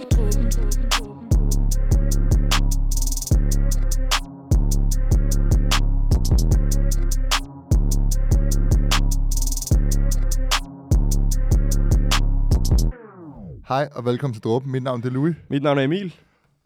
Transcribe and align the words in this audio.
Hej 0.00 0.06
og 13.94 14.04
velkommen 14.04 14.34
til 14.34 14.42
Dråben. 14.42 14.72
Mit 14.72 14.82
navn 14.82 15.02
er 15.04 15.10
Louis. 15.10 15.34
Mit 15.50 15.62
navn 15.62 15.78
er 15.78 15.82
Emil. 15.82 16.14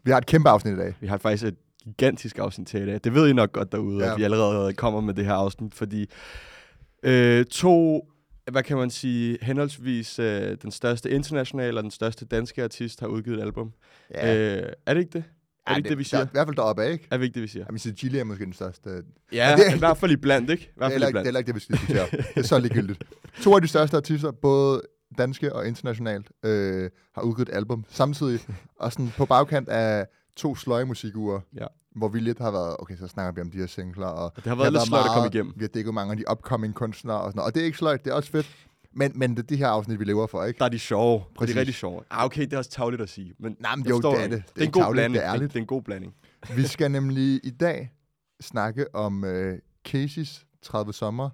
Vi 0.03 0.11
har 0.11 0.17
et 0.17 0.25
kæmpe 0.25 0.49
afsnit 0.49 0.73
i 0.73 0.77
dag. 0.77 0.95
Vi 0.99 1.07
har 1.07 1.17
faktisk 1.17 1.43
et 1.43 1.55
gigantisk 1.85 2.39
afsnit 2.39 2.67
til 2.67 2.81
i 2.81 2.85
dag. 2.85 2.99
Det 3.03 3.13
ved 3.13 3.29
I 3.29 3.33
nok 3.33 3.51
godt 3.51 3.71
derude, 3.71 4.05
ja. 4.05 4.11
at 4.11 4.17
vi 4.17 4.23
allerede 4.23 4.73
kommer 4.73 5.01
med 5.01 5.13
det 5.13 5.25
her 5.25 5.33
afsnit, 5.33 5.73
fordi 5.73 6.09
øh, 7.03 7.45
to, 7.45 8.05
hvad 8.51 8.63
kan 8.63 8.77
man 8.77 8.89
sige, 8.89 9.37
henholdsvis 9.41 10.19
øh, 10.19 10.57
den 10.61 10.71
største 10.71 11.09
internationale 11.11 11.79
og 11.79 11.83
den 11.83 11.91
største 11.91 12.25
danske 12.25 12.63
artist 12.63 12.99
har 12.99 13.07
udgivet 13.07 13.37
et 13.37 13.41
album. 13.41 13.73
Ja. 14.13 14.55
Øh, 14.57 14.73
er 14.85 14.93
det 14.93 15.01
ikke 15.01 15.11
det? 15.13 15.23
Er 15.67 15.71
det 15.71 15.77
ikke 15.77 15.89
det, 15.89 15.97
vi 15.97 16.03
siger? 16.03 16.19
Der, 16.19 16.25
I 16.27 16.29
hvert 16.31 16.47
fald 16.47 16.55
deroppe 16.55 16.91
ikke? 16.91 17.07
Er 17.11 17.17
det 17.17 17.23
ikke 17.23 17.33
det, 17.33 17.41
vi 17.43 17.47
siger? 17.47 17.65
Sige, 17.77 17.93
Gilly 17.93 18.15
er 18.17 18.23
måske 18.23 18.45
den 18.45 18.53
største. 18.53 18.89
Det 18.95 19.05
Ja, 19.31 19.55
det- 19.57 19.75
i 19.75 19.79
hvert 19.79 19.97
fald 19.97 20.11
i 20.11 20.15
blandt, 20.15 20.49
ikke? 20.49 20.63
I 20.63 20.67
er 20.67 20.71
hvert 20.77 20.91
fald 20.91 21.03
i 21.03 21.07
ikke, 21.07 21.13
det 21.17 21.21
er 21.21 21.25
heller 21.25 21.37
ikke 21.39 21.47
det, 21.47 21.55
vi 21.55 21.59
skal 21.59 21.75
diskutere. 21.77 22.07
det 22.11 22.25
er 22.37 22.41
så 22.41 22.59
ligegyldigt. 22.59 23.03
To 23.41 23.55
af 23.55 23.61
de 23.61 23.67
største 23.67 23.97
artister, 23.97 24.31
både 24.31 24.81
danske 25.17 25.53
og 25.55 25.67
internationalt, 25.67 26.27
øh, 26.45 26.89
har 27.15 27.21
udgivet 27.21 27.49
et 27.49 27.55
album 27.55 27.85
samtidig. 27.89 28.39
og 28.79 28.91
sådan 28.93 29.13
på 29.17 29.25
bagkant 29.25 29.69
af 29.69 30.05
to 30.35 30.55
sløje 30.55 30.85
musikuger, 30.85 31.39
Ja. 31.57 31.65
Hvor 31.95 32.07
vi 32.07 32.19
lidt 32.19 32.39
har 32.39 32.51
været, 32.51 32.75
okay, 32.79 32.97
så 32.97 33.07
snakker 33.07 33.31
vi 33.31 33.41
om 33.41 33.51
de 33.51 33.57
her 33.57 33.67
singler. 33.67 34.07
Og 34.07 34.35
Det 34.35 34.43
har 34.45 34.55
været 34.55 34.73
lidt 34.73 34.83
sløjt 34.83 35.05
at 35.05 35.11
komme 35.13 35.29
igennem. 35.33 35.53
Vi 35.55 35.63
har 35.63 35.67
dækket 35.67 35.93
mange 35.93 36.11
af 36.11 36.17
de 36.17 36.23
upcoming 36.31 36.75
kunstnere 36.75 37.17
og 37.21 37.31
sådan 37.31 37.37
noget. 37.37 37.47
Og 37.47 37.55
det 37.55 37.61
er 37.61 37.65
ikke 37.65 37.77
sløjt, 37.77 38.05
det 38.05 38.11
er 38.11 38.15
også 38.15 38.29
fedt. 38.31 38.67
Men, 38.97 39.11
men 39.15 39.31
det 39.31 39.39
er 39.43 39.47
de 39.47 39.55
her 39.57 39.67
afsnit, 39.67 39.99
vi 39.99 40.03
lever 40.05 40.27
for, 40.27 40.43
ikke? 40.43 40.59
Der 40.59 40.65
er 40.65 40.69
de 40.69 40.79
sjove. 40.79 41.19
Præcis. 41.19 41.35
Præcis. 41.37 41.53
De 41.53 41.57
er 41.57 41.59
rigtig 41.59 41.75
sjove. 41.75 42.01
Ah, 42.09 42.25
okay, 42.25 42.41
det 42.41 42.53
er 42.53 42.57
også 42.57 42.69
tavligt 42.71 43.01
at 43.01 43.09
sige. 43.09 43.33
Men 43.39 43.55
Nej, 43.59 43.75
men 43.75 43.85
jo, 43.87 43.97
det 43.97 44.05
er 44.05 44.11
dig. 44.27 44.29
det. 44.31 44.43
Det 44.55 44.61
er 44.61 44.65
en 44.65 44.71
god 44.71 44.81
tarveligt, 44.81 44.95
blanding. 45.01 45.13
Det 45.21 45.25
er 45.27 45.33
ærligt. 45.33 45.53
Det 45.53 45.59
er 45.59 45.61
en 45.61 45.67
god 45.67 45.81
blanding. 45.81 46.13
Vi 46.55 46.63
skal 46.63 46.91
nemlig 46.91 47.41
i 47.43 47.49
dag 47.49 47.91
snakke 48.41 48.95
om 48.95 49.23
øh, 49.23 49.57
Casey's 49.87 50.45
30 50.61 50.93
sommer. 50.93 51.29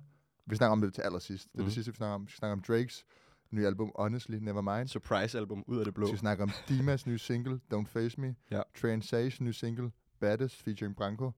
Vi 0.50 0.56
snakker 0.56 0.72
om 0.72 0.82
det 0.82 0.94
til 0.94 1.02
allersidst. 1.02 1.44
Det 1.52 1.54
er 1.54 1.58
Mhm. 1.60 1.66
det 1.66 1.74
sidste, 1.74 1.92
vi 1.92 1.96
snakker 1.98 2.16
om. 2.16 2.22
Vi 2.26 2.32
skal 2.32 2.38
snakke 2.38 2.54
om 2.54 2.62
Drakes 2.68 3.04
nye 3.52 3.66
album, 3.68 3.92
Honestly, 4.00 4.36
Nevermind. 4.36 4.88
Surprise 4.88 5.38
album 5.38 5.64
ud 5.68 5.78
af 5.78 5.86
det 5.86 5.94
blå. 5.94 6.06
Vi 6.06 6.10
skal 6.10 6.20
snakke 6.20 6.44
om 6.44 6.52
Dimas 6.70 7.08
nye 7.08 7.18
single, 7.20 7.60
Don't 7.74 7.88
Face 7.88 8.22
Me. 8.22 8.36
Ja. 8.52 8.62
Train 8.82 9.02
Sage 9.02 9.44
nye 9.44 9.54
single, 9.54 9.92
Baddest, 10.22 10.64
featuring 10.64 10.96
Branko. 10.96 11.32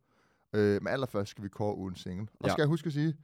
Øh, 0.54 0.82
men 0.84 0.88
allerførst 0.88 1.32
skal 1.32 1.44
vi 1.44 1.50
kåre 1.50 1.78
ugens 1.78 2.00
single. 2.00 2.28
Og 2.40 2.46
Ja. 2.48 2.52
skal 2.52 2.62
jeg 2.62 2.68
huske 2.68 2.88
at 2.88 2.94
sige, 2.94 3.16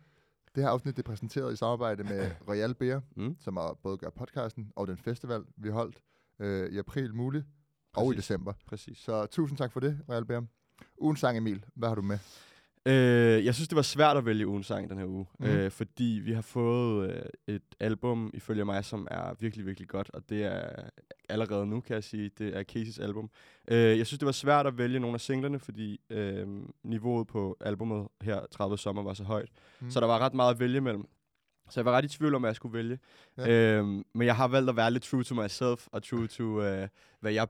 det 0.55 0.63
her 0.63 0.69
afsnit 0.69 0.97
det 0.97 1.03
er 1.03 1.07
præsenteret 1.09 1.53
i 1.53 1.55
samarbejde 1.55 2.03
med 2.03 2.31
Royal 2.49 2.73
Beer, 2.75 3.01
Mm. 3.15 3.35
som 3.39 3.57
er 3.57 3.79
både 3.83 3.97
gør 3.97 4.09
podcasten 4.09 4.71
og 4.75 4.87
den 4.87 4.97
festival, 4.97 5.43
vi 5.57 5.69
holdt 5.69 5.97
øh, 6.39 6.71
i 6.71 6.77
april 6.77 7.15
muligt, 7.15 7.45
og 7.95 8.13
i 8.13 8.17
december. 8.17 8.53
Præcis. 8.65 8.97
Så 8.97 9.25
tusind 9.25 9.57
tak 9.57 9.71
for 9.71 9.79
det, 9.79 9.99
Royal 10.09 10.25
Beer. 10.25 10.41
Ugens 10.97 11.19
sang, 11.19 11.37
Emil. 11.37 11.65
Hvad 11.75 11.87
har 11.89 11.95
du 11.95 12.01
med? 12.01 12.17
Øh, 12.89 13.45
jeg 13.45 13.55
synes, 13.55 13.67
det 13.67 13.75
var 13.75 13.81
svært 13.81 14.17
at 14.17 14.25
vælge 14.25 14.47
ugens 14.47 14.67
sang 14.67 14.89
den 14.89 14.97
her 14.97 15.05
uge, 15.05 15.25
mm. 15.39 15.45
øh, 15.45 15.71
fordi 15.71 16.21
vi 16.23 16.31
har 16.33 16.41
fået 16.41 17.11
øh, 17.47 17.55
et 17.55 17.61
album, 17.79 18.31
ifølge 18.33 18.65
mig, 18.65 18.85
som 18.85 19.07
er 19.11 19.33
virkelig, 19.39 19.65
virkelig 19.65 19.87
godt, 19.87 20.09
og 20.13 20.29
det 20.29 20.43
er 20.43 20.69
allerede 21.29 21.65
nu, 21.67 21.81
kan 21.81 21.93
jeg 21.93 22.03
sige, 22.03 22.29
det 22.37 22.57
er 22.57 22.63
Casey's 22.71 23.01
album. 23.03 23.29
Øh, 23.67 23.97
jeg 23.97 24.07
synes, 24.07 24.19
det 24.19 24.25
var 24.25 24.31
svært 24.31 24.67
at 24.67 24.77
vælge 24.77 24.99
nogle 24.99 25.13
af 25.13 25.21
singlerne, 25.21 25.59
fordi 25.59 25.99
øh, 26.09 26.47
niveauet 26.83 27.27
på 27.27 27.57
albumet 27.61 28.07
her, 28.21 28.39
30 28.51 28.77
sommer, 28.77 29.03
var 29.03 29.13
så 29.13 29.23
højt, 29.23 29.49
Mm. 29.81 29.89
så 29.89 29.99
der 29.99 30.07
var 30.07 30.19
ret 30.19 30.33
meget 30.33 30.53
at 30.53 30.59
vælge 30.59 30.81
mellem. 30.81 31.05
Så 31.69 31.79
jeg 31.79 31.85
var 31.85 31.91
ret 31.91 32.05
i 32.05 32.07
tvivl 32.17 32.35
om, 32.35 32.41
hvad 32.41 32.49
jeg 32.49 32.55
skulle 32.55 32.77
vælge. 32.77 32.99
Ja. 33.37 33.77
Øhm, 33.77 34.03
men 34.15 34.25
jeg 34.27 34.35
har 34.35 34.47
valgt 34.47 34.69
at 34.69 34.75
være 34.75 34.91
lidt 34.91 35.03
true 35.03 35.23
to 35.23 35.35
myself, 35.35 35.87
og 35.91 36.03
true 36.03 36.27
to, 36.37 36.61
øh, 36.61 36.87
hvad 37.19 37.31
jeg 37.31 37.47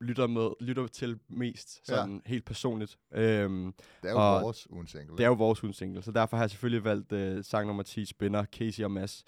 lytter, 0.00 0.26
med, 0.26 0.48
lytter 0.60 0.86
til 0.86 1.18
mest, 1.28 1.80
Ja. 1.88 1.94
sådan 1.94 2.22
helt 2.26 2.44
personligt. 2.44 2.98
Øhm, 3.14 3.74
Det 4.02 4.08
er 4.08 4.12
jo 4.12 4.18
og 4.36 4.42
vores 4.42 4.70
ugens 4.70 4.90
single. 4.90 5.16
det 5.16 5.24
er 5.24 5.28
jo 5.28 5.34
vores 5.34 5.62
ugens 5.62 5.76
single, 5.76 6.02
så 6.02 6.10
derfor 6.12 6.36
har 6.36 6.44
jeg 6.44 6.50
selvfølgelig 6.50 6.84
valgt 6.84 7.12
øh, 7.12 7.44
sang 7.44 7.66
nummer 7.66 7.82
10, 7.82 8.04
Spinner, 8.04 8.44
Casey 8.44 8.84
og 8.84 8.90
Mads. 8.90 9.24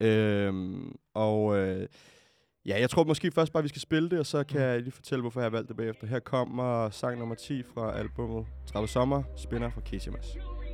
Øhm, 0.00 0.96
og 1.14 1.56
øh, 1.58 1.88
ja, 2.66 2.80
jeg 2.80 2.90
tror 2.90 3.04
måske 3.04 3.30
først 3.30 3.52
bare, 3.52 3.62
vi 3.62 3.68
skal 3.68 3.80
spille 3.80 4.10
det, 4.10 4.18
og 4.18 4.26
så 4.26 4.44
kan 4.44 4.56
Mm. 4.60 4.62
jeg 4.66 4.80
lige 4.80 4.92
fortælle, 4.92 5.20
hvorfor 5.22 5.40
jeg 5.40 5.44
har 5.44 5.50
valgt 5.50 5.68
det 5.68 5.76
bagefter. 5.76 6.06
Her 6.06 6.18
kommer 6.18 6.90
sang 6.90 7.18
nummer 7.18 7.34
10 7.34 7.62
fra 7.62 7.98
albumet 7.98 8.46
30 8.66 8.88
Sommer, 8.88 9.22
Spinner 9.36 9.70
fra 9.70 9.80
Casey 9.80 10.08
og 10.08 10.12
Mads. 10.14 10.26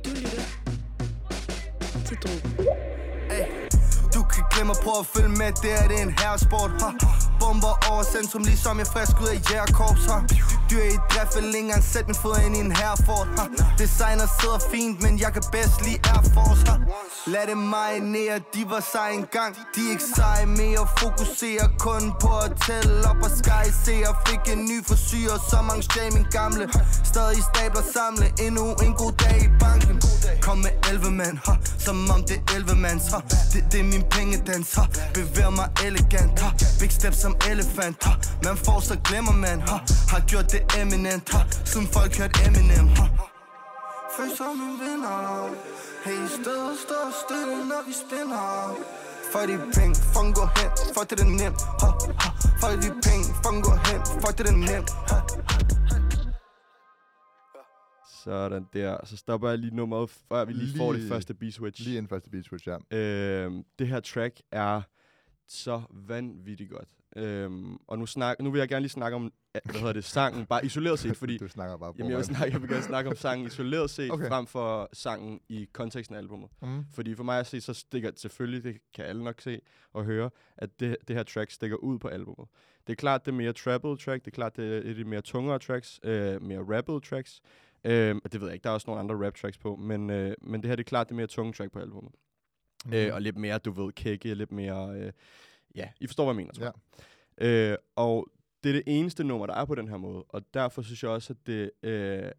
Du 0.05 0.09
lytter 0.09 0.39
til 2.05 2.17
Drogen. 2.17 3.12
Du 4.13 4.23
kan 4.23 4.43
glemme 4.51 4.71
at 4.71 4.79
prøve 4.83 4.99
at 4.99 5.05
følge 5.05 5.29
med, 5.29 5.51
det 5.63 5.71
er 5.81 5.87
det 5.87 6.01
en 6.01 6.13
herresport 6.19 6.71
ha. 6.81 6.89
Bomber 7.39 7.75
over 7.91 8.03
centrum, 8.03 8.43
ligesom 8.43 8.77
jeg 8.79 8.87
frisk 8.87 9.21
ud 9.21 9.27
af 9.27 9.39
jægerkorps 9.51 10.05
ha. 10.05 10.17
Dyr 10.73 10.83
i 10.83 10.97
drift, 11.11 11.35
vil 11.35 11.45
ikke 11.45 11.59
engang 11.59 11.83
sætte 11.83 12.07
min 12.07 12.15
fod 12.15 12.37
ind 12.45 12.55
i 12.57 12.59
en 12.59 12.71
Herford 12.71 13.27
ha. 13.37 13.45
Designer 13.77 14.27
sidder 14.39 14.59
fint, 14.71 15.01
men 15.03 15.19
jeg 15.19 15.33
kan 15.33 15.43
bedst 15.51 15.77
lide 15.85 15.99
Air 16.11 16.23
Force 16.33 16.63
ha. 16.67 16.75
Lad 17.27 17.47
det 17.47 17.57
marinere, 17.57 18.39
de 18.53 18.61
var 18.69 18.83
sej 18.91 19.09
engang 19.11 19.55
De 19.75 19.81
er 19.87 19.91
ikke 19.91 20.03
seje 20.15 20.45
mere, 20.45 20.87
fokuserer 20.99 21.69
kun 21.79 22.13
på 22.21 22.31
at 22.45 22.51
tælle 22.65 23.09
op 23.09 23.21
og 23.27 23.31
sky 23.39 23.65
Se 23.85 23.93
jeg 24.05 24.15
fik 24.27 24.43
en 24.53 24.65
ny 24.65 24.77
forsyre, 24.87 25.35
så 25.49 25.57
mange 25.67 25.83
stjæl 25.83 26.13
min 26.13 26.27
gamle 26.31 26.65
Stadig 27.03 27.43
stabler 27.49 27.85
samle, 27.93 28.25
endnu 28.45 28.65
en 28.85 28.93
god 29.01 29.13
dag 29.23 29.37
i 29.47 29.49
banken 29.59 29.97
Kom 30.41 30.57
med 30.57 30.71
11 30.91 31.11
mand, 31.11 31.37
ha, 31.45 31.53
som 31.79 32.09
om 32.09 32.23
det 32.23 32.37
er 32.37 32.55
11 32.55 32.75
mands 32.75 33.07
ha. 33.13 33.19
Det, 33.53 33.63
det 33.71 33.79
er 33.79 33.83
min 33.83 34.03
pengedans, 34.11 34.75
ha. 34.75 34.83
bevæger 35.13 35.49
mig 35.49 35.69
elegant 35.85 36.39
ha. 36.39 36.49
Big 36.79 36.91
steps 36.91 37.17
som 37.17 37.35
elefant, 37.51 38.03
ha. 38.03 38.13
man 38.43 38.57
får 38.57 38.79
så 38.79 38.95
glemmer 39.03 39.31
man 39.31 39.61
ha. 39.61 39.77
Har 40.11 40.21
gjort 40.27 40.51
det 40.51 40.62
eminent, 40.81 41.25
ha. 41.33 41.39
siden 41.71 41.87
folk 41.95 42.11
hørte 42.19 42.37
Eminem 42.47 42.87
ha. 42.97 43.05
Følg 44.15 44.31
som 44.37 44.55
en 44.65 44.73
vinder 44.81 45.17
Hey, 46.05 46.21
stedet 46.37 46.75
står 46.85 47.05
stille, 47.23 47.55
når 47.71 47.81
vi 47.87 47.93
spinner 48.03 48.45
For 49.31 49.43
de 49.49 49.55
penge, 49.75 49.95
fuck 50.13 50.29
gå 50.39 50.45
hen, 50.57 50.69
fuck 50.95 51.07
det 51.09 51.19
er 51.25 51.29
nemt 51.41 51.61
ha, 51.81 51.89
ha. 52.21 52.29
For 52.61 52.71
de 52.83 52.89
penge, 53.05 53.25
fuck 53.43 53.57
gå 53.67 53.73
hen, 53.87 53.99
fuck 54.21 54.35
det 54.37 54.47
er 54.53 54.57
nemt 54.67 54.89
ha. 55.09 55.17
Sådan 58.23 58.67
der. 58.73 58.97
Så 59.05 59.17
stopper 59.17 59.49
jeg 59.49 59.57
lige 59.57 59.75
nummeret, 59.75 60.09
før 60.09 60.45
vi 60.45 60.53
lige, 60.53 60.77
får 60.77 60.91
det 60.91 60.99
Lige- 61.01 61.11
første 61.11 61.33
B-switch. 61.33 61.83
Lige 61.83 61.97
inden 61.97 62.09
første 62.09 62.29
beat 62.29 62.45
switch, 62.45 62.67
ja. 62.67 62.97
Øhm, 62.97 63.63
det 63.79 63.87
her 63.87 63.99
track 63.99 64.41
er 64.51 64.81
så 65.47 65.81
vanvittigt 66.07 66.69
godt. 66.71 66.87
Øhm, 67.15 67.77
og 67.87 67.99
nu, 67.99 68.05
snak, 68.05 68.39
nu 68.39 68.51
vil 68.51 68.59
jeg 68.59 68.69
gerne 68.69 68.81
lige 68.81 68.89
snakke 68.91 69.15
om, 69.15 69.31
hvad 69.63 69.75
hedder 69.79 69.93
det, 69.93 70.03
sangen, 70.03 70.45
bare 70.45 70.65
isoleret 70.65 70.99
set, 70.99 71.17
fordi 71.17 71.37
Du 71.43 71.47
snakker 71.47 71.77
bare 71.77 71.93
på 71.93 71.97
jamen, 71.97 72.09
jeg, 72.11 72.17
vil 72.17 72.25
snakke, 72.25 72.53
jeg 72.53 72.61
vil 72.61 72.69
gerne 72.69 72.83
snakke 72.83 73.09
om 73.09 73.15
sangen 73.15 73.47
isoleret 73.51 73.89
set, 73.89 74.11
Okay. 74.11 74.27
frem 74.27 74.47
for 74.47 74.89
sangen 74.93 75.39
i 75.49 75.69
konteksten 75.73 76.15
af 76.15 76.19
albumet. 76.19 76.49
Mm. 76.61 76.85
Fordi 76.93 77.15
for 77.15 77.23
mig 77.23 77.39
at 77.39 77.47
se, 77.47 77.61
så 77.61 77.73
stikker 77.73 78.11
selvfølgelig, 78.15 78.63
det 78.63 78.77
kan 78.93 79.05
alle 79.05 79.23
nok 79.23 79.41
se 79.41 79.61
og 79.93 80.03
høre, 80.05 80.29
at 80.57 80.79
det, 80.79 80.97
det 81.07 81.15
her 81.15 81.23
track 81.23 81.51
stikker 81.51 81.77
ud 81.77 81.99
på 81.99 82.07
albumet. 82.07 82.47
Det 82.87 82.93
er 82.93 82.97
klart, 82.97 83.25
det 83.25 83.31
er 83.31 83.35
mere 83.35 83.53
trapped 83.53 83.97
track, 83.97 84.25
det 84.25 84.31
er 84.31 84.35
klart, 84.35 84.55
det 84.57 84.89
er 84.89 84.93
de 84.93 85.03
mere 85.03 85.21
tungere 85.21 85.59
tracks, 85.59 85.99
øh, 86.03 86.41
mere 86.41 86.59
rappede 86.77 86.99
tracks. 86.99 87.41
Øh, 87.83 88.15
det 88.31 88.41
ved 88.41 88.47
jeg 88.47 88.53
ikke, 88.53 88.63
der 88.63 88.69
er 88.69 88.73
også 88.73 88.85
nogle 88.87 88.99
andre 88.99 89.25
rap 89.27 89.35
tracks 89.35 89.57
på, 89.57 89.75
men, 89.75 90.09
øh, 90.09 90.33
men 90.41 90.61
det 90.63 90.69
her 90.69 90.75
det 90.75 90.83
er 90.83 90.87
klart 90.89 91.07
det 91.09 91.15
mere 91.15 91.27
tunge 91.27 91.53
track 91.53 91.71
på 91.71 91.79
albumet. 91.79 92.11
Mm. 92.85 92.93
Øh, 92.93 93.13
og 93.13 93.21
lidt 93.21 93.37
mere, 93.37 93.57
du 93.57 93.71
ved, 93.71 93.91
kække, 93.93 94.33
lidt 94.33 94.51
mere... 94.51 94.95
Øh, 94.99 95.11
ja, 95.75 95.89
I 95.99 96.07
forstår, 96.07 96.23
hvad 96.25 96.31
jeg 96.33 96.35
mener, 96.35 96.53
tror 96.53 96.65
Ja. 96.65 96.71
jeg. 97.47 97.71
Øh, 97.71 97.77
og 97.95 98.27
det 98.63 98.69
er 98.69 98.73
det 98.73 98.83
eneste 98.85 99.23
nummer, 99.23 99.47
der 99.47 99.53
er 99.53 99.65
på 99.65 99.75
den 99.75 99.87
her 99.87 99.97
måde. 99.97 100.23
Og 100.29 100.53
derfor 100.53 100.81
synes 100.81 101.03
jeg 101.03 101.11
også, 101.11 101.33
at 101.33 101.47
det 101.47 101.71
øh, 101.83 102.31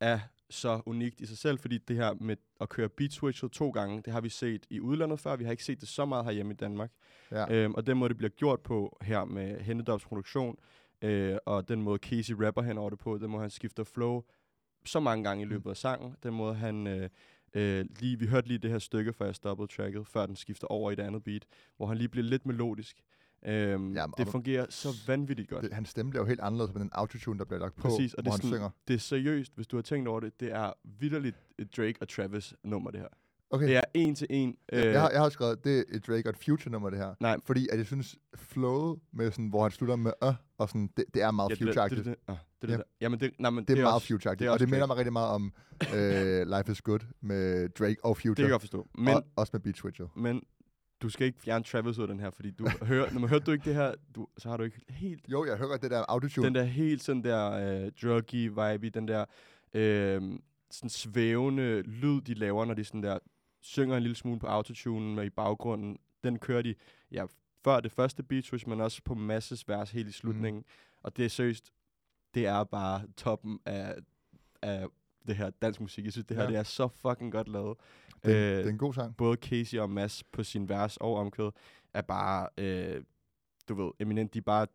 er 0.00 0.18
så 0.50 0.80
unikt 0.86 1.20
i 1.20 1.26
sig 1.26 1.38
selv, 1.38 1.58
fordi 1.58 1.78
det 1.78 1.96
her 1.96 2.14
med 2.20 2.36
at 2.60 2.68
køre 2.68 2.88
beat 2.88 3.12
switchet 3.12 3.52
to 3.52 3.70
gange, 3.70 4.02
det 4.02 4.12
har 4.12 4.20
vi 4.20 4.28
set 4.28 4.66
i 4.70 4.80
udlandet 4.80 5.20
før. 5.20 5.36
Vi 5.36 5.44
har 5.44 5.50
ikke 5.50 5.64
set 5.64 5.80
det 5.80 5.88
så 5.88 6.04
meget 6.04 6.24
herhjemme 6.24 6.52
i 6.52 6.56
Danmark. 6.56 6.90
Ja. 7.30 7.54
Øhm, 7.54 7.74
og 7.74 7.86
den 7.86 7.96
måde, 7.96 8.08
det 8.08 8.16
bliver 8.16 8.30
gjort 8.30 8.60
på 8.60 8.98
her 9.02 9.24
med 9.24 9.60
Hennedops 9.60 10.04
produktion, 10.04 10.58
øh, 11.02 11.36
og 11.46 11.68
den 11.68 11.82
måde 11.82 11.98
Casey 11.98 12.34
rapper 12.34 12.62
hen 12.62 12.78
over 12.78 12.90
det 12.90 12.98
på, 12.98 13.18
den 13.18 13.30
måde 13.30 13.40
han 13.40 13.50
skifter 13.50 13.84
flow 13.84 14.22
så 14.84 15.00
mange 15.00 15.24
gange 15.24 15.42
i 15.42 15.46
løbet 15.46 15.70
af 15.70 15.76
sangen, 15.76 16.14
den 16.22 16.34
måde 16.34 16.54
han... 16.54 16.86
Øh, 16.86 17.08
Øh, 17.54 17.84
lige, 18.00 18.18
vi 18.18 18.26
hørte 18.26 18.48
lige 18.48 18.58
det 18.58 18.70
her 18.70 18.78
stykke, 18.78 19.12
før 19.12 19.24
jeg 19.24 19.34
stoppede 19.34 19.72
tracket, 19.76 20.06
før 20.06 20.26
den 20.26 20.36
skifter 20.36 20.66
over 20.66 20.90
i 20.90 20.94
det 20.94 21.02
andet 21.02 21.24
beat, 21.24 21.46
hvor 21.76 21.86
han 21.86 21.98
lige 21.98 22.08
bliver 22.08 22.24
lidt 22.24 22.46
melodisk. 22.46 23.02
Øhm, 23.46 23.94
Jamen, 23.94 24.14
det 24.18 24.28
fungerer 24.28 24.66
så 24.68 24.88
vanvittigt 25.06 25.48
godt. 25.48 25.64
Det, 25.64 25.72
hans 25.72 25.88
stemme 25.88 26.10
bliver 26.10 26.22
jo 26.22 26.28
helt 26.28 26.40
anderledes 26.40 26.72
med 26.72 26.80
den 26.80 26.90
autotune, 26.92 27.38
der 27.38 27.44
bliver 27.44 27.60
lagt 27.60 27.76
på, 27.76 27.88
Præcis, 27.88 28.14
og 28.14 28.24
det 28.24 28.30
er, 28.30 28.36
sådan, 28.36 28.50
synger. 28.50 28.70
det 28.88 28.94
er 28.94 28.98
seriøst, 28.98 29.52
hvis 29.54 29.66
du 29.66 29.76
har 29.76 29.82
tænkt 29.82 30.08
over 30.08 30.20
det. 30.20 30.40
Det 30.40 30.52
er 30.52 30.72
vidderligt 31.00 31.36
et 31.58 31.76
Drake 31.76 31.94
og 32.00 32.08
Travis 32.08 32.54
nummer, 32.64 32.90
det 32.90 33.00
her. 33.00 33.08
Okay, 33.50 33.66
Det 33.68 33.76
er 33.76 33.82
en 33.94 34.14
til 34.14 34.26
en. 34.30 34.56
jeg, 34.72 34.84
jeg, 34.84 35.00
har, 35.00 35.10
jeg 35.10 35.20
har 35.20 35.28
skrevet, 35.28 35.64
det 35.64 35.78
er 35.78 35.82
et 35.88 36.06
Drake 36.06 36.26
og 36.28 36.30
et 36.30 36.36
Future 36.44 36.72
nummer, 36.72 36.90
det 36.90 36.98
her. 36.98 37.14
Nej. 37.20 37.36
Fordi 37.44 37.68
at 37.72 37.78
jeg 37.78 37.86
synes, 37.86 38.16
flowet 38.36 38.98
med 39.12 39.30
sådan, 39.30 39.48
hvor 39.48 39.62
han 39.62 39.70
slutter 39.70 39.96
med 39.96 40.12
øh, 40.24 40.34
og 40.58 40.68
sådan, 40.68 40.90
det, 40.96 41.04
det 41.14 41.22
er 41.22 41.30
meget 41.30 41.50
ja, 41.50 41.54
det, 41.54 41.62
future 41.74 41.88
det, 41.88 41.96
det, 41.96 42.04
det, 42.06 42.14
ah, 42.28 42.36
det, 42.62 42.68
Ja. 42.68 42.72
det, 42.72 42.78
der. 42.78 42.84
Jamen, 43.00 43.20
det, 43.20 43.30
nej, 43.38 43.50
men 43.50 43.64
Det 43.64 43.78
er, 43.78 43.82
meget 43.82 43.94
også, 43.94 44.06
future 44.06 44.34
det 44.34 44.46
er 44.46 44.50
og 44.50 44.60
det 44.60 44.68
minder 44.70 44.86
mig 44.86 44.96
rigtig 44.96 45.12
meget 45.12 45.28
om 45.28 45.52
øh, 45.96 46.46
Life 46.46 46.72
is 46.72 46.82
Good 46.82 47.00
med 47.20 47.68
Drake 47.68 47.96
og 48.04 48.16
Future. 48.16 48.34
Det 48.34 48.36
kan 48.44 48.50
jeg 48.50 48.60
forstå. 48.60 48.88
Men, 48.98 49.14
og, 49.14 49.24
også 49.36 49.50
med 49.52 49.60
Beat 49.60 49.76
Switcher. 49.76 50.06
men 50.16 50.42
du 51.02 51.08
skal 51.08 51.26
ikke 51.26 51.38
fjerne 51.40 51.64
Travis 51.64 51.98
ud 51.98 52.02
af 52.02 52.08
den 52.08 52.20
her, 52.20 52.30
fordi 52.30 52.50
du 52.50 52.68
hører, 52.82 53.12
når 53.12 53.20
man 53.20 53.30
hørte 53.30 53.44
du 53.44 53.50
ikke 53.52 53.64
det 53.64 53.74
her, 53.74 53.94
du, 54.14 54.28
så 54.38 54.48
har 54.48 54.56
du 54.56 54.62
ikke 54.64 54.80
helt 54.88 55.24
Jo, 55.28 55.44
jeg 55.44 55.56
hører 55.58 55.76
det 55.76 55.90
der 55.90 56.04
autotune. 56.08 56.46
den 56.46 56.54
der 56.54 56.62
helt 56.64 57.02
sådan 57.02 57.24
der 57.24 57.50
øh, 57.84 57.92
druggy 58.02 58.48
vibe, 58.48 58.90
den 58.90 59.08
der 59.08 59.24
øh, 59.74 60.22
sådan 60.70 60.90
svævende 60.90 61.82
lyd, 61.82 62.20
de 62.20 62.34
laver, 62.34 62.64
når 62.64 62.74
de 62.74 62.84
sådan 62.84 63.02
der 63.02 63.18
synger 63.60 63.96
en 63.96 64.02
lille 64.02 64.16
smule 64.16 64.40
på 64.40 64.46
autotunen 64.46 65.18
og 65.18 65.26
i 65.26 65.30
baggrunden. 65.30 65.98
Den 66.24 66.38
kører 66.38 66.62
de, 66.62 66.74
ja, 67.12 67.24
før 67.64 67.80
det 67.80 67.92
første 67.92 68.22
beat 68.22 68.44
switch, 68.44 68.68
men 68.68 68.80
også 68.80 69.02
på 69.04 69.14
masses 69.14 69.68
vers 69.68 69.90
helt 69.90 70.08
i 70.08 70.12
slutningen. 70.12 70.60
Mm. 70.60 70.98
Og 71.02 71.16
det 71.16 71.24
er 71.24 71.28
seriøst, 71.28 71.72
det 72.34 72.46
er 72.46 72.64
bare 72.64 73.02
toppen 73.16 73.60
af, 73.66 73.94
af 74.62 74.86
det 75.26 75.36
her 75.36 75.50
dansk 75.50 75.80
musik. 75.80 76.04
Jeg 76.04 76.12
synes, 76.12 76.26
det 76.26 76.36
her 76.36 76.44
Ja. 76.44 76.50
det 76.50 76.56
er 76.56 76.62
så 76.62 76.88
fucking 76.88 77.32
godt 77.32 77.48
lavet. 77.48 77.76
Det, 78.24 78.30
øh, 78.36 78.56
det 78.58 78.66
er 78.66 78.70
en 78.70 78.78
god 78.78 78.94
sang. 78.94 79.16
Både 79.16 79.36
Casey 79.36 79.78
og 79.78 79.90
Mads 79.90 80.24
på 80.24 80.42
sin 80.42 80.68
vers 80.68 80.96
og 80.96 81.14
omkvæd 81.14 81.50
er 81.94 82.02
bare, 82.02 82.48
øh, 82.58 83.02
du 83.68 83.74
ved, 83.84 83.92
eminent. 84.00 84.34
De 84.34 84.38
er 84.38 84.42
bare, 84.42 84.66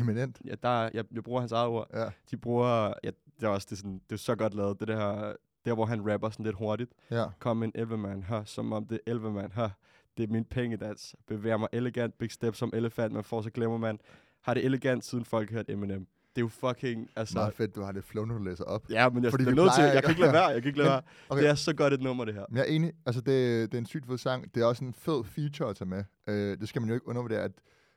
Eminent. 0.00 0.40
ja, 0.44 0.54
der, 0.62 0.68
er- 0.68 0.90
jeg, 0.94 1.04
jeg 1.12 1.24
bruger 1.24 1.40
hans 1.40 1.52
eget 1.52 1.68
ord, 1.68 1.86
Ja, 1.94 2.08
de 2.30 2.36
bruger, 2.36 2.92
ja, 3.04 3.10
det 3.40 3.42
er 3.46 3.48
også 3.48 3.66
det 3.70 3.72
er 3.72 3.76
sådan, 3.76 4.00
det 4.10 4.12
er 4.12 4.16
så 4.18 4.34
godt 4.34 4.54
lavet, 4.54 4.80
det 4.80 4.88
der, 4.88 5.32
der 5.64 5.74
hvor 5.74 5.86
han 5.86 6.12
rapper 6.12 6.30
sådan 6.30 6.44
lidt 6.44 6.56
hurtigt. 6.56 6.92
ja. 7.10 7.24
Kom 7.38 7.62
en 7.62 7.72
11 7.74 7.98
man 7.98 8.22
her, 8.22 8.44
som 8.44 8.72
om 8.72 8.86
det 8.86 8.94
er 9.06 9.10
11 9.10 9.32
man 9.32 9.52
her. 9.52 9.70
Det 10.16 10.22
er 10.28 10.32
min 10.32 10.44
pengedans. 10.44 11.16
Bevæger 11.26 11.56
mig 11.56 11.68
elegant, 11.72 12.18
big 12.18 12.30
step 12.30 12.54
som 12.54 12.70
elefant, 12.74 13.12
man 13.12 13.24
får 13.24 13.42
så 13.42 13.50
glemmer 13.50 13.78
man. 13.78 14.00
Har 14.40 14.54
det 14.54 14.64
elegant, 14.64 15.04
siden 15.04 15.24
folk 15.24 15.50
hørte 15.50 15.72
Eminem. 15.72 16.06
Det 16.36 16.42
er 16.42 16.44
jo 16.44 16.48
fucking, 16.48 17.10
altså... 17.16 17.38
Meget 17.38 17.54
fedt, 17.54 17.74
du 17.74 17.82
har 17.82 17.92
det 17.92 18.04
flow, 18.04 18.24
når 18.24 18.38
du 18.38 18.44
læser 18.44 18.64
op. 18.64 18.90
Ja, 18.90 19.08
men 19.08 19.24
jeg, 19.24 19.30
Fordi 19.30 19.44
er 19.44 19.54
nødt 19.54 19.74
til, 19.74 19.84
jeg 19.84 20.02
kan 20.02 20.10
ikke 20.10 20.20
lade 20.20 20.32
være, 20.32 20.46
jeg 20.46 20.62
kan 20.62 20.68
ikke 20.68 20.78
lade 20.78 20.90
være. 20.90 21.02
okay. 21.28 21.42
Det 21.42 21.50
er 21.50 21.54
så 21.54 21.74
godt 21.74 21.92
et 21.92 22.02
nummer, 22.02 22.24
det 22.24 22.34
her. 22.34 22.44
Men 22.48 22.56
jeg 22.56 22.62
er 22.68 22.72
enig. 22.72 22.92
Altså, 23.06 23.20
det, 23.20 23.72
det 23.72 23.74
er 23.74 23.78
en 23.78 23.86
sygt 23.86 24.06
fed 24.06 24.18
sang. 24.18 24.54
Det 24.54 24.62
er 24.62 24.66
også 24.66 24.84
en 24.84 24.94
fed 24.94 25.24
feature 25.24 25.70
at 25.70 25.76
tage 25.76 25.88
med. 25.88 26.04
Øh, 26.26 26.60
det 26.60 26.68
skal 26.68 26.82
man 26.82 26.88
jo 26.88 26.94
ikke 26.94 27.08
undervurdere, 27.08 27.40
at, 27.40 27.52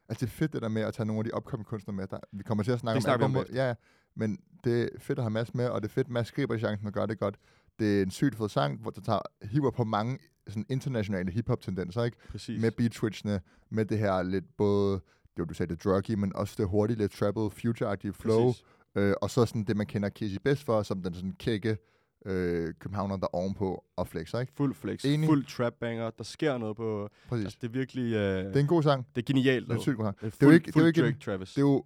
at 0.09 0.19
det 0.19 0.25
er 0.25 0.29
fedt 0.29 0.53
det 0.53 0.61
der 0.61 0.67
med 0.67 0.81
at 0.81 0.93
tage 0.93 1.05
nogle 1.05 1.19
af 1.19 1.23
de 1.23 1.31
opkommende 1.31 1.67
kunstnere 1.67 1.95
med. 1.95 2.07
Der, 2.07 2.19
vi 2.31 2.43
kommer 2.43 2.63
til 2.63 2.71
at 2.71 2.79
snakke 2.79 3.01
Det 3.01 3.23
om 3.23 3.33
vi 3.33 3.39
om. 3.39 3.45
Ja, 3.53 3.67
ja. 3.67 3.73
men 4.15 4.37
det 4.63 4.81
er 4.83 4.87
fedt 4.99 5.19
at 5.19 5.23
have 5.23 5.31
Mads 5.31 5.53
med, 5.53 5.67
og 5.67 5.81
det 5.81 5.87
er 5.87 5.93
fedt, 5.93 6.07
at 6.07 6.11
Mads 6.11 6.31
griber 6.31 6.57
chancen 6.57 6.87
og 6.87 6.93
gør 6.93 7.05
det 7.05 7.19
godt. 7.19 7.35
Det 7.79 7.97
er 7.97 8.01
en 8.01 8.11
sygt 8.11 8.35
fed 8.35 8.49
sang, 8.49 8.81
hvor 8.81 8.91
der 8.91 9.01
tager, 9.01 9.19
hiver 9.41 9.71
på 9.71 9.83
mange 9.83 10.19
sådan 10.47 10.65
internationale 10.69 11.31
hip-hop-tendenser, 11.31 12.03
ikke? 12.03 12.17
Præcis. 12.29 12.61
Med 12.61 12.71
beat 12.71 13.41
med 13.69 13.85
det 13.85 13.97
her 13.97 14.23
lidt 14.23 14.57
både, 14.57 15.01
det 15.35 15.41
var 15.41 15.45
du 15.45 15.53
sagde, 15.53 15.75
det 15.75 15.83
druggy, 15.83 16.11
men 16.13 16.35
også 16.35 16.55
det 16.57 16.67
hurtige, 16.67 16.97
lidt 16.97 17.11
treble, 17.11 17.41
future-agtige 17.51 18.11
flow. 18.11 18.45
Præcis. 18.47 18.63
Øh, 18.95 19.13
og 19.21 19.29
så 19.29 19.45
sådan 19.45 19.63
det, 19.63 19.77
man 19.77 19.85
kender 19.85 20.09
Casey 20.09 20.37
bedst 20.43 20.63
for, 20.63 20.83
som 20.83 21.01
den 21.03 21.13
sådan 21.13 21.35
kække 21.39 21.77
øh, 22.25 22.73
københavner, 22.79 23.17
der 23.17 23.23
er 23.23 23.35
ovenpå 23.35 23.83
og 23.95 24.07
flexer, 24.07 24.39
ikke? 24.39 24.53
Fuld 24.57 24.75
flex, 24.75 25.05
Enig. 25.05 25.27
fuld 25.29 25.45
trap 25.45 25.73
banger. 25.79 26.09
Der 26.09 26.23
sker 26.23 26.57
noget 26.57 26.77
på... 26.77 27.09
Præcis. 27.29 27.45
Altså, 27.45 27.57
det 27.61 27.67
er 27.67 27.71
virkelig... 27.71 28.13
Øh, 28.13 28.45
det 28.45 28.55
er 28.55 28.59
en 28.59 28.67
god 28.67 28.83
sang. 28.83 29.07
det 29.15 29.21
er 29.21 29.25
genialt 29.25 29.65
Det 29.67 29.71
er 29.71 29.75
en 29.75 29.81
sygt 29.81 29.97
god 29.97 30.05
sang. 30.05 30.19
Det 30.19 30.25
er, 30.25 30.29
Det 30.29 30.41
er 30.43 30.45
jo 30.45 30.47
fuld, 30.47 30.55
ikke- 30.55 30.65
det 30.65 30.75
er 30.75 30.79
jo 30.79 30.83
fuld 30.83 30.87
ikke 30.87 30.99
en- 30.99 31.05
Drake 31.05 31.19
Travis. 31.25 31.49
Det 31.49 31.57
er 31.57 31.61
jo 31.61 31.85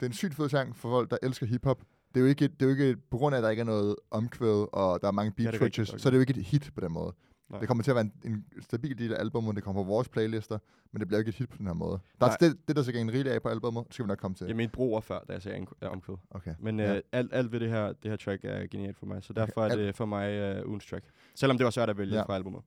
det 0.00 0.02
er 0.02 0.10
en 0.10 0.12
sygt 0.12 0.34
fed 0.34 0.48
sang 0.48 0.76
for 0.76 0.88
folk, 0.90 1.10
der 1.10 1.16
elsker 1.22 1.46
hiphop. 1.46 1.80
Det 2.14 2.20
er 2.20 2.24
jo 2.24 2.26
ikke, 2.26 2.48
det 2.48 2.62
er 2.62 2.66
jo 2.66 2.70
ikke 2.70 2.96
på 3.10 3.16
grund 3.16 3.34
af, 3.34 3.38
at 3.38 3.42
der 3.42 3.50
ikke 3.50 3.60
er 3.60 3.64
noget 3.64 3.96
omkvæd, 4.10 4.66
og 4.72 5.00
der 5.02 5.08
er 5.08 5.12
mange 5.12 5.32
Ja, 5.38 5.42
beat 5.44 5.54
er 5.54 5.58
switches, 5.58 5.92
nok. 5.92 6.00
så 6.00 6.08
er 6.08 6.10
det 6.10 6.16
jo 6.16 6.20
ikke 6.20 6.34
et 6.40 6.44
hit 6.46 6.70
på 6.74 6.80
den 6.80 6.92
måde. 6.92 7.12
Nej. 7.50 7.58
Det 7.60 7.68
kommer 7.68 7.84
til 7.84 7.90
at 7.90 7.94
være 7.94 8.04
en, 8.24 8.30
en 8.32 8.44
stabil 8.62 8.98
del 8.98 9.14
af 9.14 9.20
albumet, 9.20 9.56
det 9.56 9.64
kommer 9.64 9.82
på 9.82 9.88
vores 9.88 10.08
playlister, 10.08 10.58
men 10.92 11.00
det 11.00 11.08
bliver 11.08 11.18
ikke 11.18 11.28
et 11.28 11.34
hit 11.34 11.48
på 11.48 11.56
den 11.58 11.66
her 11.66 11.74
måde. 11.74 11.98
Der 12.20 12.26
er 12.26 12.36
det, 12.36 12.56
det, 12.68 12.76
der 12.76 12.82
skal 12.82 12.96
en 12.96 13.12
rigeligt 13.12 13.34
af 13.34 13.42
på 13.42 13.48
albumet, 13.48 13.84
skal 13.90 14.04
vi 14.04 14.08
nok 14.08 14.18
komme 14.18 14.34
til. 14.34 14.46
Jeg 14.46 14.56
mente 14.56 14.72
broer 14.72 15.00
før, 15.00 15.18
da 15.28 15.32
jeg 15.32 15.42
sagde 15.42 15.66
omkvæd. 15.82 16.14
Okay. 16.30 16.54
Men 16.60 16.80
Ja. 16.80 16.96
øh, 16.96 17.02
alt, 17.12 17.34
alt 17.34 17.52
ved 17.52 17.60
det 17.60 17.70
her, 17.70 17.86
det 17.92 18.10
her 18.10 18.16
track 18.16 18.44
er 18.44 18.66
genialt 18.66 18.98
for 18.98 19.06
mig, 19.06 19.22
så 19.22 19.32
derfor 19.32 19.60
er 19.60 19.68
alt- 19.70 19.78
det 19.78 19.96
for 19.96 20.06
mig 20.06 20.30
øh, 20.32 20.68
ugens 20.68 20.86
track. 20.86 21.04
Selvom 21.34 21.58
det 21.58 21.64
var 21.64 21.70
svært 21.70 21.90
at 21.90 21.98
vælge 21.98 22.14
Ja. 22.16 22.22
fra 22.22 22.34
albumet. 22.34 22.62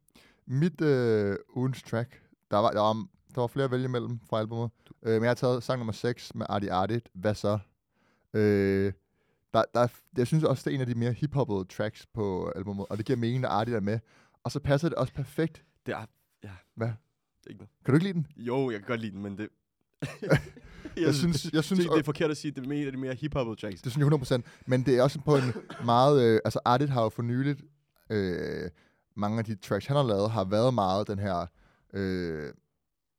Mit 0.46 0.82
øh, 0.82 1.36
ugens 1.56 1.84
track, 1.84 2.22
der 2.52 2.58
var, 2.58 2.72
der, 2.72 2.82
var, 2.82 2.94
der 3.36 3.42
var 3.42 3.48
flere 3.48 3.66
at 3.66 3.72
vælge 3.72 3.86
imellem 3.86 4.20
fra 4.30 4.40
albumet, 4.40 4.70
øh, 5.04 5.14
men 5.14 5.22
jeg 5.24 5.30
har 5.30 5.36
taget 5.36 5.64
sang 5.64 5.80
nummer 5.80 5.94
6 5.94 6.36
med 6.36 6.46
Artie 6.50 6.72
Artie, 6.72 7.02
Hvad 7.14 7.36
så? 7.36 7.60
Øh, 8.34 8.94
der, 9.54 9.64
der, 9.74 9.80
er- 9.80 10.00
jeg 10.18 10.28
synes 10.28 10.44
også, 10.44 10.64
det 10.66 10.72
er 10.72 10.76
en 10.76 10.82
af 10.82 10.88
de 10.88 10.96
mere 10.96 11.12
hiphoppede 11.12 11.66
tracks 11.66 12.06
på 12.14 12.52
albumet, 12.56 12.86
og 12.90 12.98
det 12.98 13.06
giver 13.06 13.18
mening, 13.18 13.46
at 13.46 13.52
Artie 13.52 13.76
er 13.76 13.80
med. 13.80 14.00
Og 14.48 14.52
så 14.52 14.60
passer 14.60 14.90
det 14.90 14.98
også 14.98 15.14
perfekt. 15.14 15.64
Det 15.86 15.94
er... 15.94 16.06
Ja. 16.44 16.50
Hvad? 16.76 16.88
Det 16.88 17.46
er 17.46 17.50
ikke 17.50 17.60
noget. 17.60 17.70
Kan 17.86 17.92
du 17.92 17.96
ikke 17.96 18.04
lide 18.04 18.14
den? 18.14 18.28
Jo, 18.38 18.72
jeg 18.72 18.80
kan 18.80 18.88
godt 18.88 19.02
lide 19.02 19.12
den, 19.12 19.22
men 19.22 19.38
det... 19.38 19.50
Jeg 21.06 21.16
synes, 21.16 21.50
jeg 21.54 21.64
synes, 21.64 21.86
det 21.86 22.00
er 22.00 22.04
forkert 22.04 22.32
at 22.32 22.38
sige, 22.38 22.52
det 22.52 22.68
er 22.68 22.72
en 22.72 22.86
af 22.86 22.92
de 22.92 22.98
mere 22.98 23.14
hip-hoppede 23.14 23.56
tracks. 23.56 23.82
det 23.82 23.92
synes 23.92 24.32
jeg 24.32 24.40
100%, 24.40 24.42
men 24.66 24.86
det 24.86 24.98
er 24.98 25.04
også 25.04 25.20
på 25.22 25.36
en 25.36 25.54
meget, 25.86 26.24
øh, 26.24 26.40
altså 26.46 26.60
Artit 26.66 26.90
har 26.90 27.04
jo 27.04 27.10
for 27.10 27.22
nyligt, 27.22 27.62
øh, 28.10 28.70
mange 29.16 29.40
af 29.40 29.46
de 29.46 29.56
tracks, 29.56 29.86
han 29.86 29.96
har 29.96 30.04
lavet, 30.04 30.32
har 30.32 30.44
været 30.44 30.74
meget 30.74 31.08
den 31.08 31.20
her, 31.20 31.46
øh, 31.94 32.54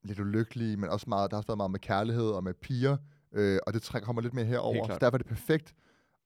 lidt 0.05 0.19
ulykkelige, 0.21 0.77
men 0.77 0.91
også 0.91 1.07
meget, 1.09 1.31
der 1.31 1.37
har 1.37 1.39
også 1.39 1.47
været 1.49 1.57
meget 1.57 1.71
med 1.71 1.81
kærlighed 1.81 2.31
og 2.31 2.45
med 2.45 2.55
piger, 2.55 2.97
øh, 3.33 3.59
og 3.67 3.73
det 3.73 3.83
trækker 3.83 4.07
kommer 4.07 4.23
lidt 4.23 4.35
mere 4.35 4.45
herover, 4.45 4.87
så 4.87 4.99
derfor 5.01 5.17
er 5.17 5.19
det 5.19 5.27
perfekt 5.27 5.75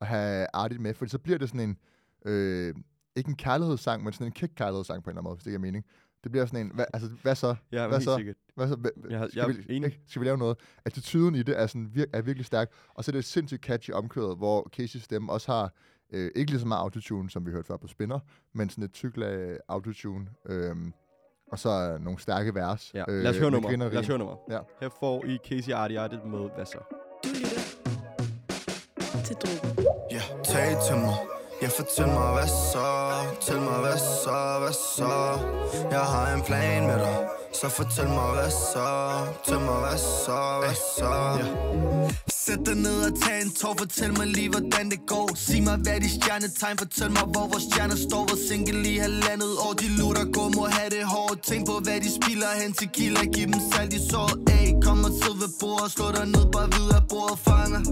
at 0.00 0.06
have 0.06 0.46
Artit 0.52 0.80
med, 0.80 0.94
for 0.94 1.06
så 1.06 1.18
bliver 1.18 1.38
det 1.38 1.48
sådan 1.48 1.60
en, 1.60 1.78
øh, 2.24 2.74
ikke 3.16 3.28
en 3.28 3.36
kærlighedssang, 3.36 4.04
men 4.04 4.12
sådan 4.12 4.26
en 4.26 4.32
kick-kærlighedssang 4.32 5.04
på 5.04 5.10
en 5.10 5.12
eller 5.12 5.20
anden 5.20 5.24
måde, 5.28 5.34
hvis 5.36 5.44
det 5.44 5.50
giver 5.50 5.60
mening. 5.60 5.84
Det 6.24 6.30
bliver 6.32 6.46
sådan 6.46 6.66
en, 6.66 6.72
hvad, 6.74 6.84
altså, 6.94 7.08
hvad 7.22 7.34
så? 7.34 7.54
Ja, 7.72 7.88
Hvad 7.88 8.00
så? 8.00 8.16
sikkert. 8.16 8.36
Hvad 8.54 8.68
så? 8.68 8.74
Hva- 8.74 9.10
Jeg 9.10 9.18
har- 9.18 9.28
skal, 9.28 9.38
jeg 9.38 9.48
er 9.48 9.52
vi, 9.52 9.76
enig. 9.76 9.86
ikke? 9.86 10.00
skal 10.06 10.20
vi 10.22 10.26
lave 10.26 10.38
noget? 10.38 10.56
Attituden 10.84 11.34
i 11.34 11.42
det 11.42 11.60
er, 11.60 11.66
sådan 11.66 11.90
vir- 11.96 12.10
er 12.12 12.22
virkelig 12.22 12.46
stærk. 12.46 12.70
Og 12.94 13.04
så 13.04 13.10
er 13.10 13.12
det 13.12 13.24
sindssygt 13.24 13.62
catchy 13.62 13.90
omkvædet, 13.90 14.36
hvor 14.36 14.68
Casey's 14.76 15.00
stemme 15.02 15.32
også 15.32 15.52
har, 15.52 15.72
øh, 16.12 16.30
ikke 16.34 16.50
lige 16.50 16.60
så 16.60 16.66
meget 16.66 16.80
autotune, 16.80 17.30
som 17.30 17.46
vi 17.46 17.50
hørte 17.50 17.66
før 17.66 17.76
på 17.76 17.86
Spinner, 17.86 18.18
men 18.54 18.70
sådan 18.70 18.84
et 18.84 18.92
tyk 18.92 19.16
lag 19.16 19.56
autotune. 19.68 20.26
Øhm, 20.46 20.92
og 21.52 21.58
så 21.58 21.68
er 21.68 21.98
nogle 21.98 22.18
stærke 22.20 22.54
vers. 22.54 22.90
Ja. 22.94 23.04
Lad 23.08 23.26
os 23.30 23.38
høre 23.38 23.50
nummer. 23.50 23.70
Lad 23.76 23.96
os 23.96 24.06
høre 24.06 24.18
nummer. 24.18 24.36
Ja. 24.50 24.58
Her 24.80 24.88
får 25.00 25.24
I 25.24 25.38
Casey 25.48 25.72
Artie 25.72 25.98
med 26.26 26.54
Hvad 26.54 26.66
så? 26.66 26.78
Du 27.24 27.28
lytter 27.28 27.62
til. 29.24 29.36
Ja, 30.10 30.20
tag 30.44 30.76
til 30.88 30.96
mig 30.96 31.14
Ja, 31.62 31.68
fortæl 31.68 32.06
mig 32.06 32.32
hvad 32.32 32.48
så? 32.72 32.86
Tæl 33.46 33.60
mig 33.60 33.78
hvad 33.84 33.98
så, 34.22 34.58
hvad 34.60 34.74
så? 34.96 35.12
Jeg 35.90 36.04
har 36.12 36.34
en 36.36 36.42
plan 36.42 36.86
med 36.86 36.98
dig 37.04 37.16
Så 37.60 37.68
fortæl 37.68 38.08
mig 38.08 38.30
hvad 38.36 38.50
så? 38.50 38.86
Tæl 39.46 39.60
mig 39.68 39.78
hvad 39.84 39.98
så, 39.98 40.38
hvad 40.62 40.76
så? 40.96 41.12
Ja. 41.40 41.46
Sæt 42.44 42.60
dig 42.66 42.74
ned 42.74 42.98
og 43.08 43.12
tag 43.22 43.42
en 43.42 43.50
tår 43.60 43.74
Fortæl 43.78 44.12
mig 44.18 44.26
lige 44.26 44.50
hvordan 44.50 44.90
det 44.90 45.00
går. 45.06 45.28
Sig 45.34 45.62
mig 45.62 45.76
hvad 45.76 46.00
de 46.00 46.10
stjernetegn? 46.16 46.78
Fortæl 46.78 47.10
mig 47.10 47.26
hvor 47.32 47.46
vores 47.52 47.64
stjerner 47.68 47.98
står. 48.08 48.24
Hvor 48.28 48.38
single 48.48 48.88
i 48.94 48.96
halvandet 48.96 49.52
år? 49.66 49.72
De 49.82 49.88
lutter 49.98 50.24
går 50.36 50.48
må 50.56 50.64
have 50.76 50.90
det 50.90 51.04
hårdt. 51.14 51.42
Tænk 51.48 51.66
på 51.66 51.74
hvad 51.84 52.00
de 52.04 52.10
spilder 52.18 52.52
hen 52.62 52.72
til 52.72 52.88
kilder. 52.96 53.24
Giv 53.34 53.46
dem 53.52 53.60
salt 53.72 53.92
i 53.98 54.00
såret. 54.10 54.36
Ey, 54.54 54.66
kom 54.84 54.98
og 55.08 55.12
sid 55.20 55.34
ved 55.42 55.52
bordet. 55.60 55.92
Slå 55.92 56.06
dig 56.16 56.26
ned 56.34 56.44
bare 56.54 56.68
videre 56.76 57.02
bordet 57.10 57.38
fanger. 57.46 57.82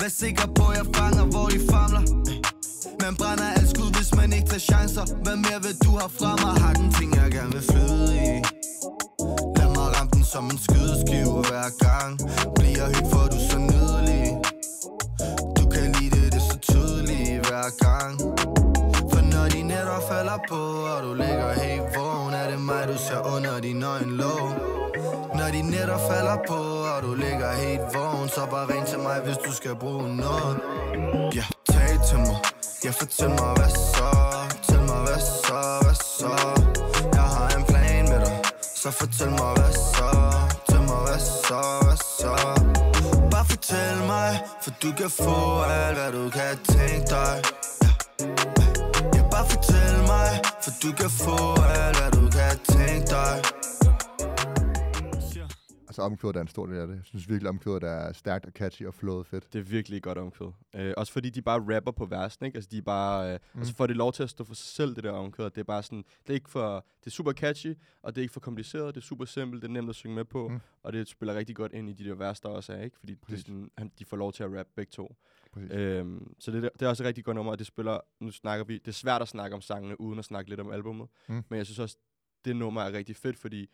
Vær 0.00 0.08
sikker 0.08 0.46
på, 0.58 0.64
jeg 0.78 0.86
fanger, 0.96 1.24
hvor 1.32 1.46
de 1.54 1.58
famler. 1.72 2.02
Man 3.02 3.16
brænder 3.20 3.48
alt 3.56 3.68
skud, 3.74 3.90
hvis 3.96 4.10
man 4.18 4.32
ikke 4.32 4.48
tager 4.48 4.66
chancer. 4.70 5.04
Hvad 5.24 5.36
mere 5.36 5.60
vil 5.66 5.76
du 5.84 5.90
have 6.00 6.12
fra 6.18 6.30
mig? 6.42 6.54
Har 6.62 6.74
den 6.80 6.88
ting, 6.98 7.16
jeg 7.16 7.30
gerne 7.36 7.52
vil 7.56 7.64
flyde 7.72 8.08
i. 8.28 8.30
Lad 9.58 9.68
mig 9.76 9.86
ramme 9.94 10.10
den 10.16 10.24
som 10.32 10.44
en 10.52 10.58
skydeskive 10.66 11.38
hver 11.48 11.68
gang. 11.86 12.12
Bliver 12.58 12.86
hyg, 12.92 13.06
for 13.12 13.24
du 13.32 13.38
så 13.50 13.58
nydelig. 13.70 14.24
Du 15.58 15.64
kan 15.74 15.86
lide 15.96 16.10
det, 16.16 16.32
det 16.32 16.40
er 16.42 16.46
så 16.52 16.58
tydeligt 16.70 17.38
hver 17.46 17.68
gang. 17.86 18.12
For 19.10 19.22
når 19.32 19.46
de 19.54 19.60
nætter 19.72 19.98
falder 20.10 20.38
på, 20.50 20.60
og 20.94 20.98
du 21.06 21.12
ligger 21.22 21.50
helt 21.64 21.86
vågen 21.96 22.34
Er 22.40 22.46
det 22.50 22.60
mig, 22.70 22.82
du 22.88 22.96
ser 23.06 23.20
under 23.34 23.60
din 23.60 23.82
øjenlåg 23.82 24.46
når 25.38 25.48
de 25.52 25.62
netter 25.62 25.98
falder 26.08 26.38
på, 26.48 26.60
og 26.94 27.02
du 27.02 27.14
ligger 27.14 27.52
helt 27.52 27.94
vågen 27.94 28.28
Så 28.28 28.46
bare 28.50 28.66
ring 28.72 28.86
til 28.86 28.98
mig, 28.98 29.20
hvis 29.24 29.36
du 29.36 29.52
skal 29.52 29.74
bruge 29.74 30.16
noget. 30.16 30.56
Ja, 31.34 31.44
tag 31.72 31.90
til 32.08 32.18
mig. 32.18 32.38
Ja, 32.84 32.90
fortæl 32.90 33.28
mig, 33.28 33.52
hvad 33.58 33.70
så? 33.94 34.10
Fortæl 34.50 34.80
mig, 34.90 35.00
hvad 35.06 35.20
så, 35.44 35.60
hvad 35.84 35.94
så? 36.18 36.32
Jeg 37.14 37.26
har 37.36 37.48
en 37.58 37.64
plan 37.64 38.04
med 38.08 38.20
dig. 38.26 38.40
Så 38.74 38.90
fortæl 38.90 39.30
mig, 39.30 39.52
hvad 39.58 39.72
så? 39.94 40.08
Fortæl 40.50 40.82
mig, 40.90 41.00
hvad 41.06 41.20
så, 41.46 41.60
hvad 41.84 41.98
så? 42.18 42.32
Bare 43.30 43.44
fortæl 43.44 43.96
mig 44.06 44.30
For 44.62 44.70
du 44.82 44.90
kan 44.98 45.10
få 45.10 45.62
alt, 45.62 45.96
hvad 45.98 46.12
du 46.12 46.30
kan 46.30 46.54
tænke 46.74 47.06
dig. 47.16 47.34
Ja 49.14 49.22
bare 49.32 49.46
fortæl 49.52 49.96
mig 50.12 50.30
For 50.64 50.72
du 50.82 50.90
kan 51.00 51.10
få 51.10 51.38
alt, 51.62 51.96
hvad 51.98 52.10
du 52.18 52.24
kan 52.38 52.54
tænke 52.74 53.06
dig. 53.16 53.63
Altså 55.94 56.02
omkvædet 56.02 56.36
er 56.36 56.40
en 56.40 56.48
stor 56.48 56.66
del 56.66 56.76
af 56.76 56.86
det. 56.86 56.94
Jeg 56.94 57.04
synes 57.04 57.28
virkelig, 57.28 57.48
omkvædet 57.48 57.82
er 57.82 58.12
stærkt 58.12 58.46
og 58.46 58.52
catchy 58.52 58.86
og 58.86 58.94
flowet 58.94 59.26
fedt. 59.26 59.52
Det 59.52 59.58
er 59.58 59.62
virkelig 59.62 60.02
godt 60.02 60.18
omkvæd. 60.18 60.46
Øh, 60.76 60.94
også 60.96 61.12
fordi 61.12 61.30
de 61.30 61.42
bare 61.42 61.76
rapper 61.76 61.92
på 61.92 62.06
versen, 62.06 62.46
ikke? 62.46 62.56
Altså 62.56 62.68
de 62.70 62.78
er 62.78 62.82
bare... 62.82 63.34
Øh, 63.34 63.38
Mm. 63.54 63.60
Altså 63.60 63.74
får 63.74 63.86
det 63.86 63.96
lov 63.96 64.12
til 64.12 64.22
at 64.22 64.30
stå 64.30 64.44
for 64.44 64.54
sig 64.54 64.66
selv, 64.66 64.96
det 64.96 65.04
der 65.04 65.10
omkvæd. 65.10 65.44
Det 65.44 65.58
er 65.58 65.64
bare 65.64 65.82
sådan... 65.82 66.04
Det 66.22 66.30
er 66.30 66.34
ikke 66.34 66.50
for... 66.50 66.86
Det 67.00 67.06
er 67.06 67.10
super 67.10 67.32
catchy, 67.32 67.74
og 68.02 68.14
det 68.14 68.20
er 68.20 68.22
ikke 68.22 68.32
for 68.32 68.40
kompliceret. 68.40 68.94
Det 68.94 69.00
er 69.00 69.04
super 69.04 69.24
simpelt, 69.24 69.62
det 69.62 69.68
er 69.68 69.72
nemt 69.72 69.88
at 69.88 69.94
synge 69.94 70.14
med 70.14 70.24
på. 70.24 70.48
Mm. 70.48 70.60
Og 70.82 70.92
det 70.92 71.08
spiller 71.08 71.34
rigtig 71.34 71.56
godt 71.56 71.72
ind 71.72 71.90
i 71.90 71.92
de 71.92 72.04
der 72.04 72.14
vers, 72.14 72.40
der 72.40 72.48
også 72.48 72.72
er, 72.72 72.82
ikke? 72.82 72.98
Fordi 72.98 73.14
det 73.14 73.34
er 73.34 73.38
sådan, 73.38 73.70
han, 73.78 73.92
de 73.98 74.04
får 74.04 74.16
lov 74.16 74.32
til 74.32 74.42
at 74.42 74.58
rappe 74.58 74.72
begge 74.76 74.90
to. 74.90 75.16
Præcis. 75.52 75.70
Øhm, 75.70 76.34
så 76.38 76.50
det, 76.50 76.62
det 76.62 76.82
er 76.82 76.88
også 76.88 77.02
et 77.02 77.06
rigtig 77.06 77.24
godt 77.24 77.34
nummer, 77.34 77.52
og 77.52 77.58
det 77.58 77.66
spiller... 77.66 77.98
Nu 78.20 78.30
snakker 78.30 78.64
vi... 78.64 78.78
Det 78.78 78.88
er 78.88 78.92
svært 78.92 79.22
at 79.22 79.28
snakke 79.28 79.54
om 79.54 79.60
sangene, 79.60 80.00
uden 80.00 80.18
at 80.18 80.24
snakke 80.24 80.50
lidt 80.50 80.60
om 80.60 80.70
albummet. 80.70 81.08
Mm. 81.28 81.44
Men 81.48 81.56
jeg 81.58 81.66
synes 81.66 81.78
også, 81.78 81.96
det 82.44 82.56
nummer 82.56 82.80
er 82.82 82.92
rigtig 82.92 83.16
fedt, 83.16 83.38
fordi 83.38 83.70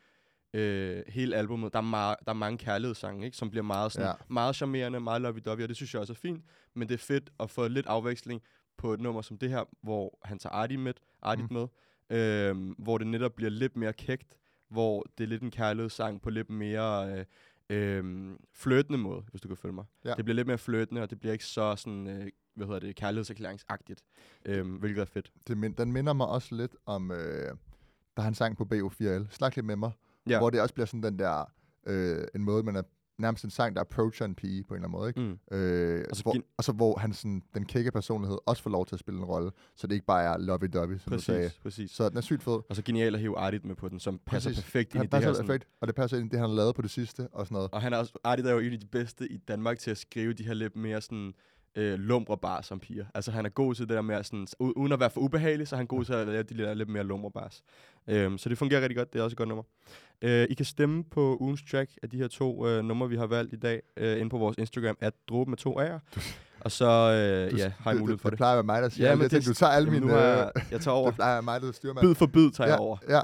øh, 0.54 1.02
hele 1.08 1.36
albummet. 1.36 1.72
Der 1.72 1.78
er, 1.78 1.82
meget, 1.82 2.16
der 2.24 2.30
er 2.30 2.34
mange 2.36 2.58
kærlighedssange, 2.58 3.24
ikke? 3.24 3.36
som 3.36 3.50
bliver 3.50 3.62
meget, 3.64 3.92
sådan, 3.92 4.08
Ja. 4.08 4.12
meget 4.28 4.56
charmerende, 4.56 5.00
meget 5.00 5.20
lovey-dovey, 5.22 5.62
og 5.62 5.68
det 5.68 5.76
synes 5.76 5.94
jeg 5.94 6.00
også 6.00 6.12
er 6.12 6.16
fint. 6.16 6.44
Men 6.74 6.88
det 6.88 6.94
er 6.94 6.98
fedt 6.98 7.30
at 7.40 7.50
få 7.50 7.68
lidt 7.68 7.86
afveksling 7.86 8.42
på 8.78 8.92
et 8.94 9.00
nummer 9.00 9.22
som 9.22 9.38
det 9.38 9.50
her, 9.50 9.64
hvor 9.82 10.18
han 10.24 10.38
tager 10.38 10.52
Artie 10.54 10.78
med, 10.78 10.94
Artie 11.22 11.44
Mm. 11.44 11.48
mm. 11.50 11.68
med, 12.10 12.18
øh, 12.18 12.74
hvor 12.78 12.98
det 12.98 13.06
netop 13.06 13.32
bliver 13.34 13.50
lidt 13.50 13.76
mere 13.76 13.92
kægt, 13.92 14.36
hvor 14.68 15.06
det 15.18 15.24
er 15.24 15.28
lidt 15.28 15.42
en 15.42 15.50
kærlighedssang 15.50 16.22
på 16.22 16.30
lidt 16.30 16.50
mere 16.50 17.18
øh, 17.18 17.24
øh, 17.70 18.30
flirtende 18.54 18.98
måde, 18.98 19.22
hvis 19.30 19.40
du 19.40 19.48
kan 19.48 19.56
følge 19.56 19.74
mig. 19.74 19.84
Ja. 20.04 20.14
Det 20.14 20.24
bliver 20.24 20.34
lidt 20.36 20.46
mere 20.46 20.58
flirtende, 20.58 21.02
og 21.02 21.10
det 21.10 21.20
bliver 21.20 21.32
ikke 21.32 21.44
så 21.44 21.76
sådan, 21.76 22.06
øh, 22.06 22.28
hvad 22.54 22.66
hedder 22.66 22.80
det, 22.80 22.96
kærlighedserklæringsagtigt, 22.96 24.02
øh, 24.44 24.74
hvilket 24.74 25.00
er 25.00 25.04
fedt. 25.04 25.32
Det, 25.48 25.58
min, 25.58 25.72
den 25.72 25.92
minder 25.92 26.12
mig 26.12 26.26
også 26.26 26.54
lidt 26.54 26.76
om, 26.86 27.10
øh, 27.10 27.54
da 28.16 28.22
han 28.22 28.34
sang 28.34 28.56
på 28.56 28.64
BO4L, 28.74 29.26
Snak 29.30 29.56
lidt 29.56 29.66
med 29.66 29.76
mig, 29.76 29.90
Ja. 30.30 30.38
hvor 30.38 30.50
det 30.50 30.60
også 30.60 30.74
bliver 30.74 30.86
sådan 30.86 31.02
den 31.02 31.18
der, 31.18 31.50
øh, 31.86 32.24
en 32.34 32.44
måde, 32.44 32.62
man 32.62 32.76
er 32.76 32.82
nærmest 33.18 33.44
en 33.44 33.50
sang, 33.50 33.74
der 33.76 33.80
approacher 33.80 34.26
en 34.26 34.34
pige 34.34 34.64
på 34.64 34.74
en 34.74 34.78
eller 34.78 34.88
anden 34.88 34.98
måde, 34.98 35.08
ikke? 35.08 35.20
Mm. 35.50 35.56
Øh, 35.58 36.04
Og 36.10 36.16
så 36.16 36.22
hvor, 36.22 36.36
og 36.58 36.64
så 36.64 36.72
hvor 36.72 36.98
han 36.98 37.12
sådan, 37.12 37.42
den 37.54 37.64
kække 37.64 37.90
personlighed 37.92 38.38
også 38.46 38.62
får 38.62 38.70
lov 38.70 38.86
til 38.86 38.94
at 38.94 39.00
spille 39.00 39.18
en 39.20 39.24
rolle, 39.24 39.50
så 39.76 39.86
det 39.86 39.94
ikke 39.94 40.06
bare 40.06 40.22
er 40.24 40.38
lovey-dovey, 40.38 40.98
som 40.98 41.12
du 41.12 41.18
sagde. 41.18 41.40
Præcis, 41.42 41.58
præcis. 41.62 41.90
Så 41.90 42.08
den 42.08 42.16
er 42.16 42.20
sygt 42.20 42.42
fed. 42.42 42.58
Og 42.68 42.76
så 42.76 42.82
genialt 42.82 43.14
at 43.14 43.20
hive 43.20 43.38
Artit 43.38 43.64
med 43.64 43.74
på 43.74 43.88
den, 43.88 44.00
som 44.00 44.20
passer 44.26 44.50
Præcis. 44.50 44.64
perfekt 44.64 44.94
ind 44.94 44.94
i 44.94 44.98
Han 44.98 45.04
det 45.04 45.10
passer 45.10 45.28
her. 45.28 45.34
Sådan, 45.34 45.46
perfekt, 45.46 45.68
og 45.80 45.86
det 45.88 45.94
passer 45.96 46.16
ind 46.18 46.26
i 46.26 46.28
det, 46.30 46.38
han 46.40 46.48
har 46.48 46.56
lavet 46.56 46.74
på 46.74 46.82
det 46.82 46.90
sidste, 46.90 47.28
og 47.32 47.46
sådan 47.46 47.54
noget. 47.54 47.70
Og 47.72 47.82
han 47.82 47.92
er 47.92 47.96
også, 47.96 48.12
Artit 48.24 48.46
er 48.46 48.52
jo 48.52 48.58
en 48.58 48.72
af 48.72 48.80
de 48.80 48.86
bedste 48.86 49.32
i 49.32 49.36
Danmark 49.36 49.78
til 49.78 49.90
at 49.90 49.98
skrive 49.98 50.32
de 50.32 50.44
her 50.44 50.54
lidt 50.54 50.76
mere 50.76 51.00
sådan 51.00 51.32
øh, 51.76 51.98
lumre 51.98 52.38
bars 52.38 52.66
som 52.66 52.80
piger. 52.80 53.04
Altså 53.14 53.30
han 53.30 53.46
er 53.46 53.50
god 53.50 53.74
til 53.74 53.88
det 53.88 53.94
der 53.94 54.02
med 54.02 54.16
at 54.16 54.26
sådan, 54.26 54.46
uden 54.60 54.92
at 54.92 55.00
være 55.00 55.10
for 55.10 55.20
ubehagelig, 55.20 55.68
så 55.68 55.74
er 55.74 55.76
han 55.76 55.86
god 55.86 56.04
til 56.04 56.12
at 56.12 56.26
lave 56.26 56.42
de 56.42 56.58
der 56.58 56.74
lidt 56.74 56.88
mere 56.88 57.04
lumre 57.04 57.30
bars. 57.30 57.62
Øhm, 58.08 58.38
så 58.38 58.48
det 58.48 58.58
fungerer 58.58 58.80
rigtig 58.80 58.96
godt, 58.96 59.12
det 59.12 59.18
er 59.18 59.22
også 59.22 59.34
et 59.34 59.38
godt 59.38 59.48
nummer. 59.48 59.64
Øh, 60.22 60.46
I 60.50 60.54
kan 60.54 60.66
stemme 60.66 61.04
på 61.04 61.36
ugens 61.40 61.62
track 61.70 61.90
af 62.02 62.10
de 62.10 62.16
her 62.16 62.28
to 62.28 62.66
øh, 62.66 62.84
numre, 62.84 63.08
vi 63.08 63.16
har 63.16 63.26
valgt 63.26 63.52
i 63.52 63.56
dag, 63.56 63.82
øh, 63.96 64.18
inde 64.18 64.30
på 64.30 64.38
vores 64.38 64.58
Instagram, 64.58 64.96
at 65.00 65.14
dråbe 65.28 65.50
med 65.50 65.58
to 65.58 65.80
A'er. 65.80 65.98
Og 66.60 66.70
så 66.70 66.84
øh, 66.86 67.50
Du- 67.50 67.56
ja, 67.56 67.72
har 67.78 67.90
det, 67.92 68.00
mulighed 68.00 68.16
det, 68.16 68.22
for 68.22 68.28
det, 68.28 68.32
det. 68.32 68.36
plejer 68.38 68.52
at 68.52 68.56
være 68.56 68.62
mig, 68.74 68.82
der 68.82 68.88
siger 68.88 69.08
Ja, 69.08 69.14
men 69.14 69.22
det, 69.22 69.30
det- 69.30 69.46
Du 69.46 69.54
tager 69.54 69.72
alle 69.72 69.90
mine... 69.90 70.06
Øh, 70.06 70.12
jeg, 70.12 70.50
jeg 70.70 70.80
tager 70.80 70.94
over. 70.94 71.06
det 71.10 71.14
plejer 71.14 71.30
at 71.32 71.34
være 71.34 71.42
mig, 71.42 71.60
der 71.60 71.68
er 71.68 71.72
styrmand. 71.72 72.06
Bid 72.06 72.14
for 72.14 72.26
bid 72.26 72.50
tager 72.50 72.68
ja, 72.68 72.72
jeg 72.74 72.80
over. 72.80 72.96
Ja. 73.08 73.20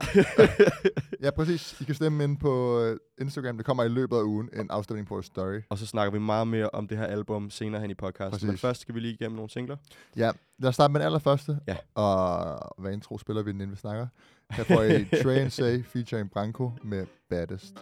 ja, 1.27 1.31
præcis. 1.31 1.81
I 1.81 1.85
kan 1.85 1.95
stemme 1.95 2.25
ind 2.25 2.37
på 2.39 2.81
øh, 2.83 2.97
Instagram. 3.21 3.57
Det 3.57 3.67
kommer 3.67 3.85
i 3.85 3.89
løbet 3.89 4.17
af 4.17 4.23
ugen 4.23 4.49
en 4.61 4.67
afstemning 4.71 5.09
på 5.09 5.15
vores 5.15 5.27
story. 5.27 5.61
Og 5.71 5.79
så 5.79 5.87
snakker 5.87 6.13
vi 6.13 6.19
meget 6.19 6.49
mere 6.49 6.71
om 6.71 6.89
det 6.89 6.99
her 6.99 7.05
album 7.07 7.51
senere 7.51 7.81
hen 7.81 7.91
i 7.91 7.95
podcasten. 7.95 8.31
Præcis. 8.31 8.47
Men 8.49 8.59
først 8.59 8.81
skal 8.81 8.95
vi 8.95 9.01
lige 9.01 9.15
igennem 9.15 9.37
nogle 9.37 9.51
singler. 9.51 9.77
Ja, 10.17 10.31
lad 10.59 10.69
os 10.69 10.75
starte 10.75 10.93
med 10.93 11.01
den 11.01 11.07
allerførste. 11.07 11.59
Ja. 11.69 11.77
Og 11.95 12.59
hvad 12.83 12.93
intro 12.93 13.19
spiller 13.19 13.43
vi 13.43 13.53
den, 13.53 13.61
inden 13.61 13.73
vi 13.73 13.77
snakker? 13.81 14.07
Her 14.51 14.65
får 14.65 14.83
I 14.83 15.05
Train 15.23 15.51
Say 15.51 15.85
featuring 15.85 16.31
Branko 16.31 16.71
med 16.85 17.07
Baddest. 17.31 17.75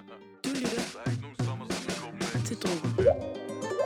Du 0.45 0.49
lytter 0.51 2.45
til 2.45 2.57
Drogen. 2.57 2.94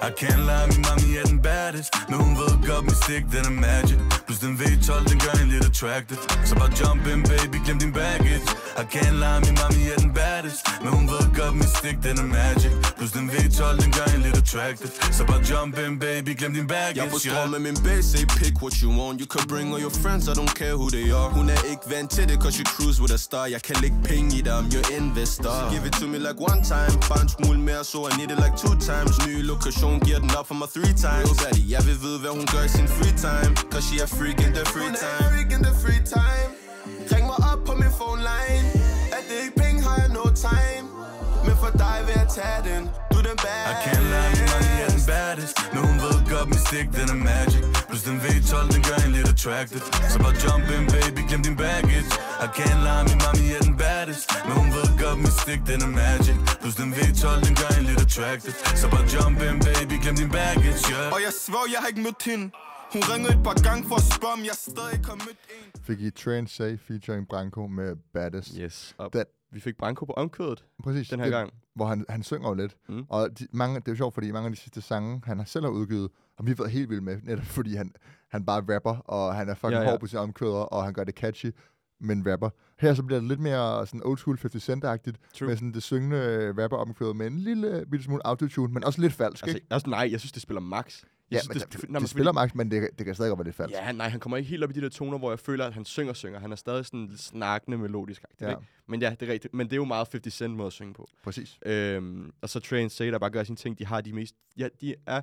I 0.00 0.10
can't 0.10 0.42
lie, 0.46 0.66
min 0.70 0.80
mami 0.86 1.16
er 1.16 1.24
den 1.24 1.42
baddest. 1.42 1.94
Men 2.08 2.20
hun 2.20 2.36
ved 2.36 2.68
godt, 2.68 2.84
min 2.84 2.94
stik, 3.02 3.24
den 3.34 3.44
er 3.50 3.56
magic 3.66 3.98
Plus 4.28 4.40
den 4.40 4.54
V12, 4.60 5.08
den 5.10 5.18
gør 5.24 5.34
en 5.42 5.48
lidt 5.48 5.64
attractive. 5.64 6.18
Så 6.44 6.54
bare 6.54 6.70
jump 6.80 7.06
in, 7.12 7.22
baby, 7.22 7.56
glem 7.64 7.78
din 7.78 7.92
baggage. 7.92 8.42
I 8.82 8.84
can't 8.94 9.16
lie, 9.24 9.40
min 9.46 9.54
mami 9.60 9.82
er 9.94 9.98
den 10.04 10.12
baddest. 10.18 10.60
Men 10.82 10.90
hun 10.96 11.04
ved 11.12 11.24
godt, 11.38 11.54
min 11.60 11.70
stik, 11.78 11.96
den 12.06 12.16
er 12.22 12.28
magic. 12.38 12.72
Plus 12.98 13.10
den 13.18 13.26
V12, 13.30 13.64
den 13.82 13.90
gør 13.98 14.08
en 14.16 14.20
lidt 14.26 14.36
attractive. 14.42 14.90
Så 15.16 15.22
bare 15.30 15.42
jump 15.50 15.78
in, 15.84 15.98
baby, 15.98 16.30
glem 16.40 16.52
din 16.58 16.66
baggage 16.66 16.96
Jeg 16.98 17.06
er 17.06 17.10
på 17.10 17.18
strøm 17.18 17.48
med 17.54 17.60
min 17.68 17.76
base, 17.86 18.06
say 18.12 18.24
pick 18.38 18.54
what 18.62 18.74
you 18.82 18.90
want. 19.00 19.14
You 19.22 19.28
can 19.34 19.44
bring 19.52 19.66
all 19.74 19.82
your 19.86 19.94
friends, 20.02 20.24
I 20.32 20.34
don't 20.40 20.54
care 20.60 20.76
who 20.80 20.88
they 20.96 21.06
are. 21.20 21.28
Hun 21.38 21.46
er 21.56 21.62
ikke 21.72 21.84
vant 21.92 22.10
til 22.16 22.24
det, 22.30 22.36
cause 22.42 22.56
you 22.60 22.66
cruise 22.76 22.98
with 23.02 23.14
a 23.18 23.20
star. 23.28 23.44
Jeg 23.54 23.62
kan 23.68 23.76
lægge 23.82 23.98
penge 24.10 24.28
i 24.38 24.40
dig, 24.46 24.54
I'm 24.58 24.68
your 24.76 24.86
investor. 25.00 25.54
Give 25.72 25.84
it 25.88 25.94
to 26.00 26.06
me 26.12 26.18
like 26.28 26.38
one 26.50 26.60
time, 26.72 26.94
bare 27.10 27.22
en 27.26 27.30
smule 27.36 27.60
mere 27.68 27.82
Så 27.90 27.98
I 28.10 28.12
need 28.20 28.30
it 28.34 28.38
like 28.44 28.54
two 28.64 28.74
times. 28.90 29.12
Ny 29.26 29.32
lokation, 29.52 29.94
giver 30.06 30.20
den 30.24 30.30
op 30.38 30.46
for 30.50 30.56
mig 30.62 30.68
three 30.76 30.94
times. 31.06 31.26
Real 31.28 31.38
daddy, 31.44 31.62
jeg 31.74 31.82
vil 31.88 31.96
vide, 32.04 32.18
hvad 32.22 32.32
hun 32.38 32.46
gør 32.54 32.62
i 32.68 32.70
sin 32.76 32.88
free 32.96 33.14
time. 33.26 33.52
Cause 33.72 33.86
she 33.88 33.96
a 34.06 34.08
freak 34.18 34.40
in 34.46 34.52
the 34.52 34.64
free 34.74 34.90
time. 35.02 35.24
Freak 35.30 35.50
in 35.56 35.62
the 35.68 35.74
free 35.82 36.02
time. 36.18 36.50
Ring 37.12 37.26
mig 37.30 37.38
op 37.52 37.60
på 37.68 37.72
min 37.82 37.92
phone 37.98 38.20
line. 38.30 38.66
Er 39.16 39.22
det 39.28 39.36
ikke 39.44 39.56
penge, 39.62 39.78
har 39.86 39.96
jeg 40.02 40.10
no 40.18 40.24
time. 40.48 40.86
Men 41.46 41.54
for 41.62 41.70
dig 41.82 41.96
vil 42.06 42.14
jeg 42.20 42.28
tage 42.38 42.60
den 42.68 42.82
Du 43.12 43.16
er 43.20 43.26
den 43.30 43.38
bad 43.44 43.64
I 43.72 43.74
can't 43.86 44.06
lie, 44.14 44.32
mami 44.52 44.74
er 44.84 44.90
den 44.96 45.02
baddest. 45.10 45.54
Men 45.72 45.80
hun 45.88 45.96
ved 46.04 46.16
godt, 46.32 46.48
min 46.52 46.62
stik, 46.68 46.86
den 46.98 47.06
er 47.14 47.20
magic. 47.30 47.62
Plus 47.88 48.02
den 48.08 48.16
V12, 48.24 48.54
den 48.74 48.82
gør 48.88 48.98
en 49.06 49.12
lidt 49.16 49.28
attractive 49.34 49.84
Så 50.12 50.16
bare 50.24 50.34
jump 50.44 50.66
in, 50.76 50.84
baby, 50.96 51.20
glem 51.28 51.42
din 51.48 51.56
baggage. 51.64 52.08
I 52.44 52.46
can't 52.58 52.80
lie, 52.86 53.02
min 53.10 53.18
mami 53.24 53.46
er 53.58 53.62
den 53.68 53.74
baddest. 53.82 54.24
Men 54.46 54.52
hun 54.60 54.68
ved 54.76 54.88
godt, 55.02 55.18
min 55.24 55.34
stik, 55.42 55.60
den 55.70 55.78
er 55.86 55.92
magic. 56.02 56.36
Plus 56.62 56.74
den 56.80 56.90
V12, 56.98 57.26
den 57.46 57.54
gør 57.60 57.70
en 57.80 57.84
lidt 57.90 58.00
attractive 58.06 58.54
Så 58.80 58.86
bare 58.92 59.04
jump 59.14 59.38
in, 59.48 59.56
baby, 59.68 59.94
glem 60.02 60.16
din 60.22 60.30
baggage, 60.38 60.80
yeah. 60.92 61.14
Og 61.14 61.18
jeg 61.26 61.32
svær, 61.44 61.64
jeg 61.72 61.78
har 61.82 61.88
ikke 61.92 62.02
mødt 62.08 62.22
hende 62.30 62.46
Hun 62.92 63.02
ringede 63.12 63.32
et 63.34 63.42
par 63.44 63.62
gange 63.68 63.88
for 63.88 63.94
at 63.94 64.02
spørge, 64.16 64.32
om 64.32 64.40
jeg 64.44 64.54
stadig 64.54 64.92
ikke 64.92 65.06
har 65.08 65.14
mødt 65.14 65.38
en 65.74 65.80
Fik 65.82 66.00
I 66.00 66.10
Train 66.10 66.46
Say 66.46 66.78
featuring 66.78 67.28
Branko 67.28 67.66
med 67.66 67.96
Baddest. 68.14 68.54
Yes. 68.60 68.94
Og 68.98 69.12
Den- 69.12 69.24
vi 69.52 69.60
fik 69.60 69.76
Branko 69.76 70.04
på 70.04 70.12
omkødet 70.12 70.64
Præcis. 70.84 71.08
den 71.08 71.18
her 71.18 71.26
det, 71.26 71.32
gang. 71.32 71.52
Hvor 71.74 71.86
han, 71.86 72.04
han 72.08 72.22
synger 72.22 72.48
jo 72.48 72.54
lidt. 72.54 72.76
Mm. 72.88 73.04
Og 73.08 73.38
de, 73.38 73.46
mange, 73.52 73.80
det 73.80 73.88
er 73.88 73.92
jo 73.92 73.96
sjovt, 73.96 74.14
fordi 74.14 74.30
mange 74.32 74.46
af 74.46 74.52
de 74.54 74.60
sidste 74.60 74.80
sange, 74.80 75.22
han 75.24 75.38
har 75.38 75.44
selv 75.44 75.64
har 75.64 75.70
udgivet, 75.72 76.10
og 76.38 76.46
vi 76.46 76.50
har 76.50 76.56
været 76.56 76.70
helt 76.70 76.88
vilde 76.90 77.02
med, 77.02 77.18
netop 77.22 77.44
fordi 77.44 77.74
han, 77.74 77.92
han 78.30 78.44
bare 78.46 78.74
rapper, 78.74 78.96
og 78.96 79.34
han 79.34 79.48
er 79.48 79.54
fucking 79.54 79.72
Ja, 79.72 79.80
ja, 79.82 79.90
hård 79.90 80.00
på 80.00 80.06
sine 80.06 80.20
omkvæder, 80.20 80.52
og 80.54 80.84
han 80.84 80.92
gør 80.94 81.04
det 81.04 81.14
catchy, 81.14 81.50
men 82.00 82.32
rapper. 82.32 82.50
Her 82.80 82.94
så 82.94 83.02
bliver 83.02 83.20
det 83.20 83.28
lidt 83.28 83.40
mere 83.40 83.86
sådan 83.86 84.02
old 84.04 84.18
school 84.18 84.38
50 84.42 84.68
Cent-agtigt, 84.70 85.16
True. 85.38 85.48
med 85.48 85.56
sådan 85.56 85.72
det 85.72 85.82
syngende 85.82 86.48
rapper 86.62 86.76
omkvæder 86.76 87.12
med 87.12 87.26
en 87.26 87.38
lille 87.38 87.86
bitte 87.90 88.04
smule 88.04 88.26
autotune, 88.26 88.72
men 88.74 88.84
også 88.84 89.00
lidt 89.00 89.12
falsk, 89.12 89.44
Altså, 89.44 89.56
ikke? 89.56 89.66
altså, 89.70 89.90
nej, 89.90 90.08
jeg 90.12 90.20
synes, 90.20 90.32
det 90.32 90.42
spiller 90.42 90.60
max. 90.60 91.02
Ja, 91.30 91.38
synes, 91.38 91.48
men 91.48 91.60
det, 91.60 91.72
det, 91.72 91.90
det, 91.90 92.00
det 92.00 92.10
spiller 92.10 92.32
magt, 92.32 92.54
men 92.54 92.70
det, 92.70 92.88
det 92.98 93.06
kan 93.06 93.14
stadig 93.14 93.30
godt 93.30 93.38
være 93.38 93.44
lidt 93.44 93.56
falsk. 93.56 93.74
Ja, 93.74 93.92
nej, 93.92 94.08
han 94.08 94.20
kommer 94.20 94.36
ikke 94.36 94.50
helt 94.50 94.64
op 94.64 94.70
i 94.70 94.72
de 94.72 94.80
der 94.80 94.88
toner, 94.88 95.18
hvor 95.18 95.30
jeg 95.30 95.38
føler, 95.38 95.66
at 95.66 95.74
han 95.74 95.84
synger 95.84 96.12
synger. 96.12 96.40
Han 96.40 96.52
er 96.52 96.56
stadig 96.56 96.86
sådan 96.86 97.10
snakkende 97.16 97.78
melodisk. 97.78 98.22
Ja. 98.40 98.50
Ja. 98.50 98.56
Men 98.86 99.02
ja, 99.02 99.10
det 99.20 99.28
er 99.28 99.32
rigtigt. 99.32 99.54
Men 99.54 99.66
det 99.66 99.72
er 99.72 99.76
jo 99.76 99.84
meget 99.84 100.08
50 100.12 100.34
Cent 100.34 100.54
måde 100.54 100.66
at 100.66 100.72
synge 100.72 100.94
på. 100.94 101.08
Præcis. 101.24 101.58
Øhm, 101.66 102.32
og 102.42 102.48
så 102.48 102.60
Train 102.60 102.90
Say, 102.90 103.12
der 103.12 103.18
bare 103.18 103.30
gør 103.30 103.44
sine 103.44 103.56
ting. 103.56 103.78
De 103.78 103.86
har 103.86 104.00
de 104.00 104.12
mest... 104.12 104.34
Ja, 104.56 104.68
de 104.80 104.94
er 105.06 105.20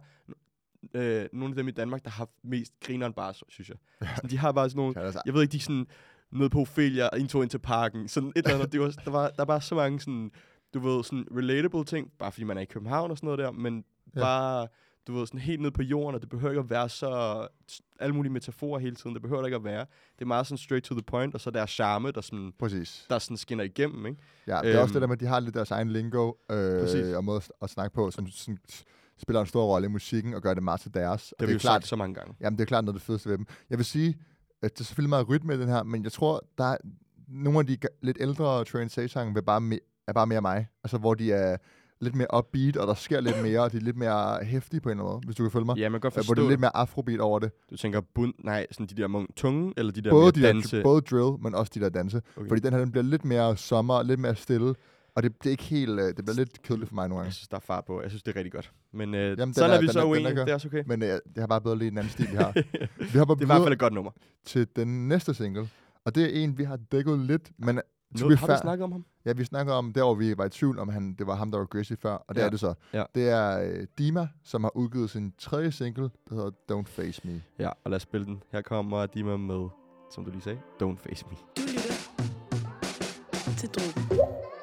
øh, 0.93 1.25
nogle 1.33 1.51
af 1.51 1.55
dem 1.55 1.67
i 1.67 1.71
Danmark, 1.71 2.03
der 2.03 2.09
har 2.09 2.29
mest 2.43 2.73
grineren 2.83 3.13
bare, 3.13 3.33
synes 3.49 3.69
jeg. 3.69 3.77
Sådan, 4.15 4.29
de 4.29 4.37
har 4.37 4.51
bare 4.51 4.69
sådan 4.69 4.77
nogle... 4.95 5.11
Jeg 5.25 5.33
ved 5.33 5.41
ikke, 5.41 5.51
de 5.51 5.57
er 5.57 5.61
sådan 5.61 5.87
nede 6.31 6.49
på 6.49 6.59
Ophelia 6.59 7.07
og 7.07 7.19
indtog 7.19 7.43
ind 7.43 7.49
til 7.49 7.59
parken. 7.59 8.07
Sådan 8.07 8.29
et 8.29 8.37
eller 8.37 8.55
andet. 8.55 8.71
Det 8.71 8.81
var, 8.81 8.87
der, 9.05 9.11
var, 9.11 9.27
der 9.27 9.35
var 9.37 9.45
bare 9.45 9.61
så 9.61 9.75
mange 9.75 9.99
sådan, 9.99 10.31
du 10.73 10.79
ved, 10.79 11.03
sådan 11.03 11.27
relatable 11.37 11.85
ting, 11.85 12.11
bare 12.19 12.31
fordi 12.31 12.43
man 12.43 12.57
er 12.57 12.61
i 12.61 12.65
København 12.65 13.11
og 13.11 13.17
sådan 13.17 13.27
noget 13.27 13.39
der, 13.39 13.51
men 13.51 13.83
ja. 14.15 14.19
bare, 14.19 14.67
du 15.07 15.13
ved, 15.13 15.27
sådan 15.27 15.39
helt 15.39 15.61
ned 15.61 15.71
på 15.71 15.81
jorden, 15.81 16.15
og 16.15 16.21
det 16.21 16.29
behøver 16.29 16.51
ikke 16.51 16.59
at 16.59 16.69
være 16.69 16.89
så, 16.89 17.47
alle 17.99 18.15
mulige 18.15 18.31
metaforer 18.33 18.79
hele 18.79 18.95
tiden, 18.95 19.13
det 19.13 19.21
behøver 19.21 19.41
det 19.41 19.47
ikke 19.47 19.55
at 19.55 19.63
være. 19.63 19.85
Det 20.15 20.21
er 20.21 20.25
meget 20.25 20.47
sådan 20.47 20.57
straight 20.57 20.85
to 20.85 20.95
the 20.95 21.03
point, 21.03 21.33
og 21.35 21.41
så 21.41 21.51
der 21.51 21.65
charme, 21.65 22.11
der 22.11 22.21
sådan, 22.21 22.53
præcis. 22.59 23.05
der 23.09 23.19
sådan 23.19 23.37
skinner 23.37 23.63
igennem, 23.63 24.05
ikke? 24.05 24.21
Ja, 24.47 24.59
det 24.63 24.75
er 24.75 24.79
også 24.79 24.91
Øhm, 24.91 24.93
det 24.93 25.01
der 25.01 25.07
med, 25.07 25.15
at 25.15 25.19
de 25.19 25.25
har 25.25 25.39
lidt 25.39 25.55
deres 25.55 25.71
egen 25.71 25.89
lingo 25.91 26.33
øh, 26.51 26.81
Præcis. 26.81 27.05
og 27.05 27.23
måde 27.23 27.41
at, 27.61 27.69
snakke 27.69 27.95
på, 27.95 28.11
som 28.11 28.27
sådan, 28.27 28.57
spiller 29.17 29.41
en 29.41 29.47
stor 29.47 29.65
rolle 29.65 29.85
i 29.85 29.89
musikken 29.89 30.33
og 30.33 30.41
gør 30.41 30.53
det 30.53 30.63
meget 30.63 30.81
til 30.81 30.93
deres. 30.93 31.23
Det 31.23 31.33
og 31.33 31.47
det 31.47 31.53
jo 31.53 31.55
er 31.55 31.59
klart, 31.59 31.81
sagt 31.81 31.87
så 31.87 31.95
mange 31.95 32.15
gange. 32.15 32.35
Jamen, 32.41 32.57
det 32.57 32.63
er 32.63 32.67
klart 32.67 32.85
noget 32.85 32.95
af 32.95 32.99
det 32.99 33.05
fedeste 33.05 33.29
ved 33.29 33.37
dem. 33.37 33.47
Jeg 33.69 33.77
vil 33.77 33.85
sige, 33.85 34.17
at 34.61 34.73
det 34.73 34.79
er 34.79 34.83
selvfølgelig 34.83 35.09
meget 35.09 35.29
rytme 35.29 35.53
i 35.53 35.57
den 35.57 35.67
her, 35.67 35.83
men 35.83 36.03
jeg 36.03 36.11
tror, 36.11 36.45
der 36.57 36.63
er 36.63 36.77
nogle 37.27 37.59
af 37.59 37.67
de 37.67 37.77
lidt 38.01 38.17
ældre 38.19 38.65
Train 38.65 38.89
Say-sange 38.89 39.37
er 40.07 40.13
bare 40.13 40.27
mere 40.27 40.41
mig. 40.41 40.67
Altså, 40.83 40.97
hvor 40.97 41.13
de 41.13 41.31
er 41.31 41.57
lidt 42.01 42.15
mere 42.15 42.27
upbeat, 42.37 42.77
og 42.77 42.87
der 42.87 42.93
sker 42.93 43.21
lidt 43.21 43.41
mere, 43.41 43.59
og 43.59 43.71
de 43.71 43.77
er 43.77 43.81
lidt 43.81 43.97
mere 43.97 44.43
hæftige 44.45 44.81
på 44.81 44.89
en 44.89 44.91
eller 44.91 45.03
anden 45.03 45.13
måde, 45.13 45.25
hvis 45.25 45.35
du 45.35 45.43
kan 45.43 45.51
følge 45.51 45.65
mig. 45.65 45.77
Ja, 45.77 45.89
man 45.89 46.01
kan 46.01 46.01
godt 46.01 46.13
Øh, 46.13 46.15
forstå 46.15 46.27
hvor 46.27 46.35
det 46.35 46.41
er 46.41 46.49
lidt 46.49 46.57
det. 46.57 46.61
mere 46.61 46.75
afrobeat 46.75 47.19
over 47.19 47.39
det. 47.39 47.51
Du 47.69 47.77
tænker 47.77 48.01
bund, 48.15 48.33
nej, 48.43 48.65
sådan 48.71 48.85
de 48.87 48.95
der 49.01 49.07
mung, 49.07 49.35
tunge, 49.35 49.73
eller 49.77 49.91
de 49.91 50.01
der 50.01 50.09
Både, 50.09 50.31
de 50.31 50.41
der, 50.41 50.47
danse. 50.53 50.81
både 50.83 51.01
drill, 51.01 51.43
men 51.43 51.55
også 51.55 51.71
de 51.75 51.79
der 51.79 51.89
danse. 51.89 52.21
Okay. 52.37 52.47
Fordi 52.47 52.61
den 52.61 52.73
her, 52.73 52.79
den 52.79 52.91
bliver 52.91 53.03
lidt 53.03 53.25
mere 53.25 53.57
sommer, 53.57 54.03
lidt 54.03 54.19
mere 54.19 54.35
stille, 54.35 54.75
og 55.15 55.23
det, 55.23 55.31
det 55.43 55.45
er 55.45 55.51
ikke 55.51 55.63
helt, 55.63 55.99
øh, 55.99 56.05
det 56.05 56.15
bliver 56.15 56.33
lidt 56.33 56.61
kedeligt 56.61 56.87
for 56.89 56.95
mig 56.95 57.07
nogle 57.09 57.19
gange. 57.19 57.25
Jeg 57.27 57.33
synes, 57.33 57.47
der 57.47 57.57
er 57.57 57.61
far 57.61 57.81
på. 57.87 58.01
Jeg 58.01 58.09
synes, 58.11 58.23
det 58.23 58.31
er 58.31 58.35
rigtig 58.35 58.51
godt. 58.51 58.71
Men 58.93 59.13
øh, 59.15 59.37
Jamen, 59.39 59.53
sådan 59.53 59.69
er- 59.69 59.73
er, 59.75 59.79
vi 59.81 59.85
den 59.87 59.93
så 59.93 60.05
uenige. 60.05 60.35
Det 60.35 60.49
er 60.49 60.53
også 60.53 60.67
okay. 60.67 60.83
Men 60.87 61.03
øh, 61.03 61.09
det 61.09 61.21
har 61.37 61.47
bare 61.47 61.61
bedre 61.61 61.77
lige 61.77 61.91
en 61.91 61.97
anden 61.97 62.11
stil, 62.11 62.27
vi 62.31 62.35
har. 62.35 62.53
vi 63.13 63.17
hopper 63.17 63.35
Det 63.35 63.41
er 63.41 63.45
i 63.45 63.47
hvert 63.47 63.61
fald 63.63 63.73
et 63.73 63.79
godt 63.79 63.93
nummer. 63.93 64.11
til 64.45 64.67
den 64.75 65.07
næste 65.07 65.33
single, 65.33 65.69
og 66.05 66.15
det 66.15 66.23
er 66.23 66.43
en, 66.43 66.57
vi 66.57 66.63
har 66.63 66.75
dækket 66.91 67.19
lidt, 67.19 67.51
men 67.59 67.79
Nu, 68.21 68.29
har 68.35 68.47
vi 68.47 68.53
fair- 68.53 68.61
snakket 68.61 68.83
om 68.83 68.91
ham? 68.91 69.05
Ja, 69.25 69.33
vi 69.33 69.43
snakker 69.43 69.73
om, 69.73 69.93
der 69.93 70.03
hvor 70.03 70.15
vi 70.15 70.37
var 70.37 70.45
i 70.45 70.49
tvivl 70.49 70.79
om, 70.79 70.89
han, 70.89 71.13
det 71.13 71.27
var 71.27 71.35
ham, 71.35 71.51
der 71.51 71.57
var 71.57 71.65
Grizzly 71.65 71.95
før, 72.01 72.11
og 72.13 72.35
det 72.35 72.41
Ja. 72.41 72.45
er 72.45 72.49
det 72.49 72.59
så. 72.59 72.73
Ja. 72.93 73.03
Det 73.15 73.29
er 73.29 73.59
øh, 73.61 73.87
Dima, 73.97 74.27
som 74.43 74.63
har 74.63 74.77
udgivet 74.77 75.09
sin 75.09 75.33
tredje 75.37 75.71
single, 75.71 76.09
der 76.29 76.35
hedder 76.35 76.51
Don't 76.71 76.85
Face 76.87 77.21
Me. 77.27 77.41
Ja, 77.59 77.69
og 77.83 77.91
lad 77.91 77.95
os 77.95 78.01
spille 78.01 78.25
den. 78.25 78.43
Her 78.51 78.61
kommer 78.61 79.05
Dima 79.05 79.37
med, 79.37 79.67
som 80.11 80.25
du 80.25 80.31
lige 80.31 80.41
sagde, 80.41 80.59
Don't 80.83 80.97
Face 80.97 81.25
Me. 81.29 81.35
Du 81.57 81.61
lytter 81.61 83.55
til 83.57 83.69
Drogen. 83.69 84.54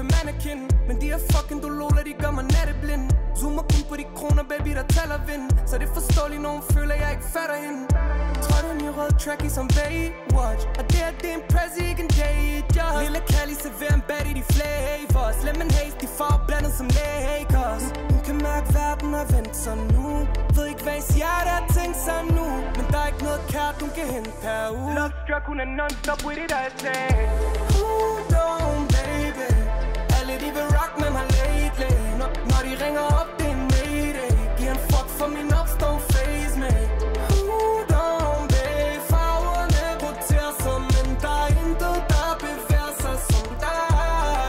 Ligesom 0.00 0.26
mannequin. 0.26 0.60
Men 0.88 1.00
de 1.00 1.06
her 1.12 1.20
fucking 1.32 1.60
dololer, 1.62 2.02
de 2.08 2.12
gør 2.22 2.30
mig 2.30 2.44
natteblind. 2.56 3.04
Zoomer 3.38 3.64
kun 3.72 3.82
på 3.90 3.96
de 4.00 4.04
kroner, 4.18 4.44
baby, 4.52 4.70
der 4.78 4.86
taler 4.96 5.18
vind. 5.30 5.46
Så 5.68 5.74
det 5.78 5.86
er 5.88 5.94
forståeligt, 6.00 6.42
når 6.42 6.52
hun 6.56 6.64
føler, 6.74 6.94
jeg 7.02 7.10
ikke 7.16 7.28
fatter 7.36 7.58
hende. 7.64 7.80
Trådte 8.44 8.84
i 8.86 8.88
rød 8.98 9.12
tracky 9.22 9.48
som 9.58 9.66
Baywatch? 9.78 10.62
Og 10.78 10.84
det 10.90 10.98
her, 11.02 11.10
det 11.22 11.30
er 11.32 11.36
en 11.40 11.44
prezi, 11.52 11.82
ikke 11.90 12.02
en 12.06 12.12
date, 12.20 12.68
ja. 12.78 12.86
Lille 13.04 13.20
Callie 13.32 13.58
serverer 13.64 13.94
en 14.00 14.04
bat 14.10 14.26
i 14.30 14.32
de 14.38 14.44
flavors. 14.54 15.38
Lemon 15.46 15.70
haze, 15.76 15.96
de 16.02 16.08
får 16.18 16.34
blandet 16.46 16.72
som 16.78 16.86
Lakers 16.98 17.84
Hun 18.12 18.20
kan 18.26 18.36
mærke, 18.48 18.68
verden 18.78 19.10
har 19.18 19.26
vendt 19.34 19.56
sig 19.64 19.76
nu. 19.94 20.06
Ved 20.56 20.64
ikke, 20.72 20.82
hvad 20.86 20.94
ens 21.00 21.10
hjerte 21.18 21.50
har 21.56 21.64
tænkt 21.76 21.98
sig 22.06 22.20
nu. 22.38 22.46
Men 22.76 22.84
der 22.92 22.98
er 23.04 23.08
ikke 23.12 23.24
noget 23.28 23.42
kært, 23.52 23.74
hun 23.82 23.90
kan 23.98 24.06
hente 24.14 24.30
per 24.42 24.60
uge 24.78 24.90
Love 24.98 25.12
struck, 25.22 25.44
hun 25.50 25.58
er 25.64 25.68
non-stop 25.78 26.20
with 26.26 26.40
it, 26.44 26.52
I 26.64 26.66
say. 26.82 27.06
Hold 27.74 27.86
on, 27.92 28.10
baby 28.10 28.19
Alle 30.50 30.60
de 30.60 30.66
vil 30.66 30.78
rock 30.78 31.00
med 31.00 31.10
mig 31.10 31.26
lately. 31.40 31.94
Når, 32.18 32.28
når 32.50 32.60
de 32.66 32.84
ringer 32.84 33.00
op, 33.00 33.28
det 33.38 33.46
er 33.46 33.50
en 33.50 33.62
mayday 33.74 34.32
Giv 34.58 34.68
en 34.68 34.80
fuck 34.90 35.08
for 35.18 35.28
min 35.36 35.52
opstå 35.60 35.88
face, 36.12 36.54
man 36.62 36.88
Hold 37.30 37.92
on, 38.04 38.42
baby 38.52 38.96
Farverne 39.10 39.82
roterer 40.04 40.52
sig 40.62 40.78
Men 40.94 41.08
der 41.24 41.34
er 41.44 41.50
intet, 41.62 41.96
der 42.12 42.28
bevæger 42.44 42.92
sig 43.02 43.16
som 43.30 43.48
dig 43.64 44.48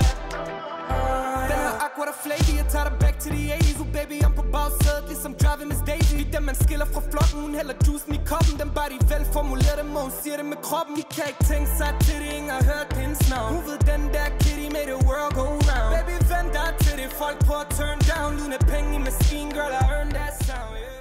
Den 1.50 1.60
er 1.70 1.74
aqua, 1.86 2.06
der 2.10 2.18
flaky 2.24 2.54
Jeg 2.62 2.68
tager 2.74 2.86
dig 2.90 2.98
back 3.04 3.16
to 3.24 3.30
the 3.36 3.44
80's 3.54 3.82
Oh 3.82 3.90
baby, 3.98 4.18
I'm 4.26 4.34
på 4.40 4.46
bagsædet 4.54 5.04
Ligesom 5.12 5.34
driving 5.42 5.68
Miss 5.72 5.82
Daisy 5.90 6.11
Dem, 6.42 6.48
man 6.54 6.60
skiller 6.66 6.88
fra 6.96 7.02
flokken. 7.12 7.38
Hun 7.46 7.54
hælder 7.60 7.76
juicen 7.86 8.12
i 8.20 8.22
koppen. 8.32 8.54
Den 8.62 8.70
bare 8.78 8.90
de 8.94 8.98
velformulerer 9.14 9.78
dem 9.82 9.90
Og 9.98 10.02
hun 10.08 10.14
siger 10.22 10.36
det 10.42 10.48
med 10.54 10.60
kroppen. 10.68 10.94
De 11.00 11.04
kan 11.16 11.26
ikke 11.32 11.44
tænke 11.52 11.70
sig 11.80 11.92
til 12.06 12.16
det 12.22 12.30
Ingen 12.38 12.52
har 12.58 12.64
hørt 12.72 12.90
hendes 13.02 13.22
navn. 13.34 13.48
Hun 13.56 13.64
ved 13.70 13.80
den 13.92 14.02
der 14.16 14.28
kitty 14.42 14.68
Made 14.76 14.90
the 14.94 15.00
world 15.10 15.32
go 15.40 15.46
round. 15.70 15.90
Baby, 15.96 16.16
vent 16.34 16.52
dig 16.60 16.70
til 16.86 16.94
det? 17.00 17.08
Folk 17.24 17.38
på 17.50 17.54
at 17.64 17.68
turn 17.80 18.00
down. 18.12 18.30
Lyden 18.38 18.54
af 18.60 18.64
penge 18.74 18.90
i 19.00 19.02
maskinen 19.10 19.50
Girl, 19.58 19.74
I 19.82 19.84
earned 19.96 20.14
that 20.20 20.34
sound, 20.48 20.74
yeah. 20.86 21.00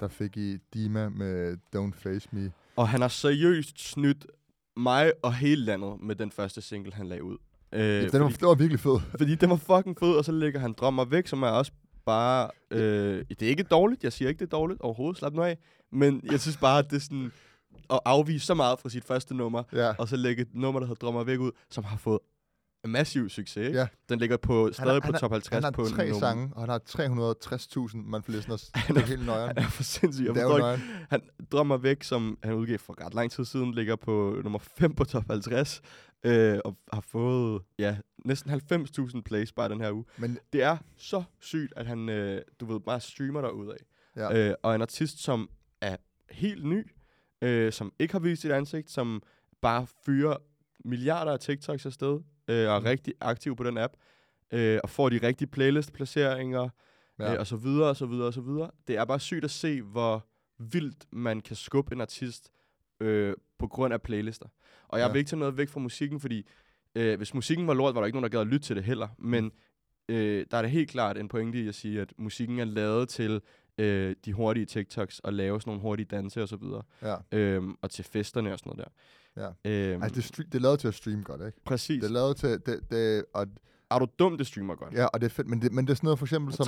Der 0.00 0.08
fik 0.18 0.32
I 0.46 0.48
Dima 0.74 1.02
med 1.22 1.36
Don't 1.76 1.94
Face 2.02 2.26
Me. 2.34 2.44
Og 2.80 2.84
han 2.92 3.00
har 3.04 3.12
seriøst 3.24 3.76
snydt 3.90 4.22
mig 4.88 5.04
og 5.26 5.32
hele 5.34 5.62
landet 5.70 5.92
med 6.08 6.14
den 6.22 6.30
første 6.38 6.60
single, 6.68 6.92
han 7.00 7.06
lagde 7.12 7.24
ud. 7.24 7.36
Øh, 7.72 7.80
Ja, 7.80 8.08
den 8.08 8.20
var, 8.20 8.28
fordi, 8.28 8.40
det 8.40 8.48
var 8.48 8.54
virkelig 8.54 8.80
fed. 8.80 8.98
fordi 9.18 9.34
den 9.34 9.50
var 9.50 9.56
fucking 9.56 9.96
fed, 9.98 10.12
og 10.18 10.24
så 10.24 10.32
lægger 10.32 10.60
han 10.60 10.72
Drømmer 10.72 11.04
væk, 11.04 11.26
som 11.26 11.42
er 11.42 11.48
også 11.48 11.72
bare... 12.06 12.50
Øh, 12.70 13.24
det 13.30 13.42
er 13.42 13.48
ikke 13.48 13.62
dårligt, 13.62 14.04
jeg 14.04 14.12
siger 14.12 14.28
ikke, 14.28 14.38
det 14.38 14.44
er 14.52 14.56
dårligt 14.56 14.80
overhovedet, 14.80 15.18
slap 15.18 15.32
nu 15.32 15.42
af. 15.42 15.58
Men 15.92 16.20
jeg 16.30 16.40
synes 16.40 16.56
bare, 16.56 16.78
at 16.78 16.90
det 16.90 16.96
er 16.96 17.00
sådan 17.00 17.32
at 17.90 18.00
afvise 18.04 18.46
så 18.46 18.54
meget 18.54 18.78
fra 18.78 18.88
sit 18.88 19.04
første 19.04 19.34
nummer, 19.34 19.62
Ja. 19.72 19.92
og 19.98 20.08
så 20.08 20.16
lægge 20.16 20.42
et 20.42 20.54
nummer, 20.54 20.80
der 20.80 20.86
hedder 20.86 21.06
Drømmer 21.06 21.24
væk 21.24 21.38
ud, 21.38 21.50
som 21.70 21.84
har 21.84 21.96
fået 21.96 22.18
massiv 22.86 23.28
succes. 23.28 23.74
Ja. 23.74 23.86
Den 24.08 24.18
ligger 24.18 24.36
på, 24.36 24.70
stadig 24.72 24.92
har- 24.92 25.00
på 25.00 25.06
han 25.06 25.14
top 25.20 25.30
50 25.30 25.52
Han 25.54 25.62
har 25.62 25.70
på 25.70 25.84
tre 25.84 26.04
nummer. 26.08 26.20
sange, 26.20 26.50
og 26.54 26.60
han 26.62 26.68
har 26.68 26.78
360.000 26.78 27.96
monthly 27.96 28.32
listeners. 28.34 28.70
Det 28.88 28.96
er 28.96 29.00
helt 29.00 29.26
nøjeren. 29.26 29.56
Han 29.56 29.66
er 29.66 29.70
for 29.70 29.82
sindssyg. 29.82 30.24
Jeg 30.26 30.34
Det 30.34 30.42
er 30.42 30.72
ikke. 30.72 30.84
Han 31.10 31.20
drømmer 31.52 31.76
væk, 31.76 32.02
som 32.02 32.38
han 32.42 32.54
udgav 32.54 32.78
for 32.78 33.04
ret 33.06 33.14
lang 33.14 33.30
tid 33.30 33.44
siden, 33.44 33.74
ligger 33.74 33.96
på 33.96 34.40
nummer 34.42 34.58
5 34.58 34.94
på 34.94 35.04
top 35.04 35.24
50, 35.30 35.82
øh, 36.24 36.58
og 36.64 36.76
har 36.92 37.00
fået 37.00 37.62
ja, 37.78 37.96
næsten 38.24 38.50
90.000 38.50 39.20
plays 39.22 39.52
bare 39.52 39.68
den 39.68 39.80
her 39.80 39.92
uge. 39.92 40.04
Men 40.18 40.38
Det 40.52 40.62
er 40.62 40.76
så 40.96 41.22
sygt, 41.40 41.72
at 41.76 41.86
han, 41.86 42.08
øh, 42.08 42.40
du 42.60 42.66
ved, 42.66 42.80
bare 42.80 43.00
streamer 43.00 43.40
derudad. 43.40 43.74
Ja. 44.16 44.48
Øh, 44.48 44.54
og 44.62 44.74
en 44.74 44.82
artist, 44.82 45.18
som 45.22 45.48
er 45.80 45.96
helt 46.30 46.64
ny, 46.66 46.86
øh, 47.42 47.72
som 47.72 47.92
ikke 47.98 48.12
har 48.14 48.18
vist 48.18 48.42
sit 48.42 48.50
ansigt, 48.50 48.90
som 48.90 49.22
bare 49.62 49.86
fyrer 50.06 50.36
milliarder 50.84 51.32
af 51.32 51.40
TikToks 51.40 51.86
afsted, 51.86 52.20
øh, 52.48 52.68
og 52.68 52.74
er 52.76 52.78
Mm. 52.80 52.84
rigtig 52.84 53.14
aktiv 53.20 53.56
på 53.56 53.64
den 53.64 53.78
app, 53.78 53.92
øh, 54.52 54.80
og 54.82 54.90
får 54.90 55.08
de 55.08 55.18
rigtige 55.26 55.48
playlist-placeringer, 55.48 56.68
Ja. 57.18 57.24
ja. 57.24 57.32
øh, 57.34 57.40
og 57.40 57.46
så 57.46 57.56
videre, 57.56 57.88
og 57.88 57.96
så 57.96 58.06
videre, 58.06 58.26
og 58.26 58.34
så 58.34 58.40
videre. 58.40 58.70
Det 58.88 58.96
er 58.96 59.04
bare 59.04 59.20
sygt 59.20 59.44
at 59.44 59.50
se, 59.50 59.82
hvor 59.82 60.26
vildt 60.58 61.06
man 61.12 61.40
kan 61.40 61.56
skubbe 61.56 61.94
en 61.94 62.00
artist 62.00 62.50
øh, 63.00 63.34
på 63.58 63.66
grund 63.66 63.94
af 63.94 64.02
playlister. 64.02 64.46
Og 64.88 64.98
jeg 64.98 65.06
Ja. 65.06 65.12
vil 65.12 65.18
ikke 65.18 65.28
tage 65.28 65.38
noget 65.38 65.56
væk 65.56 65.68
fra 65.68 65.80
musikken, 65.80 66.20
fordi 66.20 66.46
øh, 66.94 67.16
hvis 67.16 67.34
musikken 67.34 67.66
var 67.66 67.74
lort, 67.74 67.94
var 67.94 68.00
der 68.00 68.06
ikke 68.06 68.16
nogen, 68.16 68.22
der 68.32 68.38
gad 68.38 68.40
at 68.40 68.46
lytte 68.46 68.66
til 68.66 68.76
det 68.76 68.84
heller. 68.84 69.08
Men 69.18 69.52
øh, 70.08 70.46
der 70.50 70.56
er 70.56 70.62
det 70.62 70.70
helt 70.70 70.90
klart 70.90 71.18
en 71.18 71.28
pointe 71.28 71.58
i 71.58 71.68
at 71.68 71.74
sige, 71.74 72.00
at 72.00 72.12
musikken 72.18 72.58
er 72.58 72.64
lavet 72.64 73.08
til 73.08 73.40
øh, 73.78 74.16
de 74.24 74.32
hurtige 74.32 74.66
TikToks, 74.66 75.18
og 75.18 75.32
lave 75.32 75.60
sådan 75.60 75.70
nogle 75.70 75.82
hurtige 75.82 76.06
danse 76.06 76.42
og 76.42 76.48
så 76.48 76.56
videre. 76.56 76.82
ja. 77.02 77.16
Øhm, 77.32 77.74
og 77.82 77.90
til 77.90 78.04
festerne 78.04 78.52
og 78.52 78.58
sådan 78.58 78.70
noget 78.76 78.84
der. 79.36 79.52
Øhm, 79.64 80.02
Altså, 80.02 80.14
det, 80.20 80.24
er 80.24 80.34
stre- 80.34 80.46
det 80.46 80.54
er 80.54 80.58
lavet 80.62 80.78
til 80.80 80.88
at 80.88 80.94
streame 80.94 81.22
godt, 81.22 81.40
ikke? 81.46 81.58
præcis. 81.64 82.00
Det 82.02 82.08
er 82.08 82.12
lavet 82.12 82.36
til... 82.36 82.48
Det, 82.66 82.80
det, 82.90 83.24
og, 83.34 83.46
Er 83.90 83.98
du 83.98 84.06
dum, 84.18 84.38
det 84.38 84.46
streamer 84.46 84.74
godt. 84.74 84.94
ja, 84.94 85.06
og 85.06 85.20
det 85.20 85.26
er 85.26 85.30
fedt, 85.30 85.48
men 85.48 85.62
det, 85.62 85.72
men 85.72 85.86
det 85.86 85.90
er 85.92 85.94
sådan 85.96 86.06
noget 86.06 86.18
for 86.18 86.26
eksempel 86.26 86.54
som... 86.54 86.66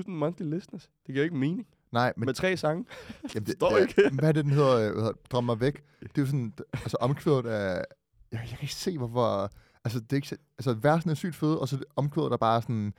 350.000 0.00 0.10
monthly 0.10 0.42
listeners. 0.54 0.90
Det 1.06 1.12
giver 1.14 1.24
ikke 1.24 1.36
mening. 1.36 1.66
Nej, 1.92 2.12
Men, 2.16 2.26
med 2.26 2.34
tre 2.34 2.56
sange. 2.56 2.84
Jamen, 3.34 3.46
det, 3.46 3.54
Forstår 3.60 3.76
det, 3.78 3.80
ikke. 3.98 4.16
Hvad 4.16 4.28
er 4.28 4.32
det, 4.32 4.44
den 4.44 4.52
hedder? 4.52 4.76
øh, 4.90 4.96
hedder 4.96 5.12
Drømmer 5.30 5.54
væk. 5.54 5.82
Det 6.00 6.08
er 6.18 6.22
jo 6.22 6.26
sådan, 6.26 6.52
altså 6.72 6.96
omkvædet 7.00 7.46
af... 7.46 7.84
Jeg, 8.32 8.40
jeg 8.40 8.48
kan 8.48 8.58
ikke 8.62 8.74
se, 8.74 8.98
hvorfor... 8.98 9.50
Altså, 9.84 10.00
det 10.00 10.12
er 10.12 10.16
ikke, 10.16 10.28
så- 10.28 10.36
altså 10.58 10.72
versen 10.72 11.10
er 11.10 11.14
sygt 11.14 11.34
fed, 11.34 11.54
og 11.54 11.68
så 11.68 11.76
det 11.76 11.84
omkvædet, 11.96 12.30
der 12.30 12.36
bare 12.36 12.62
sådan... 12.62 12.94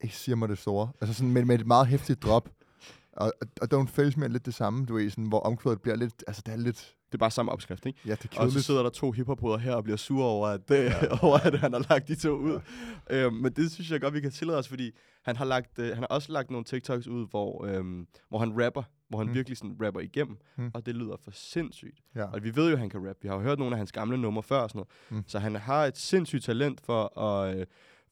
Ikke 0.00 0.16
siger 0.16 0.36
mig 0.36 0.48
det 0.48 0.58
store. 0.58 0.90
Altså 1.00 1.14
sådan 1.14 1.32
med, 1.32 1.44
med 1.44 1.58
et 1.60 1.66
meget 1.66 1.86
hæftigt 1.86 2.22
drop. 2.22 2.48
Og, 3.16 3.32
og- 3.62 3.68
Don't 3.74 3.86
Face 3.88 4.18
Me 4.18 4.24
er 4.24 4.28
lidt 4.28 4.46
det 4.46 4.54
samme, 4.54 4.86
du 4.86 4.94
ved, 4.94 5.10
sådan, 5.10 5.24
hvor 5.24 5.40
omkvædet 5.40 5.80
bliver 5.82 5.96
lidt... 5.96 6.24
Altså, 6.26 6.42
det 6.46 6.52
er 6.52 6.56
lidt... 6.58 6.94
Det 7.06 7.14
er 7.14 7.18
bare 7.18 7.30
samme 7.30 7.52
opskrift, 7.52 7.86
ikke? 7.86 7.98
Ja, 8.06 8.10
det 8.10 8.24
er 8.24 8.28
Og 8.28 8.34
så 8.34 8.40
kedeligt. 8.40 8.64
sidder 8.64 8.82
der 8.82 8.90
to 8.90 9.10
hiphopbrødre 9.12 9.58
her 9.58 9.74
og 9.74 9.84
bliver 9.84 9.96
sure 9.96 10.24
over, 10.26 10.48
at, 10.48 10.68
det, 10.68 10.92
over, 11.22 11.38
at 11.38 11.58
han 11.58 11.72
har 11.72 11.86
lagt 11.90 12.08
de 12.08 12.14
to 12.14 12.30
ud. 12.36 12.60
Øhm, 13.10 13.34
men 13.34 13.52
det 13.52 13.70
synes 13.72 13.90
jeg 13.90 14.00
godt, 14.00 14.14
vi 14.14 14.20
kan 14.20 14.30
tillade 14.30 14.58
os, 14.58 14.68
fordi 14.68 14.90
han 15.22 15.36
har, 15.36 15.44
lagt, 15.44 15.78
øh, 15.78 15.88
han 15.88 15.96
har 15.98 16.06
også 16.06 16.32
lagt 16.32 16.50
nogle 16.50 16.64
TikToks 16.64 17.06
ud, 17.06 17.26
hvor, 17.30 17.64
øhm, 17.64 18.06
hvor 18.28 18.38
han 18.38 18.64
rapper, 18.64 18.82
hvor 19.08 19.18
han 19.18 19.26
Mm. 19.26 19.34
virkelig 19.34 19.58
sådan 19.58 19.76
rapper 19.84 20.00
igennem, 20.00 20.36
Mm. 20.56 20.70
og 20.74 20.86
det 20.86 20.94
lyder 20.94 21.16
for 21.24 21.30
sindssygt. 21.30 21.98
Ja. 22.14 22.24
Og 22.24 22.44
vi 22.44 22.56
ved 22.56 22.66
jo, 22.68 22.72
at 22.72 22.78
han 22.78 22.90
kan 22.90 23.08
rap. 23.08 23.16
Vi 23.22 23.28
har 23.28 23.34
jo 23.34 23.40
hørt 23.40 23.58
nogle 23.58 23.74
af 23.74 23.78
hans 23.78 23.92
gamle 23.92 24.18
numre 24.18 24.42
før 24.42 24.58
og 24.58 24.70
sådan 24.70 24.78
noget. 25.10 25.22
Mm. 25.22 25.28
Så 25.28 25.38
han 25.38 25.54
har 25.54 25.84
et 25.84 25.96
sindssygt 25.98 26.44
talent 26.44 26.80
for 26.80 27.18
at, 27.20 27.56
øh, 27.58 27.66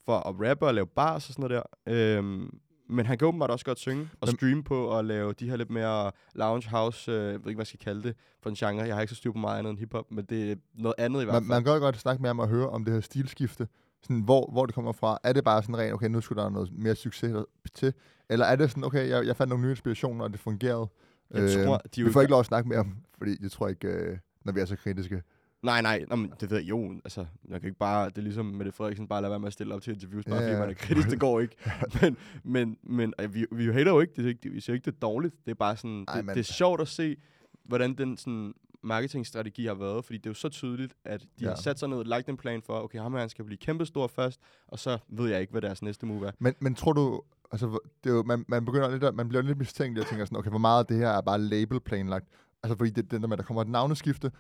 for 0.05 0.17
at 0.19 0.51
rappe 0.51 0.67
og 0.67 0.75
lave 0.75 0.87
bars 0.87 1.29
og 1.29 1.35
sådan 1.35 1.51
noget 1.51 1.65
der. 1.87 1.93
Øhm, 2.19 2.59
men 2.89 3.07
han 3.07 3.19
kan 3.19 3.29
åbenbart 3.29 3.51
også 3.51 3.65
godt 3.65 3.79
synge 3.79 4.09
og 4.21 4.29
streame 4.29 4.65
på 4.65 4.85
og 4.85 5.05
lave 5.05 5.33
de 5.33 5.49
her 5.51 5.57
lidt 5.57 5.71
mere 5.71 6.11
lounge 6.35 6.69
house, 6.71 7.11
øh, 7.13 7.17
jeg 7.17 7.25
ved 7.27 7.33
ikke, 7.35 7.43
hvad 7.45 7.57
jeg 7.57 7.67
skal 7.67 7.81
kalde 7.81 8.03
det, 8.03 8.17
for 8.43 8.51
en 8.51 8.57
genre. 8.57 8.87
Jeg 8.87 8.95
har 8.95 9.01
ikke 9.01 9.11
så 9.15 9.17
styr 9.17 9.33
på 9.33 9.39
meget 9.39 9.59
andet 9.59 9.71
end 9.71 9.79
hiphop, 9.79 10.11
men 10.11 10.25
det 10.25 10.53
er 10.53 10.57
noget 10.75 10.95
andet 10.99 11.21
i 11.23 11.25
hvert 11.25 11.35
Man, 11.35 11.43
fald. 11.43 11.49
man 11.49 11.65
kan 11.65 11.81
godt 11.81 11.97
snakke 11.97 12.23
med 12.23 12.29
ham 12.29 12.39
og 12.39 12.49
høre 12.49 12.69
om 12.71 12.85
det 12.85 12.95
her 12.95 13.01
stilskifte. 13.01 13.69
Sådan, 14.03 14.21
hvor, 14.21 14.49
hvor 14.53 14.67
det 14.67 14.75
kommer 14.75 14.93
fra. 14.93 15.19
Er 15.25 15.33
det 15.33 15.45
bare 15.45 15.63
sådan 15.63 15.79
rent, 15.79 15.93
okay, 15.95 16.07
nu 16.09 16.21
skulle 16.21 16.43
der 16.43 16.49
noget 16.49 16.71
mere 16.73 16.95
succes 16.95 17.35
til? 17.75 17.93
Eller 18.31 18.47
er 18.47 18.57
det 18.57 18.71
sådan, 18.71 18.85
okay, 18.85 19.09
jeg, 19.09 19.27
jeg 19.27 19.37
fandt 19.37 19.49
nogle 19.49 19.65
nye 19.65 19.71
inspirationer, 19.71 20.25
og 20.25 20.33
det 20.33 20.41
fungerede? 20.41 20.87
Jeg 21.31 21.43
Øh, 21.43 21.65
tror, 21.65 21.81
de 21.97 22.05
vi 22.05 22.13
får 22.13 22.21
ikke 22.21 22.31
lov 22.31 22.41
at 22.41 22.47
snakke 22.47 22.69
med 22.69 22.77
ham, 22.77 22.97
fordi 23.19 23.37
jeg 23.43 23.51
tror 23.51 23.69
ikke, 23.69 23.89
øh, 23.89 24.19
når 24.45 24.53
vi 24.53 24.61
er 24.61 24.65
så 24.65 24.77
kritiske. 24.77 25.23
Nej, 25.65 25.83
nej, 25.83 26.05
nå, 26.09 26.17
men 26.17 26.33
det 26.41 26.51
ved 26.51 26.59
jeg 26.59 26.69
jo. 26.69 26.93
Altså, 27.05 27.27
jeg 27.49 27.61
kan 27.61 27.69
ikke 27.69 27.79
bare, 27.79 28.09
det 28.09 28.19
er 28.19 28.23
ligesom 28.23 28.47
Mette 28.47 28.73
Frederiksen, 28.73 29.09
bare 29.09 29.23
lade 29.23 29.31
være 29.31 29.41
med 29.41 29.47
at 29.47 29.53
stille 29.53 29.75
op 29.75 29.83
til 29.83 29.93
interviews, 29.95 30.25
bare 30.25 30.37
Ja, 30.43 30.49
fordi 30.49 30.61
man 30.61 30.71
er 30.71 30.75
kritisk, 30.75 31.11
det 31.11 31.21
går 31.21 31.41
ikke. 31.41 31.57
men, 32.03 32.17
men, 32.45 32.77
men 32.83 33.15
øh, 33.21 33.35
vi, 33.35 33.47
vi 33.53 33.65
hater 33.73 33.93
jo 33.93 34.01
ikke, 34.01 34.13
det 34.17 34.25
er 34.25 34.29
ikke, 34.29 34.51
vi 34.51 34.61
siger 34.61 34.75
ikke, 34.75 34.85
det 34.85 34.93
er 34.95 34.99
dårligt. 34.99 35.35
Det 35.45 35.51
er 35.51 35.55
bare 35.55 35.77
sådan, 35.77 36.05
Ej, 36.09 36.17
det, 36.17 36.25
men- 36.25 36.35
det 36.35 36.41
er 36.49 36.53
sjovt 36.53 36.81
at 36.81 36.89
se, 36.89 37.17
hvordan 37.65 37.95
den 37.95 38.17
sådan, 38.17 38.55
marketingstrategi 38.83 39.67
har 39.67 39.75
været, 39.75 40.05
fordi 40.05 40.19
det 40.19 40.27
er 40.27 40.31
jo 40.31 40.35
så 40.35 40.49
tydeligt, 40.49 40.95
at 41.05 41.21
de 41.23 41.27
Ja. 41.41 41.49
har 41.49 41.57
sat 41.57 41.79
sig 41.79 41.89
ned 41.89 42.05
lagt 42.05 42.29
en 42.29 42.37
plan 42.37 42.63
for, 42.63 42.81
okay, 42.83 42.99
ham 42.99 43.13
her 43.13 43.21
han 43.21 43.29
skal 43.29 43.45
blive 43.45 43.59
kæmpestor 43.59 44.07
først, 44.07 44.41
og 44.69 44.79
så 44.79 44.99
ved 45.09 45.31
jeg 45.31 45.41
ikke, 45.41 45.51
hvad 45.51 45.63
deres 45.63 45.83
næste 45.83 46.07
move 46.07 46.27
er. 46.27 46.31
Men, 46.39 46.55
men 46.61 46.75
tror 46.75 46.93
du, 46.93 47.23
altså, 47.53 47.79
det 48.05 48.11
er 48.11 48.15
jo, 48.15 48.23
man, 48.23 48.45
man, 48.49 48.65
begynder 48.65 48.91
lidt 48.91 49.05
at, 49.05 49.15
man 49.15 49.29
bliver 49.29 49.43
lidt 49.43 49.59
mistænkelig 49.59 50.03
og 50.03 50.09
tænker 50.09 50.25
sådan, 50.25 50.39
okay, 50.39 50.51
hvor 50.51 50.59
meget 50.59 50.79
af 50.81 50.87
det 50.87 50.97
her 50.97 51.09
er 51.09 51.21
bare 51.21 51.39
label 51.39 51.81
planlagt? 51.81 52.27
Altså, 52.63 52.77
fordi 52.79 52.91
det, 52.91 53.11
det 53.11 53.21
der 53.21 53.27
med, 53.29 53.33
at 53.33 53.39
der 53.39 53.45
kommer 53.45 53.63
et 53.63 53.69
navneskifte, 53.69 54.31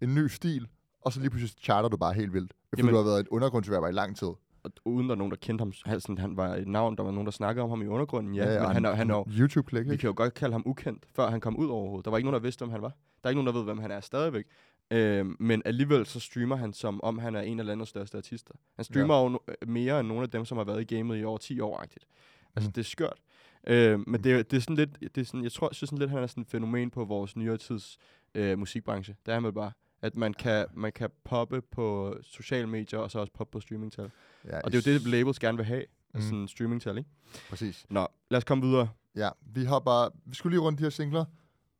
en 0.00 0.14
ny 0.14 0.26
stil, 0.26 0.68
og 1.00 1.12
så 1.12 1.20
lige 1.20 1.30
pludselig 1.30 1.62
charter 1.62 1.88
du 1.88 1.96
bare 1.96 2.12
helt 2.14 2.32
vildt. 2.32 2.52
Fordi 2.68 2.80
Jamen- 2.80 2.92
du 2.92 2.96
har 2.96 3.04
været 3.04 3.20
et 3.20 3.28
undergrundsrapper 3.28 3.88
i 3.88 3.92
lang 3.92 4.16
tid. 4.16 4.28
Og 4.62 4.72
uden 4.84 5.06
der 5.08 5.14
er 5.14 5.18
nogen, 5.18 5.30
der 5.30 5.36
kendte 5.36 5.62
ham, 5.62 5.72
han, 5.84 6.00
sådan, 6.00 6.18
han 6.18 6.36
var 6.36 6.54
et 6.54 6.68
navn, 6.68 6.96
der 6.96 7.02
var 7.02 7.10
nogen, 7.10 7.26
der 7.26 7.30
snakkede 7.32 7.64
om 7.64 7.70
ham 7.70 7.82
i 7.82 7.86
undergrunden, 7.86 8.34
ja, 8.34 8.44
ja, 8.52 8.58
men 8.58 8.66
og 8.66 8.72
han, 8.74 8.84
er- 8.84 8.92
han 8.94 9.10
er 9.10 9.14
jo, 9.14 9.26
YouTube-klik, 9.38 9.88
Vi 9.90 9.96
kan 9.96 10.06
jo 10.08 10.14
godt 10.16 10.34
kalde 10.34 10.52
ham 10.52 10.62
ukendt, 10.66 11.04
før 11.16 11.30
han 11.30 11.40
kom 11.40 11.56
ud 11.56 11.66
overhovedet. 11.68 12.04
Der 12.04 12.10
var 12.10 12.18
ikke 12.18 12.26
nogen, 12.30 12.40
der 12.40 12.46
vidste, 12.46 12.60
hvem 12.64 12.70
han 12.70 12.82
var. 12.82 12.88
Der 12.88 12.94
er 13.24 13.28
ikke 13.28 13.42
nogen, 13.42 13.46
der 13.46 13.52
ved, 13.52 13.64
hvem 13.64 13.78
han 13.78 13.90
er 13.90 14.00
stadigvæk. 14.00 14.44
Øhm, 14.90 15.36
men 15.40 15.62
alligevel 15.64 16.06
så 16.06 16.20
streamer 16.20 16.56
han, 16.56 16.72
som 16.72 17.00
om 17.02 17.18
han 17.18 17.34
er 17.34 17.40
en 17.40 17.60
af 17.60 17.66
landets 17.66 17.90
største 17.90 18.16
artister. 18.18 18.54
Han 18.76 18.84
streamer 18.84 19.14
ja. 19.14 19.22
jo 19.22 19.28
no- 19.36 19.52
øh, 19.62 19.68
mere 19.68 20.00
end 20.00 20.08
nogle 20.08 20.22
af 20.22 20.30
dem, 20.30 20.44
som 20.44 20.58
har 20.58 20.64
været 20.64 20.90
i 20.90 20.94
gamet 20.96 21.20
i 21.20 21.24
over 21.24 21.38
10 21.38 21.60
år. 21.60 21.80
-agtigt. 21.82 22.48
Altså, 22.56 22.68
Mm. 22.68 22.72
det 22.72 22.80
er 22.80 22.84
skørt. 22.84 23.18
Øhm, 23.66 24.04
men 24.06 24.24
det, 24.24 24.32
er- 24.32 24.42
det 24.42 24.56
er 24.56 24.60
sådan 24.60 24.76
lidt, 24.76 25.00
det 25.14 25.18
er 25.20 25.24
sådan, 25.24 25.42
jeg 25.44 25.52
tror, 25.52 25.68
jeg 25.70 25.74
synes 25.74 25.88
sådan 25.88 25.98
lidt, 25.98 26.10
han 26.10 26.22
er 26.22 26.26
sådan 26.26 26.40
et 26.42 26.46
fænomen 26.48 26.90
på 26.90 27.04
vores 27.04 27.36
nyere 27.36 27.56
tids 27.56 27.98
øh, 28.34 28.58
musikbranche. 28.58 29.16
Det 29.26 29.32
er 29.32 29.34
han 29.36 29.44
vel 29.44 29.52
bare. 29.52 29.72
At 30.02 30.16
man 30.16 30.34
kan, 30.34 30.66
man 30.74 30.92
kan 30.92 31.10
poppe 31.24 31.60
på 31.72 32.16
sociale 32.22 32.66
medier, 32.66 33.00
og 33.00 33.10
så 33.10 33.18
også 33.18 33.32
poppe 33.32 33.52
på 33.52 33.60
streamingtal. 33.60 34.10
Ja, 34.44 34.60
Og 34.60 34.72
det 34.72 34.86
er 34.86 34.92
jo 34.92 34.98
det, 34.98 35.06
labels 35.06 35.38
gerne 35.38 35.58
vil 35.58 35.66
have. 35.66 35.84
Mm. 36.14 36.20
Sådan 36.20 36.48
streamingtal, 36.48 36.98
ikke? 36.98 37.10
Præcis. 37.50 37.86
Nå, 37.90 38.06
lad 38.30 38.38
os 38.38 38.44
komme 38.44 38.66
videre. 38.66 38.88
Ja, 39.16 39.28
vi 39.54 39.64
hopper, 39.64 40.08
vi 40.26 40.34
skulle 40.34 40.56
lige 40.56 40.60
rundt 40.64 40.78
de 40.78 40.84
her 40.84 40.90
singler, 40.90 41.24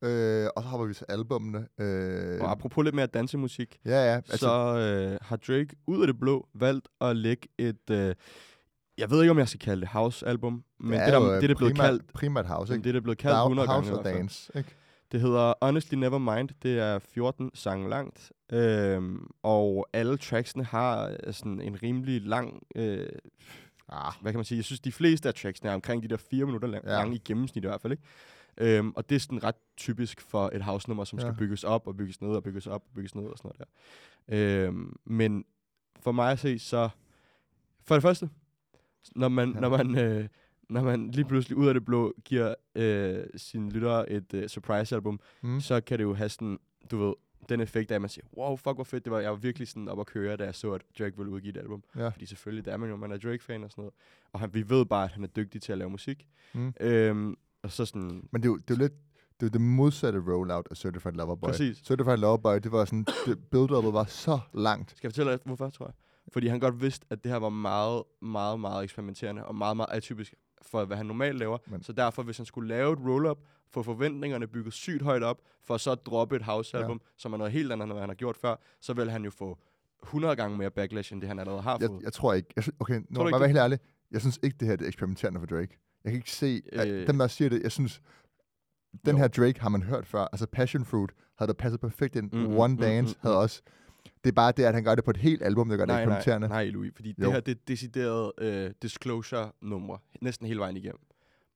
øh, 0.02 0.46
og 0.56 0.62
så 0.62 0.68
hopper 0.68 0.86
vi 0.86 0.94
til 0.94 1.06
albumene. 1.08 1.68
Øh, 1.78 2.40
Og 2.40 2.50
apropos 2.50 2.84
lidt 2.84 2.94
mere 2.94 3.06
dansemusik, 3.06 3.78
ja, 3.84 3.90
ja. 3.90 4.14
altså, 4.16 4.36
så 4.38 4.78
øh, 4.78 5.18
har 5.22 5.36
Drake 5.36 5.68
ud 5.86 6.00
af 6.00 6.06
det 6.06 6.18
blå 6.18 6.48
valgt 6.54 6.88
at 7.00 7.16
lægge 7.16 7.48
et, 7.58 7.90
øh, 7.90 8.14
jeg 8.98 9.10
ved 9.10 9.20
ikke 9.22 9.30
om 9.30 9.38
jeg 9.38 9.48
skal 9.48 9.60
kalde 9.60 9.80
det 9.80 9.88
house-album, 9.88 10.64
men 10.80 10.92
det, 10.92 11.00
er 11.00 11.10
der, 11.10 11.20
jo, 11.26 11.34
det, 11.34 11.42
der 11.42 11.48
er 11.48 11.54
blevet 11.58 11.76
kaldt, 11.76 12.12
primært 12.12 12.46
house, 12.46 12.72
ikke? 12.74 12.84
det, 12.84 12.94
der 12.94 13.00
er 13.00 13.02
blevet 13.02 13.18
kaldt 13.18 13.36
100 13.36 13.68
house 13.68 13.90
gange. 13.90 14.08
i 14.10 14.12
og 14.12 14.18
dance, 14.18 14.52
ikke? 14.54 14.74
Det 15.12 15.20
hedder 15.20 15.54
Honestly 15.62 15.94
Nevermind. 15.94 16.48
Det 16.62 16.78
er 16.78 16.98
14 16.98 17.50
sange 17.54 17.88
langt. 17.90 18.32
Øhm, 18.52 19.30
og 19.42 19.86
alle 19.92 20.16
tracksene 20.16 20.64
har 20.64 21.16
øh, 21.26 21.32
sådan 21.34 21.60
en 21.60 21.82
rimelig 21.82 22.22
lang... 22.22 22.62
Øh, 22.76 23.08
Ah, 23.92 24.12
hvad 24.20 24.32
kan 24.32 24.38
man 24.38 24.44
sige? 24.44 24.56
Jeg 24.56 24.64
synes, 24.64 24.80
de 24.80 24.92
fleste 24.92 25.28
af 25.28 25.34
tracksene 25.34 25.70
er 25.70 25.74
omkring 25.74 26.02
de 26.02 26.08
der 26.08 26.16
fire 26.16 26.44
minutter 26.46 26.68
lang, 26.68 26.84
Ja. 26.84 26.90
lange 26.90 27.16
i 27.16 27.18
gennemsnit 27.24 27.64
i 27.64 27.66
hvert 27.66 27.80
fald, 27.80 27.92
ikke? 27.92 28.02
Øhm, 28.78 28.92
og 28.96 29.08
det 29.08 29.16
er 29.16 29.20
sådan 29.20 29.44
ret 29.44 29.54
typisk 29.76 30.20
for 30.20 30.50
et 30.54 30.62
house-nummer, 30.62 31.04
som 31.04 31.18
Ja. 31.18 31.24
skal 31.24 31.34
bygges 31.38 31.64
op 31.64 31.86
og 31.86 31.96
bygges 31.96 32.20
ned 32.20 32.30
og 32.30 32.42
bygges 32.42 32.66
op 32.66 32.82
og 32.88 32.94
bygges 32.94 33.14
ned 33.14 33.24
og 33.24 33.38
sådan 33.38 33.50
noget 33.58 33.68
der. 34.28 34.66
Øhm, 34.66 34.96
men 35.04 35.44
for 36.00 36.12
mig 36.12 36.32
at 36.32 36.38
se, 36.38 36.58
så... 36.58 36.88
For 37.84 37.94
det 37.94 38.02
første, 38.02 38.30
når 39.16 39.28
man, 39.28 39.52
ja. 39.54 39.60
når 39.60 39.68
man, 39.68 39.98
øh, 39.98 40.28
når 40.70 40.82
man 40.82 41.10
lige 41.10 41.24
pludselig 41.24 41.58
ud 41.58 41.68
af 41.68 41.74
det 41.74 41.84
blå 41.84 42.14
giver 42.24 42.54
øh, 42.74 43.24
sine 43.36 43.70
lyttere 43.70 44.10
et 44.10 44.34
øh, 44.34 44.48
surprise-album, 44.48 45.20
mm. 45.42 45.60
så 45.60 45.80
kan 45.80 45.98
det 45.98 46.04
jo 46.04 46.14
have 46.14 46.28
sådan, 46.28 46.58
du 46.90 46.98
ved, 46.98 47.14
den 47.48 47.60
effekt 47.60 47.90
af, 47.90 47.94
at 47.94 48.00
man 48.00 48.10
siger, 48.10 48.24
wow, 48.36 48.56
fuck, 48.56 48.74
hvor 48.74 48.84
fedt 48.84 49.04
det 49.04 49.12
var. 49.12 49.18
Jeg 49.20 49.30
var 49.30 49.36
virkelig 49.36 49.68
sådan 49.68 49.88
op 49.88 50.00
at 50.00 50.06
køre, 50.06 50.36
da 50.36 50.44
jeg 50.44 50.54
så, 50.54 50.72
at 50.72 50.82
Drake 50.98 51.16
ville 51.16 51.32
udgive 51.32 51.50
et 51.50 51.56
album. 51.56 51.82
Ja. 51.96 52.08
Fordi 52.08 52.26
selvfølgelig, 52.26 52.64
der 52.64 52.72
er 52.72 52.76
man 52.76 52.90
jo, 52.90 52.96
man 52.96 53.12
er 53.12 53.18
Drake-fan 53.18 53.64
og 53.64 53.70
sådan 53.70 53.82
noget. 53.82 53.94
Og 54.32 54.40
han, 54.40 54.54
vi 54.54 54.70
ved 54.70 54.86
bare, 54.86 55.04
at 55.04 55.10
han 55.10 55.24
er 55.24 55.28
dygtig 55.28 55.62
til 55.62 55.72
at 55.72 55.78
lave 55.78 55.90
musik. 55.90 56.26
Mm. 56.54 56.74
Øhm, 56.80 57.36
og 57.62 57.72
så 57.72 57.84
sådan, 57.84 58.28
Men 58.32 58.42
det 58.42 58.48
er, 58.48 58.50
jo, 58.50 58.56
det 58.56 58.70
er 58.70 58.74
jo 58.74 58.78
lidt 58.78 58.92
det, 59.40 59.46
er 59.46 59.50
jo 59.50 59.52
det 59.52 59.60
modsatte 59.60 60.18
rollout 60.18 60.68
af 60.70 60.76
Certified 60.76 61.14
Lover 61.14 61.34
Boy. 61.34 61.48
præcis. 61.48 61.76
Certified 61.76 62.16
Lover 62.16 62.36
Boy, 62.36 62.54
det 62.54 62.72
var 62.72 62.84
sådan, 62.84 63.06
det 63.26 63.38
build-up'et 63.38 63.92
var 63.92 64.04
så 64.04 64.38
langt. 64.54 64.90
Skal 64.90 65.08
jeg 65.08 65.12
fortælle 65.12 65.32
dig, 65.32 65.40
hvorfor, 65.44 65.70
tror 65.70 65.86
jeg? 65.86 65.94
Fordi 66.32 66.46
han 66.46 66.60
godt 66.60 66.80
vidste, 66.80 67.06
at 67.10 67.24
det 67.24 67.32
her 67.32 67.38
var 67.38 67.48
meget, 67.48 68.02
meget, 68.22 68.60
meget 68.60 68.84
eksperimenterende 68.84 69.44
og 69.44 69.54
meget, 69.54 69.76
meget 69.76 69.88
atypisk 69.92 70.34
for, 70.62 70.84
hvad 70.84 70.96
han 70.96 71.06
normalt 71.06 71.38
laver. 71.38 71.58
Men-. 71.66 71.82
Så 71.82 71.92
derfor, 71.92 72.22
hvis 72.22 72.36
han 72.36 72.46
skulle 72.46 72.68
lave 72.68 72.92
et 72.92 72.98
roll-up, 72.98 73.38
få 73.70 73.82
forventningerne 73.82 74.46
bygget 74.46 74.72
sygt 74.74 75.02
højt 75.02 75.22
op, 75.22 75.40
for 75.62 75.76
så 75.76 75.92
at 75.92 76.06
droppe 76.06 76.36
et 76.36 76.42
house-album, 76.42 77.00
ja. 77.04 77.10
som 77.16 77.32
er 77.32 77.36
noget 77.36 77.52
helt 77.52 77.72
andet, 77.72 77.84
end 77.84 77.92
hvad 77.92 78.02
han 78.02 78.08
har 78.10 78.14
gjort 78.14 78.36
før, 78.36 78.56
så 78.80 78.92
vil 78.94 79.10
han 79.10 79.24
jo 79.24 79.30
få 79.30 79.58
100 80.02 80.36
gange 80.36 80.58
mere 80.58 80.70
backlash, 80.70 81.12
end 81.12 81.20
det 81.20 81.28
han 81.28 81.38
allerede 81.38 81.62
har 81.62 81.78
Jeg, 81.80 81.88
fået. 81.88 82.02
jeg 82.02 82.12
tror 82.12 82.34
ikke. 82.34 82.48
Jeg, 82.56 82.64
okay, 82.80 82.94
nu 82.94 83.00
du 83.00 83.04
må 83.14 83.20
jeg 83.20 83.28
ikke 83.28 83.40
være 83.40 83.48
helt 83.48 83.58
ærlig. 83.58 83.78
Jeg 84.10 84.20
synes 84.20 84.38
ikke, 84.42 84.56
det 84.60 84.68
her 84.68 84.76
er 84.80 84.86
eksperimenterende 84.86 85.40
for 85.40 85.46
Drake. 85.46 85.78
Jeg 86.04 86.12
kan 86.12 86.18
ikke 86.18 86.30
se... 86.30 86.62
Øh, 86.72 86.80
Øh. 86.86 87.06
dem, 87.06 87.18
der 87.18 87.26
siger 87.26 87.48
det, 87.48 87.62
jeg 87.62 87.72
synes... 87.72 88.00
Den 89.04 89.16
Jo. 89.16 89.18
her 89.18 89.28
Drake 89.28 89.60
har 89.60 89.68
man 89.68 89.82
hørt 89.82 90.06
før. 90.06 90.20
Altså 90.32 90.46
Passion 90.46 90.84
Fruit 90.84 91.10
havde 91.38 91.48
der 91.48 91.54
passet 91.54 91.80
perfekt 91.80 92.16
ind. 92.16 92.30
Mm, 92.32 92.38
mm, 92.38 92.56
One 92.56 92.74
mm, 92.74 92.80
Dance 92.80 93.14
mm, 93.14 93.20
havde 93.22 93.34
mm. 93.36 93.40
også... 93.40 93.62
Det 94.24 94.30
er 94.30 94.34
bare 94.34 94.52
det, 94.52 94.64
at 94.64 94.74
han 94.74 94.84
gør 94.84 94.94
det 94.94 95.04
på 95.04 95.10
et 95.10 95.16
helt 95.16 95.42
album, 95.42 95.68
der 95.68 95.76
gør 95.76 95.84
det 95.84 95.88
nej, 95.92 96.02
eksperimenterende. 96.02 96.48
nej, 96.48 96.64
nej, 96.64 96.70
Louis, 96.72 96.92
fordi 96.94 97.14
Jo. 97.18 97.24
det 97.24 97.32
her 97.32 97.40
det 97.40 97.52
er 97.52 97.60
decideret 97.68 98.32
øh, 98.38 98.70
disclosure-numre, 98.82 99.98
næsten 100.20 100.46
hele 100.46 100.60
vejen 100.60 100.76
igennem. 100.76 101.00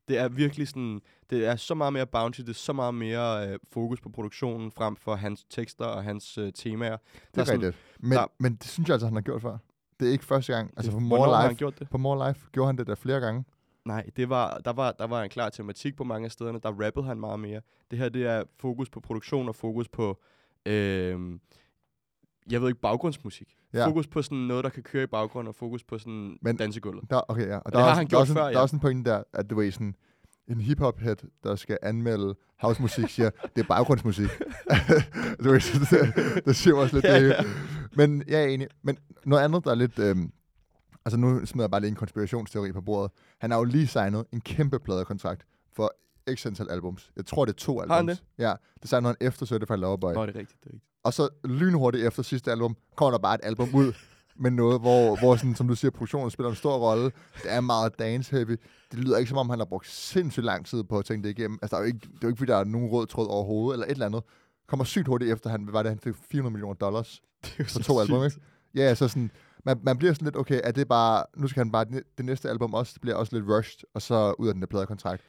Det 0.08 0.18
er 0.18 0.28
virkelig 0.28 0.68
sådan, 0.68 1.00
det 1.30 1.46
er 1.46 1.56
så 1.56 1.74
meget 1.74 1.92
mere 1.92 2.06
bounty, 2.06 2.40
det 2.40 2.48
er 2.48 2.52
så 2.52 2.72
meget 2.72 2.94
mere 2.94 3.48
øh, 3.52 3.58
fokus 3.72 4.00
på 4.00 4.08
produktionen, 4.08 4.72
frem 4.72 4.96
for 4.96 5.14
hans 5.14 5.44
tekster 5.50 5.84
og 5.84 6.04
hans 6.04 6.38
øh, 6.38 6.52
temaer. 6.52 6.96
Det 7.34 7.40
er 7.40 7.44
sådan- 7.44 7.62
rigtigt. 7.62 7.82
Men, 8.00 8.12
der- 8.12 8.26
men 8.38 8.54
det 8.54 8.66
synes 8.66 8.88
jeg 8.88 8.94
altså, 8.94 9.06
han 9.06 9.14
har 9.14 9.20
gjort 9.22 9.42
før. 9.42 9.58
Det 10.00 10.08
er 10.08 10.12
ikke 10.12 10.24
første 10.24 10.52
gang. 10.52 10.70
Altså 10.76 10.92
Det- 10.92 11.00
hvornår 11.00 11.26
More 11.26 11.36
han 11.40 11.50
Life, 11.50 11.58
gjort 11.58 11.78
det? 11.78 11.90
på 11.90 11.98
More 11.98 12.28
Life 12.28 12.46
gjorde 12.52 12.66
han 12.66 12.78
det 12.78 12.86
der 12.86 12.94
flere 12.94 13.20
gange. 13.20 13.44
Nej, 13.84 14.06
det 14.16 14.28
var, 14.28 14.58
der, 14.64 14.72
var, 14.72 14.92
der 14.92 15.06
var 15.06 15.22
en 15.22 15.30
klar 15.30 15.48
tematik 15.48 15.96
på 15.96 16.04
mange 16.04 16.24
af 16.24 16.30
stederne. 16.32 16.60
Der 16.62 16.68
rappede 16.86 17.06
han 17.06 17.20
meget 17.20 17.40
mere. 17.40 17.60
Det 17.90 17.98
her, 17.98 18.08
det 18.08 18.26
er 18.26 18.42
fokus 18.60 18.90
på 18.90 19.00
produktion 19.00 19.48
og 19.48 19.54
fokus 19.54 19.88
på, 19.88 20.20
øh, 20.66 21.20
jeg 22.50 22.60
ved 22.60 22.68
ikke, 22.68 22.80
baggrundsmusik. 22.80 23.56
Ja. 23.72 23.86
Fokus 23.86 24.06
på 24.06 24.22
sådan 24.22 24.38
noget, 24.38 24.64
der 24.64 24.70
kan 24.70 24.82
køre 24.82 25.02
i 25.02 25.06
baggrunden, 25.06 25.48
og 25.48 25.54
fokus 25.54 25.84
på 25.84 25.98
sådan 25.98 26.38
Men- 26.42 26.56
dansegulvet. 26.56 27.10
Der, 27.10 27.20
okay, 27.28 27.46
ja. 27.48 27.56
Og, 27.56 27.64
det 27.64 27.72
der 27.72 27.78
er 27.78 27.82
har 27.82 27.90
også, 27.90 27.96
han 28.00 28.06
der 28.06 28.06
er 28.06 28.08
gjort 28.10 28.20
også 28.20 28.32
en, 28.32 28.36
før, 28.36 28.42
Der 28.42 28.48
er 28.48 28.52
ja. 28.52 28.60
også 28.60 28.76
en 28.76 28.80
pointe 28.80 29.10
der, 29.10 29.22
at 29.32 29.50
du 29.50 29.54
ved 29.56 29.72
sådan, 29.72 29.94
en 30.48 30.60
hip-hop-head, 30.60 31.16
der 31.44 31.56
skal 31.56 31.78
anmelde 31.82 32.34
housemusik, 32.60 33.08
siger, 33.08 33.30
det 33.56 33.62
er 33.62 33.66
baggrundsmusik. 33.68 34.28
du 35.44 35.50
ved, 35.50 35.60
det, 35.90 36.44
det 36.44 36.56
siger 36.56 36.76
også 36.76 36.96
lidt 36.96 37.04
Ja, 37.04 37.20
det. 37.24 37.28
ja. 37.28 37.42
Men 37.96 38.22
jeg 38.28 38.42
er 38.42 38.46
enig. 38.46 38.68
Men 38.82 38.98
noget 39.26 39.42
andet, 39.44 39.64
der 39.64 39.70
er 39.70 39.74
lidt... 39.74 39.98
Øhm, 39.98 40.32
altså 41.04 41.18
nu 41.18 41.46
smider 41.46 41.64
jeg 41.64 41.70
bare 41.70 41.80
lige 41.80 41.88
en 41.88 41.94
konspirationsteori 41.94 42.72
på 42.72 42.80
bordet. 42.80 43.12
Han 43.38 43.50
har 43.50 43.58
jo 43.58 43.64
lige 43.64 43.86
signet 43.86 44.24
en 44.32 44.40
kæmpe 44.40 44.78
pladekontrakt 44.78 45.44
for 45.72 45.92
x 46.34 46.46
antal 46.46 46.70
albums. 46.70 47.10
Jeg 47.16 47.26
tror, 47.26 47.44
det 47.44 47.52
er 47.52 47.56
to 47.56 47.80
albums. 47.80 47.96
han 47.96 48.08
det? 48.08 48.22
Ja, 48.38 48.54
det 48.82 48.88
signede 48.90 49.06
han 49.06 49.28
efter 49.28 49.46
Certified 49.46 49.78
Lover 49.78 49.96
Boy. 49.96 50.12
Nå, 50.12 50.26
det 50.26 50.36
er 50.36 50.38
rigtigt, 50.38 50.60
det 50.60 50.70
er 50.70 50.72
rigtigt. 50.74 50.84
Og 51.04 51.14
så 51.14 51.28
lynhurtigt 51.44 52.06
efter 52.06 52.22
sidste 52.22 52.50
album, 52.50 52.76
kommer 52.96 53.10
der 53.10 53.18
bare 53.18 53.34
et 53.34 53.40
album 53.42 53.74
ud 53.74 53.92
med 54.36 54.50
noget, 54.50 54.80
hvor, 54.80 55.16
hvor 55.20 55.36
sådan, 55.36 55.54
som 55.54 55.68
du 55.68 55.74
siger, 55.74 55.90
produktionen 55.90 56.30
spiller 56.30 56.50
en 56.50 56.56
stor 56.56 56.78
rolle. 56.78 57.04
Det 57.42 57.52
er 57.52 57.60
meget 57.60 57.92
dance-heavy. 57.98 58.56
Det 58.90 58.98
lyder 58.98 59.18
ikke, 59.18 59.28
som 59.28 59.38
om 59.38 59.50
han 59.50 59.58
har 59.58 59.66
brugt 59.66 59.88
sindssygt 59.88 60.44
lang 60.44 60.66
tid 60.66 60.84
på 60.84 60.98
at 60.98 61.04
tænke 61.04 61.28
det 61.28 61.38
igennem. 61.38 61.58
Altså, 61.62 61.76
der 61.76 61.82
er 61.82 61.86
jo 61.86 61.86
ikke, 61.86 61.98
det 61.98 62.06
er 62.06 62.18
jo 62.22 62.28
ikke, 62.28 62.38
fordi 62.38 62.52
der 62.52 62.58
er 62.58 62.64
nogen 62.64 62.88
rød 62.88 63.06
tråd 63.06 63.26
overhovedet, 63.28 63.74
eller 63.74 63.86
et 63.86 63.92
eller 63.92 64.06
andet. 64.06 64.22
Kommer 64.68 64.84
sygt 64.84 65.06
hurtigt 65.06 65.32
efter, 65.32 65.50
han, 65.50 65.68
var 65.72 65.82
det, 65.82 65.90
han 65.90 65.98
fik 65.98 66.14
400 66.30 66.52
millioner 66.52 66.74
dollars 66.74 67.22
Det 67.44 67.60
er 67.60 67.64
for 67.64 67.80
to 67.80 68.00
album, 68.00 68.24
ikke? 68.24 68.40
Ja, 68.74 68.94
så 68.94 69.08
sådan, 69.08 69.30
man, 69.64 69.80
man 69.82 69.98
bliver 69.98 70.12
sådan 70.12 70.26
lidt, 70.26 70.36
okay, 70.36 70.60
er 70.64 70.72
det 70.72 70.88
bare, 70.88 71.24
nu 71.36 71.48
skal 71.48 71.60
han 71.60 71.72
bare, 71.72 71.84
det, 71.84 72.02
det 72.16 72.24
næste 72.24 72.50
album 72.50 72.74
også, 72.74 72.92
det 72.94 73.00
bliver 73.00 73.16
også 73.16 73.36
lidt 73.36 73.48
rushed, 73.48 73.80
og 73.94 74.02
så 74.02 74.34
ud 74.38 74.48
af 74.48 74.54
den 74.54 74.62
der 74.62 74.66
pladekontrakt. 74.66 75.22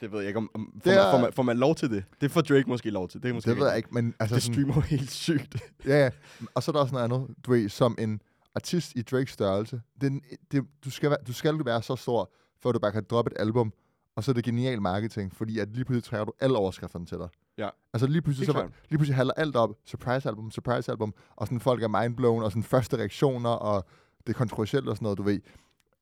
Det 0.00 0.12
ved 0.12 0.18
jeg 0.18 0.28
ikke, 0.28 0.38
om, 0.38 0.50
om 0.54 0.72
får, 0.74 0.78
Det 0.84 0.86
man, 0.86 0.98
er- 1.06 1.10
får, 1.10 1.18
man, 1.18 1.32
får 1.32 1.42
man 1.42 1.56
lov 1.56 1.74
til 1.74 1.90
det? 1.90 2.04
Det 2.20 2.30
får 2.30 2.40
Drake 2.40 2.64
måske 2.68 2.90
lov 2.90 3.08
til. 3.08 3.22
Det, 3.22 3.28
er 3.30 3.34
måske 3.34 3.50
Det 3.50 3.58
ved 3.58 3.66
jeg 3.66 3.76
ikke, 3.76 3.88
men 3.92 4.14
altså 4.20 4.34
Det 4.34 4.42
sådan, 4.42 4.54
streamer 4.54 4.74
jo 4.74 4.80
helt 4.80 5.10
sygt. 5.10 5.56
Ja, 5.86 6.04
ja. 6.04 6.10
Og 6.54 6.62
så 6.62 6.70
er 6.70 6.72
der 6.72 6.80
også 6.80 6.94
noget 6.94 7.04
andet, 7.12 7.36
du 7.46 7.50
ved, 7.50 7.68
som 7.68 7.96
en 7.98 8.20
artist 8.54 8.92
i 8.96 9.02
Drakes 9.02 9.30
størrelse. 9.32 9.80
Det, 10.00 10.20
det, 10.52 10.64
du, 10.84 10.90
skal 10.90 11.10
være, 11.10 11.18
du 11.26 11.32
skal 11.32 11.64
være 11.64 11.82
så 11.82 11.96
stor, 11.96 12.32
før 12.62 12.72
du 12.72 12.78
bare 12.78 12.92
kan 12.92 13.04
droppe 13.10 13.30
et 13.30 13.40
album, 13.40 13.72
og 14.16 14.24
så 14.24 14.30
er 14.30 14.34
det 14.34 14.44
genial 14.44 14.82
marketing, 14.82 15.34
fordi 15.36 15.58
at 15.58 15.68
lige 15.72 15.84
pludselig 15.84 16.04
trækker 16.04 16.24
du 16.24 16.32
alle 16.40 16.56
overskrifterne 16.58 17.06
til 17.06 17.18
dig. 17.18 17.28
Ja. 17.58 17.68
Altså 17.92 18.06
lige 18.06 18.22
pludselig, 18.22 18.46
så, 18.46 18.68
lige 18.88 18.98
pludselig 18.98 19.16
handler 19.16 19.34
alt 19.36 19.56
op, 19.56 19.70
surprise 19.86 20.28
album, 20.28 20.50
surprise 20.50 20.90
album, 20.92 21.14
og 21.36 21.46
sådan 21.46 21.60
folk 21.60 21.82
er 21.82 21.88
mindblown, 22.02 22.42
og 22.42 22.50
sådan 22.50 22.62
første 22.62 22.96
reaktioner, 22.96 23.50
og 23.50 23.84
det 24.26 24.32
er 24.34 24.38
kontroversielt 24.38 24.88
og 24.88 24.96
sådan 24.96 25.04
noget, 25.04 25.18
du 25.18 25.22
ved. 25.22 25.40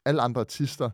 Alle 0.05 0.23
andre 0.23 0.41
artister, 0.41 0.91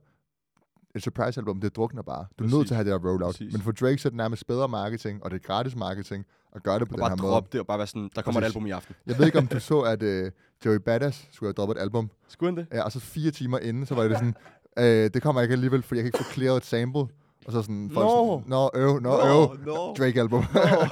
et 0.94 1.03
surprise 1.03 1.40
album, 1.40 1.61
det 1.61 1.76
drukner 1.76 2.03
bare. 2.03 2.26
Du 2.38 2.44
er 2.44 2.48
nødt 2.48 2.53
Præcis. 2.53 2.68
til 2.68 2.74
at 2.74 2.76
have 2.76 2.85
det 2.92 3.00
her 3.03 3.09
rollout. 3.11 3.33
Præcis. 3.35 3.53
Men 3.53 3.62
for 3.62 3.72
Drake 3.72 3.98
så 3.98 4.09
er 4.09 4.11
det 4.11 4.16
nærmest 4.16 4.46
bedre 4.46 4.68
marketing, 4.68 5.24
og 5.24 5.31
det 5.31 5.37
er 5.37 5.46
gratis 5.46 5.76
marketing, 5.76 6.24
at 6.53 6.62
gøre 6.62 6.79
det 6.79 6.88
på 6.88 6.94
Og 6.94 6.96
den 6.98 7.00
bare 7.03 7.11
her 7.11 7.16
måde. 7.22 7.33
droppe 7.33 7.48
det 7.53 7.61
og 7.61 7.66
bare 7.66 7.79
være 7.79 7.87
sådan, 7.87 8.11
der 8.16 8.22
kommer 8.22 8.40
et 8.40 8.42
Præcis. 8.44 8.57
album 8.57 8.66
i 8.66 8.70
aften. 8.70 8.94
Jeg 9.07 9.18
ved 9.18 9.26
ikke, 9.26 9.38
om 9.38 9.46
du 9.46 9.61
så, 9.70 9.81
at 9.81 10.03
øh, 10.03 10.31
Joey 10.64 10.76
Badass 10.76 11.29
skulle 11.33 11.48
have 11.48 11.55
droppet 11.55 11.76
et 11.76 11.81
album. 11.81 12.11
Skulle 12.29 12.50
han 12.50 12.57
det? 12.57 12.66
Ja, 12.72 12.83
og 12.83 12.92
så 12.92 13.00
fire 13.00 13.31
timer 13.31 13.59
inden, 13.59 13.87
så 13.87 13.94
var 13.94 14.03
det 14.03 14.12
sådan, 14.18 14.35
øh, 15.05 15.11
det 15.14 15.22
kommer 15.22 15.42
ikke 15.42 15.53
alligevel, 15.53 15.83
fordi 15.83 15.98
jeg 15.98 16.03
kan 16.03 16.09
ikke 16.09 16.29
få 16.29 16.33
clearet 16.35 16.57
et 16.57 16.64
sample. 16.66 17.00
Og 17.46 17.53
så 17.53 17.62
sådan, 17.62 17.90
folk 17.94 18.05
Nå. 18.07 18.38
sådan, 18.38 18.50
nå, 18.50 18.70
øv, 18.74 19.00
nå, 19.00 19.11
øv, 19.11 19.59
no. 19.66 19.94
Drake-album. 19.94 20.44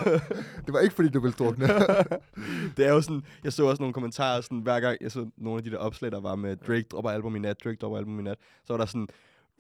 det 0.67 0.73
var 0.75 0.79
ikke, 0.81 0.95
fordi 0.95 1.09
du 1.09 1.21
ville 1.21 1.35
drukne. 1.39 1.67
det 2.77 2.87
er 2.87 2.93
jo 2.93 3.01
sådan, 3.01 3.23
jeg 3.45 3.53
så 3.53 3.65
også 3.67 3.83
nogle 3.83 3.93
kommentarer, 3.93 4.41
sådan, 4.41 4.59
hver 4.59 4.81
gang 4.81 4.97
jeg 5.01 5.13
så 5.13 5.31
nogle 5.37 5.59
af 5.59 5.65
de 5.65 5.71
der 5.71 5.77
opslag, 5.77 6.11
der 6.13 6.21
var 6.21 6.35
med 6.35 6.57
Drake 6.57 6.85
dropper 6.91 7.11
album 7.11 7.37
i 7.37 7.39
nat, 7.39 7.65
Drake 7.65 7.77
dropper 7.77 7.99
album 7.99 8.21
i 8.21 8.23
nat, 8.23 8.39
så 8.67 8.73
var 8.73 8.79
der 8.79 8.87
sådan, 8.87 9.09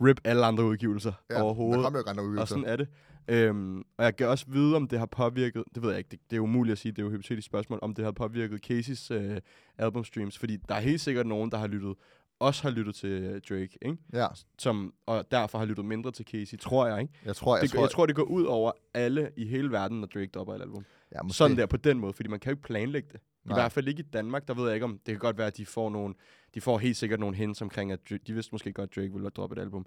rip 0.00 0.20
alle 0.24 0.44
andre 0.46 0.64
udgivelser 0.64 1.12
ja, 1.30 1.34
der 1.34 1.40
overhovedet. 1.42 1.86
ikke 1.98 2.10
andre 2.10 2.22
Og 2.22 2.26
udgivelser. 2.28 2.46
sådan 2.46 2.64
er 2.64 2.76
det. 2.76 2.88
Øhm, 3.28 3.78
og 3.98 4.04
jeg 4.04 4.16
kan 4.16 4.28
også 4.28 4.44
vide, 4.48 4.76
om 4.76 4.88
det 4.88 4.98
har 4.98 5.06
påvirket, 5.06 5.64
det 5.74 5.82
ved 5.82 5.90
jeg 5.90 5.98
ikke, 5.98 6.08
det, 6.10 6.20
det 6.30 6.36
er 6.36 6.40
umuligt 6.40 6.72
at 6.72 6.78
sige, 6.78 6.92
det 6.92 6.98
er 6.98 7.02
jo 7.02 7.08
et 7.08 7.12
hypotetisk 7.12 7.46
spørgsmål, 7.46 7.78
om 7.82 7.94
det 7.94 8.04
har 8.04 8.12
påvirket 8.12 8.70
Casey's 8.70 9.14
øh, 9.14 9.40
albumstreams, 9.78 10.38
fordi 10.38 10.56
der 10.68 10.74
er 10.74 10.80
helt 10.80 11.00
sikkert 11.00 11.26
nogen, 11.26 11.50
der 11.50 11.58
har 11.58 11.66
lyttet, 11.66 11.94
også 12.40 12.62
har 12.62 12.70
lyttet 12.70 12.94
til 12.94 13.08
øh, 13.10 13.40
Drake, 13.48 13.78
ikke? 13.82 13.96
Ja, 14.12 14.26
Som, 14.58 14.94
og 15.06 15.24
derfor 15.30 15.58
har 15.58 15.64
lyttet 15.64 15.84
mindre 15.84 16.10
til 16.10 16.24
Casey, 16.24 16.58
tror 16.58 16.86
jeg, 16.86 17.00
ikke? 17.00 17.12
jeg 17.24 17.36
tror, 17.36 17.56
jeg, 17.56 17.62
det, 17.62 17.70
tror, 17.70 17.80
jeg 17.80 17.90
tror, 17.90 18.06
det 18.06 18.16
går 18.16 18.22
ud 18.22 18.44
over 18.44 18.72
alle 18.94 19.30
i 19.36 19.46
hele 19.46 19.70
verden, 19.70 20.00
når 20.00 20.06
Drake 20.06 20.26
dropper 20.34 20.54
et 20.54 20.60
album. 20.62 20.84
ja, 21.14 21.22
måske. 21.22 21.36
Sådan 21.36 21.56
der 21.56 21.66
på 21.66 21.76
den 21.76 21.98
måde, 21.98 22.12
fordi 22.12 22.28
man 22.28 22.40
kan 22.40 22.50
jo 22.50 22.52
ikke 22.54 22.62
planlægge 22.62 23.08
det. 23.12 23.20
I 23.44 23.48
Nej. 23.48 23.56
hvert 23.58 23.72
fald 23.72 23.88
ikke 23.88 24.00
i 24.00 24.06
Danmark, 24.12 24.48
der 24.48 24.54
ved 24.54 24.64
jeg 24.64 24.74
ikke 24.74 24.84
om, 24.84 24.92
det 24.92 25.14
kan 25.14 25.18
godt 25.18 25.38
være, 25.38 25.46
at 25.46 25.56
de 25.56 25.66
får 25.66 25.90
nogle, 25.90 26.14
de 26.54 26.60
får 26.60 26.78
helt 26.78 26.96
sikkert 26.96 27.20
nogle 27.20 27.36
hints 27.36 27.62
omkring, 27.62 27.92
at 27.92 28.10
Drake, 28.10 28.24
de 28.26 28.32
vidste 28.32 28.52
måske 28.52 28.72
godt, 28.72 28.90
at 28.90 28.96
Drake 28.96 29.12
ville 29.12 29.30
droppe 29.30 29.56
et 29.56 29.60
album. 29.60 29.86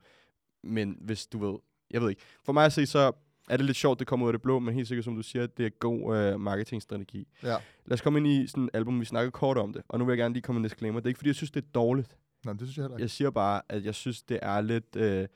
Men 0.64 0.98
hvis 1.02 1.28
du 1.28 1.52
ved, 1.52 1.60
jeg 1.92 2.02
ved 2.02 2.10
ikke. 2.10 2.22
For 2.46 2.54
mig 2.54 2.66
at 2.66 2.74
se, 2.74 2.86
så 2.86 3.12
er 3.50 3.58
det 3.58 3.66
lidt 3.66 3.78
sjovt, 3.78 4.00
det 4.00 4.08
kommer 4.08 4.26
ud 4.26 4.30
af 4.30 4.34
det 4.34 4.42
blå, 4.42 4.60
men 4.60 4.74
helt 4.74 4.88
sikkert, 4.88 5.06
som 5.06 5.16
du 5.16 5.22
siger, 5.22 5.48
det 5.48 5.66
er 5.66 5.70
god 5.70 6.18
øh, 6.18 6.40
marketingstrategi. 6.40 7.28
Ja. 7.44 7.58
Lad 7.86 7.94
os 7.94 8.02
komme 8.02 8.20
ind 8.20 8.28
i 8.28 8.48
sådan 8.48 8.64
et 8.64 8.70
album, 8.74 9.00
vi 9.00 9.06
snakker 9.06 9.32
kort 9.32 9.58
om 9.58 9.74
det. 9.74 9.82
Og 9.88 10.00
nu 10.00 10.06
vil 10.06 10.12
jeg 10.12 10.18
gerne 10.18 10.34
lige 10.34 10.42
komme 10.42 10.60
med 10.62 10.66
en 10.66 10.70
disclaimer. 10.70 11.00
Det 11.00 11.06
er 11.06 11.10
ikke, 11.10 11.18
fordi 11.18 11.30
jeg 11.30 11.36
synes, 11.36 11.52
det 11.52 11.64
er 11.64 11.68
dårligt. 11.74 12.18
Men 12.46 12.58
det 12.60 12.68
synes 12.68 12.78
jeg 12.78 12.84
heller 12.84 12.98
ikke. 12.98 13.02
Jeg 13.02 13.10
siger 13.10 13.30
bare, 13.30 13.62
at 13.70 13.86
jeg 13.86 13.96
synes, 13.96 14.24
det 14.24 14.40
er 14.42 14.62
lidt... 14.62 14.96
Øh, 14.96 15.28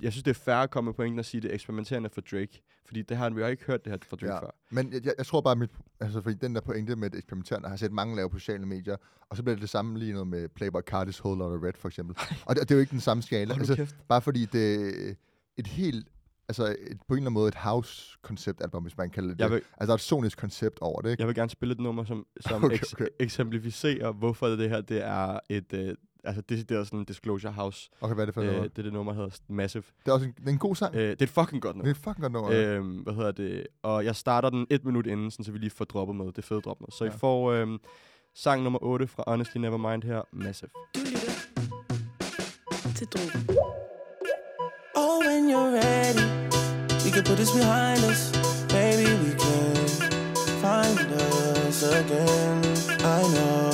jeg 0.00 0.12
synes, 0.12 0.22
det 0.22 0.30
er 0.30 0.34
fair 0.44 0.54
at 0.56 0.70
komme 0.70 0.88
med 0.88 0.94
pointen 0.94 1.18
og 1.18 1.24
sige, 1.24 1.40
det 1.40 1.50
er 1.50 1.54
eksperimenterende 1.54 2.08
for 2.08 2.20
Drake. 2.20 2.62
Fordi 2.86 3.02
det 3.02 3.16
har 3.16 3.30
vi 3.30 3.42
har 3.42 3.48
ikke 3.48 3.64
hørt 3.64 3.84
det 3.84 3.90
her 3.90 3.98
fra 4.08 4.16
Drake 4.16 4.32
Ja. 4.34 4.40
før. 4.40 4.50
Men 4.70 4.92
jeg, 4.92 5.04
jeg, 5.04 5.14
jeg 5.18 5.26
tror 5.26 5.40
bare, 5.40 5.56
mit, 5.56 5.70
altså 6.00 6.22
fordi 6.22 6.36
den 6.36 6.54
der 6.54 6.60
pointe 6.60 6.96
med 6.96 7.10
det 7.10 7.18
eksperimenterende, 7.18 7.68
har 7.68 7.76
set 7.76 7.92
mange 7.92 8.16
lave 8.16 8.30
på 8.30 8.38
sociale 8.38 8.66
medier, 8.66 8.96
og 9.30 9.36
så 9.36 9.42
bliver 9.42 9.54
det 9.56 9.62
det 9.62 9.70
samme 9.70 9.98
lige 9.98 10.12
noget 10.12 10.26
med 10.28 10.48
Playboy 10.48 10.80
Cardis 10.80 11.24
Whole 11.24 11.38
Lotta 11.38 11.66
Red, 11.66 11.72
for 11.78 11.88
eksempel. 11.88 12.16
Og 12.46 12.54
det, 12.56 12.62
det, 12.62 12.70
er 12.70 12.74
jo 12.74 12.80
ikke 12.80 12.90
den 12.90 13.00
samme 13.00 13.22
skala. 13.22 13.54
Nu 13.54 13.58
Altså, 13.58 13.76
kæft. 13.76 13.96
bare 14.08 14.22
fordi 14.22 14.46
det 14.46 15.16
et 15.56 15.66
helt, 15.66 16.08
altså 16.48 16.64
et, 16.66 16.76
på 16.78 16.84
en 16.86 16.90
eller 16.90 17.16
anden 17.16 17.32
måde 17.32 17.48
et 17.48 17.54
house-konceptalbum, 17.54 18.82
hvis 18.82 18.96
man 18.96 19.10
kalder 19.10 19.30
det 19.30 19.40
Jeg 19.40 19.48
det. 19.50 19.54
vil, 19.54 19.62
Altså 19.76 19.86
der 19.86 19.92
er 19.92 19.94
et 19.94 20.00
sonisk 20.00 20.38
koncept 20.38 20.78
over 20.80 21.00
det, 21.00 21.10
ikke? 21.10 21.20
Jeg 21.20 21.28
vil 21.28 21.34
gerne 21.36 21.50
spille 21.50 21.72
et 21.72 21.80
nummer, 21.80 22.04
som, 22.04 22.26
som 22.40 22.64
Okay, 22.64 22.74
okay, 22.76 22.86
okay. 22.92 23.06
eksemplificerer, 23.20 24.12
hvorfor 24.12 24.46
det 24.48 24.70
her 24.70 24.80
det 24.80 25.04
er 25.04 25.38
et, 25.48 25.72
øh, 25.72 25.94
altså 26.24 26.42
decideret 26.48 26.86
sådan 26.86 27.04
Disclosure 27.04 27.52
House. 27.52 27.90
Okay, 28.00 28.14
hvad 28.14 28.24
er 28.24 28.26
det 28.26 28.34
for 28.34 28.40
Øh, 28.42 28.46
noget? 28.52 28.76
det 28.76 28.78
er 28.78 28.82
det 28.82 28.92
nummer, 28.92 29.12
der 29.12 29.20
hedder 29.22 29.36
Massive. 29.48 29.82
Det 30.04 30.08
er 30.08 30.12
også 30.12 30.26
en, 30.26 30.32
det 30.32 30.46
er 30.46 30.50
en 30.52 30.58
god 30.58 30.76
sang. 30.76 30.94
Øh, 30.94 31.00
det 31.10 31.22
er 31.22 31.26
et 31.26 31.28
fucking 31.28 31.62
godt 31.62 31.74
det 31.74 31.76
nummer. 31.76 31.86
er 31.90 31.90
et 31.90 31.96
fucking 31.96 32.20
godt 32.20 32.32
nummer. 32.32 32.50
Øh, 32.52 33.02
hvad 33.02 33.14
hedder 33.14 33.32
det? 33.32 33.66
Og 33.82 34.04
jeg 34.04 34.16
starter 34.16 34.50
den 34.50 34.66
et 34.70 34.84
minut 34.84 35.06
inden, 35.06 35.30
sådan, 35.30 35.44
så 35.44 35.52
vi 35.52 35.58
lige 35.58 35.70
får 35.70 35.84
droppet 35.84 36.16
med. 36.16 36.26
Det 36.26 36.38
er 36.38 36.42
fede 36.42 36.60
drop 36.60 36.80
med. 36.80 36.88
Så 36.98 37.04
ja. 37.04 37.10
I 37.10 37.14
får 37.18 37.52
øhm, 37.52 37.78
sang 38.34 38.62
nummer 38.62 38.78
8 38.82 39.06
fra 39.06 39.24
Honestly 39.26 39.58
Nevermind 39.58 40.02
her, 40.02 40.22
Massive. 40.32 40.70
Du 40.94 41.00
lytter 41.00 41.32
til 42.96 43.06
Drogen. 43.06 43.48
Oh, 44.96 45.18
when 45.26 45.42
you're 45.52 45.70
ready, 45.82 46.24
we 47.04 47.10
can 47.14 47.24
put 47.28 47.36
this 47.42 47.50
behind 47.60 48.00
us. 48.10 48.20
Baby, 48.76 49.10
we 49.24 49.30
can 49.44 49.74
find 50.64 50.98
us 51.26 51.78
again. 52.00 52.58
I 53.18 53.20
know. 53.34 53.70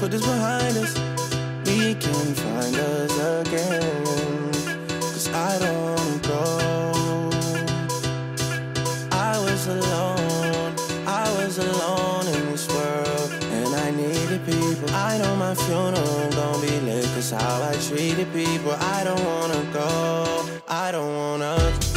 Put 0.00 0.10
this 0.14 0.24
behind 0.32 0.74
us, 0.84 0.92
can 2.00 2.34
find 2.34 2.76
us 2.76 3.12
again. 3.40 4.52
Cause 5.12 5.28
I 5.28 5.58
don't 5.58 5.82
wanna 5.84 6.18
go. 6.34 7.30
I 9.12 9.38
was 9.44 9.66
alone, 9.66 10.74
I 11.06 11.26
was 11.38 11.58
alone 11.58 12.26
in 12.28 12.46
this 12.52 12.66
world, 12.68 13.30
and 13.58 13.74
I 13.74 13.90
needed 13.90 14.44
people. 14.46 14.88
I 14.94 15.18
know 15.18 15.36
my 15.36 15.54
funeral 15.54 16.30
gon' 16.30 16.60
be 16.62 16.80
lit, 16.80 17.04
cause 17.14 17.30
how 17.30 17.62
I 17.62 17.74
treated 17.88 18.32
people. 18.32 18.72
I 18.72 19.04
don't 19.04 19.24
wanna 19.24 19.62
go, 19.72 20.48
I 20.68 20.90
don't 20.92 21.14
wanna. 21.14 21.89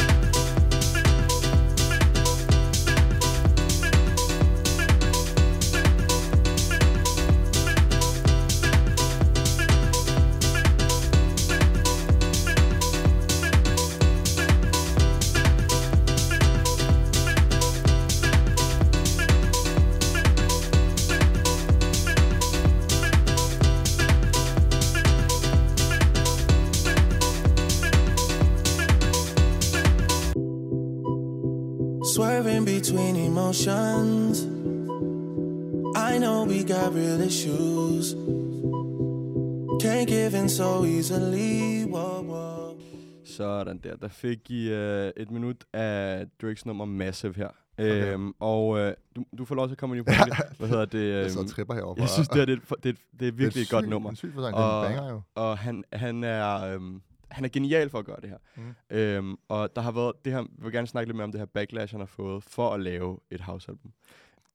Sådan 43.36 43.78
der. 43.78 43.96
Der 43.96 44.08
fik 44.08 44.50
I 44.50 44.70
øh, 44.70 45.12
et 45.16 45.30
minut 45.30 45.64
af 45.72 46.26
Drakes 46.42 46.66
nummer 46.66 46.84
Massive 46.84 47.34
her. 47.36 47.48
Okay. 47.78 48.12
Øhm, 48.12 48.32
og 48.40 48.78
øh, 48.78 48.94
du, 49.16 49.24
du 49.38 49.44
får 49.44 49.54
lov 49.54 49.66
til 49.68 49.72
at 49.74 49.78
komme 49.78 49.96
ind 49.98 50.08
i 50.08 50.10
pointet. 50.12 50.38
Hvad 50.58 50.68
hedder 50.68 50.84
det? 50.84 51.10
jeg 51.14 51.26
øhm, 51.30 51.38
og 51.38 51.46
tripper 51.46 51.74
herovre. 51.74 52.00
jeg 52.00 52.08
synes, 52.08 52.28
det, 52.28 52.40
er, 52.40 52.44
det, 52.44 52.52
er, 52.52 52.74
et- 52.74 52.82
det, 52.82 52.88
er, 52.88 52.92
et- 52.92 53.20
det 53.20 53.28
er 53.28 53.32
virkelig 53.32 53.62
et 53.62 53.70
godt 53.70 53.88
nummer. 53.88 54.10
Det 54.10 54.22
er 54.22 54.26
en 54.26 54.30
syg 54.30 54.32
for 54.34 54.42
sang. 54.42 54.54
Det 54.56 54.62
er 54.62 54.66
Og- 54.66 54.86
en 54.90 54.96
banger 54.96 55.12
jo. 55.12 55.20
og 55.34 55.58
han, 55.58 55.84
han 55.92 56.24
er 56.24 56.64
øhm, 56.74 57.02
han 57.30 57.44
er 57.44 57.48
genial 57.48 57.90
for 57.90 57.98
at 57.98 58.04
gøre 58.04 58.16
det 58.22 58.30
her. 58.30 58.36
Mm. 58.56 58.96
Øhm, 58.96 59.36
og 59.48 59.76
der 59.76 59.82
har 59.82 59.92
været 59.92 60.12
det 60.24 60.32
her, 60.32 60.38
jeg 60.38 60.64
vil 60.64 60.72
gerne 60.72 60.86
snakke 60.86 61.08
lidt 61.08 61.16
mere 61.16 61.24
om 61.24 61.32
det 61.32 61.40
her 61.40 61.46
backlash, 61.46 61.92
han 61.94 62.00
har 62.00 62.06
fået 62.06 62.44
for 62.44 62.70
at 62.70 62.80
lave 62.80 63.18
et 63.30 63.40
house-album. 63.40 63.92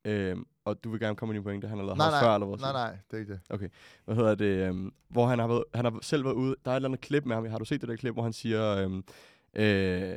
Øhm, 0.06 0.46
og 0.66 0.84
du 0.84 0.90
vil 0.92 1.00
gerne 1.00 1.16
komme 1.16 1.36
ind 1.36 1.42
i 1.42 1.44
pointe, 1.44 1.68
han 1.68 1.78
har 1.78 1.86
lavet 1.86 1.98
Nej, 1.98 2.10
nej, 2.10 2.22
før, 2.22 2.34
eller 2.34 2.48
hvad? 2.48 2.58
nej, 2.58 2.72
nej, 2.72 2.98
det 3.12 3.18
er 3.18 3.20
ikke 3.22 3.34
det. 3.34 3.40
Hvad 4.06 4.16
hedder 4.16 4.36
det? 4.36 4.68
Øhm, 4.68 4.94
hvor 5.10 5.26
han 5.26 5.40
har, 5.40 5.48
været, 5.48 5.64
han 5.74 5.86
har 5.86 6.00
selv 6.02 6.24
været 6.26 6.34
ude, 6.36 6.56
der 6.66 6.72
er 6.72 6.76
et 6.76 6.78
eller 6.78 6.90
andet 6.90 7.02
klip 7.02 7.26
med 7.26 7.36
ham, 7.36 7.46
har 7.46 7.58
du 7.58 7.66
set 7.66 7.82
det 7.82 7.90
der 7.90 7.96
klip, 7.96 8.14
hvor 8.14 8.24
han 8.24 8.34
siger, 8.34 8.76
øhm, 8.78 9.04
øh, 9.56 10.16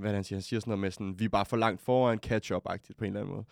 hvad 0.00 0.12
han 0.14 0.24
siger? 0.24 0.36
Han 0.36 0.42
siger 0.42 0.60
sådan 0.60 0.70
noget 0.70 0.80
med 0.80 0.90
sådan, 0.90 1.14
vi 1.18 1.24
er 1.24 1.28
bare 1.28 1.44
for 1.44 1.56
langt 1.56 1.80
foran 1.82 2.18
catch-up-agtigt 2.26 2.96
på 2.98 3.04
en 3.04 3.16
eller 3.16 3.20
anden 3.20 3.34
måde. 3.34 3.44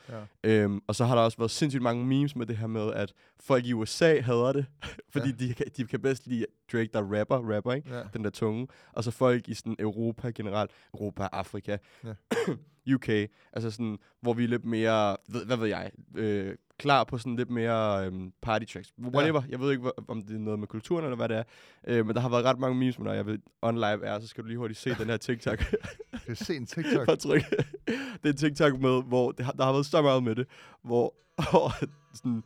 Ja. 0.44 0.62
Øhm, 0.62 0.80
og 0.86 0.94
så 0.94 1.04
har 1.04 1.14
der 1.14 1.22
også 1.22 1.38
været 1.38 1.50
sindssygt 1.50 1.82
mange 1.82 2.06
memes 2.06 2.36
med 2.36 2.46
det 2.46 2.56
her 2.56 2.66
med, 2.66 2.92
at 2.92 3.12
folk 3.40 3.66
i 3.66 3.72
USA 3.72 4.20
hader 4.20 4.52
det, 4.52 4.66
fordi 5.12 5.28
Ja. 5.28 5.34
de, 5.46 5.54
kan- 5.54 5.66
de 5.76 5.84
kan 5.86 6.00
bedst 6.00 6.26
lide 6.26 6.46
Drake, 6.72 6.90
der 6.92 7.18
rapper, 7.20 7.54
rapper, 7.56 7.72
ikke? 7.72 7.94
Ja. 7.94 8.02
Den 8.14 8.24
der 8.24 8.30
tunge. 8.30 8.68
Og 8.92 9.04
så 9.04 9.10
folk 9.10 9.48
i 9.48 9.54
sådan 9.54 9.76
Europa 9.78 10.30
generelt, 10.30 10.70
Europa, 10.94 11.28
Afrika, 11.32 11.76
Ja. 12.04 12.14
UK, 12.94 13.08
altså 13.52 13.70
sådan, 13.70 13.98
hvor 14.20 14.32
vi 14.32 14.44
er 14.44 14.48
lidt 14.48 14.64
mere, 14.64 15.16
ved, 15.28 15.46
hvad 15.46 15.56
ved 15.56 15.66
jeg, 15.68 15.90
øh, 16.16 16.54
klar 16.78 17.04
på 17.04 17.18
sådan 17.18 17.36
lidt 17.36 17.50
mere 17.50 18.06
øhm, 18.06 18.32
party 18.42 18.64
tracks. 18.72 18.92
Whatever, 18.98 19.42
jeg 19.48 19.60
ved 19.60 19.70
ikke, 19.70 19.80
hvor, 19.80 19.94
om 20.08 20.22
det 20.22 20.34
er 20.34 20.38
noget 20.38 20.58
med 20.58 20.68
kulturen 20.68 21.04
eller 21.04 21.16
hvad 21.16 21.28
det 21.28 21.36
er, 21.36 21.42
øh, 21.86 22.06
men 22.06 22.14
der 22.14 22.20
har 22.20 22.28
været 22.28 22.44
ret 22.44 22.58
mange 22.58 22.78
memes, 22.78 22.98
når 22.98 23.12
jeg 23.12 23.26
ved, 23.26 23.38
on 23.62 23.74
live 23.74 24.04
er, 24.04 24.20
så 24.20 24.26
skal 24.26 24.42
du 24.44 24.48
lige 24.48 24.58
hurtigt 24.58 24.80
se 24.80 24.94
den 24.94 25.06
her 25.06 25.16
TikTok. 25.16 25.58
Kan 26.26 26.36
se 26.36 26.56
en 26.56 26.66
TikTok. 26.66 27.18
Tryk. 27.18 27.42
det 28.22 28.24
er 28.24 28.28
en 28.28 28.36
TikTok 28.36 28.80
med, 28.80 29.02
hvor 29.02 29.32
det 29.32 29.44
har, 29.46 29.52
der 29.52 29.64
har 29.64 29.72
været 29.72 29.86
så 29.86 30.02
meget 30.02 30.22
med 30.22 30.34
det, 30.34 30.46
hvor, 30.84 31.14
hvor 31.50 31.72
sådan, 32.14 32.42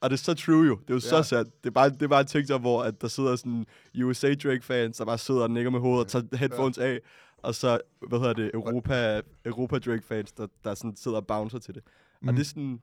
og 0.00 0.10
det 0.10 0.16
er 0.16 0.22
så 0.22 0.34
true 0.34 0.66
jo. 0.66 0.74
Det 0.74 0.90
er 0.90 0.94
jo 0.94 0.94
ja. 0.94 1.00
så 1.00 1.16
Ja. 1.16 1.22
sandt. 1.22 1.64
Det 1.64 1.70
er 1.70 1.74
bare, 1.74 1.90
det 1.90 2.02
er 2.02 2.08
bare 2.08 2.20
en 2.20 2.26
TikTok, 2.26 2.60
hvor 2.60 2.82
at 2.82 3.00
der 3.00 3.08
sidder 3.08 3.36
sådan 3.36 3.66
USA 4.04 4.34
Drake-fans, 4.34 4.96
der 4.96 5.04
bare 5.04 5.18
sidder 5.18 5.42
og 5.42 5.50
nikker 5.50 5.70
med 5.70 5.80
hovedet 5.80 6.04
og 6.04 6.10
tager 6.10 6.36
headphones 6.36 6.78
af. 6.78 6.98
Og 7.42 7.54
så, 7.54 7.80
hvad 8.08 8.18
hedder 8.18 8.32
det, 8.32 8.50
Europa, 8.54 9.20
Europa 9.44 9.78
Drake-fans, 9.78 10.32
der, 10.32 10.46
der 10.64 10.74
sådan 10.74 10.96
sidder 10.96 11.16
og 11.16 11.26
bouncer 11.26 11.58
til 11.58 11.74
det. 11.74 11.82
Mm. 12.22 12.28
Og 12.28 12.34
det 12.34 12.40
er 12.40 12.44
sådan, 12.44 12.80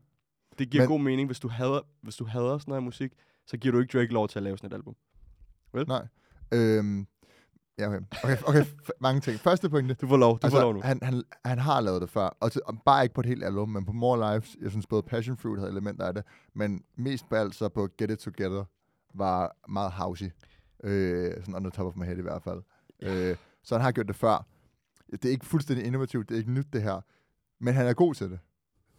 det 0.60 0.70
giver 0.70 0.84
Men- 0.84 0.90
god 0.90 1.00
mening, 1.00 1.28
hvis 1.28 1.40
du 1.40 1.48
hader, 1.48 1.80
hvis 2.02 2.16
du 2.16 2.26
hader 2.26 2.58
sådan 2.58 2.72
noget 2.72 2.84
musik, 2.84 3.12
så 3.48 3.58
giver 3.58 3.72
du 3.72 3.80
ikke 3.80 3.98
Drake 3.98 4.14
lov 4.14 4.28
til 4.28 4.40
at 4.40 4.44
lave 4.44 4.58
sådan 4.58 4.72
et 4.72 4.74
album. 4.74 4.96
Nej. 5.88 6.08
Øhm, 6.52 7.08
ja, 7.80 7.88
okay. 7.88 8.00
Okay, 8.24 8.38
okay 8.48 8.66
mange 9.00 9.22
ting. 9.22 9.40
Første 9.40 9.70
pointe. 9.70 9.94
Du 9.94 10.08
får 10.08 10.18
lov, 10.18 10.40
du 10.40 10.50
får 10.50 10.60
lov 10.62 10.74
nu. 10.74 10.82
altså, 10.82 10.88
han, 10.88 11.14
han, 11.14 11.24
han 11.46 11.60
har 11.60 11.82
lavet 11.82 12.02
det 12.02 12.10
før, 12.10 12.38
og, 12.40 12.52
til, 12.52 12.62
og 12.66 12.76
bare 12.86 13.04
ikke 13.04 13.16
på 13.16 13.22
et 13.22 13.26
helt 13.26 13.44
album, 13.44 13.70
men 13.70 13.86
på 13.86 13.92
More 13.92 14.34
Lives, 14.34 14.58
jeg 14.62 14.72
synes 14.72 14.88
både 14.88 15.04
Passion 15.04 15.38
Fruit 15.38 15.60
havde 15.60 15.72
elementer 15.72 16.06
af 16.06 16.14
det, 16.14 16.24
men 16.54 16.84
mest 16.96 17.30
på 17.30 17.36
alt 17.36 17.56
så 17.56 17.70
på 17.70 17.88
Get 17.98 18.12
It 18.12 18.18
Together 18.20 18.64
var 19.14 19.56
meget 19.70 19.92
housey. 19.92 20.30
Øh, 20.84 21.34
sådan 21.46 21.64
the 21.64 21.72
top 21.72 21.86
of 21.88 21.96
my 21.96 22.06
head 22.06 22.18
i 22.18 22.22
hvert 22.22 22.44
fald. 22.44 22.62
Øh, 23.02 23.36
så 23.66 23.76
han 23.76 23.82
har 23.82 23.92
gjort 23.92 24.08
det 24.08 24.16
før. 24.16 24.46
Det 25.12 25.26
er 25.26 25.30
ikke 25.30 25.46
fuldstændig 25.46 25.86
innovativt, 25.86 26.30
det 26.30 26.36
er 26.36 26.40
ikke 26.40 26.52
nyt 26.52 26.74
det 26.74 26.84
her, 26.84 27.02
men 27.60 27.74
han 27.74 27.88
er 27.88 27.94
god 27.94 28.14
til 28.14 28.30
det. 28.30 28.40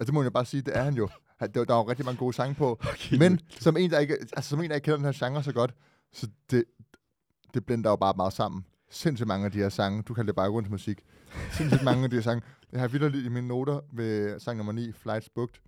Altså 0.00 0.06
det 0.06 0.14
må 0.14 0.22
jeg 0.22 0.32
bare 0.32 0.44
sige, 0.44 0.62
det 0.62 0.76
er 0.76 0.82
han 0.82 0.94
jo. 0.94 1.08
Han, 1.36 1.52
der, 1.52 1.64
der 1.64 1.74
er 1.74 1.78
jo 1.78 1.88
rigtig 1.88 2.04
mange 2.04 2.18
gode 2.18 2.32
sange 2.32 2.54
på, 2.54 2.70
Okay, 2.92 3.18
men 3.18 3.40
som 3.60 3.76
en, 3.76 3.90
der 3.90 3.98
ikke, 3.98 4.14
altså, 4.14 4.50
som 4.50 4.60
en, 4.62 4.70
der 4.70 4.74
ikke 4.74 4.84
kender 4.84 4.96
den 4.96 5.04
her 5.04 5.26
genre 5.28 5.42
så 5.42 5.52
godt, 5.52 5.74
så 6.12 6.28
det, 6.50 6.64
det 7.54 7.66
blender 7.66 7.90
jo 7.90 7.96
bare 7.96 8.14
meget 8.16 8.32
sammen. 8.32 8.66
Sindssygt 8.90 9.28
mange 9.28 9.46
af 9.46 9.52
de 9.52 9.58
her 9.58 9.68
sange, 9.68 10.02
du 10.02 10.14
kalder 10.14 10.26
det 10.26 10.36
bare 10.36 10.48
rundt 10.48 10.70
musik. 10.70 11.00
Sindssygt 11.52 11.84
mange 11.84 12.04
af 12.04 12.10
de 12.10 12.16
her 12.16 12.22
sange. 12.22 12.42
Jeg 12.72 12.80
har 12.80 12.88
vildt 12.88 13.14
i 13.26 13.28
mine 13.28 13.48
noter 13.48 13.80
ved 13.92 14.40
sang 14.40 14.56
nummer 14.56 14.72
9, 14.72 14.92
Flights 14.92 15.28
Booked, 15.28 15.60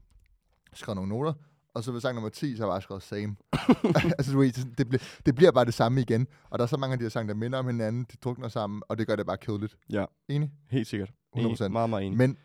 skrevet 0.75 0.97
nogle 0.97 1.09
noter, 1.09 1.33
og 1.79 1.85
så 1.85 1.93
ved 1.93 2.01
sang 2.01 2.15
nummer 2.15 2.31
10, 2.31 2.57
så 2.57 2.63
har 2.63 2.69
jeg 2.69 2.73
bare 2.73 2.83
skrevet 2.83 3.03
same. 3.03 3.37
altså, 4.19 4.33
du 4.33 4.39
ved, 4.39 4.53
det, 4.79 4.89
bliver, 4.89 5.03
det 5.27 5.35
bliver 5.35 5.51
bare 5.51 5.65
det 5.65 5.75
samme 5.75 6.01
igen. 6.01 6.27
Og 6.51 6.59
der 6.59 6.63
er 6.63 6.67
så 6.69 6.77
mange 6.77 6.93
af 6.93 6.99
de 6.99 7.05
her 7.05 7.11
sange, 7.11 7.29
der 7.29 7.35
minder 7.35 7.59
om 7.59 7.67
hinanden, 7.67 8.07
de 8.13 8.17
drukner 8.25 8.49
sammen, 8.49 8.83
og 8.89 8.99
det 8.99 9.07
gør 9.07 9.17
det 9.17 9.27
bare 9.27 9.37
kedeligt. 9.37 9.77
Ja. 9.91 10.05
Enig? 10.29 10.51
Helt 10.71 10.87
sikkert. 10.87 11.11
100%. 11.37 11.41
Enig. 11.41 11.73
Meget, 11.73 11.91
meget 11.91 12.07
enig. 12.07 12.19
Men 12.19 12.37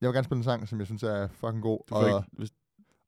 jeg 0.00 0.08
vil 0.08 0.14
gerne 0.14 0.24
spille 0.24 0.38
en 0.38 0.44
sang, 0.44 0.68
som 0.68 0.78
jeg 0.78 0.86
synes 0.86 1.02
er 1.02 1.28
fucking 1.28 1.62
god. 1.62 1.78
Du 1.88 1.94
og, 1.94 2.06
ikke, 2.06 2.30
hvis, 2.32 2.50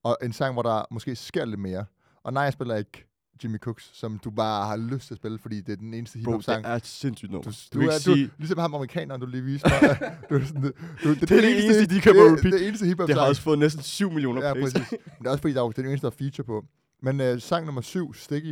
og 0.03 0.19
en 0.23 0.33
sang, 0.33 0.53
hvor 0.53 0.63
der 0.63 0.85
måske 0.91 1.17
sker 1.17 1.45
lidt 1.45 1.61
mere. 1.61 1.85
Og 2.23 2.33
nej, 2.33 2.43
jeg 2.43 2.53
spiller 2.53 2.77
ikke 2.77 3.07
Jimmy 3.45 3.59
Cooks, 3.59 3.91
som 3.93 4.19
du 4.19 4.31
bare 4.31 4.67
har 4.67 4.77
lyst 4.77 5.07
til 5.07 5.15
at 5.15 5.19
spille, 5.19 5.39
fordi 5.39 5.61
det 5.61 5.73
er 5.73 5.77
den 5.77 5.95
eneste 5.95 6.19
bro, 6.25 6.31
hiphop-sang. 6.31 6.65
det 6.65 6.71
er 6.73 6.79
sindssygt 6.83 7.31
nummer. 7.33 7.51
Du, 7.51 7.57
Du, 7.75 7.81
du, 7.85 7.89
er, 7.89 7.93
ikke 7.93 8.11
du, 8.11 8.15
sige, 8.15 8.31
ligesom 8.39 8.59
ham 8.59 8.75
amerikaneren, 8.75 9.21
du 9.21 9.27
lige 9.27 9.43
viste 9.43 9.69
mig. 9.83 9.99
du, 10.31 10.35
er 10.35 10.45
sådan, 10.45 10.63
du, 10.63 10.69
det, 11.15 11.21
Det 11.21 11.31
er 11.31 11.41
det 11.41 11.65
eneste, 11.65 11.95
de 11.95 12.01
kan 12.01 12.15
det, 12.15 12.23
repeat. 12.23 12.43
Det, 12.43 12.53
det 12.53 12.69
eneste 12.69 12.87
hiphop 12.87 13.09
det 13.09 13.17
har 13.17 13.27
også 13.29 13.43
fået 13.43 13.59
næsten 13.59 13.83
7 13.83 14.11
millioner 14.11 14.47
Ja, 14.47 14.53
plays. 14.53 14.75
Men 14.75 14.83
det 15.19 15.27
er 15.27 15.31
også 15.31 15.41
fordi, 15.43 15.55
der 15.55 15.63
er, 15.63 15.67
det 15.69 15.77
den 15.77 15.87
eneste, 15.87 16.07
der 16.07 16.11
er 16.13 16.17
feature 16.19 16.45
på. 16.45 16.65
Men 17.03 17.21
uh, 17.21 17.39
sang 17.41 17.67
nummer 17.67 17.81
7, 17.83 18.15
Sticky. 18.15 18.47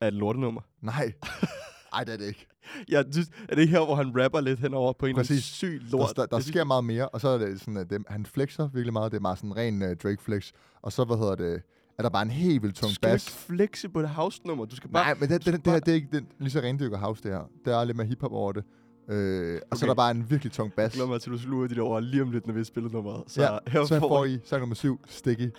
Er 0.00 0.06
det 0.10 0.14
et 0.14 0.14
lortenummer? 0.14 0.60
Nej. 0.82 1.12
Ej, 1.94 2.04
det 2.04 2.12
er 2.12 2.16
det 2.18 2.24
ikke. 2.26 2.46
Jeg 2.88 3.04
synes, 3.12 3.28
er 3.48 3.54
det 3.54 3.68
her, 3.68 3.84
hvor 3.84 3.94
han 3.94 4.22
rapper 4.24 4.40
lidt 4.40 4.60
henover 4.60 4.92
på 4.98 5.06
en 5.06 5.14
Præcis. 5.14 5.44
syg 5.44 5.80
Der, 5.84 5.90
lort? 5.96 6.16
der, 6.16 6.26
der 6.26 6.38
synes- 6.40 6.46
sker 6.54 6.64
meget 6.64 6.84
mere, 6.84 7.08
og 7.08 7.20
så 7.20 7.28
er 7.28 7.38
det 7.38 7.60
sådan, 7.60 7.76
at 7.76 7.90
det, 7.90 8.02
han 8.08 8.26
flexer 8.26 8.68
virkelig 8.68 8.92
meget. 8.92 9.12
Det 9.12 9.16
er 9.18 9.22
meget 9.22 9.38
sådan 9.38 9.56
ren 9.56 9.82
uh, 9.82 9.88
Drake-flex. 10.02 10.52
Og 10.82 10.92
så, 10.92 11.04
hvad 11.04 11.16
hedder 11.16 11.34
det, 11.34 11.62
er 11.98 12.02
der 12.02 12.10
bare 12.10 12.22
en 12.22 12.30
helt 12.30 12.62
vildt 12.62 12.76
Du 12.76 12.80
tung 12.80 12.94
skal 12.94 13.10
bass. 13.10 13.26
ikke 13.26 13.36
flexe 13.38 13.88
på 13.88 14.02
det 14.02 14.08
house-nummer. 14.08 14.64
Du 14.64 14.76
skal 14.76 14.90
bare... 14.90 15.04
Nej, 15.04 15.14
men 15.20 15.28
det, 15.28 15.44
det, 15.44 15.52
det, 15.54 15.62
bare- 15.62 15.72
her, 15.74 15.80
det 15.80 15.88
er 15.90 15.94
ikke 15.94 16.08
den, 16.12 16.26
lige 16.38 16.50
så 16.50 16.60
rendyrket 16.60 16.98
house, 16.98 17.22
det 17.22 17.30
her. 17.32 17.40
Der 17.64 17.76
er 17.76 17.84
lidt 17.84 17.96
mere 17.96 18.06
hiphop 18.06 18.32
over 18.32 18.52
det. 18.52 18.64
Øh, 19.10 19.60
og 19.70 19.78
så 19.78 19.84
er 19.84 19.86
Okay. 19.86 19.88
der 19.88 19.94
bare 19.94 20.10
en 20.10 20.30
virkelig 20.30 20.52
tung 20.52 20.66
Jeg 20.70 20.74
bass. 20.84 20.94
glæder 20.94 21.08
mig 21.08 21.20
til, 21.20 21.30
at 21.30 21.32
du 21.32 21.38
sluger 21.38 21.66
de 21.66 21.74
der 21.74 21.82
ord 21.82 22.02
lige 22.02 22.22
om 22.22 22.30
lidt, 22.30 22.46
når 22.46 22.54
vi 22.54 22.64
spiller 22.64 22.90
nummeret. 22.90 23.22
Så 23.26 23.42
Ja, 23.42 23.58
her 23.66 23.84
så 23.84 24.00
får 24.00 24.08
får 24.08 24.24
I... 24.24 24.38
Sang 24.44 24.60
nummer 24.60 24.74
7, 24.74 25.00
Sticky. 25.06 25.40
Det 25.40 25.50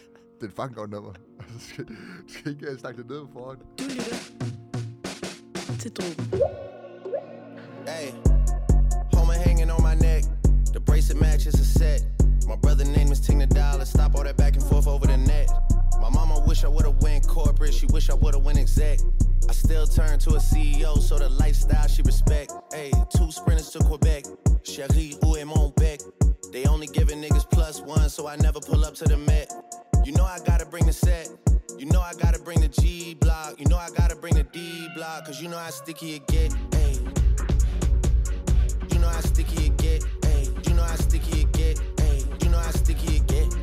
er 0.42 0.46
et 0.46 0.52
fucking 0.56 0.76
godt 0.76 0.92
nummer. 0.92 1.12
Altså, 1.54 1.70
skal, 1.70 1.86
skal 2.28 2.52
ikke 2.52 2.72
uh, 2.74 2.78
snakke 2.80 3.00
lidt 3.00 3.10
ned 3.10 3.20
på 3.20 3.28
forhånd. 3.34 3.58
Du 3.80 3.84
lytter 3.84 4.16
til 5.80 5.92
Drogen. 5.92 6.44
Hey, 7.88 8.08
Homer 9.14 9.34
hanging 9.46 9.72
on 9.72 9.82
my 9.90 9.96
neck. 10.08 10.24
The 10.76 10.80
bracelet 10.86 11.22
matches 11.22 11.56
a 11.66 11.68
set. 11.80 12.02
My 12.52 12.58
brother 12.66 12.86
name 12.98 13.10
is 13.12 13.20
Tina 13.20 13.46
Dollar. 13.46 13.86
Stop 13.86 14.12
all 14.16 14.26
that 14.28 14.38
back 14.44 14.54
and 14.58 14.64
forth 14.72 14.88
over 14.88 15.06
the 15.14 15.18
net. 15.18 15.48
My 16.02 16.10
mama 16.10 16.44
wish 16.46 16.64
I 16.64 16.68
would've 16.68 17.02
went 17.02 17.28
corporate, 17.28 17.74
she 17.74 17.86
wish 17.88 18.10
I 18.10 18.14
would've 18.14 18.44
went 18.44 18.58
exec. 18.58 19.00
I 19.50 19.54
still 19.54 19.88
turn 19.88 20.20
to 20.20 20.32
a 20.32 20.40
CEO, 20.40 21.00
so 21.00 21.18
the 21.18 21.30
lifestyle 21.30 21.88
she 21.88 22.02
respect. 22.02 22.52
Hey, 22.74 22.92
two 23.16 23.32
sprinters 23.32 23.70
to 23.72 23.80
Quebec. 23.80 24.26
Cherie, 24.64 25.16
où 25.24 25.38
est 25.38 25.46
mon 25.46 25.74
bec? 25.78 26.02
They 26.52 26.66
only 26.66 26.88
giving 26.88 27.22
niggas 27.22 27.50
plus 27.50 27.82
one, 27.82 28.10
so 28.10 28.28
I 28.28 28.36
never 28.38 28.60
pull 28.60 28.84
up 28.84 28.94
to 28.96 29.06
the 29.06 29.18
Met. 29.18 29.52
You 30.06 30.12
know 30.14 30.24
I 30.24 30.40
gotta 30.46 30.66
bring 30.66 30.86
the 30.86 30.94
set. 30.94 31.30
You 31.78 31.86
know 31.86 32.02
I 32.02 32.14
gotta 32.14 32.40
bring 32.40 32.62
the 32.62 32.68
G 32.68 33.16
block. 33.16 33.60
You 33.60 33.68
know 33.68 33.78
I 33.78 33.90
gotta 33.96 34.16
bring 34.16 34.36
the 34.36 34.44
D 34.44 34.88
block, 34.96 35.26
cause 35.26 35.42
you 35.42 35.50
know 35.50 35.58
how 35.58 35.70
sticky 35.70 36.16
it 36.16 36.28
get. 36.28 36.54
Hey. 36.74 36.98
You 38.92 39.00
know 39.00 39.08
how 39.08 39.22
sticky 39.22 39.68
it 39.68 39.78
get. 39.78 40.04
Hey. 40.24 40.48
You 40.68 40.74
know 40.74 40.84
how 40.84 40.96
sticky 40.96 41.42
it 41.42 41.52
get. 41.52 41.80
Hey. 42.00 42.24
You 42.42 42.50
know 42.50 42.60
how 42.60 42.72
sticky 42.72 43.18
it 43.18 43.28
get. 43.28 43.57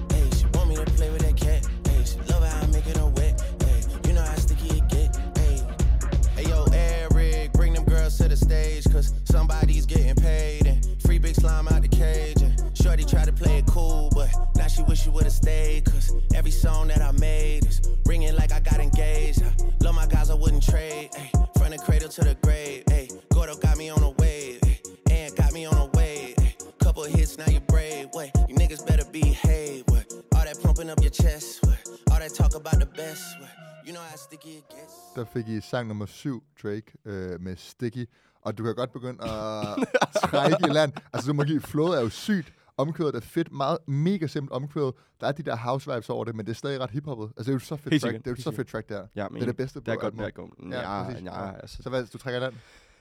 Fik 35.34 35.48
I 35.48 35.60
sang 35.60 35.88
nummer 35.88 36.06
7, 36.06 36.42
Drake, 36.62 36.92
øh, 37.04 37.40
med 37.40 37.56
Sticky. 37.56 38.06
Og 38.42 38.58
du 38.58 38.64
kan 38.64 38.74
godt 38.74 38.92
begynde 38.92 39.24
at 39.24 39.66
trække 40.30 40.56
i 40.68 40.70
land. 40.72 40.92
Altså, 41.12 41.28
du 41.28 41.34
må 41.34 41.42
give, 41.42 41.60
flowet 41.60 41.98
er 41.98 42.02
jo 42.02 42.08
sygt. 42.08 42.52
Omkvædet 42.76 43.14
er 43.14 43.20
fedt, 43.20 43.52
meget 43.52 43.78
mega 43.86 44.26
simpelt 44.26 44.52
omkvædet. 44.52 44.94
Der 45.20 45.26
er 45.26 45.32
de 45.32 45.42
der 45.42 45.56
house 45.56 45.92
vibes 45.92 46.10
over 46.10 46.24
det, 46.24 46.34
men 46.34 46.46
det 46.46 46.52
er 46.52 46.56
stadig 46.56 46.80
ret 46.80 46.90
hiphoppet. 46.90 47.24
Altså, 47.36 47.42
det 47.42 47.48
er 47.48 47.52
jo 47.52 47.58
så 47.58 47.76
fedt 47.76 47.92
Helt 47.92 48.02
track. 48.02 48.18
Det 48.18 48.26
er 48.26 48.30
jo 48.30 48.42
så 48.42 48.50
fedt 48.50 48.68
track, 48.68 48.88
der. 48.88 49.06
Ja, 49.16 49.26
det 49.34 49.42
er 49.42 49.46
det 49.46 49.56
bedste 49.56 49.80
Det 49.80 49.88
er 49.88 49.94
på 49.94 50.00
godt, 50.00 50.14
det 50.14 50.20
er 50.20 50.30
godt. 50.30 50.50
Ja, 50.72 51.02
Ja, 51.02 51.10
ja, 51.24 51.52
altså, 51.60 51.82
Så 51.82 51.88
hvad, 51.88 52.06
du 52.06 52.18
trækker 52.18 52.40
i 52.40 52.42
land? 52.44 52.54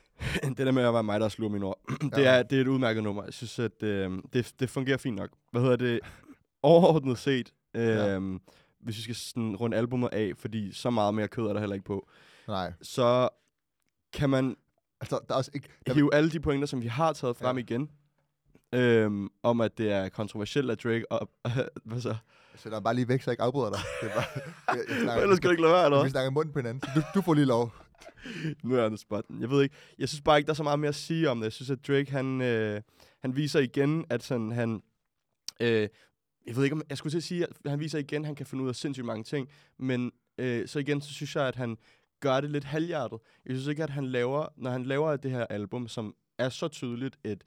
det 0.58 0.66
der 0.66 0.72
med 0.72 0.84
at 0.84 0.94
være 0.94 1.04
mig, 1.04 1.20
der 1.20 1.30
sluger 1.30 1.52
mine 1.52 1.66
ord, 1.66 1.80
det, 2.16 2.28
er, 2.28 2.44
det 2.44 2.58
er 2.58 2.62
et 2.62 2.68
udmærket 2.68 3.04
nummer. 3.04 3.24
Jeg 3.24 3.34
synes, 3.34 3.60
at 3.60 3.84
øh, 3.84 4.12
det, 4.34 4.54
det 4.60 4.70
fungerer 4.70 4.98
fint 4.98 5.16
nok. 5.16 5.30
Hvad 5.52 5.62
hedder 5.62 5.76
det? 5.76 6.00
Overordnet 6.64 7.18
set, 7.18 7.54
øh, 7.74 7.88
Ja. 7.88 8.20
Hvis 8.84 8.98
vi 8.98 9.02
skal 9.02 9.16
sådan 9.16 9.56
runde 9.56 9.78
albumet 9.78 10.10
af, 10.12 10.32
fordi 10.38 10.74
så 10.74 10.90
meget 10.90 11.14
mere 11.14 11.28
kød 11.28 11.46
er 11.46 11.54
der 11.54 11.60
heller 11.60 11.74
ikke 11.74 11.86
på, 11.86 12.10
Nej. 12.48 12.74
så 12.82 13.30
kan 14.14 14.30
man 14.30 14.56
Altså, 15.02 15.20
der 15.28 15.34
er 15.34 15.38
også 15.38 15.52
ikke... 15.54 15.70
Der, 15.88 15.94
hive 15.94 16.14
alle 16.14 16.32
de 16.32 16.40
pointer, 16.40 16.68
som 16.68 16.82
vi 16.82 16.88
har 16.88 17.14
taget 17.14 17.38
frem 17.38 17.58
Ja. 17.58 17.64
igen, 17.64 17.90
øhm, 18.74 19.30
om 19.44 19.62
at 19.62 19.78
det 19.78 19.92
er 19.92 20.10
kontroversielt 20.10 20.72
at 20.72 20.84
Drake 20.84 21.12
og... 21.12 21.30
hvad 21.86 22.02
så? 22.02 22.16
så 22.56 22.70
der 22.70 22.76
er 22.76 22.80
bare 22.80 22.96
lige 22.96 23.08
væk, 23.08 23.22
så 23.22 23.32
jeg 23.32 23.34
ikke 23.34 23.44
afbryder 23.44 23.70
dig. 23.70 23.80
Det 24.02 24.10
er 24.12 24.16
bare, 24.16 24.26
jeg, 24.68 24.84
jeg 24.90 25.02
snakker, 25.02 25.24
Ellers 25.24 25.38
skal 25.38 25.48
du 25.48 25.52
ikke 25.52 25.62
lade 25.62 25.74
være, 25.74 25.86
eller 25.86 26.04
Vi 26.04 26.10
snakker 26.10 26.32
i 26.32 26.34
munden 26.34 26.54
på 26.54 26.60
hinanden. 26.60 26.90
Du, 26.96 27.02
du 27.16 27.22
får 27.22 27.34
lige 27.34 27.46
lov. 27.46 27.74
Nu 28.64 28.74
er 28.74 28.78
jeg 28.78 28.86
on 28.86 28.92
the 28.92 28.98
spot. 28.98 29.26
Jeg 29.40 29.50
ved 29.50 29.64
ikke. 29.64 29.76
Jeg 30.00 30.10
synes 30.10 30.22
bare 30.22 30.38
ikke, 30.38 30.48
der 30.48 30.54
er 30.54 30.56
så 30.56 30.64
meget 30.64 30.80
mere 30.80 30.90
at 30.90 30.96
sige 30.96 31.30
om 31.30 31.38
det. 31.38 31.44
Jeg 31.44 31.54
synes, 31.54 31.70
at 31.70 31.88
Drake, 31.88 32.12
han, 32.12 32.42
øh, 32.42 32.82
han 33.22 33.36
viser 33.36 33.60
igen, 33.60 34.06
at 34.10 34.24
sådan, 34.24 34.52
han... 34.52 34.82
Øh, 35.60 35.88
jeg 36.48 36.56
ved 36.56 36.64
ikke, 36.64 36.74
om 36.74 36.82
jeg 36.90 36.98
skulle 36.98 37.12
til 37.12 37.18
at 37.18 37.24
sige, 37.24 37.44
at 37.44 37.50
han 37.66 37.80
viser 37.80 38.00
igen, 38.00 38.22
at 38.22 38.26
han 38.26 38.36
kan 38.36 38.46
finde 38.46 38.64
ud 38.64 38.70
af 38.70 38.76
sindssygt 38.76 39.06
mange 39.06 39.24
ting. 39.24 39.50
Men 39.78 40.12
øh, 40.38 40.68
så 40.68 40.80
igen, 40.80 41.02
så 41.02 41.14
synes 41.14 41.36
jeg, 41.36 41.48
at 41.48 41.56
han 41.56 41.78
gør 42.20 42.42
det 42.42 42.50
lidt 42.50 42.64
halvhjertet. 42.64 43.20
Jeg 43.46 43.56
synes 43.56 43.68
ikke, 43.68 43.84
at 43.84 43.90
han 43.90 44.06
laver, 44.06 44.48
når 44.56 44.72
han 44.72 44.84
laver 44.84 45.16
det 45.16 45.32
her 45.32 45.46
album, 45.46 45.88
som 45.88 46.16
er 46.38 46.50
så 46.50 46.68
tydeligt 46.68 47.20
et, 47.24 47.44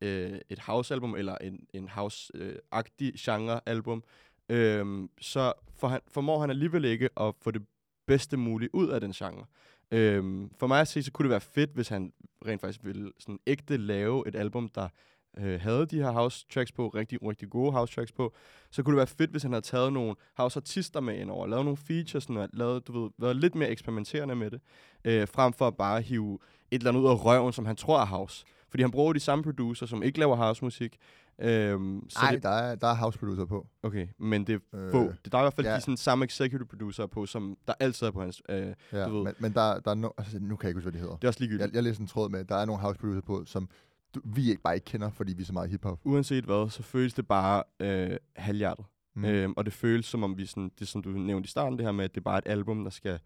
øh, 0.00 0.38
et 0.48 0.58
house-album, 0.58 1.14
eller 1.14 1.38
en, 1.40 1.66
en 1.74 1.88
house-agtig 1.88 3.12
genre-album, 3.18 4.04
øh, 4.48 5.08
så 5.20 5.52
for 5.74 5.88
han, 5.88 6.00
formår 6.08 6.40
han 6.40 6.50
alligevel 6.50 6.84
ikke 6.84 7.08
at 7.20 7.34
få 7.42 7.50
det 7.50 7.62
bedste 8.06 8.36
mulige 8.36 8.74
ud 8.74 8.88
af 8.88 9.00
den 9.00 9.12
genre. 9.12 9.44
Øh, 9.90 10.48
for 10.58 10.66
mig 10.66 10.80
at 10.80 10.88
se, 10.88 11.02
så 11.02 11.12
kunne 11.12 11.24
det 11.24 11.30
være 11.30 11.40
fedt, 11.40 11.70
hvis 11.70 11.88
han 11.88 12.12
rent 12.46 12.60
faktisk 12.60 12.84
ville 12.84 13.12
sådan 13.18 13.38
ægte 13.46 13.76
lave 13.76 14.28
et 14.28 14.34
album, 14.34 14.68
der 14.68 14.88
øh, 15.38 15.60
havde 15.60 15.86
de 15.86 15.96
her 15.96 16.10
house 16.10 16.46
tracks 16.54 16.72
på, 16.72 16.88
rigtig, 16.88 17.18
rigtig 17.22 17.50
gode 17.50 17.72
house 17.72 17.94
tracks 17.94 18.12
på. 18.12 18.34
Så 18.70 18.82
kunne 18.82 18.92
det 18.92 18.96
være 18.96 19.06
fedt, 19.06 19.30
hvis 19.30 19.42
han 19.42 19.52
havde 19.52 19.64
taget 19.64 19.92
nogle 19.92 20.14
house 20.36 20.56
artister 20.56 21.00
med 21.00 21.18
ind 21.18 21.30
over, 21.30 21.46
lavet 21.46 21.64
nogle 21.64 21.76
features, 21.76 22.26
og 22.26 22.48
lavet, 22.52 22.86
du 22.88 23.02
ved, 23.02 23.10
været 23.18 23.36
lidt 23.36 23.54
mere 23.54 23.68
eksperimenterende 23.70 24.34
med 24.34 24.50
det, 24.50 24.60
øh, 25.04 25.28
frem 25.28 25.52
for 25.52 25.66
at 25.66 25.76
bare 25.76 26.00
hive 26.00 26.38
et 26.70 26.78
eller 26.78 26.90
andet 26.90 27.00
ud 27.02 27.06
af 27.08 27.24
røven, 27.24 27.52
som 27.52 27.66
han 27.66 27.76
tror 27.76 28.00
er 28.00 28.06
house. 28.06 28.44
Fordi 28.68 28.82
han 28.82 28.90
bruger 28.90 29.12
de 29.12 29.20
samme 29.20 29.44
producer, 29.44 29.86
som 29.86 30.02
ikke 30.02 30.18
laver 30.18 30.36
housemusik. 30.36 30.96
Øhm, 31.42 32.06
så 32.08 32.18
det, 32.30 32.42
der 32.42 32.48
er, 32.48 32.74
der 32.74 32.86
er 32.86 32.94
house 32.94 33.18
producer 33.18 33.44
på. 33.44 33.66
okay, 33.82 34.06
men 34.18 34.46
det 34.46 34.54
er 34.72 34.78
Øh, 34.78 34.90
få. 34.90 35.12
Det, 35.24 35.32
der 35.32 35.38
er 35.38 35.42
i 35.42 35.44
hvert 35.44 35.54
fald 35.54 35.66
ja. 35.66 35.76
de 35.76 35.80
sådan, 35.80 35.96
samme 35.96 36.24
executive 36.24 36.66
producer 36.66 37.06
på, 37.06 37.26
som 37.26 37.56
der 37.66 37.74
altid 37.80 38.06
er 38.06 38.10
på 38.10 38.20
hans... 38.20 38.42
Øh, 38.48 38.66
Ja, 38.92 39.04
Du 39.04 39.14
ved. 39.14 39.24
men, 39.24 39.34
men 39.38 39.52
der, 39.52 39.80
der 39.80 39.90
er 39.90 39.94
no, 39.94 40.08
altså, 40.18 40.38
nu 40.40 40.56
kan 40.56 40.66
jeg 40.66 40.70
ikke 40.70 40.78
huske, 40.78 40.90
hvad 40.90 40.92
de 40.92 40.98
hedder. 40.98 41.16
det 41.16 41.24
er 41.24 41.28
også 41.28 41.40
ligegyldigt. 41.40 41.66
Jeg, 41.68 41.74
jeg 41.74 41.82
læste 41.82 42.00
en 42.00 42.06
tråd 42.06 42.28
med, 42.28 42.44
der 42.44 42.56
er 42.56 42.64
nogle 42.64 42.82
house 42.82 42.98
producer 42.98 43.20
på, 43.20 43.42
som 43.46 43.68
du, 44.14 44.20
vi 44.24 44.50
ikke 44.50 44.62
bare 44.62 44.74
ikke 44.74 44.84
kender, 44.84 45.10
fordi 45.10 45.32
vi 45.32 45.42
er 45.42 45.46
så 45.46 45.52
meget 45.52 45.70
hiphop. 45.70 46.00
uanset 46.04 46.44
hvad, 46.44 46.70
så 46.70 46.82
føles 46.82 47.14
det 47.14 47.26
bare 47.28 47.62
øh, 47.80 48.16
halvhjertet. 48.36 48.84
Mm. 49.14 49.22
Mm. 49.22 49.28
Øhm, 49.28 49.54
og 49.56 49.64
det 49.64 49.72
føles 49.72 50.06
som 50.06 50.22
om 50.22 50.38
vi 50.38 50.46
sådan, 50.46 50.70
det 50.78 50.88
som 50.88 51.02
du 51.02 51.10
nævnte 51.10 51.46
i 51.46 51.50
starten, 51.50 51.78
det 51.78 51.86
her 51.86 51.92
med, 51.92 52.04
at 52.04 52.14
det 52.14 52.20
er 52.20 52.24
bare 52.24 52.38
et 52.38 52.46
album, 52.46 52.84
der 52.84 52.90
skal, 52.90 53.18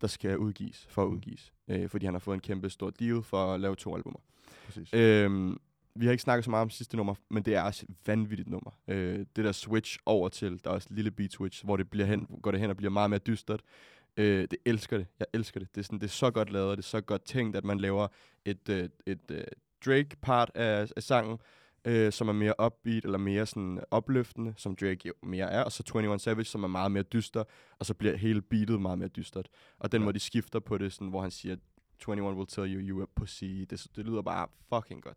der 0.00 0.06
skal 0.06 0.38
udgives, 0.38 0.86
for 0.90 1.02
at 1.02 1.08
Mm. 1.08 1.14
udgives. 1.14 1.52
Øh, 1.68 1.88
fordi 1.88 2.04
han 2.04 2.14
har 2.14 2.18
fået 2.18 2.34
en 2.34 2.40
kæmpe 2.40 2.70
stor 2.70 2.90
deal 2.90 3.22
for 3.22 3.54
at 3.54 3.60
lave 3.60 3.74
to 3.76 3.96
albumer. 3.96 4.18
Præcis. 4.66 4.94
Øhm, 4.94 5.58
vi 5.94 6.04
har 6.04 6.12
ikke 6.12 6.22
snakket 6.22 6.44
så 6.44 6.50
meget 6.50 6.62
om 6.62 6.70
sidste 6.70 6.96
nummer, 6.96 7.14
men 7.30 7.42
det 7.42 7.54
er 7.54 7.62
også 7.62 7.86
et 7.88 7.94
vanvittigt 8.06 8.48
nummer. 8.48 8.70
Øh, 8.88 9.18
det 9.36 9.44
der 9.44 9.52
switch 9.52 9.98
over 10.06 10.28
til, 10.28 10.60
der 10.64 10.70
er 10.70 10.74
også 10.74 10.88
et 10.90 10.96
lille 10.96 11.10
beat 11.10 11.32
switch, 11.32 11.64
hvor 11.64 11.76
det 11.76 11.90
bliver 11.90 12.06
hen, 12.06 12.26
går 12.42 12.50
det 12.50 12.60
hen 12.60 12.70
og 12.70 12.76
bliver 12.76 12.90
meget 12.90 13.10
mere 13.10 13.20
dystert. 13.26 13.62
Øh, 14.16 14.40
det 14.50 14.56
elsker 14.64 14.98
det. 14.98 15.06
Jeg 15.18 15.26
elsker 15.32 15.60
det. 15.60 15.74
Det 15.74 15.80
er, 15.80 15.84
sådan, 15.84 15.98
det 15.98 16.06
er 16.06 16.10
så 16.10 16.30
godt 16.30 16.50
lavet, 16.50 16.70
og 16.70 16.76
det 16.76 16.82
er 16.82 16.86
så 16.86 17.00
godt 17.00 17.24
tænkt, 17.24 17.56
at 17.56 17.64
man 17.64 17.78
laver 17.80 18.08
et, 18.44 18.68
øh, 18.68 18.88
et 19.06 19.30
øh, 19.30 19.44
Drake-part 19.86 20.50
af, 20.54 20.92
af 20.96 21.02
sangen, 21.02 21.38
øh, 21.84 22.12
som 22.12 22.28
er 22.28 22.32
mere 22.32 22.54
upbeat 22.66 23.04
eller 23.04 23.18
mere 23.18 23.46
sådan 23.46 23.80
opløftende, 23.90 24.54
som 24.56 24.76
Drake 24.76 25.08
jo 25.08 25.12
mere 25.22 25.50
er, 25.50 25.62
og 25.64 25.72
så 25.72 25.82
21 25.94 26.18
Savage, 26.18 26.44
som 26.44 26.64
er 26.64 26.68
meget 26.68 26.92
mere 26.92 27.02
dyster, 27.02 27.44
og 27.78 27.86
så 27.86 27.94
bliver 27.94 28.16
hele 28.16 28.42
beatet 28.42 28.80
meget 28.80 28.98
mere 28.98 29.08
dystert. 29.08 29.48
Og 29.78 29.92
den 29.92 30.00
Ja. 30.00 30.04
måde, 30.04 30.14
de 30.14 30.20
skifter 30.20 30.60
på 30.60 30.78
det, 30.78 30.92
sådan, 30.92 31.08
hvor 31.08 31.22
han 31.22 31.30
siger, 31.30 31.56
21 32.08 32.34
will 32.36 32.46
tell 32.46 32.74
you 32.74 32.80
you 32.80 33.02
a 33.02 33.06
pussy. 33.16 33.44
Det, 33.44 33.86
det 33.96 34.04
lyder 34.06 34.22
bare 34.22 34.46
fucking 34.74 35.02
godt. 35.02 35.16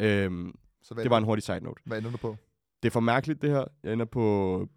Øhm, 0.00 0.54
Så 0.82 0.94
det 0.94 1.10
var 1.10 1.18
en 1.18 1.24
hurtig 1.24 1.42
side 1.42 1.60
note. 1.60 1.82
hvad 1.84 1.98
ender 1.98 2.10
du 2.10 2.16
på? 2.16 2.36
Det 2.82 2.88
er 2.88 2.92
for 2.92 3.00
mærkeligt, 3.00 3.42
det 3.42 3.50
her. 3.50 3.64
Jeg 3.82 3.92
ender 3.92 4.04
på 4.04 4.68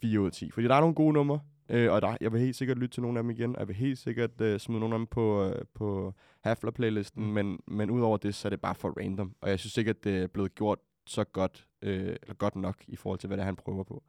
4 0.00 0.20
ud 0.20 0.26
af 0.26 0.32
10. 0.32 0.50
Fordi 0.50 0.66
der 0.68 0.74
er 0.74 0.80
nogle 0.80 0.94
gode 0.94 1.12
numre, 1.12 1.40
øh, 1.70 1.92
og 1.92 2.02
der, 2.02 2.16
jeg 2.20 2.32
vil 2.32 2.40
helt 2.40 2.56
sikkert 2.56 2.78
lytte 2.78 2.94
til 2.94 3.02
nogle 3.02 3.18
af 3.18 3.22
dem 3.22 3.30
igen, 3.30 3.54
og 3.56 3.60
jeg 3.60 3.68
vil 3.68 3.76
helt 3.76 3.98
sikkert 3.98 4.40
øh, 4.40 4.60
smide 4.60 4.80
nogle 4.80 4.94
af 4.94 4.98
dem 4.98 5.06
på, 5.06 5.44
øh, 5.44 5.64
på 5.74 6.14
Hafler-playlisten, 6.46 7.22
Mm. 7.24 7.28
men, 7.32 7.58
men 7.66 7.90
udover 7.90 8.16
det, 8.16 8.34
så 8.34 8.48
er 8.48 8.50
det 8.50 8.60
bare 8.60 8.74
for 8.74 8.94
random. 9.00 9.34
Og 9.40 9.50
jeg 9.50 9.58
synes 9.58 9.76
ikke, 9.76 9.90
at 9.90 10.04
det 10.04 10.18
er 10.22 10.26
blevet 10.26 10.54
gjort 10.54 10.78
så 11.06 11.24
godt, 11.24 11.66
øh, 11.82 12.16
eller 12.22 12.34
godt 12.34 12.56
nok 12.56 12.76
i 12.88 12.96
forhold 12.96 13.18
til, 13.18 13.26
hvad 13.26 13.36
det 13.36 13.42
er, 13.42 13.46
han 13.46 13.56
prøver 13.56 13.84
på. 13.84 14.02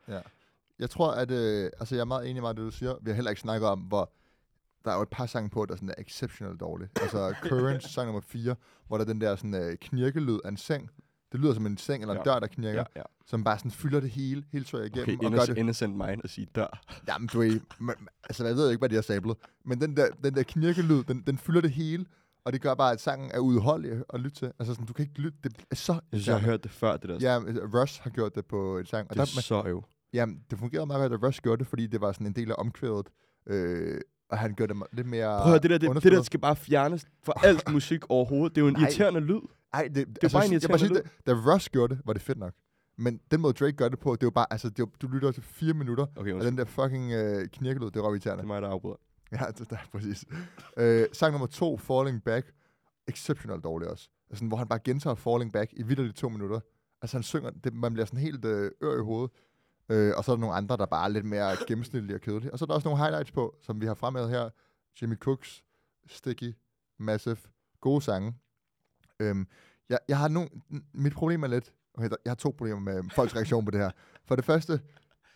Jeg 0.79 0.89
tror, 0.89 1.11
at... 1.11 1.31
Øh, 1.31 1.71
altså, 1.79 1.95
jeg 1.95 2.01
er 2.01 2.05
meget 2.05 2.29
enig 2.29 2.41
med 2.41 2.49
det, 2.49 2.57
du 2.57 2.71
siger. 2.71 2.95
Vi 3.01 3.09
har 3.09 3.15
heller 3.15 3.31
ikke 3.31 3.41
snakket 3.41 3.69
om, 3.69 3.79
hvor... 3.79 4.11
Der 4.85 4.91
er 4.91 4.95
jo 4.95 5.01
et 5.01 5.09
par 5.09 5.25
sange 5.25 5.49
på, 5.49 5.65
der 5.65 5.75
sådan 5.75 5.89
er 5.89 5.93
exceptionelt 5.97 6.59
dårlige. 6.59 6.89
Altså, 7.01 7.33
Current, 7.49 7.83
sang 7.83 8.05
nummer 8.05 8.21
4, 8.21 8.55
hvor 8.87 8.97
der 8.97 9.05
er 9.05 9.07
den 9.07 9.21
der 9.21 9.35
sådan 9.35 9.53
øh, 9.53 9.77
knirkelyd 9.77 10.39
af 10.43 10.49
en 10.49 10.57
seng. 10.57 10.89
Det 11.31 11.39
lyder 11.39 11.53
som 11.53 11.65
en 11.65 11.77
seng 11.77 12.03
eller 12.03 12.13
en 12.15 12.21
Ja. 12.25 12.31
dør, 12.33 12.39
der 12.39 12.47
knirker. 12.47 12.79
Ja, 12.79 12.83
ja. 12.95 13.01
Som 13.25 13.43
bare 13.43 13.57
sådan 13.57 13.71
fylder 13.71 13.99
det 13.99 14.09
hele, 14.09 14.43
hele 14.51 14.65
tøjet 14.65 14.85
Okay, 14.91 15.01
igennem. 15.13 15.25
og 15.25 15.31
gør 15.31 15.37
innocent, 15.37 15.55
det, 15.55 15.61
innocent 15.61 15.95
mind 15.95 16.21
at 16.23 16.29
sige 16.29 16.47
dør. 16.55 16.81
Jamen, 17.07 17.27
du 17.27 17.39
ved, 17.39 17.59
men, 17.79 17.95
altså, 18.23 18.45
jeg 18.45 18.55
ved 18.55 18.69
ikke, 18.69 18.79
hvad 18.79 18.89
de 18.89 18.95
har 18.95 19.01
sablet. 19.01 19.37
Men 19.65 19.81
den 19.81 19.97
der, 19.97 20.07
den 20.23 20.35
der 20.35 20.43
knirkelyd, 20.43 21.03
den, 21.03 21.23
den 21.27 21.37
fylder 21.37 21.61
det 21.61 21.71
hele. 21.71 22.05
Og 22.45 22.53
det 22.53 22.61
gør 22.61 22.73
bare, 22.73 22.91
at 22.91 23.01
sangen 23.01 23.31
er 23.33 23.39
udholdelig 23.39 24.03
at 24.13 24.19
lytte 24.19 24.37
til. 24.37 24.51
Altså, 24.59 24.73
sådan, 24.73 24.85
du 24.85 24.93
kan 24.93 25.03
ikke 25.05 25.19
lytte. 25.21 25.37
Det 25.43 25.53
er 25.71 25.75
så... 25.75 25.93
Jeg 25.93 26.01
synes, 26.11 26.27
jeg 26.27 26.35
har 26.35 26.41
hørt 26.45 26.63
det 26.63 26.71
før, 26.71 26.97
det 26.97 27.09
der. 27.09 27.17
Ja, 27.21 27.37
Rush 27.81 28.01
har 28.03 28.09
gjort 28.09 28.35
det 28.35 28.45
på 28.45 28.77
en 28.77 28.85
sang. 28.85 29.07
Og 29.09 29.15
det 29.15 29.21
er 29.21 29.25
der, 29.35 29.41
så 29.41 29.63
jo. 29.69 29.83
Jamen, 30.13 30.39
det 30.49 30.59
fungerede 30.59 30.85
meget 30.85 31.09
godt, 31.09 31.23
at 31.23 31.27
Rush 31.27 31.41
gjorde 31.41 31.59
det, 31.59 31.67
fordi 31.67 31.87
det 31.87 32.01
var 32.01 32.11
sådan 32.11 32.27
en 32.27 32.33
del 32.33 32.51
af 32.51 32.55
omkvædet. 32.57 33.07
Øh, 33.47 34.01
og 34.29 34.37
han 34.37 34.53
gjorde 34.55 34.73
det 34.73 34.83
lidt 34.93 35.07
mere 35.07 35.41
Prøv 35.43 35.53
at 35.53 35.63
det 35.63 35.71
der, 35.71 35.77
det, 35.77 36.03
det 36.03 36.11
der 36.11 36.21
skal 36.21 36.39
bare 36.39 36.55
fjernes 36.55 37.05
fra 37.23 37.33
alt 37.43 37.71
musik 37.73 38.09
overhovedet. 38.09 38.55
Det 38.55 38.61
er 38.61 38.65
jo 38.65 38.67
en 38.67 38.73
Nej. 38.73 38.81
irriterende 38.83 39.19
lyd. 39.19 39.41
Ej, 39.73 39.83
det, 39.83 39.95
det 39.95 40.23
er 40.23 40.29
bare 40.29 40.45
en 40.45 40.53
jeg, 40.53 40.61
jeg 40.61 40.69
bare 40.69 40.79
sige, 40.79 40.93
da, 40.93 41.01
da 41.25 41.53
Rush 41.53 41.69
gjorde 41.71 41.95
det, 41.95 42.01
var 42.05 42.13
det 42.13 42.21
fedt 42.21 42.37
nok. 42.37 42.53
Men 42.97 43.19
den 43.31 43.41
måde 43.41 43.53
Drake 43.53 43.71
gør 43.71 43.89
det 43.89 43.99
på, 43.99 44.11
det 44.11 44.23
er 44.23 44.27
jo 44.27 44.31
bare, 44.31 44.45
altså, 44.51 44.69
det 44.69 44.79
er, 44.79 44.85
du 45.01 45.07
lytter 45.07 45.31
til 45.31 45.43
fire 45.43 45.73
minutter, 45.73 46.05
Okay, 46.15 46.33
og 46.33 46.43
den 46.43 46.57
der 46.57 46.65
fucking 46.65 47.11
øh, 47.11 47.47
knirkelyd, 47.47 47.87
det 47.87 47.95
er 47.95 48.01
røv 48.01 48.13
det 48.13 48.25
er 48.25 48.43
mig, 48.43 48.61
der 48.61 48.67
afbryder. 48.67 48.95
Ja, 49.31 49.45
det, 49.47 49.59
det 49.59 49.71
er 49.71 49.87
præcis. 49.91 50.25
øh, 50.77 51.05
sang 51.13 51.31
nummer 51.31 51.47
to, 51.47 51.77
Falling 51.77 52.23
Back, 52.23 52.53
exceptionelt 53.07 53.63
dårlig 53.63 53.87
også. 53.87 54.09
Altså, 54.29 54.45
hvor 54.45 54.57
han 54.57 54.67
bare 54.67 54.79
gentager 54.83 55.15
Falling 55.15 55.53
Back 55.53 55.73
i 55.73 55.83
vidderligt 55.83 56.17
to 56.17 56.29
minutter. 56.29 56.59
Altså, 57.01 57.17
han 57.17 57.23
synger, 57.23 57.49
det, 57.49 57.73
man 57.73 57.93
bliver 57.93 58.05
sådan 58.05 58.19
helt 58.19 58.45
øh, 58.45 58.71
ør 58.83 58.97
i 58.97 59.03
hovedet. 59.03 59.31
Øh, 59.89 60.13
og 60.17 60.23
så 60.23 60.31
er 60.31 60.35
der 60.35 60.39
nogle 60.41 60.55
andre, 60.55 60.77
der 60.77 60.85
bare 60.85 61.05
er 61.05 61.09
lidt 61.09 61.25
mere 61.25 61.55
gennemsnitlige 61.67 62.15
og 62.17 62.21
kedelige. 62.21 62.51
Og 62.53 62.59
så 62.59 62.65
er 62.65 62.67
der 62.67 62.73
også 62.73 62.87
nogle 62.87 63.03
highlights 63.03 63.31
på, 63.31 63.55
som 63.61 63.81
vi 63.81 63.85
har 63.85 63.93
fremhævet 63.93 64.29
her. 64.29 64.49
Jimmy 65.01 65.15
Cooks, 65.15 65.63
Sticky, 66.07 66.53
Massive, 66.99 67.37
gode 67.81 68.01
sange. 68.01 68.33
Øhm, 69.21 69.47
jeg, 69.89 69.99
jeg 70.07 70.17
har 70.17 70.27
nogle, 70.27 70.49
mit 70.93 71.13
problem 71.13 71.43
er 71.43 71.47
lidt, 71.47 71.71
okay, 71.97 72.09
der, 72.09 72.15
jeg 72.25 72.31
har 72.31 72.35
to 72.35 72.49
problemer 72.57 72.79
med 72.79 73.03
folks 73.15 73.35
reaktion 73.35 73.65
på 73.65 73.71
det 73.71 73.79
her. 73.79 73.91
For 74.25 74.35
det 74.35 74.45
første, 74.45 74.79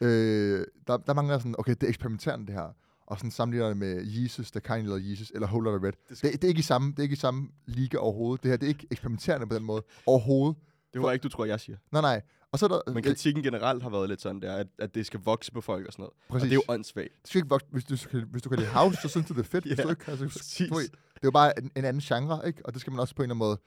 øh, 0.02 0.66
der, 0.88 0.98
der 0.98 1.14
mangler 1.14 1.38
sådan, 1.40 1.56
okay, 1.58 1.72
det 1.72 1.84
er 1.84 1.88
eksperimenterende 1.88 2.46
det 2.48 2.56
her. 2.56 2.76
Og 3.08 3.18
sådan 3.18 3.32
sammenligner 3.32 3.68
det 3.68 3.78
med 3.78 4.04
Jesus, 4.06 4.52
The 4.52 4.60
Kind 4.62 4.88
Little 4.88 5.12
Jesus, 5.12 5.32
eller 5.36 5.48
Whole 5.48 5.72
Lotta 5.72 5.88
Red. 5.88 5.94
Det, 6.10 6.22
det, 6.22 6.44
er 6.44 6.48
ikke 6.48 6.60
i 6.60 6.62
samme, 6.62 6.92
det 6.92 7.00
er 7.00 7.04
ikke 7.04 7.14
i 7.14 7.16
samme 7.16 7.50
liga 7.66 7.98
overhovedet. 7.98 8.44
Det 8.44 8.52
her, 8.52 8.58
det 8.58 8.66
er 8.66 8.70
ikke 8.70 8.88
eksperimenterende 8.92 9.48
på 9.48 9.56
den 9.56 9.64
måde. 9.64 9.84
Overhovedet. 10.06 10.58
Det 10.94 11.02
var 11.02 11.12
ikke, 11.12 11.24
du 11.24 11.30
tror, 11.30 11.46
jeg 11.46 11.60
siger. 11.60 11.78
Nej, 11.92 12.02
nej. 12.02 12.22
Og 12.52 12.60
så 12.60 12.66
er 12.66 12.70
der... 12.70 12.94
Men 12.94 13.04
kritikken 13.04 13.44
generelt 13.44 13.84
har 13.84 13.90
været 13.90 14.10
lidt 14.10 14.22
sådan 14.22 14.42
der, 14.42 14.56
at, 14.56 14.68
at 14.80 14.96
det 14.96 15.06
skal 15.06 15.20
vokse 15.26 15.52
på 15.52 15.62
folk 15.62 15.88
og 15.88 15.94
sådan 15.94 16.04
noget. 16.04 16.14
Præcis. 16.30 16.44
Og 16.44 16.50
det 16.50 16.52
er 16.52 16.62
jo 16.68 16.74
åndssvagt. 16.74 17.10
Det 17.22 17.30
skal 17.30 17.40
ikke 17.40 17.50
vokse. 17.50 17.68
Hvis 17.72 17.84
du, 17.84 17.98
skal- 17.98 18.26
hvis 18.26 18.42
du 18.42 18.50
kan 18.50 18.60
lide 18.60 18.70
house, 18.70 18.98
så 19.02 19.08
synes 19.08 19.28
du, 19.28 19.34
det 19.34 19.40
er 19.40 19.44
fedt. 19.44 19.64
Hvis 19.66 19.78
Ja, 19.80 19.84
du 19.84 19.90
ikke, 19.90 20.04
altså, 20.12 20.28
præcis. 20.28 20.70
du 20.70 20.80
det 21.16 21.24
er 21.24 21.28
jo 21.28 21.32
bare 21.32 21.60
en, 21.60 21.72
en 21.76 21.86
anden 21.86 22.02
genre, 22.02 22.48
ikke? 22.48 22.66
Og 22.66 22.74
det 22.74 22.82
skal 22.82 22.94
man 22.94 23.00
også 23.00 23.16
på 23.16 23.22
en 23.22 23.24
eller 23.24 23.36
anden 23.36 23.48
måde, 23.48 23.58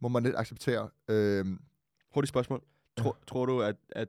må 0.00 0.08
man 0.08 0.22
lidt 0.22 0.36
acceptere. 0.36 0.88
Øhm, 1.08 1.60
Hurtigt 2.14 2.28
spørgsmål. 2.28 2.62
Tror, 2.96 3.18
tror 3.26 3.46
du, 3.46 3.62
at, 3.62 3.76
at 3.90 4.08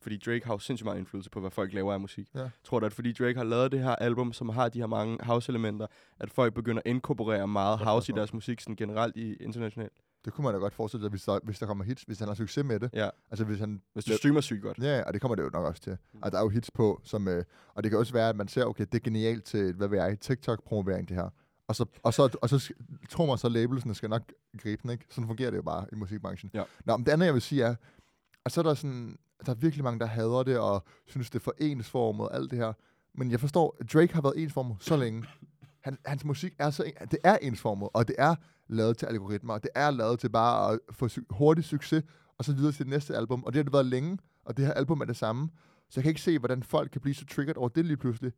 fordi 0.00 0.16
Drake 0.16 0.46
har 0.46 0.54
jo 0.54 0.58
sindssygt 0.58 0.84
meget 0.84 0.98
indflydelse 0.98 1.30
på, 1.30 1.40
hvad 1.40 1.50
folk 1.50 1.72
laver 1.72 1.92
af 1.92 2.00
musik. 2.00 2.28
Ja. 2.34 2.48
Tror 2.64 2.80
du, 2.80 2.86
at 2.86 2.92
fordi 2.92 3.12
Drake 3.12 3.36
har 3.36 3.44
lavet 3.44 3.72
det 3.72 3.80
her 3.80 3.96
album, 3.96 4.32
som 4.32 4.48
har 4.48 4.68
de 4.68 4.78
her 4.78 4.86
mange 4.86 5.18
house-elementer, 5.24 5.86
at 6.20 6.30
folk 6.30 6.54
begynder 6.54 6.82
at 6.84 6.90
inkorporere 6.90 7.48
meget 7.48 7.78
house 7.78 8.12
i 8.12 8.14
deres 8.14 8.32
musik 8.32 8.60
sådan 8.60 8.76
generelt 8.76 9.16
i 9.16 9.34
internationalt? 9.34 9.92
det 10.24 10.32
kunne 10.32 10.44
man 10.44 10.54
da 10.54 10.60
godt 10.60 10.74
forestille 10.74 11.04
sig, 11.04 11.10
hvis 11.10 11.22
der, 11.22 11.38
hvis 11.42 11.58
der 11.58 11.66
kommer 11.66 11.84
hits, 11.84 12.02
hvis 12.02 12.18
han 12.18 12.28
har 12.28 12.34
succes 12.34 12.64
med 12.64 12.80
det. 12.80 12.90
Ja. 12.92 13.08
Altså 13.30 13.44
hvis 13.44 13.58
han... 13.58 13.82
Hvis 13.92 14.04
du 14.04 14.12
streamer 14.16 14.40
sygt 14.40 14.62
godt. 14.62 14.78
Ja, 14.78 15.02
og 15.02 15.12
det 15.12 15.20
kommer 15.20 15.34
det 15.34 15.42
jo 15.42 15.50
nok 15.52 15.64
også 15.64 15.82
til. 15.82 15.96
Mm. 16.12 16.18
Og 16.22 16.32
der 16.32 16.38
er 16.38 16.42
jo 16.42 16.48
hits 16.48 16.70
på, 16.70 17.00
som... 17.04 17.28
Øh, 17.28 17.44
og 17.74 17.82
det 17.82 17.90
kan 17.90 17.98
også 17.98 18.12
være, 18.12 18.28
at 18.28 18.36
man 18.36 18.48
ser, 18.48 18.64
okay, 18.64 18.86
det 18.92 18.94
er 18.94 19.02
genialt 19.02 19.44
til, 19.44 19.74
hvad 19.74 19.88
ved 19.88 19.98
jeg, 19.98 20.18
TikTok-promovering, 20.20 21.08
det 21.08 21.16
her. 21.16 21.30
Og 21.68 21.76
så, 21.76 21.84
og 22.02 22.14
så, 22.14 22.36
og 22.42 22.48
så 22.48 22.72
tror 23.10 23.26
man 23.26 23.38
så, 23.38 23.48
labelsene 23.48 23.94
skal 23.94 24.10
nok 24.10 24.32
gribe 24.58 24.82
den, 24.82 24.90
ikke? 24.90 25.04
Sådan 25.10 25.26
fungerer 25.26 25.50
det 25.50 25.56
jo 25.56 25.62
bare 25.62 25.86
i 25.92 25.94
musikbranchen. 25.96 26.50
Ja. 26.54 26.62
Nå, 26.84 26.96
men 26.96 27.06
det 27.06 27.12
andet, 27.12 27.26
jeg 27.26 27.34
vil 27.34 27.42
sige 27.42 27.62
er, 27.62 27.74
at 28.44 28.52
så 28.52 28.60
er 28.60 28.62
der 28.62 28.74
sådan, 28.74 29.18
der 29.46 29.52
er 29.52 29.56
virkelig 29.56 29.84
mange, 29.84 30.00
der 30.00 30.06
hader 30.06 30.42
det, 30.42 30.58
og 30.58 30.84
synes, 31.06 31.30
det 31.30 31.38
er 31.38 31.42
for 31.42 31.54
ensformet 31.58 32.28
alt 32.32 32.50
det 32.50 32.58
her. 32.58 32.72
Men 33.14 33.30
jeg 33.30 33.40
forstår, 33.40 33.76
Drake 33.92 34.14
har 34.14 34.22
været 34.22 34.42
ensformet 34.42 34.76
så 34.80 34.96
længe. 34.96 35.24
Han, 35.80 35.98
hans 36.06 36.24
musik 36.24 36.54
er 36.58 36.70
så, 36.70 36.82
en- 36.84 37.08
det 37.10 37.18
er 37.24 37.36
ensformet, 37.42 37.88
og 37.94 38.08
det 38.08 38.16
er 38.18 38.34
lavet 38.68 38.98
til 38.98 39.06
algoritmer, 39.06 39.54
og 39.54 39.62
det 39.62 39.70
er 39.74 39.90
lavet 39.90 40.18
til 40.20 40.28
bare 40.30 40.72
at 40.72 40.78
få 40.90 41.06
su- 41.06 41.26
hurtig 41.30 41.64
succes, 41.64 42.02
og 42.38 42.44
så 42.44 42.54
videre 42.54 42.72
til 42.72 42.78
det 42.84 42.90
næste 42.90 43.16
album. 43.16 43.44
Og 43.44 43.52
det 43.52 43.58
har 43.58 43.62
det 43.64 43.72
været 43.72 43.86
længe, 43.86 44.18
og 44.44 44.56
det 44.56 44.66
her 44.66 44.72
album 44.72 45.00
er 45.00 45.04
det 45.04 45.16
samme. 45.16 45.48
Så 45.90 46.00
jeg 46.00 46.02
kan 46.02 46.10
ikke 46.10 46.20
se, 46.20 46.38
hvordan 46.38 46.62
folk 46.62 46.90
kan 46.90 47.00
blive 47.00 47.14
så 47.14 47.26
triggered 47.26 47.56
over 47.56 47.68
det 47.68 47.84
lige 47.84 47.96
pludselig. 47.96 48.32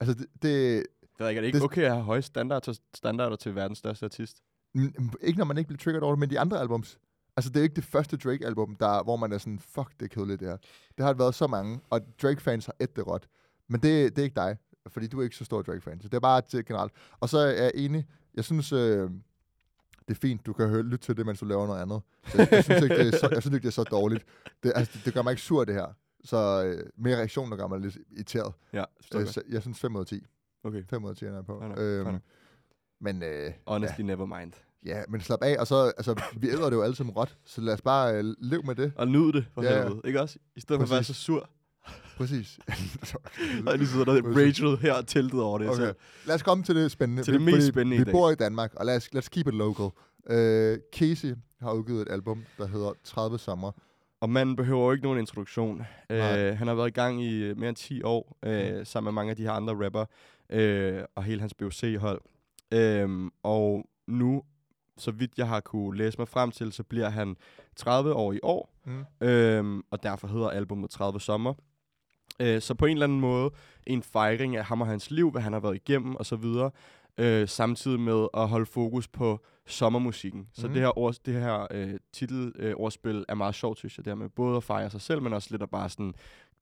Altså, 0.00 0.14
det, 0.14 0.26
det 0.42 0.82
Det 1.22 1.26
er 1.26 1.28
ikke, 1.30 1.38
er 1.38 1.42
det 1.42 1.46
ikke 1.46 1.56
Det- 1.56 1.64
okay 1.64 1.82
at 1.82 1.92
have 1.92 2.02
høje 2.04 2.22
standarder, 2.22 2.78
standarder 2.94 3.36
til 3.36 3.54
verdens 3.54 3.78
største 3.78 4.04
artist? 4.06 4.36
Mm, 4.74 5.10
Ikke 5.20 5.38
når 5.38 5.44
man 5.44 5.58
ikke 5.58 5.68
bliver 5.68 5.78
triggered 5.78 6.02
over 6.02 6.14
det, 6.14 6.20
men 6.20 6.30
de 6.30 6.40
andre 6.40 6.60
albums. 6.60 6.98
Altså, 7.36 7.50
det 7.50 7.58
er 7.60 7.62
ikke 7.62 7.76
det 7.76 7.84
første 7.84 8.16
Drake-album, 8.16 8.76
der, 8.76 9.02
hvor 9.02 9.16
man 9.16 9.32
er 9.32 9.38
sådan, 9.38 9.58
fuck, 9.58 9.90
det 10.00 10.04
er 10.04 10.08
kedeligt, 10.08 10.40
det 10.40 10.48
her. 10.48 10.56
Det 10.96 11.04
har 11.06 11.12
været 11.12 11.34
så 11.34 11.46
mange, 11.46 11.80
og 11.90 12.00
Drake-fans 12.22 12.66
har 12.66 12.74
et 12.80 12.96
det 12.96 13.06
råt. 13.06 13.26
Men 13.68 13.80
det, 13.80 14.16
det 14.16 14.18
er 14.18 14.24
ikke 14.24 14.34
dig, 14.34 14.56
fordi 14.88 15.06
du 15.06 15.18
er 15.20 15.24
ikke 15.24 15.36
så 15.36 15.44
stor 15.44 15.62
Drake-fan. 15.62 16.00
Så 16.00 16.08
det 16.08 16.14
er 16.14 16.20
bare 16.20 16.40
til 16.40 16.64
generelt. 16.64 16.92
Og 17.20 17.28
så 17.28 17.38
er 17.38 17.62
jeg 17.62 17.72
enig, 17.74 18.06
jeg 18.34 18.44
synes, 18.44 18.72
øh, 18.72 19.10
det 20.08 20.14
er 20.16 20.20
fint, 20.20 20.46
du 20.46 20.52
kan 20.52 20.68
høre, 20.68 20.82
lytte 20.82 20.98
til 21.06 21.16
det, 21.16 21.26
mens 21.26 21.38
du 21.40 21.44
laver 21.44 21.66
noget 21.66 21.82
andet. 21.82 22.02
Så 22.26 22.38
jeg, 22.38 22.48
jeg, 22.52 22.64
synes 22.64 22.82
ikke, 22.82 22.98
det 22.98 23.14
er 23.14 23.18
så, 23.18 23.28
jeg 23.32 23.42
synes 23.42 23.54
ikke, 23.54 23.62
det 23.62 23.68
er 23.68 23.82
så 23.82 23.84
dårligt. 23.84 24.24
Det, 24.62 24.72
altså, 24.74 24.98
det, 25.04 25.14
gør 25.14 25.22
mig 25.22 25.30
ikke 25.30 25.42
sur, 25.42 25.64
det 25.64 25.74
her. 25.74 25.86
Så 26.24 26.64
øh, 26.64 26.86
mere 26.96 27.16
reaktion, 27.16 27.50
der 27.50 27.56
gør 27.56 27.66
mig 27.66 27.80
lidt 27.80 27.98
irriteret. 28.10 28.54
Ja, 28.72 28.84
Øh, 29.14 29.20
jeg. 29.20 29.28
så, 29.28 29.42
jeg 29.48 29.62
synes 29.62 29.78
5 29.80 29.96
ud 29.96 30.00
af 30.00 30.06
10. 30.06 30.26
Okay. 30.64 30.82
5 30.90 31.04
ud 31.04 31.10
af 31.10 31.16
10 31.16 31.24
er 31.24 31.34
jeg 31.34 31.46
på. 31.46 31.60
Fair 31.60 31.74
Øhm, 31.78 32.04
fair 32.06 32.18
men 33.00 33.22
øh, 33.22 33.50
Honestly, 33.66 34.02
never 34.02 34.26
mind. 34.40 34.52
Ja, 34.86 35.02
men 35.08 35.20
slap 35.20 35.42
af, 35.42 35.56
og 35.58 35.66
så, 35.66 35.84
altså, 35.96 36.22
vi 36.36 36.48
æder 36.48 36.64
det 36.70 36.76
jo 36.76 36.82
alle 36.82 36.96
sammen 36.96 37.14
råt, 37.14 37.36
så 37.44 37.60
lad 37.60 37.74
os 37.74 37.82
bare 37.82 38.14
øh, 38.18 38.24
leve 38.38 38.62
med 38.62 38.74
det. 38.74 38.92
Og 38.96 39.08
nyd 39.08 39.32
det, 39.32 39.46
for 39.54 39.62
Ja, 39.62 39.72
ja. 39.76 39.82
helvede. 39.82 40.00
Ikke 40.04 40.20
også? 40.20 40.38
I 40.56 40.60
stedet 40.60 40.78
for 40.80 40.84
at 40.84 40.90
være 40.90 40.98
Præcis. 40.98 41.16
så 41.16 41.22
sur. 41.22 41.48
Præcis. 42.16 42.58
Og 43.66 43.78
lige 43.78 43.88
sidder 43.88 44.04
der 44.04 44.22
Præcis. 44.22 44.36
Rachel 44.62 44.76
her 44.78 44.92
og 44.94 45.06
teltet 45.06 45.40
over 45.40 45.58
det. 45.58 45.68
okay. 45.68 45.78
Så. 45.78 45.94
Lad 46.26 46.34
os 46.34 46.42
komme 46.42 46.64
til 46.64 46.74
det 46.76 46.90
spændende. 46.90 47.22
Til 47.22 47.32
det 47.34 47.46
Vi- 47.46 47.52
mest 47.52 47.66
spændende 47.68 47.96
Vi 47.98 48.04
dag. 48.04 48.12
bor 48.12 48.30
i 48.30 48.34
Danmark, 48.34 48.74
og 48.76 48.86
lad 48.86 48.96
os, 48.96 49.08
let's 49.16 49.28
keep 49.28 49.46
it 49.48 49.54
local. 49.54 49.84
Uh, 50.30 50.78
Casey 50.94 51.34
har 51.60 51.72
udgivet 51.72 52.02
et 52.02 52.08
album, 52.10 52.44
der 52.58 52.66
hedder 52.66 52.92
30 53.04 53.38
sommer. 53.38 53.72
Og 54.22 54.30
manden 54.30 54.56
behøver 54.56 54.84
jo 54.86 54.92
ikke 54.92 55.04
nogen 55.04 55.18
introduktion. 55.18 55.82
Nej. 56.08 56.38
Øh, 56.40 56.58
han 56.58 56.66
har 56.66 56.74
været 56.74 56.88
i 56.88 56.92
gang 56.92 57.22
i 57.22 57.42
øh, 57.42 57.58
mere 57.58 57.68
end 57.68 57.76
10 57.76 58.02
år, 58.02 58.36
øh, 58.42 58.78
Mm. 58.78 58.84
sammen 58.84 59.06
med 59.06 59.12
mange 59.12 59.30
af 59.30 59.36
de 59.36 59.42
her 59.42 59.52
andre 59.52 59.84
rapper, 59.84 60.04
øh, 60.50 61.02
og 61.14 61.24
hele 61.24 61.40
hans 61.40 61.54
BOC-hold. 61.54 62.20
Øh, 62.72 63.30
og 63.42 63.84
nu, 64.06 64.42
så 64.98 65.10
vidt 65.10 65.32
jeg 65.38 65.48
har 65.48 65.60
kunne 65.60 65.98
læse 65.98 66.18
mig 66.18 66.28
frem 66.28 66.50
til, 66.50 66.72
så 66.72 66.82
bliver 66.82 67.08
han 67.08 67.36
30 67.76 68.14
år 68.14 68.32
i 68.32 68.38
år, 68.42 68.68
Mm. 68.84 69.26
øh, 69.26 69.82
og 69.90 70.02
derfor 70.02 70.28
hedder 70.28 70.48
albumet 70.50 70.90
30 70.90 71.20
sommer. 71.20 71.54
Øh, 72.40 72.60
så 72.60 72.74
på 72.74 72.86
en 72.86 72.92
eller 72.92 73.06
anden 73.06 73.20
måde 73.20 73.50
en 73.86 74.02
fejring 74.02 74.56
af 74.56 74.64
ham 74.64 74.80
og 74.80 74.86
hans 74.86 75.10
liv, 75.10 75.30
hvad 75.30 75.42
han 75.42 75.52
har 75.52 75.60
været 75.60 75.74
igennem 75.76 76.16
og 76.16 76.26
så 76.26 76.36
videre, 76.36 76.70
øh, 77.18 77.48
samtidig 77.48 78.00
med 78.00 78.26
at 78.34 78.48
holde 78.48 78.66
fokus 78.66 79.08
på 79.08 79.40
sommermusikken. 79.66 80.48
Så 80.52 80.66
Mhm. 80.66 80.74
det 80.74 80.82
her, 80.82 80.98
ord, 80.98 81.14
det 81.26 81.34
her 81.34 81.66
øh, 81.70 81.94
titelordspil 82.12 83.16
øh, 83.16 83.24
er 83.28 83.34
meget 83.34 83.54
sjovt, 83.54 83.78
synes 83.78 83.98
jeg, 83.98 84.04
det 84.04 84.10
her 84.10 84.14
med 84.18 84.28
både 84.28 84.56
at 84.56 84.64
fejre 84.64 84.90
sig 84.90 85.00
selv, 85.00 85.22
men 85.22 85.32
også 85.32 85.48
lidt 85.50 85.62
at 85.62 85.70
bare 85.70 85.88
sådan 85.88 86.14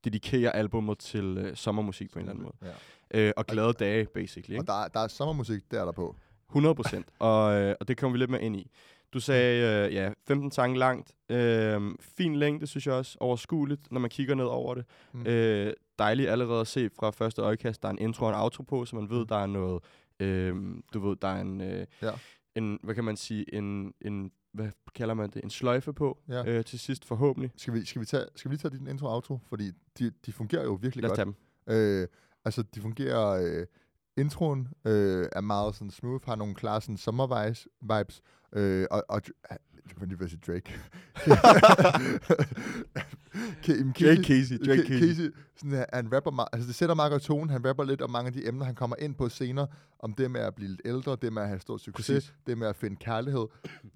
dedikere 0.04 0.56
albummet 0.56 0.98
til 0.98 1.38
øh, 1.38 1.56
sommermusik 1.56 2.12
på 2.12 2.18
en 2.18 2.22
eller 2.28 2.32
anden 2.32 2.42
måde. 2.62 2.72
Ja. 3.14 3.26
Øh, 3.26 3.32
og 3.36 3.46
glade 3.46 3.72
dage, 3.72 4.06
basically. 4.14 4.56
Og 4.56 4.62
Ikke? 4.62 4.66
der, 4.66 4.82
er- 4.84 4.88
der 4.88 5.00
er 5.00 5.08
sommermusik, 5.08 5.70
der 5.70 5.80
er 5.80 5.84
der 5.84 5.92
på. 5.92 6.16
100 6.48 6.74
procent. 6.80 7.06
og, 7.18 7.54
øh, 7.60 7.74
og 7.80 7.88
det 7.88 7.96
kommer 7.96 8.12
vi 8.12 8.18
lidt 8.18 8.30
mere 8.30 8.42
ind 8.42 8.56
i. 8.56 8.70
Du 9.12 9.20
sagde, 9.20 9.86
øh, 9.88 9.94
ja, 9.94 10.10
15 10.26 10.50
sange 10.50 10.78
langt. 10.78 11.12
Øh, 11.28 11.80
fin 12.00 12.36
længde, 12.36 12.66
synes 12.66 12.86
jeg 12.86 12.94
også. 12.94 13.16
Overskueligt, 13.20 13.92
når 13.92 14.00
man 14.00 14.10
kigger 14.10 14.34
ned 14.34 14.44
over 14.44 14.74
det. 14.74 14.84
Mm. 15.12 15.20
Mm. 15.20 15.26
Øh, 15.26 15.72
dejligt 15.98 16.28
allerede 16.30 16.60
at 16.60 16.66
se 16.66 16.90
fra 16.98 17.10
første 17.10 17.42
øjekast. 17.42 17.82
Der 17.82 17.88
er 17.88 17.92
en 17.92 17.98
intro 17.98 18.24
og 18.24 18.30
en 18.30 18.36
outro 18.40 18.62
på, 18.62 18.84
så 18.84 18.96
man 18.96 19.10
ved, 19.10 19.20
Mm. 19.20 19.26
der 19.26 19.36
er 19.36 19.46
noget... 19.46 19.82
Øh, 20.20 20.56
du 20.94 21.00
ved, 21.08 21.16
der 21.22 21.28
er 21.28 21.40
en... 21.40 21.60
Øh, 21.60 21.86
Ja. 22.02 22.10
en 22.54 22.78
hvad 22.82 22.94
kan 22.94 23.04
man 23.04 23.16
sige? 23.16 23.54
En, 23.54 23.94
en 24.00 24.32
hvad 24.52 24.68
kalder 24.94 25.14
man 25.14 25.30
det? 25.30 25.44
En 25.44 25.50
sløjfe 25.50 25.92
på 25.92 26.18
Ja. 26.28 26.44
øh, 26.46 26.64
til 26.64 26.78
sidst, 26.78 27.04
forhåbentlig. 27.04 27.50
Skal 27.56 27.74
vi, 27.74 27.84
skal 27.84 28.00
vi, 28.00 28.06
tage, 28.06 28.24
skal 28.36 28.50
vi 28.50 28.54
lige 28.56 28.68
tage 28.70 28.78
din 28.78 28.86
intro 28.86 29.06
og 29.06 29.14
outro? 29.14 29.38
Fordi 29.48 29.70
de, 29.98 30.10
de 30.26 30.32
fungerer 30.32 30.64
jo 30.64 30.72
virkelig 30.72 31.02
Lad 31.02 31.10
os 31.10 31.18
godt. 31.18 31.36
tage 31.66 31.76
dem. 31.96 32.02
Øh, 32.02 32.08
altså, 32.44 32.62
de 32.62 32.80
fungerer... 32.80 33.28
Øh, 33.60 33.66
introen 34.16 34.68
øh, 34.84 35.26
er 35.32 35.40
meget 35.40 35.74
sådan 35.74 35.90
smooth, 35.90 36.24
har 36.26 36.36
nogle 36.36 36.54
klare 36.54 36.80
sådan 36.80 36.96
sommervibes, 36.96 37.68
vibes, 37.80 38.22
øh, 38.52 38.86
og, 38.90 39.04
og 39.08 39.22
jeg 39.88 39.94
vil 40.00 40.08
lige 40.08 40.18
ved 40.18 40.24
at 40.26 40.30
sige 40.30 40.40
Drake. 40.46 40.72
Ke- 43.64 43.72
jamen, 43.78 43.92
Drake 44.00 44.22
Casey, 44.24 44.58
Drake 44.66 44.82
Ke- 44.82 44.86
Casey. 44.88 45.00
Casey 45.08 45.30
sådan, 45.56 45.72
er- 45.72 45.84
han 45.92 46.12
rapper 46.14 46.30
meget, 46.30 46.48
altså 46.52 46.66
det 46.66 46.74
sætter 46.74 46.94
meget 46.94 47.10
godt 47.10 47.22
tone, 47.22 47.50
han 47.52 47.68
rapper 47.68 47.84
lidt 47.84 48.02
om 48.02 48.10
mange 48.10 48.26
af 48.26 48.32
de 48.32 48.48
emner, 48.48 48.64
han 48.64 48.74
kommer 48.74 48.96
ind 48.98 49.14
på 49.14 49.28
senere, 49.28 49.66
om 49.98 50.12
det 50.12 50.30
med 50.30 50.40
at 50.40 50.54
blive 50.54 50.68
lidt 50.68 50.80
ældre, 50.84 51.16
det 51.22 51.32
med 51.32 51.42
at 51.42 51.48
have 51.48 51.60
stor 51.60 51.76
succes, 51.76 52.06
Præcis. 52.06 52.32
det 52.46 52.58
med 52.58 52.66
at 52.68 52.76
finde 52.76 52.96
kærlighed, 52.96 53.46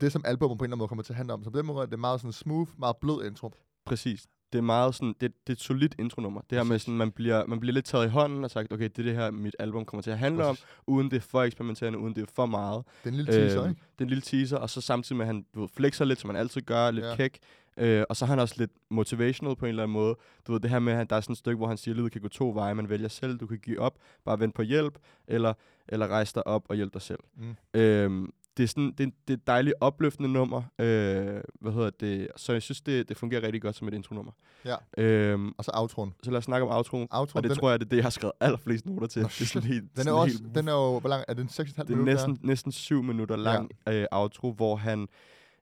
det 0.01 0.13
som 0.13 0.23
albumet 0.27 0.59
på 0.59 0.65
en 0.65 0.67
eller 0.67 0.73
anden 0.75 0.79
måde 0.79 0.89
kommer 0.89 1.03
til 1.03 1.13
at 1.13 1.17
handle 1.17 1.35
om. 1.35 1.45
Så 1.45 1.51
på 1.51 1.59
den 1.59 1.67
måde 1.67 1.83
er 1.83 1.87
det 1.87 1.99
meget 1.99 2.21
sådan 2.21 2.33
smooth, 2.33 2.71
meget 2.79 2.97
blød 3.01 3.25
intro. 3.27 3.51
Præcis. 3.87 4.27
Det 4.55 4.59
er 4.59 4.63
meget 4.63 4.95
sådan, 4.95 5.09
det, 5.09 5.21
det 5.21 5.33
er 5.49 5.53
et 5.53 5.61
solidt 5.61 5.95
intronummer. 5.99 6.41
Det 6.51 6.59
her 6.59 6.65
med 6.65 6.79
sådan, 6.79 6.97
man 6.97 7.11
bliver, 7.11 7.47
man 7.47 7.61
bliver 7.61 7.73
lidt 7.75 7.85
taget 7.85 8.07
i 8.07 8.09
hånden 8.09 8.45
og 8.45 8.51
sagt, 8.51 8.73
okay, 8.73 8.85
det 8.85 8.99
er 8.99 9.03
det 9.03 9.15
her, 9.15 9.31
mit 9.31 9.57
album 9.59 9.85
kommer 9.85 10.03
til 10.03 10.11
at 10.11 10.19
handle 10.19 10.45
om, 10.45 10.57
uden 10.87 11.11
det 11.11 11.17
er 11.17 11.21
for 11.21 11.43
eksperimenterende, 11.43 11.99
uden 11.99 12.15
det 12.15 12.23
er 12.23 12.27
for 12.35 12.47
meget. 12.47 12.85
Det 13.05 13.09
er 13.09 13.11
en 13.11 13.17
lille 13.17 13.33
teaser, 13.33 13.61
Øhm, 13.63 13.71
ikke? 13.71 13.83
Det 13.93 14.01
er 14.01 14.05
en 14.05 14.09
lille 14.09 14.23
teaser, 14.23 14.57
og 14.57 14.71
så 14.71 14.81
samtidig 14.81 15.17
med, 15.17 15.25
at 15.25 15.27
han 15.27 15.45
du 15.55 15.61
ved, 15.61 15.69
flexer 15.77 16.05
lidt, 16.05 16.21
som 16.21 16.31
han 16.31 16.37
altid 16.37 16.61
gør, 16.61 16.91
lidt 16.91 17.05
Ja. 17.07 17.17
kæk. 17.17 17.39
Øh, 17.77 18.05
og 18.09 18.17
så 18.17 18.25
er 18.25 18.27
han 18.29 18.39
også 18.39 18.55
lidt 18.59 18.71
motivational 18.91 19.57
på 19.57 19.65
en 19.67 19.69
eller 19.69 19.83
anden 19.83 19.93
måde. 19.93 20.17
Du 20.47 20.53
ved, 20.53 20.61
det 20.61 20.71
her 20.71 20.79
med, 20.79 20.93
at 20.93 21.11
der 21.11 21.17
er 21.17 21.21
sådan 21.21 21.33
et 21.33 21.39
stykke, 21.39 21.57
hvor 21.57 21.67
han 21.69 21.77
siger, 21.77 21.93
at 21.93 21.97
livet 21.97 22.13
kan 22.13 22.21
gå 22.21 22.29
to 22.29 22.51
veje, 22.55 22.75
man 22.75 22.89
vælger 22.89 23.09
selv, 23.09 23.39
du 23.39 23.47
kan 23.47 23.59
give 23.59 23.81
op, 23.81 23.95
bare 24.25 24.41
vente 24.41 24.55
på 24.57 24.63
hjælp, 24.63 24.99
eller, 25.29 25.55
eller 25.89 26.09
rejse 26.09 26.35
dig 26.35 26.47
op 26.47 26.63
og 26.69 26.77
hjælpe 26.77 26.93
dig 26.95 27.03
selv. 27.03 27.19
Mm. 27.37 27.81
Øhm, 27.81 28.33
det 28.57 28.63
er 28.63 28.67
sådan, 28.67 28.87
det, 28.99 28.99
det 28.99 29.35
er 29.35 29.39
et 29.39 29.47
dejligt 29.47 29.75
opløftende 29.81 30.33
nummer. 30.33 30.63
Øh, 30.79 31.41
hvad 31.61 31.73
hedder 31.73 31.91
det? 32.01 32.29
Så 32.37 32.53
jeg 32.53 32.63
synes, 32.63 32.81
det, 32.81 33.09
det 33.09 33.17
fungerer 33.17 33.43
rigtig 33.43 33.63
godt 33.63 33.77
som 33.77 33.89
et 33.89 33.95
intronummer. 33.95 34.33
Ja. 34.65 34.77
Øhm, 34.99 35.53
Og 35.59 35.65
så 35.65 35.71
outroen. 35.75 36.15
så 36.23 36.31
lad 36.31 36.39
os 36.39 36.45
snakke 36.45 36.67
om 36.67 36.77
outroen. 36.77 37.09
Outroen, 37.11 37.37
Og 37.37 37.43
det 37.43 37.51
den, 37.51 37.59
tror 37.59 37.71
jeg, 37.71 37.81
det 37.81 37.87
er 37.87 37.89
det, 37.89 37.97
jeg 37.97 38.05
har 38.05 38.11
skrevet 38.11 38.33
allerflest 38.41 38.87
noter 38.87 39.07
til. 39.07 39.23
Nå, 39.23 39.29
det 39.29 39.41
er 39.41 39.45
sådan 39.47 39.69
helt, 39.69 39.83
den 39.83 39.91
er, 40.01 40.03
sådan 40.03 40.13
også, 40.19 40.39
helt, 40.43 40.55
den 40.55 40.69
er 40.69 40.73
jo, 40.73 40.99
hvor 40.99 41.09
lang 41.09 41.25
er 41.29 41.35
den 41.35 41.47
6,5 41.47 41.63
det 41.65 41.79
er 41.79 41.85
minutter? 41.89 42.13
næsten, 42.13 42.39
næsten 42.43 42.73
syv 42.73 43.03
minutter 43.03 43.37
lang 43.37 43.71
ja. 43.87 44.01
øh, 44.01 44.07
outro, 44.11 44.53
hvor 44.53 44.77
han... 44.77 45.09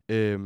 Øh, 0.09 0.40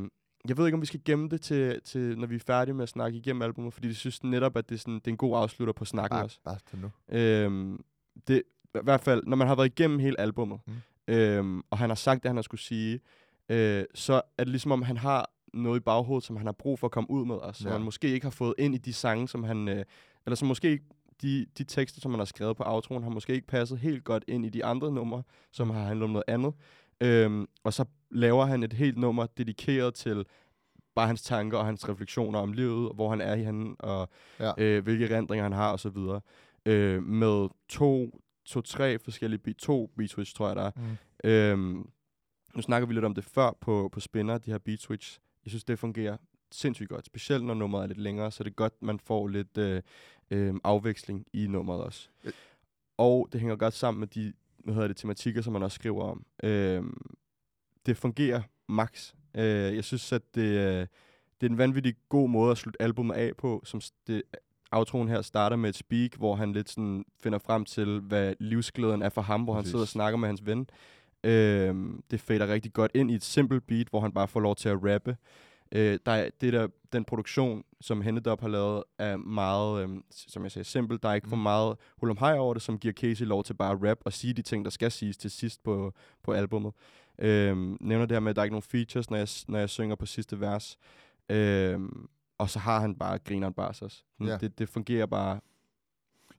jeg 0.48 0.56
ved 0.56 0.66
ikke, 0.66 0.74
om 0.74 0.80
vi 0.80 0.86
skal 0.86 1.00
gemme 1.04 1.28
det 1.28 1.40
til, 1.40 1.80
til, 1.84 2.18
når 2.18 2.26
vi 2.26 2.34
er 2.34 2.40
færdige 2.46 2.74
med 2.74 2.82
at 2.82 2.88
snakke 2.88 3.18
igennem 3.18 3.42
albumet, 3.42 3.72
fordi 3.74 3.88
jeg 3.88 3.96
synes 3.96 4.24
netop, 4.24 4.56
at 4.56 4.68
det 4.68 4.74
er, 4.74 4.78
sådan, 4.78 4.94
det 4.94 5.06
er 5.06 5.10
en 5.10 5.16
god 5.16 5.36
afslutter 5.36 5.72
på 5.72 5.84
snakken 5.84 6.16
Bare, 6.16 6.24
også. 6.24 6.38
bare 6.44 6.58
til 6.70 6.78
nu. 6.78 6.90
Øhm, 7.18 7.84
det, 8.28 8.42
I 8.74 8.78
hvert 8.82 9.00
fald, 9.00 9.22
når 9.26 9.36
man 9.36 9.46
har 9.48 9.54
været 9.54 9.66
igennem 9.66 9.98
hele 9.98 10.20
albummet, 10.20 10.58
Mm. 10.66 10.72
Øhm, 11.08 11.62
og 11.70 11.78
han 11.78 11.90
har 11.90 11.94
sagt 11.94 12.22
det, 12.22 12.28
han 12.28 12.36
har 12.36 12.42
skulle 12.42 12.60
sige, 12.60 13.00
øh, 13.48 13.84
så 13.94 14.14
er 14.38 14.44
det 14.44 14.48
ligesom 14.48 14.72
om, 14.72 14.82
han 14.82 14.96
har 14.96 15.30
noget 15.54 15.76
i 15.80 15.82
baghovedet, 15.82 16.24
som 16.24 16.36
han 16.36 16.46
har 16.46 16.52
brug 16.52 16.78
for 16.78 16.86
at 16.86 16.90
komme 16.90 17.10
ud 17.10 17.24
med, 17.26 17.34
og 17.34 17.56
som 17.56 17.66
Ja. 17.66 17.72
han 17.72 17.82
måske 17.82 18.08
ikke 18.08 18.26
har 18.26 18.30
fået 18.30 18.54
ind 18.58 18.74
i 18.74 18.78
de 18.78 18.92
sange, 18.92 19.28
som 19.28 19.44
han... 19.44 19.68
Øh, 19.68 19.84
eller 20.26 20.36
som 20.36 20.48
måske 20.48 20.70
ikke... 20.70 20.84
De, 21.22 21.46
de 21.58 21.64
tekster, 21.64 22.00
som 22.00 22.10
han 22.10 22.18
har 22.20 22.24
skrevet 22.24 22.56
på 22.56 22.62
outroen, 22.66 23.02
har 23.02 23.10
måske 23.10 23.34
ikke 23.34 23.46
passet 23.46 23.78
helt 23.78 24.04
godt 24.04 24.24
ind 24.28 24.46
i 24.46 24.48
de 24.48 24.64
andre 24.64 24.92
numre, 24.92 25.22
som 25.52 25.70
har 25.70 25.82
handlet 25.82 26.04
om 26.04 26.10
noget 26.10 26.24
andet. 26.28 26.54
Øhm, 27.00 27.46
og 27.64 27.72
så 27.72 27.84
laver 28.10 28.44
han 28.44 28.62
et 28.62 28.72
helt 28.72 28.98
nummer 28.98 29.26
dedikeret 29.26 29.94
til 29.94 30.24
bare 30.94 31.06
hans 31.06 31.22
tanker 31.22 31.58
og 31.58 31.66
hans 31.66 31.88
refleksioner 31.88 32.38
om 32.38 32.52
livet, 32.52 32.90
hvor 32.94 33.10
han 33.10 33.20
er 33.20 33.34
i 33.34 33.42
han 33.42 33.76
og 33.78 34.08
Ja. 34.40 34.52
øh, 34.58 34.82
hvilke 34.84 35.04
erindringer 35.08 35.42
han 35.42 35.52
har 35.52 35.72
og 35.72 35.80
så 35.80 35.88
videre. 35.88 36.20
Øh, 36.66 37.02
med 37.02 37.48
to, 37.68 38.20
to, 38.46 38.60
tre 38.60 38.98
forskellige 38.98 39.38
beat, 39.38 39.56
to 39.56 39.90
beat 39.96 40.10
switch, 40.10 40.34
tror 40.34 40.46
jeg, 40.46 40.56
der 40.56 40.62
er. 40.62 40.70
Mm. 40.76 41.30
Øhm, 41.30 41.90
nu 42.54 42.62
snakker 42.62 42.88
vi 42.88 42.94
lidt 42.94 43.04
om 43.04 43.14
det 43.14 43.24
før 43.24 43.50
på, 43.60 43.88
på 43.92 44.00
Spinner, 44.00 44.38
de 44.38 44.50
her 44.50 44.58
beat 44.58 44.80
switch. 44.80 45.18
Jeg 45.44 45.50
synes, 45.50 45.64
det 45.64 45.78
fungerer 45.78 46.16
sindssygt 46.52 46.88
godt. 46.88 47.06
Specielt 47.06 47.44
når 47.44 47.54
nummeret 47.54 47.82
er 47.82 47.86
lidt 47.86 47.98
længere, 47.98 48.30
så 48.30 48.44
det 48.44 48.50
er 48.50 48.54
godt, 48.54 48.82
man 48.82 48.98
får 48.98 49.28
lidt 49.28 49.58
øh, 49.58 49.82
øh, 50.30 50.54
afveksling 50.64 51.26
i 51.32 51.46
nummeret 51.46 51.84
også. 51.84 52.08
Øh. 52.24 52.32
Og 52.98 53.28
det 53.32 53.40
hænger 53.40 53.56
godt 53.56 53.74
sammen 53.74 54.00
med 54.00 54.08
de 54.08 54.32
hvad 54.66 54.74
hedder 54.74 54.88
det, 54.88 54.96
tematikker, 54.96 55.42
som 55.42 55.52
man 55.52 55.62
også 55.62 55.74
skriver 55.74 56.04
om. 56.04 56.26
Øhm, 56.42 57.16
det 57.86 57.96
fungerer 57.96 58.42
max. 58.68 59.14
Øh, 59.34 59.76
jeg 59.76 59.84
synes, 59.84 60.12
at 60.12 60.34
det, 60.34 60.42
øh, 60.42 60.86
det 61.40 61.46
er 61.46 61.50
en 61.50 61.58
vanvittig 61.58 61.94
god 62.08 62.28
måde 62.28 62.50
at 62.50 62.58
slutte 62.58 62.82
albumet 62.82 63.14
af 63.14 63.36
på, 63.36 63.62
som 63.64 63.80
det, 64.06 64.22
outroen 64.72 65.08
her 65.08 65.22
starter 65.22 65.56
med 65.56 65.68
et 65.70 65.76
speak, 65.76 66.14
hvor 66.16 66.34
han 66.36 66.52
lidt 66.52 66.70
sådan 66.70 67.04
finder 67.22 67.38
frem 67.38 67.64
til, 67.64 68.00
hvad 68.00 68.34
livsglæden 68.40 69.02
er 69.02 69.08
for 69.08 69.22
ham, 69.22 69.42
hvor 69.42 69.54
han 69.54 69.62
Præcis. 69.62 69.70
sidder 69.70 69.84
og 69.84 69.88
snakker 69.88 70.16
med 70.18 70.28
hans 70.28 70.46
ven. 70.46 70.66
Øhm, 71.24 72.02
det 72.10 72.20
fader 72.20 72.48
rigtig 72.48 72.72
godt 72.72 72.90
ind 72.94 73.10
i 73.10 73.14
et 73.14 73.24
simpelt 73.24 73.66
beat, 73.66 73.88
hvor 73.90 74.00
han 74.00 74.12
bare 74.12 74.28
får 74.28 74.40
lov 74.40 74.56
til 74.56 74.68
at 74.68 74.78
rappe. 74.84 75.16
Øh, 75.72 75.98
der 76.06 76.12
er, 76.12 76.30
det 76.40 76.52
der, 76.52 76.68
den 76.92 77.04
produktion, 77.04 77.64
som 77.80 78.00
Hennedop 78.02 78.40
har 78.40 78.48
lavet, 78.48 78.82
er 78.98 79.16
meget, 79.16 80.00
s- 80.14 80.32
som 80.32 80.42
jeg 80.42 80.52
sagde, 80.52 80.64
simpel. 80.68 80.98
Der 81.02 81.08
er 81.08 81.14
ikke 81.14 81.28
for 81.28 81.36
Mm. 81.36 81.42
meget 81.42 81.76
hul 81.98 82.10
om 82.10 82.16
hej 82.20 82.38
over 82.38 82.54
det, 82.54 82.62
som 82.62 82.78
giver 82.78 82.94
Casey 82.94 83.24
lov 83.26 83.44
til 83.44 83.54
bare 83.54 83.72
at 83.72 83.90
rap 83.90 83.98
og 84.04 84.12
sige 84.12 84.32
de 84.32 84.42
ting, 84.42 84.64
der 84.64 84.70
skal 84.70 84.90
siges 84.90 85.16
til 85.16 85.30
sidst 85.30 85.62
på, 85.64 85.92
på 86.22 86.32
albummet. 86.32 86.72
Øhm, 87.18 87.76
nævner 87.80 88.06
det 88.06 88.14
her 88.14 88.20
med, 88.20 88.30
at 88.30 88.36
der 88.36 88.42
er 88.42 88.44
ikke 88.44 88.52
nogen 88.54 88.62
features, 88.62 89.10
når 89.10 89.16
jeg, 89.18 89.28
når 89.48 89.58
jeg 89.58 89.68
synger 89.70 89.96
på 89.96 90.06
sidste 90.06 90.40
vers. 90.40 90.78
Øhm, 91.28 92.08
og 92.38 92.50
så 92.50 92.58
har 92.58 92.80
han 92.80 92.94
bare 92.94 93.18
grineren 93.18 93.52
bare 93.54 93.68
også. 93.68 94.02
Ja. 94.20 94.36
det, 94.36 94.58
det 94.58 94.68
fungerer 94.68 95.06
bare. 95.06 95.40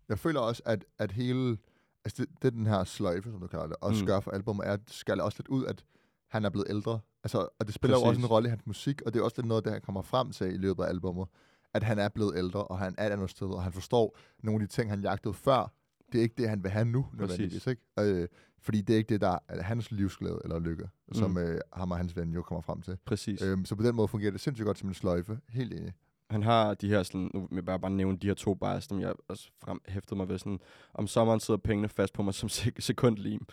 Jeg 0.10 0.20
føler 0.20 0.40
også, 0.40 0.62
at, 0.66 0.86
at 0.98 1.12
hele... 1.12 1.58
Altså, 2.06 2.22
det, 2.26 2.42
det 2.42 2.54
den 2.54 2.66
her 2.68 2.84
sløjfe, 2.84 3.32
som 3.32 3.40
du 3.40 3.48
kalder 3.48 3.68
det, 3.68 3.76
også 3.82 4.02
Mm. 4.04 4.08
gør 4.08 4.20
for 4.20 4.32
albumet, 4.32 4.68
er, 4.68 4.74
at 4.74 4.80
skal 4.88 5.22
også 5.22 5.36
lidt 5.40 5.48
ud, 5.48 5.66
at 5.66 5.86
han 6.28 6.46
er 6.46 6.50
blevet 6.50 6.68
ældre. 6.70 7.00
Altså, 7.24 7.48
og 7.60 7.66
det 7.68 7.74
spiller 7.74 7.98
jo 7.98 8.02
også 8.02 8.10
Præcis. 8.12 8.24
en 8.24 8.30
rolle 8.30 8.48
i 8.48 8.50
hans 8.50 8.66
musik, 8.66 9.02
og 9.02 9.14
det 9.14 9.20
er 9.20 9.24
også 9.24 9.36
lidt 9.38 9.48
noget, 9.48 9.64
det 9.66 9.74
han 9.74 9.82
kommer 9.82 10.02
frem 10.02 10.32
til 10.32 10.54
i 10.54 10.58
løbet 10.58 10.84
af 10.84 10.90
albumet, 10.90 11.28
at 11.74 11.84
han 11.84 12.00
er 12.00 12.10
blevet 12.10 12.38
ældre, 12.38 12.64
og 12.64 12.80
han 12.80 12.96
er 12.98 13.08
et 13.08 13.12
andet 13.12 13.30
sted, 13.30 13.48
og 13.48 13.64
han 13.64 13.74
forstår 13.74 14.18
nogle 14.44 14.62
af 14.64 14.68
de 14.70 14.74
ting, 14.76 14.90
han 14.90 15.02
jagtede 15.02 15.34
før. 15.34 15.74
Det 16.12 16.18
er 16.18 16.22
ikke 16.24 16.36
det, 16.38 16.50
han 16.50 16.64
vil 16.64 16.72
have 16.72 16.86
nu, 16.86 17.06
nødvendigvis. 17.14 17.68
Ikke? 17.68 17.82
Øh, 18.00 18.28
fordi 18.62 18.82
det 18.82 18.94
er 18.94 18.98
ikke 18.98 19.10
det, 19.10 19.22
der 19.22 19.38
er 19.48 19.62
hans 19.64 19.92
livsglæde 19.92 20.40
eller 20.44 20.60
lykke, 20.60 20.90
som 21.12 21.32
Mm. 21.32 21.38
øh, 21.38 21.62
ham 21.74 21.92
og 21.92 21.98
hans 21.98 22.16
ven 22.18 22.34
jo 22.34 22.42
kommer 22.42 22.62
frem 22.62 22.82
til. 22.82 22.98
Præcis. 23.06 23.42
Øhm, 23.42 23.66
så 23.66 23.76
på 23.76 23.84
den 23.84 23.96
måde 23.96 24.08
fungerer 24.08 24.32
det 24.32 24.40
sindssygt 24.42 24.66
godt 24.66 24.78
som 24.78 24.90
en 24.90 24.94
sløjfe. 24.96 25.40
Helt 25.50 25.74
enig. 25.74 25.94
Han 26.30 26.44
har 26.44 26.74
de 26.74 26.88
her, 26.90 27.04
sådan, 27.04 27.32
nu 27.34 27.40
vil 27.40 27.56
jeg 27.56 27.66
bare, 27.66 27.80
bare 27.80 27.92
nævne 27.92 28.18
de 28.18 28.28
her 28.28 28.34
to 28.34 28.54
bars, 28.54 28.84
som 28.84 29.00
jeg 29.00 29.14
også 29.28 29.50
frem, 29.64 29.82
hæftede 29.88 30.16
mig 30.18 30.30
ved. 30.30 30.38
Sådan, 30.38 30.60
om 30.94 31.08
sommeren 31.08 31.40
sidder 31.40 31.60
pengene 31.60 31.90
fast 31.90 32.14
på 32.14 32.24
mig 32.24 32.34
som 32.34 32.50
sek- 32.52 32.80
sekundlim. 32.80 33.48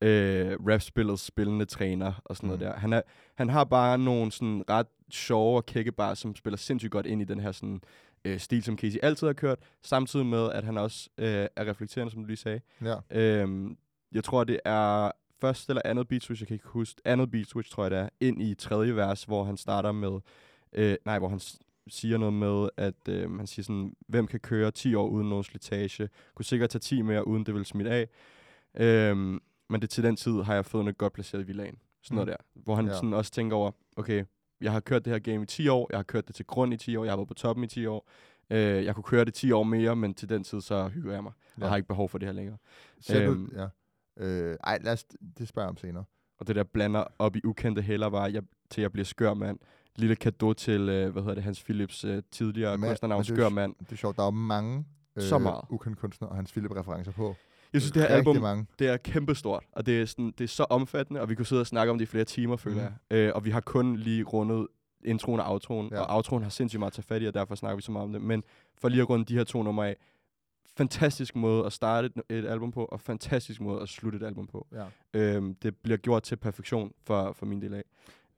Øh, 0.00 0.52
rapspillets 0.68 1.22
spillende 1.22 1.64
træner 1.64 2.12
og 2.24 2.36
sådan 2.36 2.46
mm. 2.46 2.58
Noget 2.58 2.60
der. 2.74 2.80
Han, 2.80 2.92
er, 2.92 3.02
han 3.34 3.48
har 3.48 3.64
bare 3.64 3.98
nogle 3.98 4.32
sådan 4.32 4.64
ret 4.70 4.86
sjove 5.10 5.56
og 5.56 5.66
kække 5.66 5.92
bars, 5.92 6.18
som 6.18 6.34
spiller 6.36 6.56
sindssygt 6.56 6.90
godt 6.92 7.06
ind 7.06 7.22
i 7.22 7.24
den 7.24 7.40
her 7.40 7.52
sådan, 7.52 7.80
øh, 8.24 8.38
stil, 8.40 8.62
som 8.62 8.78
Casey 8.78 8.98
altid 9.02 9.26
har 9.26 9.34
kørt. 9.34 9.58
Samtidig 9.82 10.26
med, 10.26 10.50
at 10.52 10.64
han 10.64 10.78
også 10.78 11.10
øh, 11.18 11.26
er 11.56 11.68
reflekterende, 11.70 12.12
som 12.12 12.20
du 12.22 12.26
lige 12.26 12.36
sagde. 12.36 12.60
Ja. 12.84 12.96
Øhm, 13.10 13.76
jeg 14.12 14.24
tror, 14.24 14.44
det 14.44 14.60
er 14.64 15.10
første 15.40 15.70
eller 15.70 15.82
andet 15.84 16.08
beat 16.08 16.22
switch, 16.22 16.42
jeg 16.42 16.46
kan 16.48 16.54
ikke 16.54 16.68
huske. 16.68 17.00
Andet 17.04 17.30
beat 17.30 17.46
switch, 17.46 17.72
tror 17.72 17.84
jeg 17.84 17.90
det 17.90 17.98
er, 17.98 18.08
ind 18.20 18.42
i 18.42 18.54
tredje 18.54 18.96
vers, 18.96 19.24
hvor 19.24 19.44
han 19.44 19.56
starter 19.56 19.92
med, 19.92 20.20
øh, 20.72 20.96
nej, 21.04 21.18
hvor 21.18 21.28
han 21.28 21.40
siger 21.88 22.18
noget 22.18 22.34
med, 22.34 22.68
at 22.76 23.08
øh, 23.08 23.36
han 23.36 23.46
siger 23.46 23.64
sådan, 23.64 23.92
hvem 24.08 24.26
kan 24.26 24.40
køre 24.40 24.70
10 24.70 24.94
år 24.94 25.08
uden 25.08 25.28
nogen 25.28 25.44
slitage? 25.44 26.08
Kunne 26.34 26.44
sikkert 26.44 26.70
tage 26.70 26.80
10 26.80 27.02
mere, 27.02 27.26
uden 27.26 27.46
det 27.46 27.54
vil 27.54 27.64
smitte 27.64 27.90
af. 27.90 28.08
Øhm, 28.74 29.40
men 29.70 29.82
det 29.82 29.90
til 29.90 30.04
den 30.04 30.16
tid 30.16 30.42
har 30.42 30.54
jeg 30.54 30.64
fået 30.64 30.84
noget 30.84 30.98
godt 30.98 31.12
placeret 31.12 31.42
i 31.42 31.46
villagen. 31.46 31.78
Sådan 32.02 32.14
noget 32.14 32.28
Mm. 32.28 32.34
der. 32.54 32.62
Hvor 32.64 32.74
han 32.74 32.86
Ja. 32.86 32.94
sådan 32.94 33.12
også 33.14 33.30
tænker 33.32 33.56
over, 33.56 33.70
okay, 33.96 34.24
jeg 34.60 34.72
har 34.72 34.80
kørt 34.80 35.04
det 35.04 35.12
her 35.12 35.18
game 35.20 35.42
i 35.42 35.46
10 35.46 35.68
år, 35.68 35.86
jeg 35.90 35.98
har 35.98 36.02
kørt 36.02 36.26
det 36.26 36.34
til 36.36 36.46
grund 36.46 36.74
i 36.74 36.76
10 36.76 36.96
år, 36.96 37.04
jeg 37.04 37.12
har 37.12 37.16
været 37.16 37.28
på 37.28 37.34
toppen 37.34 37.64
i 37.64 37.68
10 37.68 37.86
år. 37.86 38.08
Øh, 38.50 38.84
jeg 38.84 38.94
kunne 38.94 39.04
køre 39.04 39.24
det 39.24 39.34
10 39.34 39.52
år 39.52 39.62
mere, 39.62 39.96
men 39.96 40.14
til 40.14 40.28
den 40.28 40.44
tid 40.44 40.60
så 40.60 40.88
hygger 40.88 41.12
jeg 41.12 41.22
mig, 41.22 41.32
ja. 41.58 41.62
Og 41.64 41.68
har 41.68 41.76
ikke 41.76 41.88
behov 41.88 42.08
for 42.08 42.18
det 42.18 42.28
her 42.28 42.32
længere. 42.32 42.56
Ser 43.00 43.26
du, 43.26 43.32
Øhm. 43.32 43.52
ja. 43.56 43.66
Øh, 44.16 44.56
ej, 44.64 44.78
lad 44.82 44.92
os, 44.92 45.04
det 45.38 45.48
spørger 45.48 45.66
jeg 45.66 45.70
om 45.70 45.76
senere. 45.76 46.04
Og 46.38 46.46
det 46.46 46.56
der 46.56 46.64
blander 46.64 47.04
op 47.18 47.36
i 47.36 47.40
ukendte 47.44 47.82
heller 47.82 48.06
var, 48.06 48.26
jeg, 48.26 48.42
til 48.70 48.80
jeg 48.80 48.92
bliver 48.92 49.04
skør 49.04 49.34
mand. 49.34 49.58
Lille 49.96 50.16
kado 50.16 50.52
til, 50.52 50.80
øh, 50.88 51.12
hvad 51.12 51.22
hedder 51.22 51.34
det, 51.34 51.42
Hans 51.44 51.62
Philips 51.64 52.04
øh, 52.04 52.22
tidligere 52.30 52.78
Men- 52.78 52.88
kunstnernavn, 52.90 53.20
er 53.20 53.24
skør 53.24 53.48
mand. 53.48 53.74
Det 53.80 53.92
er 53.92 53.96
sjovt, 53.96 54.16
der 54.16 54.26
er 54.26 54.30
mange 54.30 54.84
øh, 55.16 55.22
Så 55.22 55.38
meget. 55.38 55.60
ukendte 55.70 56.00
kunstnere 56.00 56.30
og 56.30 56.36
hans 56.36 56.52
Philip-referencer 56.52 57.12
på. 57.12 57.34
Jeg 57.72 57.80
synes, 57.80 57.92
det 57.92 58.02
her 58.02 58.08
album, 58.08 58.36
mange. 58.36 58.66
det 58.78 58.88
er 58.88 58.96
kæmpestort, 58.96 59.64
og 59.72 59.86
det 59.86 60.00
er, 60.00 60.04
sådan, 60.06 60.32
det 60.38 60.44
er 60.44 60.48
så 60.48 60.62
omfattende, 60.70 61.20
og 61.20 61.28
vi 61.28 61.34
kunne 61.34 61.46
sidde 61.46 61.60
og 61.60 61.66
snakke 61.66 61.90
om 61.90 61.98
det 61.98 62.04
i 62.04 62.06
flere 62.06 62.24
timer, 62.24 62.56
føler 62.56 62.76
Mhm. 62.82 62.94
jeg. 63.10 63.18
Øh, 63.18 63.32
og 63.34 63.44
vi 63.44 63.50
har 63.50 63.60
kun 63.60 63.96
lige 63.96 64.22
rundet 64.24 64.66
introen 65.04 65.40
og 65.40 65.52
outroen, 65.52 65.88
Ja. 65.92 66.00
og 66.00 66.16
outroen 66.16 66.42
har 66.42 66.50
sindssygt 66.50 66.78
meget 66.78 66.90
at 66.90 66.94
tage 66.94 67.02
fat 67.02 67.22
i, 67.22 67.26
og 67.26 67.34
derfor 67.34 67.54
snakker 67.54 67.76
vi 67.76 67.82
så 67.82 67.92
meget 67.92 68.04
om 68.04 68.12
det. 68.12 68.22
Men 68.22 68.42
for 68.80 68.88
lige 68.88 69.00
at 69.02 69.10
runde 69.10 69.24
de 69.24 69.34
her 69.36 69.44
to 69.44 69.62
numre 69.62 69.88
af, 69.88 69.96
fantastisk 70.76 71.36
måde 71.36 71.66
at 71.66 71.72
starte 71.72 72.10
et, 72.30 72.36
et 72.38 72.46
album 72.46 72.72
på, 72.72 72.84
og 72.84 73.00
fantastisk 73.00 73.60
måde 73.60 73.82
at 73.82 73.88
slutte 73.88 74.18
et 74.18 74.22
album 74.22 74.46
på. 74.46 74.66
Ja. 74.72 74.84
Øhm, 75.20 75.54
det 75.54 75.76
bliver 75.76 75.96
gjort 75.96 76.22
til 76.22 76.36
perfektion 76.36 76.92
for, 77.06 77.32
for 77.32 77.46
min 77.46 77.62
del 77.62 77.74
af. 77.74 77.82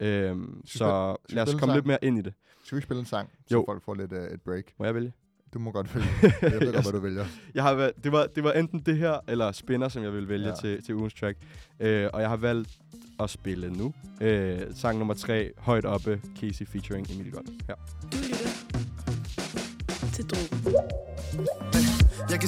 Øhm, 0.01 0.63
så 0.67 1.17
spille- 1.27 1.37
lad 1.37 1.43
os 1.49 1.55
komme 1.61 1.75
lidt 1.75 1.87
mere 1.87 1.99
ind 2.03 2.19
i 2.19 2.23
det. 2.23 2.35
Skal 2.65 2.77
vi 2.77 2.83
spille 2.83 3.01
en 3.01 3.07
sang, 3.07 3.29
så 3.47 3.55
Jo. 3.55 3.65
folk 3.69 3.83
får 3.85 3.95
lidt 3.95 4.13
uh, 4.13 4.19
et 4.19 4.41
break? 4.43 4.65
Må 4.79 4.85
jeg 4.85 4.95
vælge? 4.95 5.13
Du 5.55 5.59
må 5.59 5.71
godt 5.71 5.91
vælge. 5.95 6.07
Jeg 6.43 6.53
ved 6.61 6.73
godt, 6.73 6.85
hvad 6.85 6.93
du 6.93 6.99
vælger. 7.01 7.25
Jeg 7.55 7.63
har 7.63 7.75
valgt, 7.75 8.05
det, 8.05 8.13
var, 8.13 8.27
det 8.27 8.45
var 8.45 8.53
enten 8.53 8.81
det 8.81 8.97
her, 8.97 9.19
eller 9.29 9.53
Spinner, 9.53 9.89
som 9.89 10.03
jeg 10.03 10.13
vil 10.13 10.29
vælge 10.29 10.49
ja. 10.49 10.55
Til, 10.55 10.83
til 10.85 10.95
ugens 10.95 11.15
track. 11.15 11.39
Øh, 11.81 12.09
og 12.13 12.21
jeg 12.21 12.29
har 12.29 12.37
valgt 12.37 12.79
at 13.21 13.31
spille 13.31 13.71
nu. 13.73 13.95
Øh, 14.21 14.61
sang 14.75 14.99
nummer 14.99 15.15
3, 15.15 15.51
Højt 15.59 15.85
Oppe, 15.85 16.21
Casey 16.41 16.67
featuring 16.67 17.11
Emilie 17.15 17.33
Gold. 17.33 17.47
Her. 17.67 17.75
Du 18.03 18.17
lytter 18.17 20.13
til 20.13 20.25
Drogen. 20.25 20.88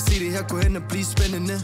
Kan 0.00 0.12
se 0.12 0.24
det 0.24 0.32
her 0.32 0.42
gå 0.42 0.56
hen 0.58 0.76
og 0.76 0.82
blive 0.88 1.04
spændende. 1.04 1.54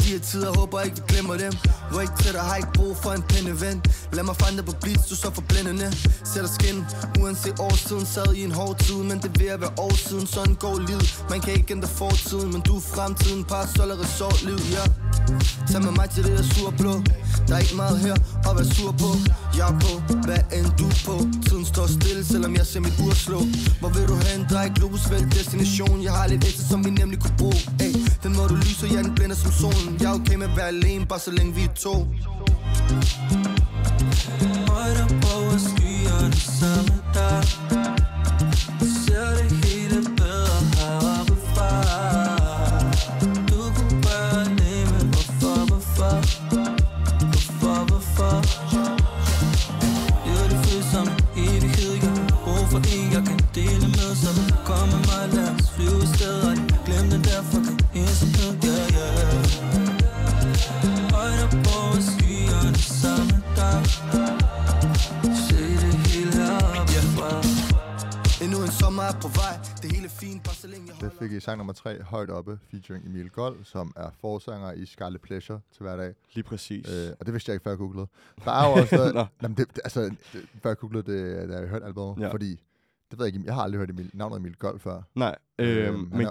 De 0.00 0.08
her 0.12 0.18
tider 0.18 0.50
håber 0.58 0.80
ikke 0.80 0.96
vi 0.96 1.02
glemmer 1.08 1.36
dem. 1.36 1.52
Ryk 1.96 2.12
til 2.22 2.32
dig 2.32 2.40
har 2.40 2.56
ikke 2.56 2.72
brug 2.74 2.96
for 3.02 3.10
en 3.12 3.22
pindeven. 3.22 3.82
Lad 4.12 4.24
mig 4.24 4.36
fange 4.36 4.56
dig 4.56 4.64
på 4.64 4.74
blitz, 4.82 5.08
du 5.08 5.14
er 5.14 5.20
så 5.24 5.30
forblændende. 5.34 5.88
Sætter 6.24 6.50
skin, 6.58 6.76
uanset 7.20 7.56
årstiden 7.60 8.06
Sad 8.06 8.34
i 8.34 8.44
en 8.44 8.52
hård 8.52 8.78
tid, 8.78 9.00
men 9.10 9.16
det 9.22 9.30
er 9.34 9.38
ved 9.42 9.50
at 9.56 9.60
være 9.60 9.74
år 9.78 9.94
siden. 10.08 10.26
Sådan 10.26 10.54
går 10.54 10.78
livet, 10.88 11.24
man 11.30 11.40
kan 11.40 11.52
ikke 11.52 11.72
ændre 11.74 11.88
fortiden 11.88 12.52
Men 12.52 12.60
du 12.60 12.76
er 12.76 12.80
fremtiden, 12.94 13.44
parasol 13.44 13.90
og 13.90 13.98
resortliv, 14.04 14.58
ja. 14.76 14.84
Tag 15.70 15.82
med 15.86 15.92
mig 15.98 16.10
til 16.10 16.24
det 16.24 16.38
der 16.38 16.44
sur 16.54 16.70
blå 16.70 16.92
Der 17.48 17.54
er 17.56 17.58
ikke 17.58 17.76
meget 17.76 17.98
her 18.06 18.16
at 18.48 18.52
være 18.56 18.68
sur 18.74 18.92
på. 19.02 19.10
Jeg 19.58 19.68
er 19.72 19.78
på, 19.84 19.92
hvad 20.26 20.42
end 20.56 20.68
du 20.80 20.88
på. 21.06 21.16
Tiden 21.46 21.64
står 21.64 21.86
stille, 21.86 22.24
selvom 22.24 22.52
jeg 22.56 22.66
ser 22.66 22.80
mit 22.80 22.96
ur 23.04 23.14
slå. 23.14 23.40
Hvor 23.80 23.88
vil 23.88 24.08
du 24.08 24.16
hen, 24.26 24.46
drej 24.50 24.68
globus 24.76 25.10
vel 25.10 25.24
destination. 25.36 26.02
Jeg 26.02 26.12
har 26.12 26.26
lidt 26.26 26.44
ekstra, 26.44 26.64
som 26.70 26.84
vi 26.84 26.90
nemlig 26.90 27.18
kunne 27.22 27.36
bruge 27.38 27.60
Ey, 27.84 27.94
Den 28.22 28.32
måde 28.36 28.48
du 28.48 28.54
lyser, 28.54 28.86
ja 28.94 29.02
den 29.02 29.14
blænder 29.14 29.36
som 29.36 29.52
solen. 29.52 29.96
Jeg 30.00 30.08
er 30.10 30.14
okay 30.14 30.34
med 30.34 30.46
at 30.50 30.56
være 30.56 30.68
alene, 30.68 31.06
bare 31.06 31.18
så 31.18 31.30
længe 31.30 31.54
vi 31.54 31.62
er 31.62 31.74
to. 31.84 31.94
Højt 34.70 34.98
op 35.04 35.14
over 35.34 35.56
skyerne 35.68 36.36
sammen 36.60 37.00
der 37.14 37.42
Ser 37.42 37.81
fik 71.22 71.32
I 71.32 71.40
sang 71.40 71.56
nummer 71.58 71.72
3, 71.72 72.02
Højt 72.02 72.30
Oppe, 72.30 72.58
featuring 72.70 73.06
Emil 73.06 73.30
Gold, 73.30 73.64
som 73.64 73.92
er 73.96 74.10
forsanger 74.20 74.72
i 74.72 74.86
Scarlet 74.86 75.20
Pleasure 75.20 75.60
til 75.72 75.82
hverdag. 75.82 76.14
Lige 76.34 76.44
præcis. 76.44 76.90
Øh, 76.92 77.10
og 77.20 77.26
det 77.26 77.34
vidste 77.34 77.50
jeg 77.50 77.54
ikke, 77.54 77.64
før 77.64 77.70
jeg 77.70 77.78
googlede. 77.78 78.06
Der 78.44 78.50
er 78.50 78.68
jo 78.68 78.72
også 78.72 79.12
Nå. 79.14 79.24
jamen 79.42 79.56
det, 79.56 79.68
det, 79.68 79.80
altså, 79.84 80.00
det, 80.02 80.46
før 80.62 80.70
jeg 80.70 80.76
googlede 80.78 81.12
det, 81.12 81.48
da 81.48 81.58
jeg 81.58 81.68
hørte 81.68 81.84
albumet, 81.86 82.20
Ja. 82.20 82.26
ja. 82.26 82.32
fordi, 82.32 82.50
det 83.10 83.18
ved 83.18 83.26
jeg 83.26 83.34
ikke, 83.34 83.46
jeg 83.46 83.54
har 83.54 83.62
aldrig 83.62 83.78
hørt 83.78 83.90
Emil, 83.90 84.10
navnet 84.14 84.36
Emil 84.36 84.56
Gold 84.56 84.78
før. 84.78 85.02
Nej, 85.14 85.36
øh, 85.58 85.84
han 85.84 85.94
men, 86.12 86.20
er- 86.20 86.30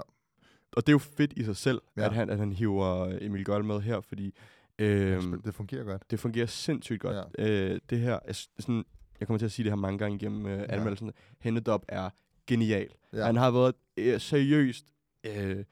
og 0.76 0.86
det 0.86 0.88
er 0.88 0.94
jo 0.94 0.98
fedt 0.98 1.32
i 1.36 1.44
sig 1.44 1.56
selv, 1.56 1.80
ja. 1.96 2.00
Ja. 2.02 2.06
at, 2.08 2.14
han, 2.14 2.30
at 2.30 2.38
han 2.38 2.52
hiver 2.52 3.18
Emil 3.20 3.44
Gold 3.44 3.64
med 3.64 3.80
her, 3.80 4.00
fordi 4.00 4.34
øh, 4.78 5.22
det 5.44 5.54
fungerer 5.54 5.84
godt. 5.84 6.10
det 6.10 6.20
fungerer 6.20 6.46
sindssygt 6.46 7.00
godt. 7.00 7.16
Ja. 7.38 7.72
Øh, 7.74 7.80
det 7.90 7.98
her, 8.00 8.18
er 8.24 8.32
sådan, 8.58 8.84
jeg 9.20 9.26
kommer 9.28 9.38
til 9.38 9.46
at 9.46 9.52
sige 9.52 9.64
det 9.64 9.70
her 9.72 9.76
mange 9.76 9.98
gange 9.98 10.16
igennem 10.16 10.46
øh, 10.46 10.64
anmeldelsen, 10.68 11.12
Hennedop 11.40 11.84
er 11.88 12.10
genial. 12.52 12.88
Ja. 13.12 13.24
Han 13.24 13.36
har 13.36 13.50
været 13.50 13.74
øh, 13.96 14.20
seriøst 14.20 14.86
øh, 15.26 15.64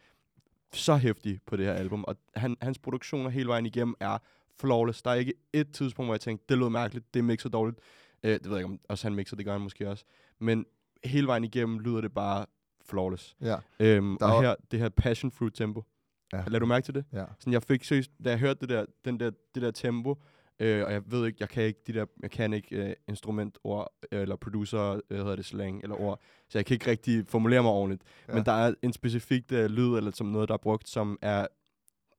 så 0.72 0.97
hæftig 0.97 1.41
på 1.47 1.57
det 1.57 1.66
her 1.66 1.72
album, 1.72 2.05
og 2.05 2.16
han, 2.37 2.57
hans 2.62 2.78
produktioner 2.78 3.31
hele 3.31 3.49
vejen 3.49 3.66
igennem 3.66 3.95
er 4.01 4.18
flawless. 4.61 5.03
Der 5.03 5.11
er 5.11 5.14
ikke 5.14 5.35
et 5.53 5.72
tidspunkt, 5.72 6.07
hvor 6.07 6.14
jeg 6.14 6.20
tænkte, 6.20 6.45
det 6.49 6.59
lød 6.59 6.68
mærkeligt, 6.68 7.14
det 7.14 7.24
mixer 7.24 7.49
dårligt. 7.49 7.78
Øh, 8.22 8.31
det 8.33 8.45
ved 8.45 8.51
jeg 8.51 8.59
ikke, 8.59 8.64
om 8.72 8.81
også 8.89 9.07
han 9.09 9.14
mixer, 9.14 9.37
det 9.37 9.45
gør 9.45 9.53
han 9.53 9.61
måske 9.61 9.89
også. 9.89 10.05
Men 10.39 10.66
hele 11.05 11.26
vejen 11.26 11.45
igennem 11.45 11.78
lyder 11.78 12.01
det 12.01 12.12
bare 12.14 12.47
flawless. 12.85 13.37
Ja, 13.41 13.57
Øhm, 13.81 14.16
Der 14.20 14.26
og 14.26 14.37
er- 14.37 14.49
her, 14.49 14.55
det 14.70 14.78
her 14.78 14.89
passion 14.89 15.31
fruit 15.33 15.53
tempo. 15.55 15.85
Ja. 16.33 16.45
Lad 16.47 16.61
du 16.61 16.66
mærke 16.66 16.85
til 16.85 16.95
det? 16.95 17.05
ja. 17.12 17.24
Sådan, 17.39 17.53
jeg 17.53 17.62
fik 17.62 17.85
seriøst, 17.85 18.11
da 18.24 18.31
jeg 18.31 18.39
hørte 18.39 18.61
det 18.61 18.68
der, 18.68 18.85
den 19.05 19.20
der, 19.20 19.31
det 19.55 19.62
der 19.62 19.70
tempo, 19.70 20.22
øh, 20.61 20.84
og 20.84 20.92
jeg 20.92 21.02
ved 21.06 21.26
ikke, 21.26 21.36
jeg 21.40 21.48
kan 21.48 21.62
ikke 21.62 21.80
de 21.86 21.92
der, 21.92 22.06
jeg 22.22 22.30
kan 22.30 22.52
ikke 22.52 22.76
øh, 22.76 22.94
instrumentord, 23.08 23.92
øh, 24.12 24.22
eller 24.22 24.36
producer, 24.36 25.00
øh, 25.11 25.18
hedder 25.18 25.36
det 25.36 25.44
slang, 25.44 25.82
eller 25.82 26.00
ord, 26.00 26.20
så 26.48 26.58
jeg 26.58 26.66
kan 26.66 26.74
ikke 26.74 26.90
rigtig 26.90 27.26
formulere 27.28 27.62
mig 27.62 27.70
ordentligt. 27.70 28.02
Ja. 28.28 28.34
Men 28.34 28.44
der 28.44 28.52
er 28.52 28.74
en 28.82 28.92
specifik 28.92 29.52
øh, 29.52 29.70
lyd, 29.70 29.96
eller 29.96 30.11
som 30.11 30.26
noget, 30.26 30.48
der 30.48 30.54
er 30.54 30.58
brugt, 30.58 30.88
som 30.88 31.18
er, 31.22 31.38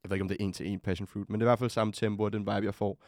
jeg 0.03 0.09
ved 0.09 0.15
ikke, 0.15 0.23
om 0.23 0.27
det 0.27 0.37
er 0.39 0.45
en 0.45 0.53
til 0.53 0.67
en 0.67 0.79
passion 0.79 1.07
fruit, 1.07 1.29
men 1.29 1.39
det 1.39 1.45
er 1.45 1.47
i 1.47 1.51
hvert 1.51 1.59
fald 1.59 1.69
samme 1.69 1.93
tempo, 1.93 2.23
og 2.23 2.33
den 2.33 2.41
vibe, 2.41 2.51
jeg 2.51 2.75
får. 2.75 3.03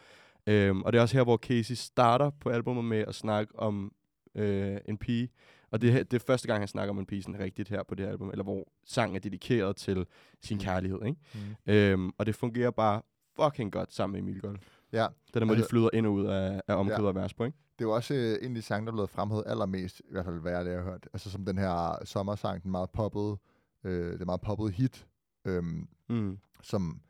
Øhm, 0.46 0.82
og 0.82 0.92
det 0.92 0.98
er 0.98 1.02
også 1.02 1.16
her, 1.16 1.24
hvor 1.24 1.36
Casey 1.36 1.74
starter 1.74 2.30
på 2.30 2.50
albumet 2.50 2.84
med 2.84 3.04
at 3.08 3.14
snakke 3.14 3.58
om 3.58 3.92
øh, 4.34 4.76
en 4.88 4.98
pige, 4.98 5.28
og 5.70 5.82
det, 5.82 6.10
det 6.10 6.20
er 6.20 6.24
første 6.26 6.48
gang, 6.48 6.60
han 6.60 6.68
snakker 6.68 6.90
om 6.90 6.98
en 6.98 7.06
pige 7.06 7.22
sådan 7.22 7.40
rigtigt 7.40 7.68
her 7.68 7.82
på 7.82 7.94
det 7.94 8.06
her 8.06 8.12
album, 8.12 8.30
eller 8.30 8.44
hvor 8.44 8.68
sangen 8.84 9.16
er 9.16 9.20
dedikeret 9.20 9.76
til 9.76 10.06
sin 10.42 10.58
kærlighed, 10.58 10.98
ikke? 11.06 11.18
Mm. 11.66 11.72
Øhm, 11.72 12.10
og 12.18 12.26
det 12.26 12.34
fungerer 12.34 12.70
bare 12.70 13.02
fucking 13.36 13.72
godt 13.72 13.92
sammen 13.92 14.12
med 14.12 14.30
Emil 14.30 14.40
Gold. 14.40 14.58
Ja. 14.94 15.06
Den 15.34 15.40
der 15.40 15.44
måde, 15.46 15.56
de 15.56 15.60
Altså- 15.60 15.70
flyder 15.70 15.88
ind 15.92 16.06
og 16.06 16.12
ud 16.12 16.26
af, 16.26 16.60
af 16.68 16.74
omkvæd 16.74 16.96
Ja. 16.96 17.02
og 17.02 17.14
vers 17.14 17.34
på, 17.34 17.44
ikke? 17.44 17.58
Det 17.78 17.84
er 17.84 17.88
jo 17.88 17.94
også 17.94 18.14
øh, 18.14 18.38
en 18.42 18.48
af 18.50 18.54
de 18.54 18.62
sange, 18.62 18.86
der 18.86 18.92
er 18.92 18.96
blevet 18.96 19.10
fremhævet 19.10 19.44
allermest, 19.46 20.00
i 20.00 20.02
hvert 20.10 20.24
fald 20.24 20.40
hvad 20.40 20.52
jeg 20.52 20.76
har 20.78 20.82
hørt. 20.84 21.08
Altså 21.12 21.30
som 21.30 21.44
den 21.44 21.58
her 21.58 21.98
sommersang, 22.04 22.62
den 22.62 22.70
meget 22.70 22.90
poppede, 22.90 23.36
øh, 23.84 24.18
det 24.18 24.26
meget 24.26 24.40
poppede 24.40 24.70
hit, 24.70 25.06
øhm, 25.44 25.88
Mm. 26.08 26.38
som 26.62 27.00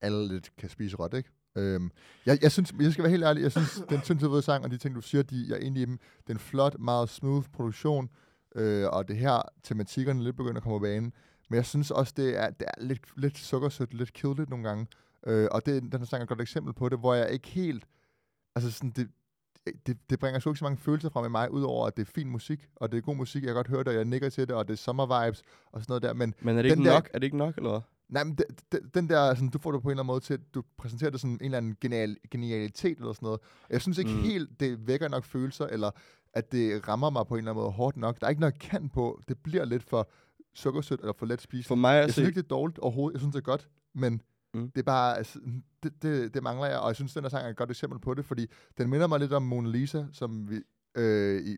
alle 0.00 0.28
lidt 0.28 0.56
kan 0.56 0.68
spise 0.68 0.96
råt, 0.96 1.14
ikke? 1.14 1.30
Øhm, 1.56 1.90
jeg, 2.26 2.38
jeg 2.42 2.52
synes, 2.52 2.74
jeg 2.80 2.92
skal 2.92 3.02
være 3.02 3.10
helt 3.10 3.24
ærlig, 3.24 3.42
jeg 3.42 3.52
synes, 3.52 3.82
den 3.90 4.02
synthesizer 4.02 4.40
sang 4.40 4.64
og 4.64 4.70
de 4.70 4.76
ting, 4.76 4.94
du 4.94 5.00
siger, 5.00 5.22
de, 5.22 5.44
jeg 5.48 5.54
er 5.56 5.60
i 5.60 5.68
dem. 5.84 5.98
Det 5.98 6.28
er 6.28 6.32
en 6.32 6.38
flot, 6.38 6.78
meget 6.78 7.08
smooth 7.08 7.46
produktion, 7.52 8.08
øh, 8.54 8.86
og 8.88 9.08
det 9.08 9.16
her, 9.16 9.42
tematikkerne 9.62 10.22
lidt 10.24 10.36
begynder 10.36 10.56
at 10.56 10.62
komme 10.62 10.78
på 10.78 10.82
banen. 10.82 11.12
Men 11.50 11.56
jeg 11.56 11.66
synes 11.66 11.90
også, 11.90 12.12
det 12.16 12.38
er, 12.38 12.50
det 12.50 12.68
er 12.78 12.82
lidt, 12.84 13.00
lidt 13.16 13.38
sukkersødt, 13.38 13.94
lidt 13.94 14.12
kedeligt 14.12 14.50
nogle 14.50 14.68
gange. 14.68 14.86
Øh, 15.26 15.48
og 15.50 15.66
det, 15.66 15.82
den 15.82 15.98
her 16.00 16.04
sang 16.06 16.20
er 16.20 16.22
et 16.22 16.28
godt 16.28 16.40
eksempel 16.40 16.72
på 16.74 16.88
det, 16.88 16.98
hvor 16.98 17.14
jeg 17.14 17.30
ikke 17.30 17.48
helt... 17.48 17.84
Altså 18.56 18.70
sådan, 18.70 18.90
det, 18.90 19.08
det, 19.86 19.98
det 20.10 20.18
bringer 20.18 20.40
sgu 20.40 20.50
ikke 20.50 20.58
så 20.58 20.64
mange 20.64 20.78
følelser 20.78 21.08
frem 21.10 21.24
i 21.26 21.28
mig, 21.28 21.50
udover 21.52 21.86
at 21.86 21.96
det 21.96 22.08
er 22.08 22.10
fin 22.14 22.28
musik, 22.30 22.68
og 22.76 22.92
det 22.92 22.98
er 22.98 23.02
god 23.02 23.16
musik, 23.16 23.42
jeg 23.42 23.48
kan 23.48 23.54
godt 23.54 23.68
høre 23.68 23.78
det, 23.78 23.88
og 23.88 23.94
jeg 23.94 24.04
nikker 24.04 24.28
til 24.28 24.48
det, 24.48 24.56
og 24.56 24.68
det 24.68 24.72
er 24.72 24.76
sommervibes 24.78 25.42
og 25.72 25.80
sådan 25.80 25.90
noget 25.90 26.02
der, 26.02 26.12
men 26.12 26.34
Men 26.40 26.58
er 26.58 26.62
det 26.62 26.70
Den 26.70 26.78
ikke 26.78 26.88
der- 26.90 26.94
nok? 26.96 27.10
Er 27.14 27.18
det 27.18 27.24
ikke 27.24 27.36
nok, 27.36 27.56
eller 27.56 27.70
hvad? 27.70 27.80
Nej, 28.08 28.24
men 28.24 28.34
de, 28.34 28.44
de, 28.72 28.78
den 28.94 29.08
der, 29.08 29.34
sådan, 29.34 29.48
du 29.48 29.58
får 29.58 29.72
det 29.72 29.82
på 29.82 29.88
en 29.88 29.90
eller 29.90 30.02
anden 30.02 30.06
måde 30.12 30.20
til, 30.20 30.34
at 30.34 30.40
du 30.54 30.62
præsenterer 30.78 31.10
det 31.10 31.20
som 31.20 31.30
en 31.30 31.38
eller 31.40 31.58
anden 31.58 31.76
genial, 31.80 32.16
genialitet 32.30 32.98
eller 32.98 33.12
sådan 33.12 33.26
noget. 33.26 33.40
Jeg 33.70 33.82
synes 33.82 33.98
ikke 33.98 34.10
Mm. 34.10 34.22
helt, 34.22 34.60
det 34.60 34.86
vækker 34.86 35.08
nok 35.08 35.24
følelser, 35.24 35.66
eller 35.66 35.90
at 36.32 36.52
det 36.52 36.88
rammer 36.88 37.10
mig 37.10 37.26
på 37.26 37.34
en 37.34 37.38
eller 37.38 37.50
anden 37.50 37.62
måde 37.62 37.72
hårdt 37.72 37.96
nok. 37.96 38.20
Der 38.20 38.26
er 38.26 38.30
ikke 38.30 38.40
noget 38.40 38.58
kant 38.58 38.92
på. 38.92 39.20
Det 39.28 39.38
bliver 39.42 39.64
lidt 39.64 39.82
for 39.82 40.08
sukkersødt 40.54 41.00
eller 41.00 41.12
for 41.18 41.26
let 41.26 41.40
spiseligt. 41.40 41.68
For 41.68 41.74
mig 41.74 41.94
Jeg 41.94 42.04
at 42.04 42.12
synes 42.12 42.26
ikke, 42.28 42.36
det 42.40 42.44
er 42.44 42.48
dårligt 42.48 42.78
overhovedet. 42.78 43.14
Jeg 43.14 43.20
synes, 43.20 43.32
det 43.32 43.40
er 43.40 43.44
godt, 43.44 43.68
men 43.94 44.22
Mm. 44.54 44.70
det 44.70 44.78
er 44.78 44.84
bare, 44.84 45.16
altså, 45.16 45.38
det, 45.82 46.02
det, 46.02 46.34
det 46.34 46.42
mangler 46.42 46.66
jeg, 46.66 46.78
og 46.78 46.88
jeg 46.88 46.96
synes, 46.96 47.14
den 47.14 47.24
her 47.24 47.28
sang 47.28 47.46
er 47.46 47.50
et 47.50 47.56
godt 47.56 47.70
eksempel 47.70 47.98
på 47.98 48.14
det, 48.14 48.24
fordi 48.24 48.46
den 48.78 48.90
minder 48.90 49.06
mig 49.06 49.20
lidt 49.20 49.32
om 49.32 49.42
Mona 49.42 49.68
Lisa, 49.68 50.04
som 50.12 50.50
vi, 50.50 50.60
øh, 50.94 51.42
i, 51.42 51.56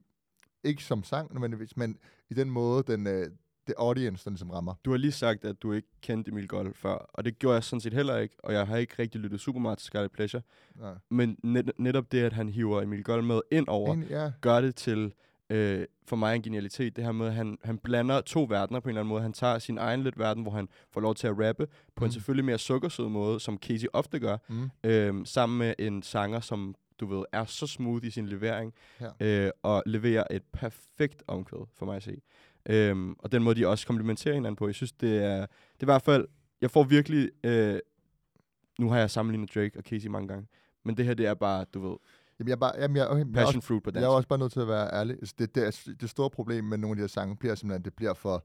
ikke 0.64 0.84
som 0.84 1.02
sang 1.02 1.34
nødvendigvis, 1.34 1.76
men 1.76 1.98
i 2.30 2.34
den 2.34 2.50
måde, 2.50 2.82
den, 2.82 3.06
øh, 3.06 3.30
det 3.66 3.74
audience, 3.78 4.24
den 4.24 4.32
ligesom 4.32 4.50
rammer. 4.50 4.74
Du 4.84 4.90
har 4.90 4.96
lige 4.96 5.12
sagt, 5.12 5.44
at 5.44 5.62
du 5.62 5.72
ikke 5.72 5.88
kendte 6.00 6.30
Emil 6.30 6.48
Gold 6.48 6.74
før, 6.74 7.10
og 7.12 7.24
det 7.24 7.38
gjorde 7.38 7.54
jeg 7.54 7.64
sådan 7.64 7.80
set 7.80 7.94
heller 7.94 8.16
ikke, 8.16 8.36
og 8.38 8.52
jeg 8.52 8.66
har 8.66 8.76
ikke 8.76 8.94
rigtig 8.98 9.20
lyttet 9.20 9.40
super 9.40 9.60
meget 9.60 9.78
til 9.78 9.86
Scarlet 9.86 10.12
Pleasure. 10.12 10.42
Nej. 10.74 10.94
Men 11.10 11.38
net, 11.42 11.72
netop 11.78 12.12
det, 12.12 12.22
at 12.22 12.32
han 12.32 12.48
hiver 12.48 12.82
Emil 12.82 13.04
Gold 13.04 13.22
med 13.22 13.40
ind 13.50 13.68
over, 13.68 13.96
ja. 14.10 14.32
gør 14.40 14.60
det 14.60 14.74
til 14.76 15.14
øh, 15.50 15.84
for 16.06 16.16
mig 16.16 16.36
en 16.36 16.42
genialitet. 16.42 16.96
Det 16.96 17.04
her 17.04 17.12
med, 17.12 17.26
at 17.26 17.34
han, 17.34 17.58
han 17.64 17.78
blander 17.78 18.20
to 18.20 18.46
verdener 18.48 18.80
på 18.80 18.88
en 18.88 18.90
eller 18.90 19.00
anden 19.00 19.08
måde. 19.08 19.22
Han 19.22 19.32
tager 19.32 19.58
sin 19.58 19.78
egen 19.78 20.02
lidt 20.02 20.18
verden, 20.18 20.42
hvor 20.42 20.52
han 20.52 20.68
får 20.90 21.00
lov 21.00 21.14
til 21.14 21.26
at 21.26 21.34
rappe 21.48 21.66
på 21.96 22.04
en 22.04 22.08
Mm. 22.08 22.12
selvfølgelig 22.12 22.44
mere 22.44 22.58
sukkersød 22.58 23.08
måde, 23.08 23.40
som 23.40 23.58
Casey 23.58 23.86
ofte 23.92 24.18
gør, 24.18 24.36
Mm. 24.48 24.70
øh, 24.84 25.14
sammen 25.26 25.58
med 25.58 25.74
en 25.78 26.02
sanger, 26.02 26.40
som 26.40 26.74
du 27.00 27.06
ved, 27.06 27.24
er 27.32 27.44
så 27.44 27.66
smooth 27.66 28.06
i 28.06 28.10
sin 28.10 28.26
levering, 28.26 28.74
Ja. 29.00 29.44
øh, 29.46 29.50
og 29.62 29.82
leverer 29.86 30.24
et 30.30 30.42
perfekt 30.52 31.22
omkvæd, 31.26 31.66
for 31.74 31.86
mig 31.86 31.96
at 31.96 32.02
se. 32.02 32.20
Øhm, 32.68 33.16
og 33.18 33.32
den 33.32 33.42
måde, 33.42 33.54
de 33.60 33.66
også 33.68 33.86
komplementerer 33.86 34.34
hinanden 34.34 34.56
på. 34.56 34.66
Jeg 34.68 34.74
synes, 34.74 34.92
det 34.92 35.24
er, 35.24 35.36
det 35.40 35.80
er 35.80 35.82
i 35.82 35.84
hvert 35.84 36.02
fald, 36.02 36.26
jeg 36.60 36.70
får 36.70 36.82
virkelig, 36.82 37.30
øh, 37.44 37.78
nu 38.78 38.90
har 38.90 38.98
jeg 38.98 39.10
sammenlignet 39.10 39.54
Drake 39.54 39.78
og 39.78 39.82
Casey 39.84 40.08
mange 40.08 40.28
gange, 40.28 40.46
men 40.84 40.96
det 40.96 41.04
her, 41.04 41.14
det 41.14 41.26
er 41.26 41.34
bare, 41.34 41.64
du 41.74 41.88
ved, 41.88 41.96
Jamen, 42.38 42.48
jeg 42.48 42.58
bare, 42.60 42.72
jamen, 42.78 42.96
jeg, 42.96 43.08
okay, 43.08 43.18
jeg, 43.24 43.32
passion 43.32 43.56
også, 43.56 43.66
fruit 43.66 43.82
på 43.82 43.88
jeg 43.90 43.94
dansk. 43.94 44.04
er 44.04 44.08
også 44.08 44.28
bare 44.28 44.38
nødt 44.38 44.52
til 44.52 44.60
at 44.60 44.68
være 44.68 44.92
ærlig. 44.94 45.16
Altså, 45.16 45.34
det, 45.38 45.54
det, 45.54 45.66
er, 45.66 45.92
det 46.00 46.10
store 46.10 46.30
problem 46.30 46.64
med 46.64 46.78
nogle 46.78 46.92
af 46.92 46.96
de 46.96 47.00
her 47.02 47.08
sange 47.08 47.36
bliver 47.36 47.54
simpelthen, 47.54 47.80
at 47.80 47.84
det 47.84 47.94
bliver 47.94 48.14
for... 48.14 48.44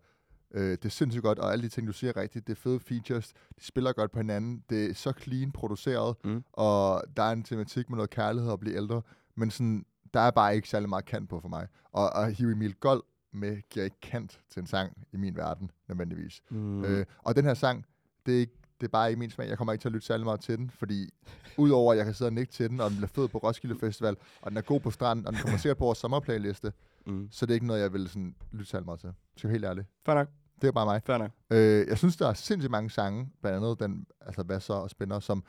Øh, 0.54 0.72
det 0.72 0.86
er 0.86 0.90
sindssygt 0.90 1.24
godt, 1.24 1.40
og 1.40 1.52
alle 1.52 1.64
de 1.64 1.70
ting, 1.70 1.88
du 1.88 1.94
siger 1.94 2.14
er 2.16 2.22
rigtigt, 2.22 2.48
det 2.48 2.54
er 2.54 2.60
fede 2.62 2.80
features, 2.80 3.34
de 3.60 3.66
spiller 3.66 3.94
godt 3.94 4.12
på 4.12 4.20
hinanden, 4.20 4.64
det 4.70 4.90
er 4.90 4.94
så 4.94 5.14
clean 5.22 5.52
produceret, 5.52 6.16
Mm. 6.24 6.44
og 6.54 7.04
der 7.18 7.24
er 7.24 7.32
en 7.32 7.44
tematik 7.44 7.90
med 7.90 7.96
noget 7.98 8.10
kærlighed 8.10 8.52
at 8.54 8.60
blive 8.60 8.76
ældre, 8.76 9.02
men 9.36 9.52
sådan, 9.52 9.86
der 10.14 10.20
er 10.20 10.32
bare 10.32 10.56
ikke 10.56 10.70
særlig 10.70 10.90
meget 10.90 11.06
kant 11.06 11.30
på 11.30 11.40
for 11.40 11.48
mig. 11.50 11.68
Og 11.92 12.26
at 12.26 12.34
hive 12.34 12.52
Emil 12.52 12.76
Gold 12.76 13.04
med 13.34 13.58
giver 13.70 13.86
ikke 13.86 14.00
kant 14.02 14.42
til 14.50 14.60
en 14.60 14.68
sang 14.68 14.94
i 15.14 15.18
min 15.18 15.36
verden, 15.36 15.72
nødvendigvis. 15.88 16.42
Mm. 16.50 16.86
Øh, 16.86 17.06
og 17.18 17.36
den 17.36 17.46
her 17.46 17.54
sang, 17.54 17.86
det 18.26 18.36
er, 18.36 18.40
ikke, 18.40 18.54
det 18.82 18.88
er 18.88 18.92
bare 18.92 19.10
ikke 19.10 19.20
min 19.20 19.30
smag. 19.30 19.48
Jeg 19.50 19.58
kommer 19.58 19.72
ikke 19.74 19.82
til 19.84 19.88
at 19.90 19.94
lytte 19.94 20.08
særlig 20.08 20.26
meget 20.26 20.40
til 20.40 20.58
den, 20.58 20.70
fordi 20.70 21.10
udover 21.58 21.92
at 21.92 21.98
jeg 21.98 22.06
kan 22.06 22.14
sidde 22.14 22.30
og 22.30 22.34
nikke 22.34 22.52
til 22.54 22.70
den, 22.70 22.80
og 22.80 22.90
den 22.90 22.98
bliver 22.98 23.08
fed 23.08 23.28
på 23.28 23.38
Roskilde 23.38 23.80
Festival, 23.80 24.16
og 24.42 24.52
den 24.52 24.58
er 24.58 24.62
god 24.62 24.80
på 24.80 24.92
stranden, 24.92 25.28
og 25.28 25.34
den 25.34 25.42
kommer 25.42 25.58
sikkert 25.58 25.78
på 25.78 25.86
vores 25.86 25.98
sommerplayliste, 25.98 26.74
Mm. 27.06 27.28
så 27.32 27.46
det 27.46 27.52
er 27.52 27.54
ikke 27.56 27.68
noget, 27.68 27.82
jeg 27.82 27.94
vil 27.94 28.10
sådan, 28.10 28.36
lytte 28.52 28.66
særlig 28.66 28.86
meget 28.86 29.00
til. 29.00 29.14
Så 29.38 29.48
jeg 29.48 29.52
helt 29.52 29.66
ærlig. 29.66 29.86
Fair 30.06 30.16
nok, 30.16 30.28
Det 30.62 30.68
er 30.68 30.72
bare 30.72 30.86
mig. 30.86 31.02
fair 31.06 31.18
nok. 31.18 31.32
Øh, 31.50 31.88
jeg 31.88 31.98
synes, 31.98 32.18
der 32.18 32.28
er 32.28 32.34
sindssygt 32.34 32.72
mange 32.72 32.90
sange, 32.90 33.30
blandt 33.42 33.58
andet 33.66 33.80
den, 33.80 34.06
altså 34.22 34.44
hvad 34.44 34.60
så 34.60 34.74
og 34.74 34.90
spænder, 34.90 35.20
som 35.20 35.44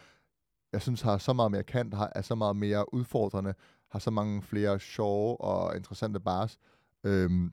jeg 0.72 0.82
synes 0.82 1.00
har 1.02 1.18
så 1.18 1.32
meget 1.32 1.50
mere 1.50 1.62
kant, 1.62 1.94
har, 1.94 2.12
er 2.14 2.22
så 2.22 2.34
meget 2.34 2.56
mere 2.56 2.94
udfordrende, 2.94 3.54
har 3.88 3.98
så 3.98 4.10
mange 4.10 4.42
flere 4.42 4.80
sjove 4.80 5.40
og 5.40 5.76
interessante 5.76 6.20
bars. 6.20 6.58
Øhm, 7.04 7.52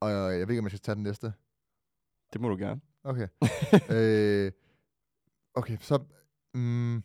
og 0.00 0.10
jeg 0.10 0.32
ved 0.32 0.50
ikke, 0.50 0.58
om 0.58 0.64
jeg 0.64 0.70
skal 0.70 0.80
tage 0.80 0.94
den 0.94 1.02
næste. 1.02 1.32
Det 2.32 2.40
må 2.40 2.48
du 2.48 2.56
gerne. 2.56 2.80
Okay. 3.04 3.28
øh, 3.96 4.52
okay, 5.54 5.76
så... 5.80 5.98
Mm, 6.54 7.02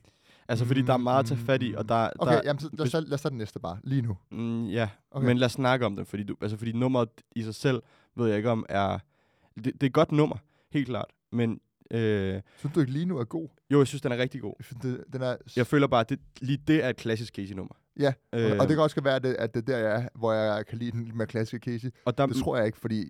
Altså, 0.50 0.66
fordi 0.66 0.82
der 0.82 0.94
er 0.94 0.98
meget 0.98 1.20
at 1.20 1.26
tage 1.26 1.40
fat 1.40 1.64
i, 1.64 1.74
og 1.78 1.90
der... 1.90 2.10
okay, 2.20 2.34
der, 2.34 2.42
jamen, 2.46 2.60
så, 2.60 2.70
lad, 2.74 2.86
os, 2.86 2.94
lad 2.94 3.14
os 3.14 3.22
tage 3.22 3.30
den 3.30 3.38
næste 3.38 3.60
bare, 3.60 3.78
lige 3.84 4.02
nu. 4.02 4.18
Mm, 4.32 4.66
ja, 4.66 4.84
okay. 4.84 4.92
Okay. 5.12 5.28
men 5.28 5.38
lad 5.38 5.46
os 5.46 5.52
snakke 5.52 5.86
om 5.86 5.96
det, 5.96 6.08
fordi, 6.08 6.24
du, 6.24 6.36
altså, 6.42 6.58
fordi 6.58 6.72
nummeret 6.72 7.10
i 7.36 7.44
sig 7.44 7.56
selv, 7.56 7.82
ved 8.16 8.28
jeg 8.28 8.38
ikke 8.38 8.50
om, 8.50 8.66
er... 8.70 9.00
Det, 9.56 9.66
det 9.66 9.84
er 9.84 9.88
et 9.88 9.94
godt 9.94 10.12
nummer, 10.12 10.36
helt 10.72 10.88
klart. 10.88 11.14
Men 11.32 11.60
øh, 11.92 12.42
Synes 12.58 12.74
du 12.74 12.80
ikke 12.80 12.92
lige 12.92 13.06
nu 13.06 13.18
er 13.18 13.24
god? 13.24 13.48
jo, 13.72 13.80
jeg 13.80 13.88
synes, 13.88 14.02
den 14.02 14.12
er 14.12 14.18
rigtig 14.18 14.42
god. 14.42 14.54
Jeg 14.60 14.66
synes, 14.66 14.82
det, 14.82 15.04
den 15.14 15.22
er... 15.22 15.36
Jeg 15.56 15.68
føler 15.68 15.88
bare, 15.88 16.00
at 16.02 16.10
det, 16.10 16.20
lige 16.42 16.60
det 16.68 16.84
er 16.84 16.90
et 16.90 16.98
klassisk 16.98 17.36
Casey-nummer. 17.36 17.74
Ja, 18.00 18.14
Øh, 18.34 18.52
og 18.60 18.68
det 18.68 18.76
kan 18.76 18.80
også 18.80 19.02
være, 19.02 19.16
at 19.16 19.24
det, 19.24 19.34
at 19.34 19.54
det 19.54 19.62
er 19.62 19.66
der, 19.66 19.78
jeg 19.78 20.04
er, 20.04 20.10
hvor 20.16 20.34
jeg 20.34 20.66
kan 20.66 20.78
lide 20.78 20.92
den 20.92 21.04
lidt 21.04 21.16
mere 21.16 21.28
klassiske 21.28 21.60
Casey. 21.72 21.90
og 22.06 22.18
der, 22.18 22.26
Det 22.26 22.36
tror 22.36 22.58
jeg 22.58 22.66
ikke, 22.66 22.78
fordi... 22.78 23.10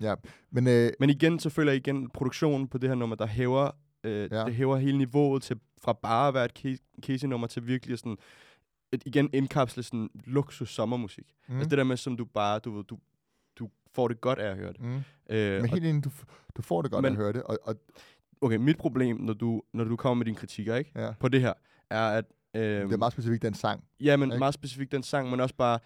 Ja, 0.00 0.14
men... 0.50 0.66
Øh, 0.68 0.90
Men 1.00 1.10
igen, 1.10 1.38
så 1.38 1.50
føler 1.50 1.72
jeg 1.72 1.76
igen, 1.76 2.10
produktionen 2.10 2.68
på 2.68 2.78
det 2.78 2.88
her 2.90 2.94
nummer, 2.96 3.16
der 3.16 3.26
hæver, 3.26 3.70
øh, 4.04 4.28
ja. 4.32 4.44
Det 4.44 4.54
hæver 4.54 4.76
hele 4.76 4.98
niveauet 4.98 5.42
til, 5.42 5.60
fra 5.82 5.92
bare 5.92 6.28
at 6.28 6.34
være 6.34 6.44
et 6.44 6.52
Ca- 6.58 7.00
Casey-nummer 7.06 7.46
til 7.46 7.66
virkelig 7.66 7.98
sådan, 7.98 8.16
et, 8.92 9.02
igen 9.06 9.30
indkapsle 9.32 9.82
sådan 9.82 10.10
luksus 10.24 10.74
sommermusik. 10.74 11.24
Mm. 11.48 11.54
Altså 11.56 11.68
det 11.70 11.78
der 11.78 11.84
med, 11.84 11.96
som 11.96 12.16
du 12.16 12.24
bare, 12.24 12.58
du 12.58 12.82
du, 12.90 12.98
du 13.58 13.68
får 13.94 14.08
det 14.08 14.20
godt 14.20 14.38
af 14.38 14.50
at 14.50 14.56
høre 14.56 14.72
det. 14.72 14.80
mm. 14.80 15.02
Øh, 15.30 15.60
Men 15.60 15.70
helt 15.70 15.84
enig, 15.84 16.04
du, 16.04 16.10
du 16.56 16.62
får 16.62 16.82
det 16.82 16.90
godt 16.90 17.02
Men- 17.02 17.12
at 17.12 17.16
høre 17.16 17.32
det, 17.32 17.42
og, 17.42 17.58
og 17.62 17.74
okay, 18.40 18.56
mit 18.56 18.78
problem, 18.78 19.16
når 19.16 19.32
du, 19.34 19.62
når 19.72 19.84
du 19.84 19.96
kommer 19.96 20.14
med 20.18 20.24
dine 20.24 20.36
kritikker, 20.36 20.76
ikke? 20.76 20.92
ja, 20.96 21.12
På 21.20 21.28
det 21.28 21.40
her, 21.40 21.52
er 21.90 22.08
at... 22.08 22.24
Øh, 22.54 22.62
det 22.62 22.92
er 22.92 22.96
meget 22.96 23.12
specifikt 23.12 23.42
den 23.42 23.54
sang. 23.54 23.84
Ja, 24.00 24.16
men 24.16 24.30
ikke? 24.30 24.38
meget 24.38 24.54
specifikt 24.54 24.92
den 24.92 25.02
sang, 25.02 25.30
men 25.30 25.40
også 25.40 25.54
bare, 25.54 25.78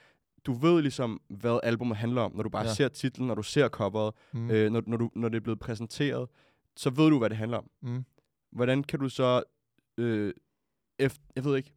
du 0.46 0.52
ved 0.52 0.82
ligesom, 0.82 1.20
hvad 1.28 1.60
albumet 1.62 1.96
handler 1.96 2.22
om, 2.22 2.32
når 2.36 2.42
du 2.42 2.48
bare 2.48 2.62
Ja. 2.62 2.68
ja. 2.68 2.74
ser 2.74 2.88
titlen, 2.88 3.26
når 3.26 3.34
du 3.34 3.42
ser 3.42 3.68
coveret, 3.68 4.14
Mm. 4.32 4.50
øh, 4.50 4.70
når, 4.70 4.82
når, 4.86 4.96
du, 4.96 5.10
når 5.14 5.28
det 5.28 5.36
er 5.36 5.40
blevet 5.40 5.58
præsenteret, 5.60 6.28
så 6.76 6.90
ved 6.90 7.10
du, 7.10 7.18
hvad 7.18 7.30
det 7.30 7.36
handler 7.38 7.58
om. 7.58 7.70
Mm. 7.82 8.04
Hvordan 8.52 8.82
kan 8.84 8.98
du 8.98 9.08
så, 9.08 9.42
øh, 9.98 10.32
efter, 10.98 11.22
jeg 11.36 11.44
ved 11.44 11.56
ikke, 11.56 11.72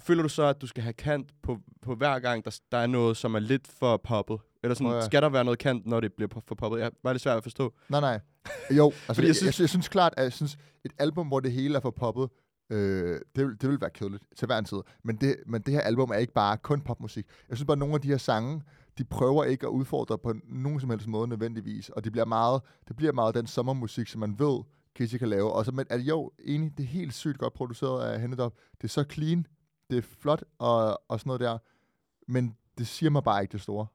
føler 0.00 0.22
du 0.22 0.28
så, 0.28 0.42
at 0.42 0.60
du 0.60 0.66
skal 0.66 0.82
have 0.82 0.92
kant 0.92 1.32
på, 1.42 1.58
på 1.82 1.94
hver 1.94 2.18
gang, 2.18 2.44
der, 2.44 2.60
der 2.72 2.78
er 2.78 2.86
noget, 2.86 3.16
som 3.16 3.34
er 3.34 3.38
lidt 3.38 3.68
for 3.68 3.96
poppet? 3.96 4.38
Eller 4.62 4.74
sådan, 4.74 4.86
Prøv 4.86 4.98
at- 4.98 5.04
skal 5.04 5.22
der 5.22 5.28
være 5.28 5.44
noget 5.44 5.58
kant, 5.58 5.86
når 5.86 6.00
det 6.00 6.12
bliver 6.12 6.28
for 6.46 6.54
poppet? 6.54 6.80
Jeg 6.80 6.90
var 7.02 7.12
lidt 7.12 7.22
svært 7.22 7.36
at 7.36 7.42
forstå. 7.42 7.74
Nej, 7.88 8.00
nej. 8.00 8.20
Jo, 8.76 8.86
altså, 9.08 9.22
jeg, 9.22 9.28
jeg 9.28 9.36
synes- 9.36 9.36
synes, 9.36 9.58
jeg, 9.58 9.62
jeg 9.62 9.68
synes 9.68 9.88
klart, 9.88 10.14
at 10.16 10.22
jeg 10.24 10.32
synes, 10.32 10.56
et 10.84 10.92
album, 10.98 11.26
hvor 11.28 11.40
det 11.40 11.52
hele 11.52 11.76
er 11.76 11.80
for 11.80 11.90
poppet, 11.90 12.28
øh, 12.72 13.20
det, 13.36 13.46
vil, 13.46 13.60
det 13.60 13.68
vil 13.70 13.80
være 13.80 13.90
kedeligt 13.90 14.24
til 14.36 14.46
hver 14.46 14.58
en 14.58 14.64
tid. 14.64 14.78
Men 15.02 15.16
det, 15.16 15.36
men 15.46 15.62
det 15.62 15.74
her 15.74 15.80
album 15.80 16.10
er 16.10 16.14
ikke 16.14 16.32
bare 16.32 16.56
kun 16.56 16.80
popmusik. 16.80 17.26
Jeg 17.48 17.56
synes 17.56 17.66
bare, 17.66 17.74
at 17.74 17.78
nogle 17.78 17.94
af 17.94 18.00
de 18.00 18.08
her 18.08 18.16
sange, 18.16 18.62
de 18.98 19.04
prøver 19.04 19.44
ikke 19.44 19.66
at 19.66 19.70
udfordre 19.70 20.18
på 20.18 20.34
nogen 20.44 20.80
som 20.80 20.90
helst 20.90 21.06
måde 21.06 21.28
nødvendigvis. 21.28 21.88
Og 21.88 22.04
de 22.04 22.10
bliver 22.10 22.24
meget, 22.24 22.62
det 22.88 22.96
bliver 22.96 23.12
meget 23.12 23.34
den 23.34 23.46
sommermusik, 23.46 24.08
som 24.08 24.20
man 24.20 24.38
ved, 24.38 24.62
Casey 24.94 25.18
kan 25.18 25.28
lave. 25.28 25.52
Og 25.52 25.64
så, 25.64 25.72
men 25.72 25.86
er 25.90 25.98
jo 25.98 26.30
enig, 26.38 26.78
det 26.78 26.82
er 26.82 26.88
helt 26.88 27.14
sygt 27.14 27.38
godt 27.38 27.54
produceret 27.54 28.04
af 28.04 28.20
Hennedop. 28.20 28.54
Det 28.76 28.84
er 28.84 28.88
så 28.88 29.04
clean, 29.12 29.46
det 29.90 29.98
er 29.98 30.02
flot 30.02 30.44
og, 30.58 31.02
og 31.08 31.20
sådan 31.20 31.28
noget 31.28 31.40
der. 31.40 31.58
Men 32.28 32.56
det 32.78 32.86
siger 32.86 33.10
mig 33.10 33.24
bare 33.24 33.42
ikke 33.42 33.52
det 33.52 33.60
store. 33.60 33.86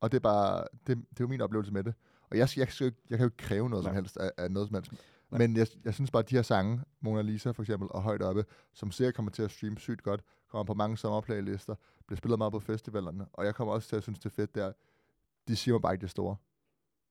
Og 0.00 0.12
det 0.12 0.18
er 0.18 0.20
bare, 0.20 0.64
det, 0.86 0.96
det 0.96 0.96
er 0.96 1.04
jo 1.20 1.26
min 1.26 1.40
oplevelse 1.40 1.72
med 1.72 1.84
det. 1.84 1.94
Og 2.30 2.38
jeg, 2.38 2.48
jeg, 2.56 2.68
jeg, 2.80 2.92
jeg 3.10 3.18
kan 3.18 3.20
jo 3.20 3.24
ikke 3.24 3.36
kræve 3.36 3.70
noget 3.70 3.84
Nej. 3.84 3.90
som 3.90 3.94
helst 3.94 4.16
af, 4.16 4.30
af 4.36 4.50
noget 4.50 4.68
som 4.68 4.74
helst. 4.74 4.92
Nej. 5.30 5.38
Men 5.38 5.56
jeg, 5.56 5.66
jeg 5.84 5.94
synes 5.94 6.10
bare, 6.10 6.22
at 6.22 6.30
de 6.30 6.34
her 6.34 6.42
sange, 6.42 6.80
Mona 7.00 7.22
Lisa 7.22 7.50
for 7.50 7.62
eksempel, 7.62 7.88
og 7.90 8.02
Højt 8.02 8.22
Oppe, 8.22 8.44
som 8.74 8.90
sikkert 8.92 9.14
kommer 9.14 9.30
til 9.32 9.42
at 9.42 9.50
streame 9.50 9.78
sygt 9.78 10.02
godt, 10.02 10.20
kommer 10.50 10.64
på 10.64 10.74
mange 10.74 10.96
sommerplaylister, 10.96 11.74
bliver 12.06 12.16
spillet 12.16 12.38
meget 12.38 12.52
på 12.52 12.60
festivalerne, 12.60 13.26
og 13.32 13.44
jeg 13.44 13.54
kommer 13.54 13.74
også 13.74 13.88
til 13.88 13.96
at 13.96 14.02
synes, 14.02 14.18
det 14.18 14.26
er 14.26 14.30
fedt 14.30 14.54
der. 14.54 14.72
De 15.48 15.56
siger 15.56 15.74
mig 15.74 15.82
bare 15.82 15.92
ikke 15.94 16.02
det 16.02 16.10
store. 16.10 16.36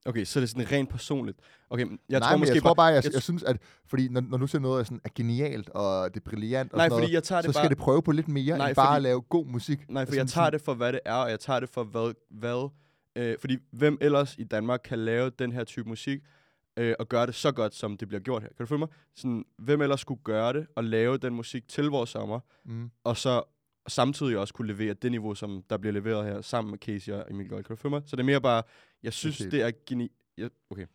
Okay, 0.06 0.26
så 0.26 0.40
er 0.40 0.42
det 0.42 0.50
sådan 0.50 0.72
rent 0.72 0.90
personligt. 0.90 1.40
Okay, 1.70 1.86
jeg 2.10 2.20
Nej, 2.20 2.30
tror 2.30 2.38
måske 2.38 2.54
jeg 2.56 2.62
tror 2.64 2.74
bare, 2.74 2.86
jeg, 2.86 3.04
jeg 3.04 3.14
jeg, 3.14 3.22
synes, 3.22 3.44
at 3.44 3.58
fordi 3.86 4.08
når, 4.08 4.22
når 4.22 4.38
du 4.38 4.48
ser 4.48 4.60
noget, 4.60 4.78
der 4.78 4.84
sådan 4.84 5.02
er 5.04 5.10
genialt, 5.16 5.70
og 5.70 6.14
det 6.14 6.20
er 6.20 6.30
brilliant, 6.30 6.72
og 6.74 6.78
Nej, 6.78 6.86
sådan 6.86 6.92
fordi 6.96 7.02
noget, 7.06 7.14
jeg 7.14 7.24
tager 7.24 7.42
så 7.42 7.48
det 7.48 7.56
skal 7.56 7.64
bare... 7.64 7.70
det 7.70 7.78
prøve 7.78 8.02
på 8.04 8.12
lidt 8.12 8.28
mere, 8.28 8.58
Nej, 8.58 8.68
end 8.68 8.76
bare 8.76 8.88
fordi- 8.88 8.96
at 8.96 9.02
lave 9.02 9.22
god 9.22 9.46
musik. 9.46 9.80
Nej, 9.80 9.86
for 9.88 10.00
Altså 10.00 10.16
jeg 10.16 10.30
sådan- 10.30 10.44
tager 10.44 10.50
det 10.50 10.62
for, 10.62 10.74
hvad 10.74 10.94
det 10.94 11.00
er, 11.06 11.14
og 11.16 11.30
jeg 11.30 11.40
tager 11.40 11.60
det 11.60 11.70
for, 11.70 11.84
hvad... 11.84 12.14
hvad 12.30 12.70
øh, 13.16 13.38
fordi 13.40 13.58
hvem 13.72 13.98
ellers 14.02 14.36
i 14.38 14.44
Danmark 14.44 14.80
kan 14.84 15.00
lave 15.00 15.30
den 15.30 15.52
her 15.52 15.64
type 15.64 15.90
musik, 15.90 16.20
øh, 16.78 16.96
og 17.00 17.10
gøre 17.10 17.26
det 17.26 17.36
så 17.36 17.52
godt, 17.52 17.76
som 17.76 17.98
det 17.98 18.08
bliver 18.08 18.22
gjort 18.22 18.42
her? 18.42 18.50
Kan 18.50 18.66
du 18.66 18.66
følge 18.66 18.80
mig? 18.80 18.88
Sådan, 19.16 19.46
hvem 19.58 19.82
ellers 19.82 20.00
skulle 20.02 20.22
gøre 20.24 20.54
det, 20.54 20.68
og 20.76 20.84
lave 20.84 21.18
den 21.18 21.34
musik 21.36 21.68
til 21.68 21.86
vores 21.86 22.10
sommer, 22.10 22.40
Mm. 22.66 22.92
og 23.04 23.18
så 23.18 23.44
samtidig 23.88 24.38
også 24.38 24.54
kunne 24.54 24.68
levere 24.68 24.94
det 24.94 25.12
niveau, 25.12 25.36
som 25.36 25.64
der 25.70 25.78
bliver 25.78 25.94
leveret 25.94 26.26
her, 26.26 26.42
sammen 26.42 26.72
med 26.72 26.80
Casey 26.80 27.12
og 27.14 27.26
Emil 27.30 27.50
Gold. 27.50 27.64
Kan 27.64 27.76
du 27.76 27.82
følge 27.82 27.94
mig? 27.96 28.02
Så 28.06 28.16
det 28.16 28.22
er 28.22 28.26
mere 28.26 28.42
bare... 28.42 28.64
Jeg 29.04 29.14
synes, 29.14 29.38
det 29.38 29.62
er 29.62 29.72
geni... 29.86 30.12
Ja, 30.38 30.48
okay. 30.70 30.86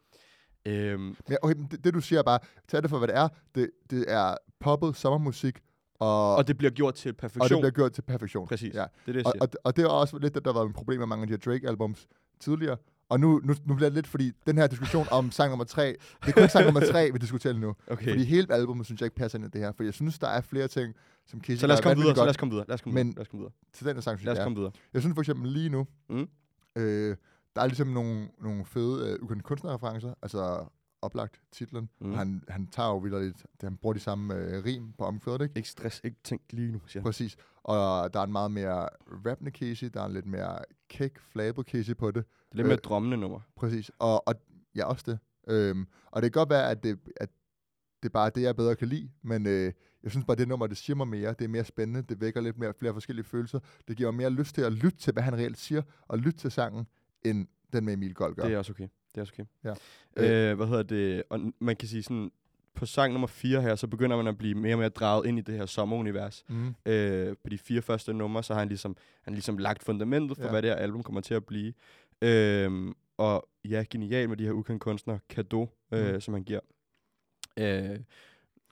Øhm, 0.67 1.17
Men 1.29 1.39
okay, 1.43 1.55
men 1.57 1.67
det, 1.71 1.85
det, 1.85 1.95
du 1.95 2.01
siger 2.01 2.19
er 2.19 2.23
bare, 2.23 2.39
tag 2.69 2.83
det 2.83 2.91
for, 2.91 2.99
hvad 2.99 3.09
det 3.09 3.17
er. 3.17 3.29
Det, 3.55 3.71
det 3.91 4.05
er 4.09 4.37
poppet 4.61 4.97
sommermusik, 4.97 5.59
og, 5.95 6.37
og 6.37 6.49
det 6.49 6.59
bliver 6.59 6.71
gjort 6.71 6.95
til 6.95 7.13
perfektion. 7.13 7.43
og 7.43 7.49
det 7.51 7.59
bliver 7.59 7.71
gjort 7.71 7.93
til 7.93 8.03
perfektion. 8.03 8.47
Præcis. 8.49 8.75
Ja. 8.75 8.85
Det 9.07 9.09
er 9.09 9.13
det, 9.13 9.17
jeg 9.17 9.27
Og, 9.27 9.33
og, 9.41 9.49
og 9.65 9.77
det 9.77 9.85
er 9.85 9.89
også 9.89 10.19
lidt 10.19 10.35
det, 10.35 10.45
der 10.45 10.53
var 10.53 10.63
et 10.65 10.75
problem 10.75 10.99
med 10.99 11.07
mange 11.07 11.23
af 11.23 11.27
de 11.29 11.33
her 11.33 11.53
Drake-albums 11.53 12.07
tidligere. 12.41 12.77
Og 13.11 13.21
nu, 13.21 13.41
nu, 13.45 13.55
nu 13.65 13.75
bliver 13.75 13.89
det 13.89 13.95
lidt, 13.95 14.07
fordi 14.07 14.33
den 14.47 14.59
her 14.59 14.67
diskussion 14.67 15.07
om 15.11 15.31
sang 15.31 15.51
nummer 15.51 15.65
tre, 15.65 15.97
det 16.27 16.29
er 16.37 16.41
kun 16.41 16.49
sang 16.49 16.65
nummer 16.65 16.81
tre, 16.81 17.11
vi 17.13 17.19
diskuterer 17.19 17.53
nu. 17.55 17.75
okay. 17.87 18.09
Fordi 18.09 18.25
hele 18.25 18.55
albumet 18.55 18.87
synes 18.87 19.01
jeg 19.01 19.07
ikke 19.07 19.17
passer 19.17 19.39
ind 19.39 19.47
i 19.47 19.51
det 19.51 19.61
her. 19.61 19.73
For 19.73 19.85
jeg 19.85 19.95
synes, 19.95 20.19
der 20.19 20.29
er 20.29 20.41
flere 20.41 20.69
ting, 20.69 20.95
som 21.27 21.41
Casey 21.41 21.57
så 21.57 21.67
lad 21.67 21.75
os 21.75 21.81
komme 21.81 21.97
videre, 21.97 22.07
vanvittigt 22.07 22.17
så 22.17 22.21
lad 22.21 22.27
godt 22.27 22.31
os 22.31 22.37
komme 22.37 22.51
videre. 22.53 22.65
Lad 22.69 22.75
os 22.75 22.81
komme 22.81 22.95
Men- 22.95 23.07
videre. 23.07 23.17
Lad 23.17 23.23
os 23.23 23.29
komme 23.29 23.41
videre. 23.41 23.53
til 23.73 23.87
den 23.87 23.97
her 23.97 24.01
sang, 24.01 24.19
synes 24.19 24.25
Lad 24.27 24.33
os 24.33 24.37
jeg. 24.39 24.45
komme 24.45 24.57
videre. 24.59 24.73
Jeg 24.95 25.03
synes 25.03 25.15
for 25.15 25.23
eksempel 25.23 25.51
lige 25.53 25.69
nu, 25.69 25.87
Mm. 26.09 26.29
øh, 26.77 27.17
der 27.57 27.63
er 27.63 27.67
ligesom 27.67 27.87
nogle, 27.89 28.29
nogle 28.41 28.65
fede 28.65 29.19
øh, 29.31 29.41
kunstnerreferencer, 29.41 30.15
altså 30.23 30.65
oplagt 31.03 31.41
titlen. 31.53 31.89
Mm. 32.01 32.15
Han, 32.15 32.43
han 32.49 32.67
tager 32.67 32.89
jo 32.89 32.99
vildt 32.99 33.23
lidt, 33.25 33.37
han 33.61 33.77
bruger 33.77 33.95
de 33.95 34.01
samme 34.01 34.35
øh, 34.35 34.65
rim 34.65 34.93
på 34.99 35.05
omkvædet, 35.05 35.43
ikke? 35.43 35.53
Ikke 35.57 35.69
stress, 35.69 36.01
ikke 36.05 36.17
tænk 36.25 36.43
lige 36.51 36.73
nu, 36.73 36.81
siger 36.87 37.01
han. 37.01 37.05
Præcis. 37.05 37.37
Og 37.69 38.15
der 38.15 38.21
er 38.21 38.25
en 38.25 38.33
meget 38.33 38.51
mere 38.51 38.89
rappende 39.27 39.51
Casey, 39.51 39.91
der 39.95 40.01
er 40.03 40.07
en 40.07 40.13
lidt 40.13 40.27
mere 40.27 40.59
kæk, 40.89 41.19
flabet 41.19 41.67
Casey 41.67 41.97
på 41.97 42.11
det. 42.11 42.25
Det 42.25 42.53
er 42.53 42.57
lidt 42.57 42.67
mere 42.67 42.77
Øh, 42.77 42.83
drømmende 42.83 43.17
nummer. 43.17 43.41
Præcis. 43.57 43.91
Og, 43.99 44.29
og 44.29 44.35
ja, 44.77 44.85
også 44.85 45.05
det. 45.07 45.19
Øhm, 45.49 45.87
og 46.11 46.23
det 46.23 46.33
kan 46.33 46.41
godt 46.41 46.51
være, 46.51 46.71
at 46.71 46.83
det, 46.83 46.99
at 47.17 47.31
det 48.03 48.09
er 48.09 48.13
bare 48.13 48.31
det, 48.35 48.43
jeg 48.43 48.57
bedre 48.57 48.77
kan 48.77 48.89
lide, 48.89 49.11
men 49.23 49.47
øh, 49.47 49.73
jeg 50.03 50.11
synes 50.11 50.27
bare, 50.27 50.37
det 50.37 50.49
nummer, 50.49 50.67
det 50.67 50.77
siger 50.77 50.97
mig 50.97 51.09
mere. 51.09 51.29
Det 51.39 51.45
er 51.45 51.49
mere 51.49 51.65
spændende. 51.65 52.03
Det 52.03 52.21
vækker 52.21 52.41
lidt 52.41 52.59
mere 52.59 52.75
flere 52.79 52.93
forskellige 52.93 53.25
følelser. 53.25 53.59
Det 53.89 53.97
giver 53.97 54.11
mig 54.11 54.17
mere 54.17 54.31
lyst 54.31 54.55
til 54.55 54.63
at 54.63 54.73
lytte 54.73 54.99
til, 54.99 55.13
hvad 55.13 55.23
han 55.23 55.35
reelt 55.35 55.59
siger, 55.59 55.83
og 56.09 56.19
lytte 56.19 56.39
til 56.39 56.51
sangen, 56.51 56.87
end 57.25 57.47
den 57.73 57.85
med 57.85 57.93
Emil 57.93 58.15
Gold 58.15 58.35
gør. 58.35 58.43
Det 58.43 58.55
er 58.55 58.59
også 58.59 58.73
okay. 58.73 58.89
Det 59.15 59.17
er 59.17 59.21
også 59.21 59.33
okay. 59.35 59.75
Ja. 60.17 60.51
Øh, 60.51 60.57
hvad 60.57 60.67
hedder 60.67 60.83
det? 60.83 61.23
Og 61.31 61.41
man 61.59 61.77
kan 61.77 61.89
sige 61.89 62.03
sådan, 62.03 62.31
på 62.79 62.87
sang 62.87 63.13
nummer 63.13 63.27
4 63.27 63.63
her, 63.63 63.75
så 63.75 63.87
begynder 63.87 64.17
man 64.17 64.27
at 64.27 64.39
blive 64.39 64.55
mere 64.55 64.75
og 64.75 64.79
mere 64.79 64.89
draget 64.89 65.27
ind 65.27 65.39
i 65.39 65.43
det 65.43 65.55
her 65.55 65.67
sommerunivers. 65.67 66.45
Mm. 66.49 66.75
Øh, 66.87 67.37
på 67.45 67.49
de 67.51 67.59
fire 67.59 67.83
første 67.83 68.13
numre, 68.15 68.43
så 68.43 68.53
har 68.53 68.59
han 68.61 68.69
ligesom, 68.69 68.97
han 69.23 69.33
ligesom 69.35 69.59
lagt 69.59 69.83
fundamentet 69.83 70.37
for, 70.37 70.45
Ja. 70.45 70.51
hvad 70.51 70.63
det 70.63 70.71
her 70.71 70.77
album 70.77 71.03
kommer 71.03 71.21
til 71.21 71.35
at 71.35 71.45
blive. 71.47 71.73
Øh, 72.23 72.95
og 73.17 73.49
ja, 73.65 73.85
genial 73.91 74.29
med 74.29 74.37
de 74.37 74.45
her 74.45 74.53
ukendte 74.53 74.81
kunstnere, 74.85 75.19
kado, 75.29 75.69
øh, 75.93 76.15
Mm. 76.15 76.21
som 76.21 76.35
han 76.35 76.43
giver. 76.45 76.61
Øh, 77.59 77.99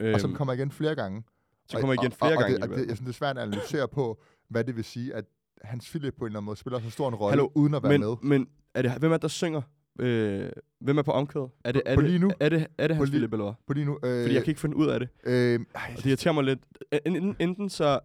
øh, 0.01 0.15
Og 0.15 0.21
som 0.21 0.35
kommer 0.35 0.55
igen 0.55 0.71
flere 0.71 0.95
gange. 0.95 1.23
så 1.69 1.79
kommer 1.79 1.95
igen 1.95 2.13
og, 2.13 2.19
flere 2.19 2.33
og, 2.37 2.39
gange. 2.43 2.57
Og 2.57 2.63
det, 2.63 2.71
og 2.73 2.79
det, 2.79 2.87
jeg 2.89 2.97
synes, 2.97 3.01
det 3.01 3.09
er 3.09 3.19
svært 3.19 3.39
at 3.39 3.43
analysere 3.43 3.89
på, 3.89 4.23
hvad 4.49 4.65
det 4.65 4.77
vil 4.77 4.85
sige, 4.85 5.15
at 5.15 5.25
Hans 5.63 5.91
Philip 5.91 6.15
på 6.19 6.25
en 6.25 6.27
eller 6.27 6.39
anden 6.39 6.47
måde 6.47 6.57
spiller 6.57 6.81
så 6.81 6.91
stor 6.91 7.09
en 7.09 7.15
rolle, 7.15 7.31
Hallo, 7.31 7.49
uden 7.55 7.75
at 7.75 7.83
være 7.83 7.93
men, 7.93 8.01
med. 8.01 8.17
men 8.23 8.49
er 8.75 8.83
det, 8.83 8.93
hvem 8.99 9.13
er 9.13 9.17
det, 9.17 9.23
der 9.23 9.29
synger? 9.29 9.63
Øh, 9.99 10.51
hvem 10.81 10.99
er 10.99 11.03
på 11.03 11.13
omkvædet? 11.13 11.51
Er 11.65 11.73
det, 11.73 11.83
er 11.87 11.95
på 11.95 12.01
det, 12.01 12.11
lige 12.11 12.19
nu? 12.21 12.31
Er 12.41 12.49
det, 12.49 12.67
er 12.79 12.87
det 12.89 12.97
Hans 12.97 13.11
Philip, 13.11 13.33
eller 13.33 13.45
hvad? 13.45 13.55
På 13.67 13.73
lige 13.73 13.85
nu. 13.85 13.99
Øh, 14.05 14.23
Fordi 14.25 14.35
jeg 14.35 14.43
kan 14.45 14.51
ikke 14.51 14.61
finde 14.61 14.77
ud 14.77 14.87
af 14.87 15.01
det. 15.01 15.09
Øh, 15.25 15.61
ej, 15.75 15.93
Og 15.97 16.03
det 16.03 16.07
irriterer 16.07 16.35
mig 16.35 16.45
lidt. 16.45 16.59
Enten, 17.07 17.37
enten 17.39 17.71
så 17.71 18.01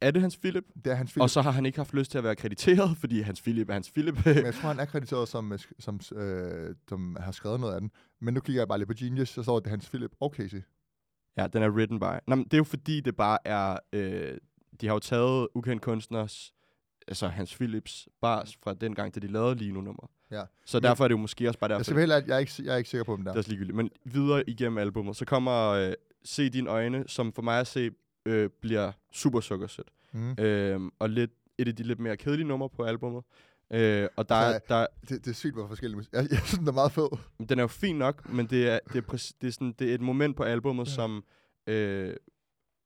er 0.00 0.10
det 0.10 0.22
Hans 0.22 0.36
Philip, 0.38 0.64
det 0.84 0.86
er 0.92 0.94
Hans 0.94 1.10
Philip. 1.12 1.22
og 1.22 1.30
så 1.30 1.40
har 1.42 1.50
han 1.50 1.66
ikke 1.66 1.78
haft 1.78 1.94
lyst 1.94 2.10
til 2.10 2.18
at 2.18 2.24
være 2.24 2.36
krediteret, 2.36 2.96
fordi 3.00 3.20
Hans 3.20 3.42
Philip 3.42 3.68
er 3.68 3.72
Hans 3.72 3.90
Philip. 3.90 4.14
Men 4.26 4.36
jeg 4.36 4.54
tror, 4.54 4.68
han 4.68 4.78
er 4.80 4.84
krediteret 4.84 5.28
som, 5.28 5.52
øh, 5.52 5.58
som, 5.78 6.00
øh, 6.16 6.74
som 6.88 7.16
har 7.20 7.32
skrevet 7.32 7.60
noget 7.60 7.74
af 7.74 7.80
den. 7.80 7.90
Men 8.20 8.34
nu 8.34 8.40
kigger 8.40 8.60
jeg 8.60 8.68
bare 8.68 8.78
lidt 8.78 8.88
på 8.88 8.94
Genius, 8.98 9.28
så 9.28 9.42
står 9.42 9.60
det 9.60 9.70
Hans 9.70 9.88
Philip 9.88 10.10
og 10.20 10.32
Casey. 10.36 10.62
ja, 11.36 11.46
den 11.46 11.62
er 11.62 11.68
written 11.70 12.00
by. 12.00 12.04
Nå, 12.28 12.34
men 12.34 12.44
det 12.44 12.54
er 12.54 12.58
jo 12.58 12.64
fordi, 12.64 13.00
det 13.00 13.16
bare 13.16 13.38
er... 13.44 13.76
Øh, 13.92 14.38
de 14.80 14.86
har 14.86 14.94
jo 14.94 14.98
taget 14.98 15.48
ukendt 15.54 15.82
kunstners, 15.82 16.52
altså 17.08 17.28
Hans 17.28 17.54
Philips 17.56 18.08
bars 18.20 18.56
fra 18.62 18.74
den 18.74 18.94
gang, 18.94 19.14
da 19.14 19.20
de 19.20 19.26
lavede 19.26 19.54
lige 19.54 19.72
nu 19.72 19.80
nummer. 19.80 20.10
Ja. 20.30 20.42
Så 20.64 20.76
Men- 20.76 20.82
derfor 20.82 21.04
er 21.04 21.08
det 21.08 21.12
jo 21.12 21.18
måske 21.18 21.48
også 21.48 21.58
bare 21.58 21.68
derfor, 21.68 21.78
Jeg 21.78 21.84
skal 21.84 21.98
ærlig, 22.10 22.28
jeg 22.28 22.34
er 22.34 22.38
ikke, 22.38 22.52
jeg 22.64 22.72
er 22.72 22.76
ikke 22.76 22.90
sikker 22.90 23.04
på 23.04 23.16
dem 23.16 23.24
der. 23.24 23.32
det 23.32 23.44
er 23.44 23.48
ligegyldigt. 23.48 23.76
Men 23.76 23.90
videre 24.04 24.50
igennem 24.50 24.78
albummet, 24.78 25.16
så 25.16 25.24
kommer 25.24 25.68
øh, 25.70 25.92
Se 26.24 26.48
dine 26.48 26.70
øjne, 26.70 27.04
som 27.08 27.32
for 27.32 27.42
mig 27.42 27.60
at 27.60 27.66
se 27.66 27.90
øh, 28.26 28.50
bliver 28.60 28.92
super 29.12 29.40
sukkersødt. 29.40 29.88
Mm. 30.12 30.30
Øh, 30.38 30.80
og 30.98 31.10
lidt, 31.10 31.30
et 31.58 31.68
af 31.68 31.76
de 31.76 31.82
lidt 31.82 31.98
mere 32.00 32.16
kedelige 32.16 32.46
numre 32.48 32.68
på 32.70 32.84
albummet. 32.84 33.22
Øh, 33.72 34.08
og 34.16 34.28
der, 34.28 34.34
er, 34.34 34.54
Altså, 34.54 34.66
der, 34.68 34.86
Det, 35.08 35.24
det 35.24 35.30
er 35.30 35.34
sygt, 35.34 35.54
hvor 35.54 35.66
forskellige 35.68 35.96
musik. 35.96 36.12
Jeg, 36.12 36.26
jeg 36.30 36.38
synes, 36.38 36.58
den 36.58 36.68
er 36.68 36.72
meget 36.72 36.92
fed. 36.92 37.08
den 37.48 37.58
er 37.58 37.62
jo 37.62 37.66
fin 37.68 37.96
nok, 37.96 38.28
men 38.32 38.46
det 38.46 38.68
er, 38.68 38.78
det 38.92 38.96
er, 38.96 39.00
præcis, 39.02 39.32
det 39.40 39.48
er, 39.48 39.52
sådan, 39.52 39.74
det 39.78 39.90
er 39.90 39.94
et 39.94 40.00
moment 40.00 40.36
på 40.36 40.42
albummet, 40.42 40.86
Ja. 40.86 40.90
ja. 40.90 40.94
som 40.94 41.24
øh, 41.66 42.14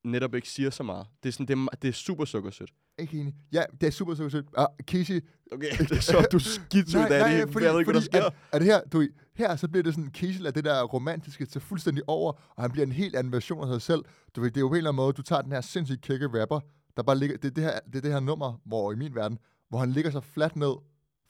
netop 0.05 0.35
ikke 0.35 0.49
siger 0.49 0.71
så 0.71 0.83
meget. 0.83 1.07
Det 1.23 1.29
er, 1.29 1.33
sådan, 1.33 1.47
det 1.47 1.55
er, 1.73 1.77
det 1.83 1.89
er 1.89 1.93
super 1.93 2.25
sukkersødt. 2.25 2.71
Ikke 3.01 3.19
enig. 3.19 3.35
Ja, 3.53 3.63
det 3.81 3.87
er 3.87 3.91
super, 3.91 4.15
super 4.15 4.29
sødt. 4.29 4.47
Og 4.55 4.69
Casey, 4.83 5.25
Okay, 5.53 5.79
det 5.89 5.93
er 5.97 6.01
så, 6.01 6.27
du 6.33 6.37
er 6.37 6.41
skidt 6.41 6.95
ud 6.95 7.01
af 7.01 7.09
det. 7.09 7.63
jeg 7.65 7.73
ved 7.73 7.79
ikke, 7.79 7.93
hvad 7.93 7.95
der 7.95 8.01
sker. 8.01 8.25
At, 8.25 8.33
at 8.53 8.65
her, 8.65 8.81
du, 8.93 9.07
her 9.35 9.57
så 9.57 9.69
bliver 9.69 9.83
det 9.83 9.95
sådan, 9.95 10.11
Casey 10.15 10.41
lader 10.41 10.51
det 10.51 10.65
der 10.65 10.83
romantiske 10.83 11.47
til 11.47 11.61
fuldstændig 11.61 12.05
over, 12.07 12.33
og 12.57 12.63
han 12.63 12.71
bliver 12.71 12.87
en 12.87 12.93
helt 12.93 13.17
anden 13.17 13.33
version 13.33 13.63
af 13.63 13.69
sig 13.69 13.83
selv. 13.83 14.05
Du 14.37 14.41
ved, 14.41 14.51
det 14.51 14.57
er 14.57 14.61
jo 14.61 14.69
på 14.69 14.75
en 14.75 14.77
eller 14.77 14.91
anden 14.91 14.97
måde, 14.97 15.13
du 15.13 15.23
tager 15.23 15.43
den 15.43 15.53
her 15.53 15.61
sindssygt 15.61 16.01
kække 16.01 16.41
rapper, 16.41 16.61
der 16.97 17.03
bare 17.03 17.19
ligger, 17.19 17.37
det 17.37 17.45
er 17.45 17.55
det, 17.55 17.65
her, 17.65 17.79
det 17.87 17.97
er 17.97 18.01
det 18.01 18.13
her 18.13 18.21
nummer, 18.21 18.61
hvor 18.65 18.93
i 18.93 18.97
min 18.97 19.15
verden, 19.15 19.39
hvor 19.69 19.79
han 19.79 19.91
ligger 19.91 20.11
så 20.11 20.21
fladt 20.21 20.57
ned 20.57 20.73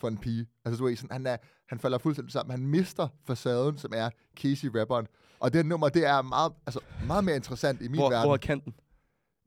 for 0.00 0.08
en 0.08 0.18
pige. 0.18 0.46
Altså 0.64 0.78
du 0.78 0.84
ved, 0.84 0.96
sådan, 0.96 1.10
han, 1.12 1.26
er, 1.26 1.36
han 1.68 1.78
falder 1.78 1.98
fuldstændig 1.98 2.32
sammen. 2.32 2.50
Han 2.50 2.66
mister 2.66 3.08
facaden, 3.26 3.78
som 3.78 3.92
er 3.96 4.10
Casey 4.40 4.68
rapperen. 4.76 5.06
Og 5.40 5.52
det 5.52 5.58
her 5.58 5.68
nummer, 5.68 5.88
det 5.88 6.06
er 6.06 6.22
meget, 6.22 6.52
altså, 6.66 6.80
meget 7.06 7.24
mere 7.24 7.36
interessant 7.36 7.80
i 7.82 7.88
min 7.88 8.00
Hvor, 8.00 8.10
verden. 8.10 8.26
hvor 8.26 8.34
er 8.34 8.38
kanten? 8.38 8.74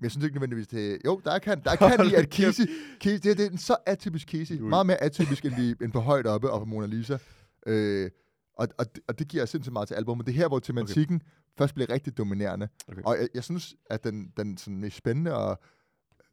Men 0.04 0.06
jeg 0.06 0.12
synes 0.12 0.26
ikke 0.26 0.36
nødvendigvis, 0.36 0.68
det 0.68 0.98
Jo, 1.06 1.22
der 1.26 1.32
er 1.32 1.40
kan, 1.40 1.62
der 1.64 1.72
er 1.72 1.76
kan 1.76 2.06
i, 2.12 2.14
at 2.14 2.26
Casey... 2.36 2.64
Casey 3.04 3.20
det, 3.30 3.38
det 3.38 3.46
er 3.46 3.50
en 3.50 3.58
så 3.58 3.76
atypisk 3.86 4.28
Casey. 4.30 4.60
Meget 4.60 4.86
mere 4.86 5.04
atypisk, 5.04 5.46
end, 5.46 5.56
vi, 5.56 5.76
end 5.86 5.92
på 5.92 6.00
højt 6.00 6.28
oppe 6.28 6.52
og 6.52 6.60
på 6.60 6.66
Mona 6.66 6.86
Lisa. 6.86 7.18
Øh, 7.68 8.10
og, 8.58 8.68
og, 8.78 8.96
det- 8.96 9.04
og 9.08 9.20
det 9.20 9.28
giver 9.28 9.46
sindssygt 9.46 9.74
meget 9.74 9.88
til 9.88 9.96
albumet. 9.96 10.26
Det 10.26 10.32
er 10.34 10.38
her, 10.38 10.48
hvor 10.48 10.60
tematikken 10.60 11.16
okay. 11.16 11.58
først 11.58 11.74
bliver 11.76 11.90
rigtig 11.90 12.18
dominerende. 12.18 12.68
Okay. 12.88 13.02
Og 13.06 13.18
jeg, 13.20 13.28
jeg 13.34 13.44
synes, 13.44 13.76
at 13.90 14.04
den, 14.04 14.32
den 14.38 14.58
sådan 14.58 14.78
mest 14.80 14.98
spændende 14.98 15.36
og, 15.36 15.60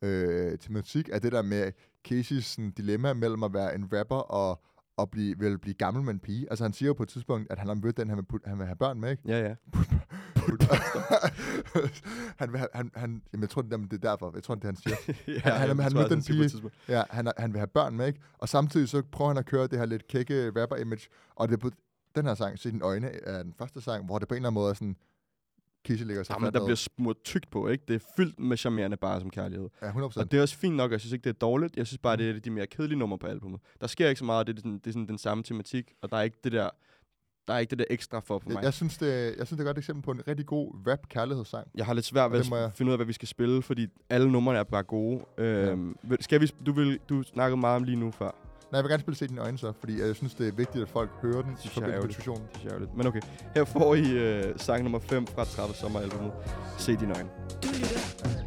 øh, 0.02 0.58
tematik 0.58 1.08
er 1.12 1.18
det 1.18 1.32
der 1.32 1.42
med 1.42 1.72
Caseys 2.08 2.44
sådan, 2.44 2.70
dilemma 2.70 3.12
mellem 3.12 3.42
at 3.42 3.54
være 3.54 3.74
en 3.74 3.88
rapper 3.92 4.16
og 4.16 4.62
og 4.96 5.10
blive, 5.10 5.38
vil 5.38 5.58
blive 5.58 5.74
gammel 5.74 6.02
med 6.04 6.12
en 6.14 6.18
pige. 6.20 6.46
Altså 6.50 6.64
han 6.64 6.72
siger 6.72 6.86
jo 6.86 6.92
på 6.94 7.02
et 7.02 7.08
tidspunkt, 7.08 7.46
at 7.52 7.58
han 7.58 7.68
har 7.68 7.74
mødt 7.74 7.96
den, 7.96 8.08
han 8.08 8.16
vil, 8.18 8.24
put, 8.24 8.40
han 8.46 8.58
vil 8.58 8.66
have 8.66 8.76
børn 8.76 9.00
med, 9.00 9.10
ikke? 9.10 9.22
Ja, 9.26 9.38
ja. 9.48 9.54
han, 12.40 12.52
vil 12.52 12.58
have- 12.58 12.68
han, 12.74 12.90
han, 12.94 13.22
jamen, 13.32 13.42
jeg 13.42 13.50
tror, 13.50 13.62
det, 13.62 13.72
er- 13.72 13.76
det 13.76 13.92
er 13.92 14.10
derfor. 14.10 14.30
Jeg 14.34 14.42
tror, 14.42 14.54
det 14.54 14.64
er, 14.64 14.68
han 14.68 14.76
siger. 14.76 14.96
ja, 15.44 15.50
han- 15.50 15.68
han- 15.68 15.78
han 15.78 15.92
tror 15.92 16.00
den 16.08 16.22
pige. 16.22 16.48
Ja, 16.88 17.02
han, 17.10 17.32
han 17.38 17.52
vil 17.52 17.58
have 17.58 17.66
børn 17.66 17.96
med, 17.96 18.06
ikke? 18.06 18.20
Og 18.38 18.48
samtidig 18.48 18.88
så 18.88 19.02
prøver 19.12 19.28
han 19.30 19.38
at 19.38 19.46
køre 19.46 19.66
det 19.66 19.78
her 19.78 19.86
lidt 19.86 20.08
kække 20.08 20.52
rapper-image. 20.56 21.08
Og 21.34 21.48
det 21.48 21.54
er 21.54 21.58
på 21.58 21.70
den 22.16 22.26
her 22.26 22.34
sang, 22.34 22.58
Se 22.58 22.70
dine 22.70 22.84
øjne, 22.84 23.10
er 23.26 23.42
den 23.42 23.54
første 23.58 23.80
sang, 23.80 24.04
hvor 24.06 24.18
det 24.18 24.28
på 24.28 24.34
en 24.34 24.36
eller 24.36 24.48
anden 24.48 24.54
måde 24.54 24.70
er 24.70 24.74
sådan, 24.74 24.96
Kisse 25.84 26.04
ligger 26.04 26.22
sig 26.22 26.34
Jamen, 26.34 26.52
der 26.52 26.60
bliver 26.66 26.76
smurt 26.76 27.16
tykt 27.24 27.50
på, 27.50 27.68
ikke? 27.68 27.84
Det 27.88 27.94
er 27.96 28.06
fyldt 28.16 28.40
med 28.40 28.56
charmerende 28.56 28.96
bare 28.96 29.20
som 29.20 29.30
kærlighed. 29.30 29.68
Ja, 29.82 29.90
100%. 29.90 30.02
Og 30.20 30.30
det 30.30 30.38
er 30.38 30.42
også 30.42 30.56
fint 30.56 30.76
nok, 30.76 30.88
og 30.90 30.92
jeg 30.92 31.00
synes 31.00 31.12
ikke, 31.12 31.24
det 31.24 31.30
er 31.30 31.38
dårligt. 31.38 31.76
Jeg 31.76 31.86
synes 31.86 31.98
bare, 31.98 32.16
det 32.16 32.30
er 32.36 32.40
de 32.40 32.50
mere 32.50 32.66
kedelige 32.66 32.98
numre 32.98 33.18
på 33.18 33.26
albumet. 33.26 33.60
Der 33.80 33.86
sker 33.86 34.08
ikke 34.08 34.18
så 34.18 34.24
meget, 34.24 34.46
det 34.46 34.52
er, 34.56 34.56
sådan, 34.60 34.72
det 34.78 34.86
er 34.86 34.92
sådan 34.92 35.08
den 35.08 35.18
samme 35.18 35.44
tematik, 35.44 35.92
og 36.02 36.10
der 36.10 36.16
er 36.16 36.22
ikke 36.22 36.36
det 36.44 36.52
der, 36.52 36.70
der 37.50 37.56
er 37.56 37.60
ikke 37.60 37.70
det 37.70 37.78
der 37.78 37.84
ekstra 37.90 38.18
for, 38.18 38.38
for 38.38 38.48
mig. 38.48 38.54
jeg, 38.56 38.64
jeg, 38.64 38.74
synes, 38.74 38.98
det, 38.98 39.34
jeg 39.38 39.46
synes, 39.46 39.48
det 39.50 39.56
er 39.58 39.62
et 39.62 39.66
godt 39.66 39.78
eksempel 39.78 40.02
på 40.04 40.10
en 40.10 40.20
rigtig 40.28 40.46
god 40.46 40.72
rap-kærlighedssang. 40.86 41.66
Jeg 41.74 41.86
har 41.86 41.94
lidt 41.94 42.06
svært 42.06 42.32
ved 42.32 42.38
at 42.40 42.50
jeg- 42.50 42.70
finde 42.74 42.90
ud 42.90 42.92
af, 42.92 42.98
hvad 42.98 43.06
vi 43.06 43.12
skal 43.12 43.28
spille, 43.28 43.62
fordi 43.62 43.86
alle 44.10 44.32
numrene 44.32 44.58
er 44.58 44.62
bare 44.64 44.82
gode. 44.82 45.20
Øhm, 45.38 45.96
vil- 46.02 46.18
Skal 46.20 46.40
vi, 46.40 46.50
du, 46.66 46.72
vil, 46.72 46.98
du 47.08 47.22
snakkede 47.22 47.60
meget 47.60 47.76
om 47.76 47.84
lige 47.84 47.96
nu 47.96 48.10
før. 48.10 48.24
Nej, 48.72 48.76
jeg 48.78 48.84
vil 48.84 48.90
gerne 48.90 49.00
spille 49.00 49.16
Se 49.16 49.26
dine 49.26 49.40
øjne 49.40 49.58
så, 49.58 49.72
fordi 49.80 50.00
jeg 50.00 50.16
synes, 50.16 50.34
det 50.34 50.48
er 50.48 50.52
vigtigt, 50.52 50.82
at 50.82 50.88
folk 50.88 51.10
hører 51.22 51.42
den 51.42 51.52
i 51.64 51.68
forbindelse 51.68 52.00
med 52.00 52.08
diskussionen. 52.08 52.42
Det 52.62 52.72
er. 52.72 52.78
Men 52.96 53.06
okay, 53.06 53.20
her 53.54 53.64
får 53.64 53.94
I 53.94 54.10
øh, 54.10 54.44
sang 54.56 54.82
nummer 54.82 54.98
5 54.98 55.26
fra 55.26 55.44
30 55.44 55.74
sommeralbummet. 55.74 56.32
Se 56.78 56.96
dine 56.96 57.14
øjne. 57.16 57.28
Du 57.62 57.68
lytter 57.68 58.39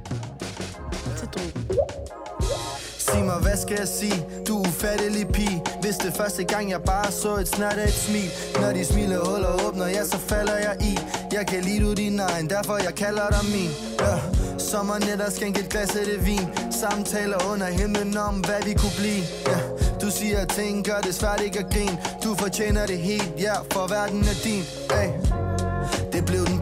Sig 3.14 3.26
mig, 3.26 3.36
hvad 3.36 3.58
skal 3.58 3.76
jeg 3.80 3.88
sige? 3.88 4.26
Du 4.48 4.62
er 4.62 4.68
ufattelig 4.68 5.28
pige 5.28 5.64
Hvis 5.82 5.96
det 5.96 6.14
første 6.14 6.44
gang, 6.44 6.70
jeg 6.70 6.82
bare 6.82 7.12
så 7.12 7.36
et 7.36 7.48
snart 7.48 7.78
af 7.78 7.88
et 7.88 7.94
smil 7.94 8.30
Når 8.62 8.72
de 8.74 8.86
smiler 8.86 9.20
huller 9.30 9.68
åbner, 9.68 9.88
ja, 9.88 10.06
så 10.06 10.18
falder 10.18 10.58
jeg 10.58 10.76
i 10.82 11.00
Jeg 11.34 11.48
kan 11.48 11.62
lide 11.62 11.86
du 11.86 11.94
din 11.94 12.20
egen, 12.20 12.50
derfor 12.50 12.78
jeg 12.78 12.96
kalder 12.96 13.28
dig 13.30 13.46
min 13.56 13.72
ja. 14.00 14.16
Sommernetter, 14.58 15.30
skænk 15.30 15.58
et 15.58 15.70
glas 15.70 15.96
af 15.96 16.06
det 16.06 16.26
vin 16.26 16.48
Samtaler 16.72 17.52
under 17.52 17.68
himlen 17.68 18.18
om, 18.18 18.36
hvad 18.36 18.62
vi 18.66 18.74
kunne 18.74 18.98
blive 18.98 19.24
ja. 19.48 19.60
Du 20.02 20.12
siger 20.12 20.46
ting, 20.46 20.86
gør 20.86 21.00
det 21.04 21.16
svært 21.16 21.42
ikke 21.42 21.60
at 21.60 21.74
grine 21.74 21.98
Du 22.24 22.36
fortjener 22.36 22.86
det 22.86 22.98
helt, 22.98 23.32
ja, 23.40 23.54
for 23.72 23.88
verden 23.88 24.22
er 24.22 24.38
din 24.44 24.64
hey. 24.94 25.53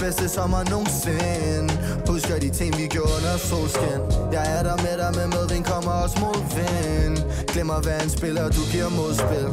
Bedste 0.01 0.29
sommer 0.29 0.63
nogensinde. 0.63 1.73
Husker 2.07 2.39
de 2.39 2.49
ting 2.49 2.77
vi 2.77 2.87
gjorde 2.87 3.11
under 3.17 3.37
solskin. 3.37 4.01
Jeg 4.31 4.57
er 4.57 4.63
der 4.63 4.77
med 4.85 4.95
dig, 5.01 5.11
med 5.15 5.27
medvind 5.27 5.65
kommer 5.65 5.91
også 5.91 6.17
modvind 6.19 7.17
Glemmer 7.47 7.79
hvad 7.81 8.01
en 8.03 8.09
spiller, 8.09 8.49
du 8.49 8.61
giver 8.71 8.89
modspil. 8.89 9.49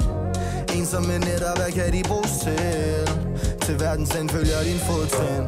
Ensomme 0.76 1.18
netter 1.18 1.52
hvad 1.56 1.70
kan 1.72 1.92
de 1.92 2.02
bruges 2.08 2.32
til? 2.42 3.08
Til 3.64 3.80
verdens 3.80 4.10
end 4.16 4.28
følger 4.30 4.62
din 4.68 4.78
fodtrin. 4.78 5.44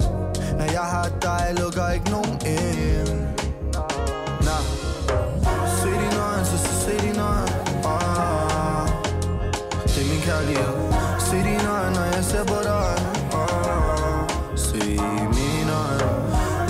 Når 0.58 0.68
jeg 0.78 0.86
har 0.94 1.08
dig, 1.22 1.44
lukker 1.60 1.88
ikke 1.90 2.10
nogen 2.10 2.34
ind. 2.56 3.20
Nah. 4.46 4.64
Se 5.78 5.90
dine 6.02 6.18
øjne, 6.28 6.44
så, 6.44 6.56
så 6.64 6.72
se 6.84 6.92
dine 7.06 7.22
øjne. 7.22 7.52
Ah. 7.92 8.88
Det 9.92 10.00
er 10.02 10.08
min 10.12 10.22
kærlighed. 10.28 10.74
Se 11.28 11.36
dine 11.48 11.68
øjne, 11.76 11.94
når 11.96 12.04
jeg 12.14 12.24
ser 12.24 12.44
på 12.44 12.58
dig 12.62 13.19
ah. 14.74 14.80
Se 14.80 14.88
mine 15.38 15.72
øjne 15.84 16.08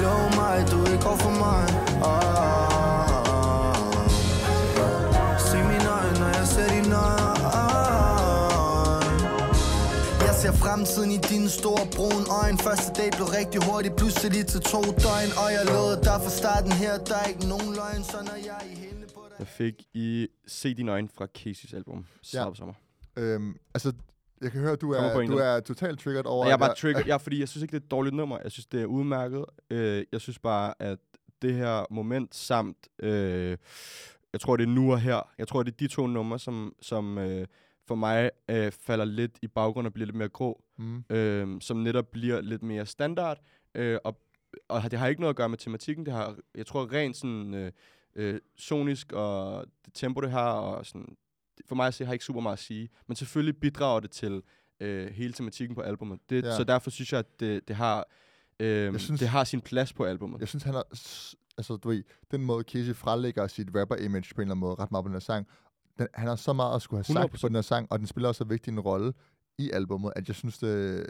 Lov 0.04 0.22
mig, 0.40 0.56
du 0.70 0.78
ikke 0.92 1.04
går 1.06 1.16
for 1.24 1.34
mig 1.44 1.64
ah. 2.10 2.20
Se 5.48 5.56
mine 5.70 5.88
øjne, 5.98 6.18
når 6.22 6.30
jeg 6.38 6.46
ser 6.54 6.68
dine 6.74 6.94
øjne 6.94 7.20
Jeg 10.26 10.34
ser 10.42 10.52
fremtiden 10.52 11.10
i 11.10 11.20
dine 11.32 11.48
store 11.48 11.84
brune 11.96 12.24
øjne 12.42 12.58
Første 12.58 12.88
date 13.02 13.16
blev 13.18 13.28
rigtig 13.38 13.60
hurtigt, 13.68 13.96
pludselig 13.96 14.46
til 14.46 14.60
to 14.60 14.80
døgn 15.04 15.30
Og 15.42 15.48
jeg 15.56 15.64
lovede 15.74 15.96
dig 16.08 16.18
fra 16.24 16.30
starten 16.40 16.72
her, 16.72 16.98
der 17.08 17.16
er 17.22 17.26
ikke 17.32 17.46
nogen 17.54 17.70
løgn 17.80 18.02
Så 18.12 18.18
når 18.28 18.38
jeg 18.48 18.58
er 18.60 18.66
i 18.72 18.76
hende 18.86 19.04
på 19.14 19.20
dig 19.28 19.36
Jeg 19.38 19.46
fik 19.46 19.74
I 19.94 20.28
Se 20.46 20.74
dine 20.74 20.90
øjne 20.92 21.08
fra 21.16 21.26
Casey's 21.38 21.76
album. 21.76 22.06
Ja. 22.34 22.46
Ja. 22.46 22.54
sommer. 22.54 22.74
Øhm, 23.16 23.54
altså, 23.74 23.92
jeg 24.40 24.52
kan 24.52 24.60
høre, 24.60 24.76
du 24.76 24.92
er, 24.92 25.26
du 25.26 25.36
er 25.36 25.60
totalt 25.60 26.00
triggered 26.00 26.26
over... 26.26 26.46
Jeg 26.46 26.52
er 26.52 26.56
bare 26.56 26.74
trigger, 26.74 27.02
ja, 27.06 27.16
fordi 27.16 27.40
jeg 27.40 27.48
synes 27.48 27.62
ikke, 27.62 27.72
det 27.72 27.82
er 27.82 27.84
et 27.84 27.90
dårligt 27.90 28.16
nummer. 28.16 28.38
Jeg 28.42 28.52
synes, 28.52 28.66
det 28.66 28.82
er 28.82 28.86
udmærket. 28.86 29.44
Øh, 29.70 30.04
jeg 30.12 30.20
synes 30.20 30.38
bare, 30.38 30.74
at 30.78 30.98
det 31.42 31.54
her 31.54 31.86
moment 31.90 32.34
samt, 32.34 32.88
øh, 32.98 33.56
jeg 34.32 34.40
tror, 34.40 34.56
det 34.56 34.64
er 34.64 34.68
nu 34.68 34.92
og 34.92 35.00
her. 35.00 35.30
Jeg 35.38 35.48
tror, 35.48 35.62
det 35.62 35.72
er 35.72 35.76
de 35.76 35.86
to 35.86 36.06
numre, 36.06 36.38
som, 36.38 36.74
som 36.82 37.18
øh, 37.18 37.46
for 37.88 37.94
mig 37.94 38.30
øh, 38.50 38.72
falder 38.72 39.04
lidt 39.04 39.38
i 39.42 39.46
baggrund 39.46 39.86
og 39.86 39.92
bliver 39.92 40.06
lidt 40.06 40.16
mere 40.16 40.28
grå. 40.28 40.62
Mm. 40.78 41.04
Øh, 41.10 41.60
som 41.60 41.76
netop 41.76 42.06
bliver 42.12 42.40
lidt 42.40 42.62
mere 42.62 42.86
standard. 42.86 43.38
Øh, 43.74 43.98
og, 44.04 44.20
og 44.68 44.90
det 44.90 44.98
har 44.98 45.08
ikke 45.08 45.20
noget 45.20 45.32
at 45.32 45.36
gøre 45.36 45.48
med 45.48 45.58
tematikken. 45.58 46.06
Det 46.06 46.14
har, 46.14 46.36
jeg 46.54 46.66
tror, 46.66 46.92
rent 46.92 47.16
sådan 47.16 47.54
øh, 47.54 47.72
øh, 48.16 48.40
sonisk 48.56 49.12
og 49.12 49.64
det 49.84 49.94
tempo, 49.94 50.20
det 50.20 50.30
har, 50.30 50.52
og 50.52 50.86
sådan, 50.86 51.16
for 51.68 51.74
mig 51.74 51.86
at 51.86 51.94
se, 51.94 52.04
har 52.04 52.12
ikke 52.12 52.24
super 52.24 52.40
meget 52.40 52.52
at 52.52 52.58
sige. 52.58 52.88
Men 53.06 53.16
selvfølgelig 53.16 53.56
bidrager 53.60 54.00
det 54.00 54.10
til 54.10 54.42
øh, 54.80 55.10
hele 55.12 55.32
tematikken 55.32 55.74
på 55.74 55.80
albumet. 55.80 56.20
Det, 56.30 56.44
Ja. 56.44 56.56
Så 56.56 56.64
derfor 56.64 56.90
synes 56.90 57.12
jeg, 57.12 57.18
at 57.18 57.40
det, 57.40 57.68
det 57.68 57.76
har... 57.76 58.06
Øh, 58.60 58.88
synes- 58.92 59.02
synes, 59.02 59.20
det 59.20 59.28
har 59.28 59.44
sin 59.44 59.60
plads 59.60 59.92
på 59.92 60.04
albumet. 60.04 60.40
Jeg 60.40 60.48
synes, 60.48 60.62
han 60.64 60.74
har... 60.74 60.84
Altså, 61.58 61.76
du 61.76 61.88
ved, 61.88 62.02
den 62.30 62.42
måde, 62.44 62.64
Casey 62.64 62.94
frelægger 62.94 63.46
sit 63.46 63.68
rapper-image 63.76 64.34
på 64.34 64.40
en 64.40 64.42
eller 64.42 64.54
anden 64.54 64.58
måde 64.58 64.74
ret 64.74 64.90
meget 64.90 65.04
på 65.04 65.08
den 65.08 65.14
her 65.14 65.20
sang, 65.20 65.46
den, 65.98 66.08
han 66.14 66.28
har 66.28 66.36
så 66.36 66.52
meget 66.52 66.74
at 66.76 66.82
skulle 66.82 66.98
have 67.06 67.14
sagt 67.14 67.34
100%. 67.34 67.40
på 67.40 67.48
den 67.48 67.54
her 67.54 67.62
sang, 67.62 67.86
og 67.92 67.98
den 67.98 68.06
spiller 68.06 68.28
også 68.28 68.38
så 68.38 68.44
vigtig 68.44 68.70
en 68.72 68.80
rolle 68.80 69.12
i 69.58 69.70
albummet, 69.70 70.12
at 70.16 70.28
jeg 70.28 70.36
synes, 70.36 70.58
det, 70.58 71.06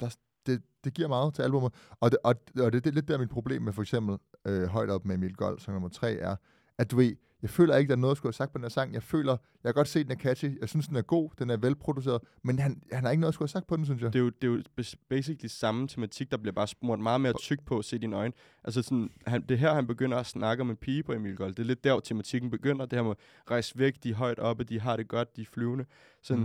der, 0.00 0.16
det, 0.46 0.62
det 0.84 0.94
giver 0.94 1.08
meget 1.08 1.34
til 1.34 1.42
albummet. 1.42 1.74
Og 2.00 2.10
det, 2.10 2.18
og, 2.24 2.34
og 2.60 2.72
det, 2.72 2.84
det 2.84 2.90
er 2.90 2.94
lidt 2.94 3.08
der 3.08 3.18
mit 3.18 3.28
problem 3.30 3.62
med 3.62 3.72
for 3.72 3.82
eksempel 3.82 4.18
øh, 4.44 4.68
Højt 4.68 4.90
op 4.90 5.04
med 5.04 5.14
Emil 5.14 5.34
Gold, 5.34 5.58
sang 5.58 5.74
nummer 5.74 5.88
tre, 5.88 6.12
er, 6.14 6.36
at 6.78 6.90
du 6.90 6.96
ved, 6.96 7.14
jeg 7.42 7.50
føler 7.50 7.76
ikke, 7.76 7.88
der 7.88 7.94
er 7.96 8.00
noget, 8.00 8.12
jeg 8.12 8.16
skulle 8.16 8.28
have 8.30 8.34
sagt 8.36 8.52
på 8.52 8.58
den 8.58 8.64
her 8.64 8.68
sang. 8.68 8.94
Jeg 8.94 9.02
føler, 9.02 9.32
jeg 9.32 9.68
kan 9.68 9.74
godt 9.74 9.88
se, 9.88 10.02
den 10.04 10.10
er 10.10 10.16
catchy. 10.16 10.60
Jeg 10.60 10.68
synes, 10.68 10.88
den 10.88 10.96
er 10.96 11.02
god, 11.02 11.30
den 11.38 11.50
er 11.50 11.56
velproduceret, 11.56 12.22
men 12.42 12.58
han, 12.58 12.82
han 12.92 13.04
har 13.04 13.10
ikke 13.10 13.20
noget, 13.20 13.30
jeg 13.30 13.34
skulle 13.34 13.46
have 13.48 13.52
sagt 13.52 13.66
på 13.66 13.76
den, 13.76 13.84
synes 13.84 14.02
jeg. 14.02 14.12
Det 14.12 14.18
er 14.18 14.22
jo, 14.22 14.30
det 14.30 14.48
er 14.48 14.52
jo 14.52 14.62
bas- 14.80 14.94
basically 15.08 15.48
samme 15.48 15.88
tematik, 15.88 16.30
der 16.30 16.36
bliver 16.36 16.52
bare 16.52 16.66
smurt 16.68 17.00
meget 17.00 17.20
mere 17.20 17.32
tyk 17.32 17.64
på, 17.66 17.82
se 17.82 17.98
dine 17.98 18.16
øjne. 18.16 18.32
Altså 18.64 18.82
sådan, 18.82 19.10
han, 19.26 19.42
det 19.42 19.50
er 19.54 19.58
her, 19.58 19.74
han 19.74 19.86
begynder 19.86 20.18
at 20.18 20.26
snakke 20.26 20.60
om 20.60 20.70
en 20.70 20.76
pige 20.76 21.02
på 21.02 21.12
Emil 21.12 21.36
Gold. 21.36 21.54
Det 21.54 21.62
er 21.62 21.66
lidt 21.66 21.84
der, 21.84 21.92
hvor 21.92 22.00
tematikken 22.00 22.50
begynder. 22.50 22.86
Det 22.86 22.98
her 22.98 23.04
med 23.04 23.14
rejse 23.50 23.78
væk, 23.78 23.94
de 24.02 24.10
er 24.10 24.14
højt 24.14 24.38
oppe, 24.38 24.64
de 24.64 24.80
har 24.80 24.96
det 24.96 25.08
godt, 25.08 25.36
de 25.36 25.40
er 25.42 25.46
flyvende. 25.52 25.84
Sådan, 26.22 26.44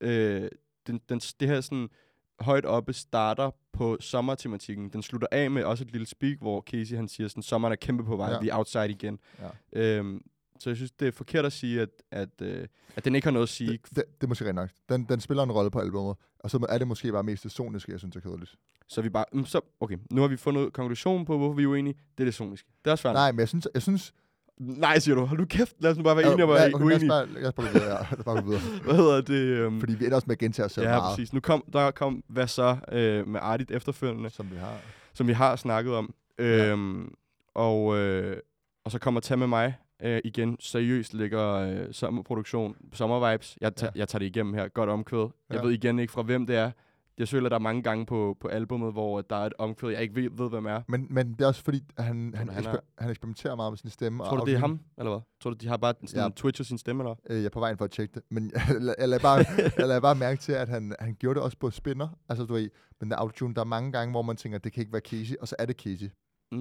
Mm. 0.00 0.06
øh, 0.08 0.48
den, 0.86 1.00
den, 1.08 1.18
det 1.18 1.48
her 1.48 1.60
sådan, 1.60 1.88
højt 2.40 2.64
oppe 2.64 2.92
starter 2.92 3.50
på 3.72 3.96
sommertematikken. 4.00 4.88
Den 4.88 5.02
slutter 5.02 5.28
af 5.32 5.50
med 5.50 5.64
også 5.64 5.84
et 5.84 5.92
lille 5.92 6.06
speak, 6.06 6.38
hvor 6.38 6.60
Casey 6.60 6.96
han 6.96 7.08
siger 7.08 7.28
sådan, 7.28 7.42
sommeren 7.42 7.72
er 7.72 7.76
kæmpe 7.76 8.04
på 8.04 8.16
vej, 8.16 8.30
ja. 8.30 8.40
vi 8.40 8.48
er 8.48 8.54
outside 8.56 8.90
igen. 8.90 9.18
Ja. 9.72 9.96
Øhm, 9.98 10.22
så 10.58 10.70
jeg 10.70 10.76
synes, 10.76 10.90
det 10.90 11.08
er 11.08 11.12
forkert 11.12 11.44
at 11.44 11.52
sige, 11.52 11.80
at, 11.80 11.88
at, 12.10 12.28
øh, 12.42 12.66
at 12.96 13.04
den 13.04 13.14
ikke 13.14 13.26
har 13.26 13.32
noget 13.32 13.46
at 13.46 13.50
sige. 13.50 13.70
Det, 13.72 13.80
det, 13.96 14.04
det 14.20 14.24
er 14.24 14.28
måske 14.28 14.44
rent 14.44 14.54
nok. 14.54 14.70
Den, 14.88 15.04
den 15.08 15.20
spiller 15.20 15.42
en 15.42 15.52
rolle 15.52 15.70
på 15.70 15.78
albummet, 15.80 16.16
og 16.38 16.50
så 16.50 16.66
er 16.68 16.78
det 16.78 16.86
måske 16.88 17.12
bare 17.12 17.22
mest 17.22 17.42
det 17.44 17.52
soniske, 17.52 17.92
jeg 17.92 17.98
synes 17.98 18.16
er 18.16 18.20
kedeligt. 18.20 18.54
Så 18.88 19.02
vi 19.02 19.08
bare, 19.08 19.24
mm, 19.32 19.44
så, 19.46 19.60
okay, 19.80 19.96
nu 20.10 20.20
har 20.20 20.28
vi 20.28 20.36
fundet 20.36 20.72
konklusionen 20.72 21.26
på, 21.26 21.38
hvorfor 21.38 21.54
vi 21.54 21.62
er 21.62 21.66
uenige. 21.66 21.94
Det 22.18 22.24
er 22.24 22.26
det 22.26 22.34
soniske. 22.34 22.68
Det 22.84 22.90
er 22.90 22.92
også 22.92 23.02
fair. 23.02 23.12
Nej, 23.12 23.32
men 23.32 23.40
jeg 23.40 23.48
synes, 23.48 23.68
jeg 23.74 23.82
synes 23.82 24.12
Nej, 24.58 24.98
siger 24.98 25.14
du. 25.14 25.24
Hold 25.24 25.40
nu 25.40 25.46
kæft. 25.46 25.76
Lad 25.78 25.90
os 25.90 25.96
nu 25.96 26.02
bare 26.02 26.16
være 26.16 26.32
enige 26.32 26.44
og 26.44 26.50
Ja, 26.50 26.54
være 26.64 26.74
okay, 26.74 26.86
lad 26.86 26.96
os 26.96 27.02
uenige. 27.02 27.08
bare, 27.08 27.26
lad 27.26 27.46
os 27.48 27.52
bare 27.54 27.66
gå 27.66 27.72
videre. 27.72 27.96
Ja, 27.96 28.06
lad 28.10 28.18
os 28.18 28.24
bare 28.24 28.42
gå 28.42 28.46
videre. 28.48 28.60
Hvad 28.84 28.94
hedder 28.94 29.20
det? 29.20 29.66
Um, 29.66 29.80
Fordi 29.80 29.94
vi 29.94 30.04
ender 30.04 30.16
også 30.16 30.26
med 30.26 30.34
at 30.36 30.38
gentage 30.38 30.66
os 30.66 30.72
selv 30.72 30.86
ja, 30.86 30.96
meget, 30.96 31.16
præcis. 31.16 31.32
Nu 31.32 31.40
kom, 31.40 31.64
der 31.72 31.90
kom, 31.90 32.24
hvad 32.28 32.46
så 32.46 32.76
øh, 32.92 33.28
med 33.28 33.40
Ardit 33.42 33.70
efterfølgende, 33.70 34.30
som 34.30 34.50
vi 34.50 34.56
har. 34.56 34.76
som 35.14 35.26
vi 35.26 35.32
har 35.32 35.56
snakket 35.56 35.94
om. 35.94 36.14
Ja. 36.38 36.44
Øhm, 36.72 37.14
og, 37.54 37.96
øh, 37.98 38.36
og 38.84 38.90
så 38.90 38.98
kommer 38.98 39.20
Tag 39.20 39.38
med 39.38 39.46
mig 39.46 39.74
øh, 40.02 40.20
igen. 40.24 40.56
Seriøst 40.60 41.14
ligger 41.14 41.44
øh, 41.54 41.92
sommerproduktion, 41.92 42.76
sommervibes. 42.92 43.58
Jeg, 43.60 43.72
Ja. 43.82 43.88
jeg 43.94 44.08
tager 44.08 44.18
det 44.18 44.26
igennem 44.26 44.54
her. 44.54 44.68
Godt 44.68 44.90
omkvæd. 44.90 45.28
Jeg 45.50 45.56
Ja. 45.56 45.62
ved 45.62 45.70
igen 45.72 45.98
ikke 45.98 46.12
fra 46.12 46.22
hvem 46.22 46.46
det 46.46 46.56
er. 46.56 46.70
Jeg 47.18 47.28
føler, 47.28 47.48
der 47.48 47.56
er 47.56 47.60
mange 47.60 47.82
gange 47.82 48.06
på, 48.06 48.36
på 48.40 48.48
albummet, 48.48 48.92
hvor 48.92 49.20
der 49.20 49.36
er 49.36 49.46
et 49.46 49.52
omkvæd, 49.58 49.90
jeg 49.90 50.02
ikke 50.02 50.16
ved, 50.16 50.30
ved 50.30 50.48
hvem 50.50 50.66
er. 50.66 50.82
Men, 50.88 51.06
men 51.10 51.32
det 51.32 51.40
er 51.40 51.46
også 51.46 51.62
fordi, 51.64 51.82
han, 51.98 52.06
han, 52.06 52.48
han 52.48 52.64
han, 52.64 52.74
er- 52.74 52.80
han 52.98 53.10
eksperimenterer 53.10 53.54
meget 53.56 53.72
med 53.72 53.78
sin 53.78 53.90
stemme. 53.90 54.24
Tror 54.24 54.34
du, 54.36 54.40
og 54.40 54.46
det 54.46 54.54
er 54.54 54.58
ham, 54.58 54.80
eller 54.98 55.10
hvad? 55.10 55.20
Tror 55.40 55.50
du, 55.50 55.56
de 55.56 55.68
har 55.68 55.76
bare 55.76 55.94
sådan 56.06 56.22
Ja. 56.24 56.28
twitcher 56.36 56.64
sin 56.64 56.78
stemme, 56.78 57.02
eller? 57.02 57.14
Øh, 57.30 57.36
jeg 57.36 57.44
er 57.44 57.48
på 57.50 57.60
vejen 57.60 57.78
for 57.78 57.84
at 57.84 57.90
tjekke 57.90 58.14
det. 58.14 58.22
Men 58.30 58.50
jeg, 58.54 58.62
la- 58.62 58.94
jeg, 58.98 59.08
lader 59.08 59.22
bare, 59.22 59.44
jeg 59.78 59.88
lader 59.88 60.00
bare 60.00 60.14
mærke 60.14 60.40
til, 60.40 60.52
at 60.52 60.68
han, 60.68 60.94
han 61.00 61.14
gjorde 61.18 61.34
det 61.34 61.42
også 61.44 61.56
på 61.60 61.70
spinner. 61.70 62.08
Altså, 62.28 62.44
du 62.44 62.52
ved, 62.54 62.70
men 63.00 63.10
der 63.10 63.16
autotune, 63.16 63.54
der 63.54 63.60
er 63.60 63.64
mange 63.64 63.92
gange, 63.92 64.10
hvor 64.12 64.22
man 64.22 64.36
tænker, 64.36 64.58
at 64.58 64.64
det 64.64 64.72
kan 64.72 64.80
ikke 64.80 64.92
være 64.92 65.02
Casey, 65.08 65.34
og 65.40 65.48
så 65.48 65.56
er 65.58 65.66
det 65.66 65.76
Casey. 65.76 66.08
Mm, 66.52 66.58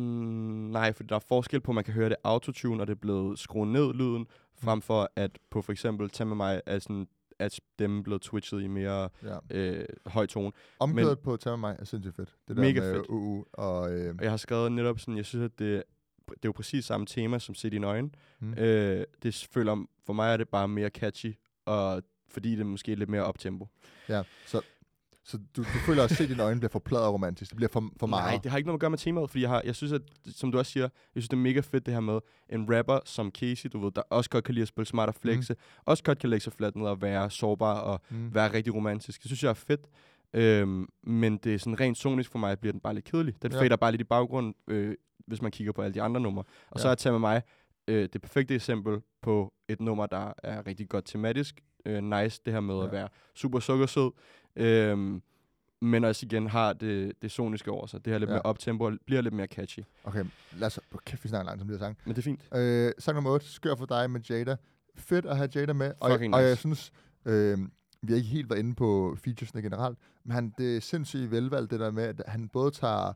nej, 0.72 0.94
for 0.94 1.04
der 1.04 1.16
er 1.16 1.20
forskel 1.28 1.62
på, 1.62 1.72
at 1.72 1.76
man 1.76 1.84
kan 1.84 1.94
høre 1.94 2.10
det 2.10 2.18
autotune, 2.24 2.84
og 2.84 2.88
det 2.88 2.94
er 2.94 2.98
blevet 3.00 3.40
skruet 3.40 3.68
ned 3.70 3.94
lyden, 3.94 4.28
frem 4.60 4.82
for 4.82 5.10
at 5.16 5.40
på 5.50 5.62
for 5.62 5.72
eksempel 5.72 6.10
Tag 6.10 6.28
med 6.28 6.36
mig, 6.36 6.62
er 6.66 6.80
sådan, 6.80 7.08
at 7.40 7.54
stemmen 7.54 8.04
blevet 8.04 8.22
twitchet 8.22 8.62
i 8.62 8.68
mere 8.68 9.10
Ja. 9.24 9.38
øh, 9.52 9.86
høj 10.06 10.26
tone. 10.26 10.52
Omkvædet 10.80 11.20
på 11.20 11.38
Tag 11.38 11.52
med 11.52 11.58
mig 11.70 11.76
er 11.80 11.86
sindssygt 11.86 12.16
fedt. 12.16 12.36
Det 12.48 12.56
der 12.58 12.64
Mega 12.64 12.80
med 12.82 12.94
fedt. 12.94 13.06
UU 13.10 13.46
og... 13.54 13.92
Øh, 13.94 14.16
Og 14.18 14.24
jeg 14.24 14.30
har 14.32 14.38
skrevet 14.38 14.72
netop 14.72 15.00
sådan, 15.00 15.18
jeg 15.18 15.26
synes, 15.26 15.46
at 15.46 15.60
det, 15.60 15.84
det 16.30 16.34
er 16.34 16.40
jo 16.46 16.52
præcis 16.52 16.86
samme 16.86 17.06
tema 17.06 17.40
som 17.40 17.56
Se 17.56 17.70
dine 17.70 17.88
øjne. 17.88 18.10
Mm. 18.40 18.54
Øh, 18.54 19.06
det 19.24 19.48
føler, 19.52 19.86
for 20.06 20.14
mig 20.14 20.34
er 20.34 20.38
det 20.38 20.50
bare 20.50 20.68
mere 20.68 20.90
catchy, 20.90 21.34
og 21.66 22.04
fordi 22.30 22.52
det 22.52 22.60
er 22.60 22.66
måske 22.66 22.96
lidt 22.96 23.10
mere 23.10 23.24
optempo. 23.24 23.68
ja, 24.10 24.24
så, 24.46 24.62
Så 25.30 25.38
du, 25.56 25.62
du 25.62 25.80
føler 25.86 26.04
også, 26.04 26.24
at 26.24 26.30
dine 26.30 26.44
øjne 26.44 26.60
bliver 26.60 26.70
for 26.70 26.80
pladret 26.80 27.14
romantisk. 27.14 27.52
Det 27.52 27.56
bliver 27.56 27.70
for, 27.70 27.90
for 28.00 28.08
meget. 28.08 28.32
Nej, 28.32 28.40
det 28.44 28.52
har 28.52 28.58
ikke 28.58 28.68
noget 28.68 28.78
at 28.78 28.82
gøre 28.82 28.90
med 28.90 28.98
temaet, 28.98 29.30
fordi 29.30 29.42
jeg, 29.42 29.50
har, 29.50 29.62
jeg 29.66 29.76
synes, 29.76 29.94
at, 29.94 30.02
som 30.28 30.52
du 30.52 30.58
også 30.58 30.72
siger, 30.72 30.84
jeg 30.84 30.92
synes, 31.24 31.30
det 31.30 31.38
er 31.38 31.42
mega 31.42 31.60
fedt 31.60 31.86
det 31.86 31.94
her 31.94 32.02
med 32.02 32.20
en 32.50 32.78
rapper 32.78 33.00
som 33.06 33.32
Casey, 33.32 33.70
du 33.74 33.80
ved, 33.80 33.92
der 33.92 34.02
også 34.02 34.30
godt 34.30 34.44
kan 34.44 34.54
lide 34.56 34.62
at 34.62 34.68
spille 34.68 34.86
smart 34.88 35.10
og 35.10 35.16
flexe, 35.16 35.54
mm. 35.54 35.60
også 35.86 36.04
godt 36.04 36.20
kan 36.20 36.30
lægge 36.30 36.44
sig 36.44 36.54
fladt 36.54 36.76
ned 36.76 36.86
og 36.88 37.02
være 37.02 37.30
sårbar 37.30 37.80
og 37.80 38.02
Mm. 38.10 38.34
være 38.36 38.54
rigtig 38.54 38.76
romantisk. 38.76 39.22
Det 39.24 39.30
synes 39.30 39.44
jeg 39.44 39.50
er 39.50 39.54
fedt. 39.54 39.82
Øhm, 40.34 40.88
men 41.04 41.38
det 41.38 41.54
er 41.54 41.58
sådan 41.60 41.80
rent 41.80 41.98
sonisk 41.98 42.32
for 42.32 42.40
mig, 42.40 42.60
bliver 42.60 42.72
den 42.72 42.82
bare 42.82 42.94
lidt 42.94 43.06
kedelig. 43.06 43.42
Den 43.42 43.52
Ja. 43.52 43.62
fader 43.62 43.76
bare 43.76 43.92
lidt 43.92 44.02
i 44.02 44.04
baggrunden, 44.04 44.54
øh, 44.68 44.96
hvis 45.28 45.42
man 45.42 45.52
kigger 45.52 45.74
på 45.74 45.82
alle 45.82 45.94
de 45.94 46.02
andre 46.02 46.22
numre. 46.22 46.44
Og 46.72 46.80
så 46.80 46.88
Ja. 46.88 46.92
er 46.92 46.96
Tag 46.96 47.12
med 47.12 47.20
mig 47.20 47.42
øh, 47.88 48.10
det 48.14 48.22
perfekte 48.22 48.56
eksempel 48.56 49.02
på 49.22 49.54
et 49.68 49.82
nummer, 49.82 50.06
der 50.06 50.34
er 50.44 50.68
rigtig 50.68 50.90
godt 50.90 51.06
tematisk. 51.06 51.62
Øh, 51.86 52.04
nice, 52.04 52.42
det 52.46 52.54
her 52.54 52.60
med. 52.60 52.76
Ja. 52.78 52.86
at 52.86 52.92
være 52.92 53.10
super 53.36 53.60
sukkersød. 53.60 54.12
Øhm, 54.58 55.22
men 55.82 56.04
også 56.04 56.26
igen 56.26 56.48
har 56.48 56.74
det, 56.74 57.14
det 57.22 57.32
soniske 57.32 57.72
over 57.72 57.88
sig. 57.88 58.06
Det 58.06 58.14
her 58.14 58.18
lidt 58.20 58.30
Ja. 58.30 58.34
mere 58.34 58.42
optempo 58.42 58.84
og 58.84 58.94
bliver 59.06 59.22
lidt 59.22 59.34
mere 59.34 59.48
catchy. 59.48 59.80
Okay, 60.04 60.26
lad 60.54 60.68
os... 60.68 60.80
Kæft, 61.06 61.24
vi 61.24 61.30
snakker 61.30 61.46
langt 61.46 61.62
om 61.62 61.68
det 61.68 61.78
her 61.80 61.86
sang. 61.86 61.98
Men 62.06 62.16
det 62.16 62.22
er 62.22 62.24
fint. 62.24 62.42
Øh, 62.56 62.92
sang 63.00 63.16
nummer 63.16 63.32
8, 63.32 63.46
Skør 63.46 63.76
for 63.76 63.86
dig 63.86 64.12
med 64.12 64.22
Jada. 64.30 64.56
Fedt 64.96 65.26
at 65.26 65.38
have 65.38 65.50
Jada 65.56 65.74
med. 65.74 65.94
Og, 66.00 66.12
Fucking 66.12 66.34
og 66.34 66.42
jeg 66.42 66.50
nice. 66.50 66.60
synes, 66.60 66.92
øh, 67.26 67.58
vi 68.02 68.12
har 68.14 68.16
ikke 68.16 68.30
helt 68.30 68.50
været 68.50 68.60
inde 68.60 68.76
på 68.76 69.18
featuresne 69.24 69.62
generelt, 69.62 69.98
men 70.26 70.32
han, 70.32 70.54
det 70.58 70.78
er 70.78 70.82
sindssygt 70.82 71.32
velvalgt 71.32 71.72
det 71.72 71.80
der 71.80 71.92
med, 71.92 72.04
at 72.04 72.22
han 72.28 72.50
både 72.50 72.72
tager 72.72 73.14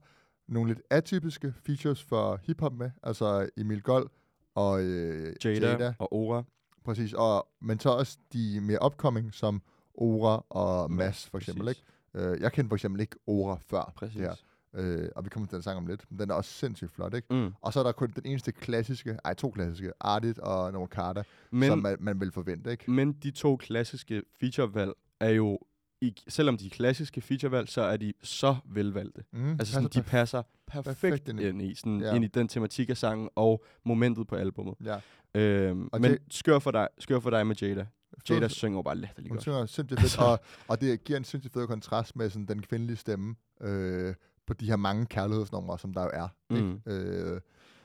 nogle 0.47 0.69
lidt 0.69 0.81
atypiske 0.89 1.53
features 1.65 2.03
for 2.03 2.39
hiphop 2.43 2.73
med, 2.73 2.91
altså 3.03 3.49
Emil 3.57 3.81
Gold 3.81 4.09
og 4.55 4.83
øh, 4.83 5.33
Jada, 5.45 5.59
Jada. 5.59 5.71
Jada 5.71 5.93
og 5.99 6.13
Ora. 6.13 6.43
Præcis, 6.85 7.13
og, 7.13 7.47
men 7.61 7.79
så 7.79 7.89
også 7.89 8.17
de 8.33 8.59
mere 8.61 8.79
upcoming, 8.85 9.33
som 9.33 9.61
Ora 9.95 10.45
og 10.49 10.91
Mass 10.91 11.29
for 11.29 11.37
eksempel. 11.37 11.65
Præcis. 11.65 11.83
Ikke? 12.15 12.27
Øh, 12.27 12.41
jeg 12.41 12.51
kendte 12.51 12.69
for 12.69 12.75
eksempel 12.75 13.01
ikke 13.01 13.15
Ora 13.27 13.57
før 13.69 13.93
Præcis. 13.95 14.15
det 14.15 14.23
her, 14.25 14.35
øh, 14.73 15.09
og 15.15 15.23
vi 15.25 15.29
kommer 15.29 15.47
til 15.47 15.55
den 15.55 15.63
sang 15.63 15.77
om 15.77 15.87
lidt, 15.87 16.05
men 16.09 16.19
den 16.19 16.29
er 16.29 16.33
også 16.33 16.51
sindssygt 16.53 16.91
flot, 16.91 17.13
ikke? 17.13 17.27
Mm. 17.33 17.53
Og 17.61 17.73
så 17.73 17.79
er 17.79 17.83
der 17.83 17.91
kun 17.91 18.11
den 18.15 18.25
eneste 18.25 18.51
klassiske, 18.51 19.17
ej 19.25 19.33
to 19.33 19.51
klassiske, 19.51 19.91
Artit 19.99 20.39
og 20.39 20.73
Noah 20.73 20.87
Carter, 20.87 21.23
Men, 21.51 21.67
som 21.69 21.79
man, 21.79 21.97
man 21.99 22.19
vil 22.19 22.31
forvente, 22.31 22.71
ikke? 22.71 22.91
men 22.91 23.11
de 23.13 23.31
to 23.31 23.55
klassiske 23.57 24.23
featurevalg 24.39 24.91
er 25.19 25.29
jo, 25.29 25.59
i, 26.01 26.15
selvom 26.27 26.57
de 26.57 26.65
er 26.65 26.69
klassiske 26.69 27.21
featurevalg, 27.21 27.69
så 27.69 27.81
er 27.81 27.97
de 27.97 28.13
så 28.23 28.55
velvalgte. 28.65 29.23
Mm, 29.33 29.51
Altså 29.51 29.73
sådan, 29.73 29.89
de 29.93 30.01
passer 30.03 30.43
perfekt, 30.67 30.85
perfekt 30.85 31.29
ind 31.29 31.39
i- 31.39 31.47
ind 31.49 31.61
i, 31.61 31.75
sådan, 31.75 31.99
Ja. 32.01 32.07
ja. 32.07 32.13
ind 32.15 32.23
i 32.23 32.27
den 32.27 32.47
tematik 32.47 32.89
af 32.89 32.97
sangen 32.97 33.29
og 33.35 33.63
momentet 33.83 34.27
på 34.27 34.35
albummet. 34.35 34.75
Ja. 34.85 34.99
Øhm, 35.35 35.89
Og 35.91 36.01
men 36.01 36.11
det- 36.11 36.21
skør 36.29 36.59
for 36.59 36.71
dig, 36.71 36.87
skør 36.99 37.19
for 37.19 37.29
dig 37.29 37.47
med 37.47 37.55
Jada. 37.61 37.85
Jada 38.29 38.47
synger 38.47 38.77
jo 38.77 38.81
bare 38.81 38.95
latterligt 38.95 39.29
Hun 39.29 39.35
godt. 39.37 39.41
synger 39.41 39.65
sindssygt 39.65 40.01
fedt, 40.01 40.19
og, 40.19 40.39
og 40.67 40.81
det 40.81 41.03
giver 41.03 41.17
en 41.17 41.23
sindssygt 41.23 41.53
fed 41.53 41.67
kontrast 41.67 42.15
med 42.15 42.29
sådan, 42.29 42.45
den 42.45 42.61
kvindelige 42.61 42.97
stemme 42.97 43.35
øh, 43.61 44.15
på 44.47 44.53
de 44.53 44.65
her 44.65 44.75
mange 44.75 45.05
kærlighedsnumre, 45.05 45.79
som 45.79 45.93
der 45.93 46.03
jo 46.03 46.09
er. 46.13 46.27
Mm. 46.49 46.55
Ikke? 46.55 46.81
Øh, 46.85 47.41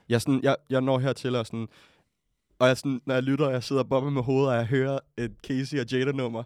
Jeg, 0.09 0.23
sådan, 0.23 0.41
jeg, 0.43 0.57
jeg 0.71 0.81
når 0.81 0.99
hertil 0.99 1.37
og 1.37 1.47
sådan, 1.47 1.69
og 2.59 2.69
jeg 2.69 2.77
sådan, 2.77 3.01
når 3.07 3.15
jeg 3.15 3.23
lytter, 3.23 3.51
jeg 3.51 3.63
sidder 3.65 3.83
og 3.83 3.89
bobber 3.89 4.11
med 4.11 4.23
hovedet, 4.23 4.51
og 4.51 4.57
jeg 4.57 4.67
hører 4.67 4.99
et 5.17 5.33
Casey 5.47 5.81
og 5.81 5.87
Jada-nummer, 5.93 6.43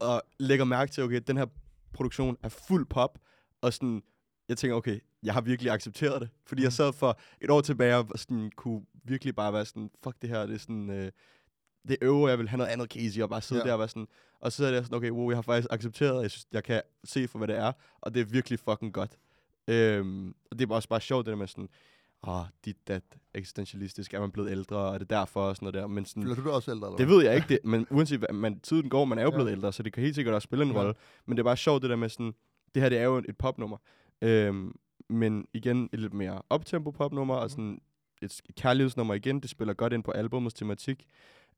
og 0.00 0.22
lægger 0.38 0.64
mærke 0.64 0.92
til, 0.92 1.02
okay, 1.04 1.20
den 1.26 1.36
her 1.36 1.46
produktion 1.92 2.36
er 2.42 2.48
fuld 2.48 2.86
pop, 2.86 3.18
og 3.60 3.72
sådan, 3.72 4.02
jeg 4.48 4.56
tænker, 4.58 4.76
okay, 4.76 5.00
jeg 5.22 5.34
har 5.34 5.40
virkelig 5.40 5.72
accepteret 5.72 6.20
det. 6.20 6.28
Fordi 6.46 6.62
jeg 6.62 6.72
sad 6.72 6.92
for 6.92 7.18
et 7.40 7.50
år 7.50 7.60
tilbage 7.60 7.96
og 7.96 8.06
sådan, 8.16 8.50
kunne 8.56 8.82
virkelig 9.04 9.34
bare 9.36 9.52
være 9.52 9.64
sådan, 9.64 9.90
fuck 10.04 10.16
det 10.22 10.30
her, 10.30 10.46
det 10.46 10.54
er 10.54 10.58
sådan, 10.58 10.90
øh, 10.90 11.10
det 11.88 11.96
øver, 12.02 12.28
jeg 12.28 12.38
vil 12.38 12.48
have 12.48 12.58
noget 12.58 12.70
andet 12.70 12.90
Casey, 12.92 13.20
og 13.22 13.28
bare 13.28 13.40
sidde 13.40 13.60
Ja. 13.60 13.64
ja. 13.64 13.68
der 13.68 13.72
og 13.74 13.78
være 13.78 13.88
sådan, 13.88 14.08
og 14.40 14.52
så 14.52 14.66
er 14.66 14.70
det 14.70 14.84
sådan, 14.84 14.96
okay, 14.96 15.10
wow, 15.10 15.30
jeg 15.30 15.36
har 15.36 15.42
faktisk 15.42 15.68
accepteret, 15.70 16.22
jeg 16.22 16.30
synes, 16.30 16.46
jeg 16.52 16.64
kan 16.64 16.82
se 17.04 17.28
for, 17.28 17.38
hvad 17.38 17.48
det 17.48 17.56
er, 17.56 17.72
og 18.00 18.14
det 18.14 18.20
er 18.20 18.24
virkelig 18.24 18.58
fucking 18.58 18.92
godt. 18.94 19.18
Øhm, 19.68 20.34
og 20.50 20.58
det 20.58 20.70
er 20.70 20.74
også 20.74 20.88
bare 20.88 21.00
sjovt, 21.00 21.26
det 21.26 21.30
der 21.32 21.36
med 21.38 21.46
sådan, 21.46 21.68
åh, 22.26 22.40
oh, 22.40 22.44
dit 22.64 22.88
dat, 22.88 23.02
eksistentialistisk, 23.34 24.14
er 24.14 24.20
man 24.20 24.30
blevet 24.30 24.50
ældre, 24.50 24.76
og 24.76 24.94
er 24.94 24.98
det 24.98 25.10
derfor 25.10 25.40
og 25.42 25.56
sådan 25.56 25.64
noget 25.66 25.74
der, 25.74 25.86
men 25.86 26.04
sådan, 26.04 26.22
føler 26.22 26.42
du 26.42 26.50
også 26.50 26.70
ældre, 26.70 26.86
eller 26.88 26.96
det 26.96 27.08
ved 27.08 27.24
jeg 27.24 27.34
ikke, 27.36 27.48
det, 27.48 27.58
men 27.64 27.86
uanset 27.90 28.18
hvad, 28.18 28.32
man, 28.32 28.60
tiden 28.60 28.88
går, 28.88 29.04
man 29.04 29.18
er 29.18 29.22
jo 29.22 29.30
Ja. 29.30 29.36
blevet 29.36 29.50
ældre, 29.50 29.72
så 29.72 29.82
det 29.82 29.92
kan 29.92 30.02
helt 30.02 30.14
sikkert 30.14 30.34
også 30.34 30.46
spille 30.46 30.64
en 30.64 30.70
Ja. 30.72 30.78
rolle. 30.78 30.94
Men 31.26 31.36
det 31.36 31.40
er 31.42 31.44
bare 31.44 31.56
sjovt 31.56 31.82
det 31.82 31.90
der 31.90 31.96
med 31.96 32.08
sådan, 32.08 32.34
det 32.74 32.82
her 32.82 32.88
det 32.88 32.98
er 32.98 33.04
jo 33.04 33.16
et 33.16 33.36
popnummer. 33.38 33.76
Øhm, 34.22 34.74
men 35.08 35.46
igen, 35.54 35.88
et 35.92 36.00
lidt 36.00 36.14
mere 36.14 36.42
optempo 36.50 36.90
popnummer, 36.90 37.34
og 37.34 37.50
sådan 37.50 37.80
et 38.22 38.40
kærlighedsnummer 38.56 39.14
igen, 39.14 39.40
det 39.40 39.50
spiller 39.50 39.74
godt 39.74 39.92
ind 39.92 40.04
på 40.04 40.10
albumets 40.10 40.54
tematik. 40.54 41.06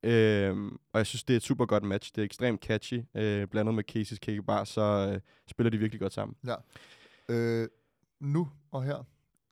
Øhm, 0.02 0.68
og 0.92 0.98
jeg 0.98 1.06
synes, 1.06 1.24
det 1.24 1.34
er 1.34 1.36
et 1.36 1.42
super 1.42 1.66
godt 1.66 1.82
match. 1.84 2.12
Det 2.14 2.20
er 2.20 2.24
ekstremt 2.24 2.60
catchy. 2.64 3.00
Øh, 3.16 3.46
blandet 3.46 3.74
med 3.74 3.84
Casey's 3.92 4.16
Cake 4.16 4.42
Bar, 4.42 4.64
så 4.64 5.10
øh, 5.14 5.20
spiller 5.46 5.70
de 5.70 5.78
virkelig 5.78 6.00
godt 6.00 6.12
sammen. 6.12 6.36
Øh, 7.28 7.68
nu 8.20 8.48
og 8.70 8.84
her, 8.84 9.04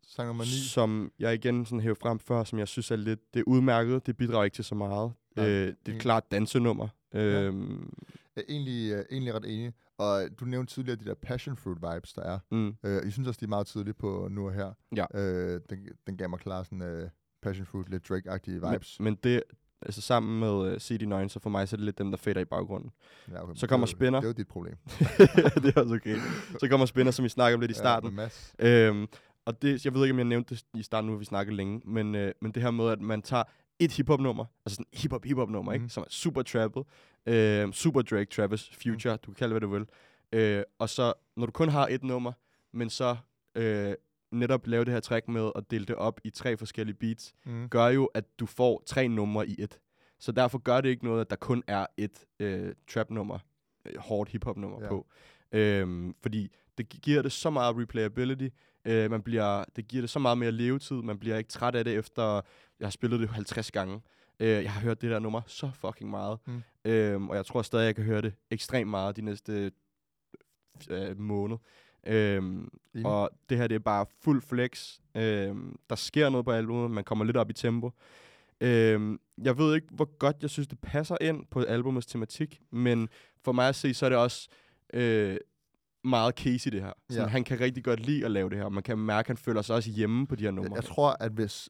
sang 0.02 0.26
nummer 0.26 0.44
9. 0.44 0.48
Som 0.50 1.12
jeg 1.18 1.34
igen 1.34 1.66
sådan 1.66 1.80
hævde 1.80 2.00
frem 2.00 2.18
før, 2.18 2.44
som 2.44 2.58
jeg 2.58 2.68
synes 2.68 2.90
er 2.90 2.96
lidt, 2.96 3.34
det 3.34 3.40
er 3.40 3.44
udmærket, 3.46 4.06
det 4.06 4.16
bidrager 4.16 4.44
ikke 4.44 4.54
til 4.54 4.64
så 4.64 4.74
meget. 4.74 5.12
Nej, 5.36 5.46
Øh, 5.48 5.66
det 5.86 5.92
er 5.92 5.96
et 5.96 6.00
klart 6.00 6.30
dansenummer. 6.30 6.88
Øhm, 7.14 7.92
Jeg 8.36 8.42
er 8.42 8.46
egentlig, 8.48 8.94
uh, 8.98 9.04
egentlig 9.10 9.34
ret 9.34 9.44
enig. 9.44 9.72
Og 9.98 10.28
du 10.40 10.44
nævnte 10.44 10.74
tidligere 10.74 10.98
de 10.98 11.04
der 11.04 11.14
passion 11.14 11.56
fruit 11.56 11.78
vibes, 11.82 12.12
der 12.12 12.22
er. 12.22 12.38
mm. 12.50 12.68
Uh, 12.68 12.74
jeg 12.82 13.12
synes 13.12 13.28
også, 13.28 13.38
de 13.40 13.44
er 13.44 13.48
meget 13.48 13.66
tydelige 13.66 13.94
på 13.94 14.28
nu 14.30 14.46
og 14.46 14.52
her. 14.54 14.72
Ja. 14.96 15.04
Uh, 15.14 15.60
den, 15.70 15.88
den 16.06 16.16
gav 16.16 16.28
mig 16.30 16.38
klar 16.38 16.62
sådan 16.62 17.02
uh, 17.02 17.08
passion 17.42 17.66
fruit, 17.66 17.88
lidt 17.88 18.10
Drake-agtige 18.10 18.70
vibes. 18.70 19.00
Men, 19.00 19.04
men 19.04 19.14
det, 19.24 19.42
altså 19.82 20.00
sammen 20.00 20.40
med 20.40 20.50
uh, 20.50 20.72
CD9, 20.72 21.28
så 21.28 21.40
for 21.40 21.50
mig 21.50 21.68
så 21.68 21.74
er 21.74 21.78
det 21.78 21.84
lidt 21.84 21.98
dem, 21.98 22.10
der 22.10 22.18
fader 22.18 22.40
i 22.40 22.44
baggrunden. 22.44 22.90
ja, 23.30 23.42
okay, 23.42 23.54
så 23.54 23.66
kommer 23.66 23.86
det 23.86 23.92
er 23.92 23.96
Spinner. 23.96 24.20
Det 24.20 24.26
er 24.26 24.28
jo 24.30 24.34
dit 24.36 24.48
problem. 24.48 24.76
det 25.62 25.76
er 25.76 25.80
også 25.80 25.94
okay. 25.94 26.16
Så 26.60 26.68
kommer 26.70 26.86
Spinner, 26.86 27.12
som 27.12 27.22
vi 27.24 27.28
snakker 27.28 27.54
om 27.56 27.60
lidt 27.60 27.70
i 27.70 27.74
starten. 27.74 28.18
Ja. 28.60 28.88
Øhm, 28.88 29.06
og 29.44 29.62
det, 29.62 29.84
jeg 29.84 29.94
ved 29.94 30.02
ikke, 30.04 30.12
om 30.12 30.18
jeg 30.18 30.24
nævnte 30.26 30.54
det 30.54 30.64
i 30.74 30.82
starten, 30.82 31.06
nu 31.06 31.12
har 31.12 31.18
vi 31.18 31.24
snakket 31.24 31.54
længe, 31.54 31.80
men, 31.84 32.14
øh, 32.14 32.32
men 32.42 32.52
det 32.52 32.62
her 32.62 32.70
med, 32.70 32.88
at 32.90 33.00
man 33.00 33.22
tager 33.22 33.42
et 33.78 33.92
hiphop-nummer, 33.92 34.44
altså 34.66 34.74
sådan 34.76 34.86
hip-hop, 34.92 35.24
hip-hop-nummer, 35.24 35.72
Mhm. 35.72 35.82
ikke? 35.82 35.92
som 35.94 36.00
er 36.02 36.06
super 36.10 36.42
trappet, 36.42 36.82
øh, 37.26 37.72
super 37.72 38.02
Drake, 38.02 38.30
Travis, 38.30 38.70
Future, 38.82 39.12
Mhm. 39.14 39.18
du 39.18 39.26
kan 39.30 39.34
kalde 39.34 39.54
det, 39.54 39.62
hvad 39.68 39.68
du 39.68 39.74
vil. 39.74 39.86
Øh, 40.32 40.62
og 40.78 40.88
så, 40.88 41.12
når 41.36 41.46
du 41.46 41.52
kun 41.52 41.68
har 41.68 41.86
et 41.90 42.04
nummer, 42.04 42.32
men 42.72 42.90
så 42.90 43.16
øh, 43.54 43.94
netop 44.32 44.66
lave 44.66 44.84
det 44.84 44.92
her 44.92 45.00
track 45.00 45.28
med 45.28 45.50
at 45.56 45.70
dele 45.70 45.84
det 45.84 45.96
op 45.96 46.20
i 46.24 46.30
tre 46.30 46.56
forskellige 46.56 46.96
beats, 46.96 47.34
Mm. 47.46 47.68
gør 47.68 47.86
jo, 47.88 48.04
at 48.04 48.24
du 48.40 48.46
får 48.46 48.82
tre 48.86 49.08
numre 49.08 49.48
i 49.48 49.54
et. 49.58 49.78
Så 50.18 50.32
derfor 50.32 50.58
gør 50.58 50.80
det 50.80 50.88
ikke 50.88 51.04
noget, 51.04 51.20
at 51.20 51.30
der 51.30 51.36
kun 51.36 51.62
er 51.66 51.86
et 51.96 52.24
øh, 52.40 52.74
trap-nummer, 52.90 53.38
øh, 53.84 53.98
hårdt 53.98 54.30
hip-hop-nummer 54.30 54.82
Ja. 54.82 54.88
på. 54.88 55.06
Øhm, 55.52 56.14
fordi 56.22 56.52
det 56.78 56.88
gi- 56.88 56.98
giver 57.02 57.22
det 57.22 57.32
så 57.32 57.50
meget 57.50 57.76
replayability, 57.76 58.48
øh, 58.84 59.10
man 59.10 59.22
bliver, 59.22 59.64
det 59.76 59.88
giver 59.88 60.02
det 60.02 60.10
så 60.10 60.18
meget 60.18 60.38
mere 60.38 60.52
levetid, 60.52 60.96
man 60.96 61.18
bliver 61.18 61.36
ikke 61.38 61.48
træt 61.50 61.74
af 61.74 61.84
det 61.84 61.94
efter, 61.94 62.40
jeg 62.80 62.86
har 62.86 62.90
spillet 62.90 63.20
det 63.20 63.28
50 63.28 63.70
gange. 63.70 64.00
Øh, 64.40 64.48
jeg 64.48 64.72
har 64.72 64.80
hørt 64.80 65.00
det 65.02 65.10
der 65.10 65.18
nummer 65.18 65.40
så 65.46 65.70
fucking 65.74 66.10
meget, 66.10 66.38
Mm. 66.46 66.62
øhm, 66.84 67.28
og 67.30 67.36
jeg 67.36 67.46
tror 67.46 67.62
stadig, 67.62 67.84
jeg 67.86 67.94
kan 67.94 68.04
høre 68.04 68.22
det 68.22 68.34
ekstremt 68.50 68.90
meget 68.90 69.16
de 69.16 69.22
næste 69.22 69.70
øh, 70.90 71.18
måned. 71.18 71.56
Øhm, 72.06 72.68
Enig. 72.94 73.06
og 73.06 73.30
det 73.48 73.58
her, 73.58 73.66
det 73.66 73.74
er 73.74 73.78
bare 73.78 74.06
fuld 74.22 74.42
flex. 74.42 74.98
Øhm, 75.14 75.76
der 75.90 75.96
sker 75.96 76.28
noget 76.28 76.44
på 76.44 76.52
albumet, 76.52 76.90
man 76.90 77.04
kommer 77.04 77.24
lidt 77.24 77.36
op 77.36 77.50
i 77.50 77.52
tempo. 77.52 77.90
Øhm, 78.60 79.20
jeg 79.42 79.58
ved 79.58 79.74
ikke, 79.74 79.86
hvor 79.90 80.18
godt 80.18 80.36
jeg 80.42 80.50
synes, 80.50 80.68
det 80.68 80.78
passer 80.80 81.16
ind 81.20 81.44
på 81.50 81.60
albumets 81.60 82.06
tematik, 82.06 82.60
men 82.70 83.08
for 83.44 83.52
mig 83.52 83.68
at 83.68 83.74
se, 83.74 83.94
så 83.94 84.06
er 84.06 84.10
det 84.10 84.18
også 84.18 84.48
øh, 84.94 85.36
meget 86.04 86.34
Casey 86.34 86.70
det 86.70 86.82
her. 86.82 86.92
Sådan, 87.10 87.24
Ja. 87.24 87.28
Han 87.28 87.44
kan 87.44 87.60
rigtig 87.60 87.84
godt 87.84 88.00
lide 88.00 88.24
at 88.24 88.30
lave 88.30 88.50
det 88.50 88.58
her, 88.58 88.64
og 88.64 88.72
man 88.72 88.82
kan 88.82 88.98
mærke, 88.98 89.26
at 89.26 89.26
han 89.26 89.36
føler 89.36 89.62
sig 89.62 89.76
også 89.76 89.90
hjemme 89.90 90.26
på 90.26 90.34
de 90.36 90.44
her 90.44 90.50
numre. 90.50 90.70
Jeg, 90.70 90.76
jeg 90.76 90.84
tror, 90.84 91.16
at 91.20 91.32
hvis 91.32 91.68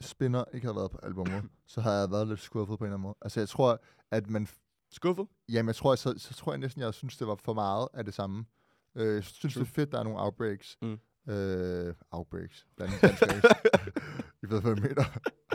Spinner 0.00 0.44
ikke 0.54 0.66
havde 0.66 0.76
været 0.76 0.90
på 0.90 0.98
albumet, 1.02 1.42
så 1.66 1.80
havde 1.80 1.96
jeg 2.00 2.10
været 2.10 2.28
lidt 2.28 2.40
skuffet 2.40 2.78
på 2.78 2.84
en 2.84 2.88
eller 2.88 2.94
anden 2.94 3.02
måde. 3.02 3.14
Altså, 3.22 3.40
jeg 3.40 3.48
tror, 3.48 3.80
at 4.10 4.30
man... 4.30 4.48
Skuffet? 4.92 5.26
Jamen, 5.48 5.66
jeg 5.66 5.74
tror, 5.76 5.94
så, 5.94 6.14
så 6.16 6.34
tror 6.34 6.52
jeg 6.52 6.58
næsten, 6.58 6.82
jeg 6.82 6.94
synes, 6.94 7.16
det 7.16 7.26
var 7.26 7.34
for 7.34 7.54
meget 7.54 7.88
af 7.94 8.04
det 8.04 8.14
samme. 8.14 8.44
Øh, 8.96 9.14
jeg 9.14 9.24
synes, 9.24 9.54
det 9.54 9.60
er 9.60 9.64
fedt, 9.64 9.92
der 9.92 9.98
er 9.98 10.04
nogle 10.04 10.20
outbreaks. 10.22 10.78
Mm. 10.82 10.98
Øh, 11.32 11.94
outbreaks. 12.10 12.66
Blandt 12.76 12.94
race. 13.02 13.24
I 14.42 14.46
ved, 14.50 14.60
hvad 14.60 14.72
jeg 14.72 14.82
mener. 14.82 15.04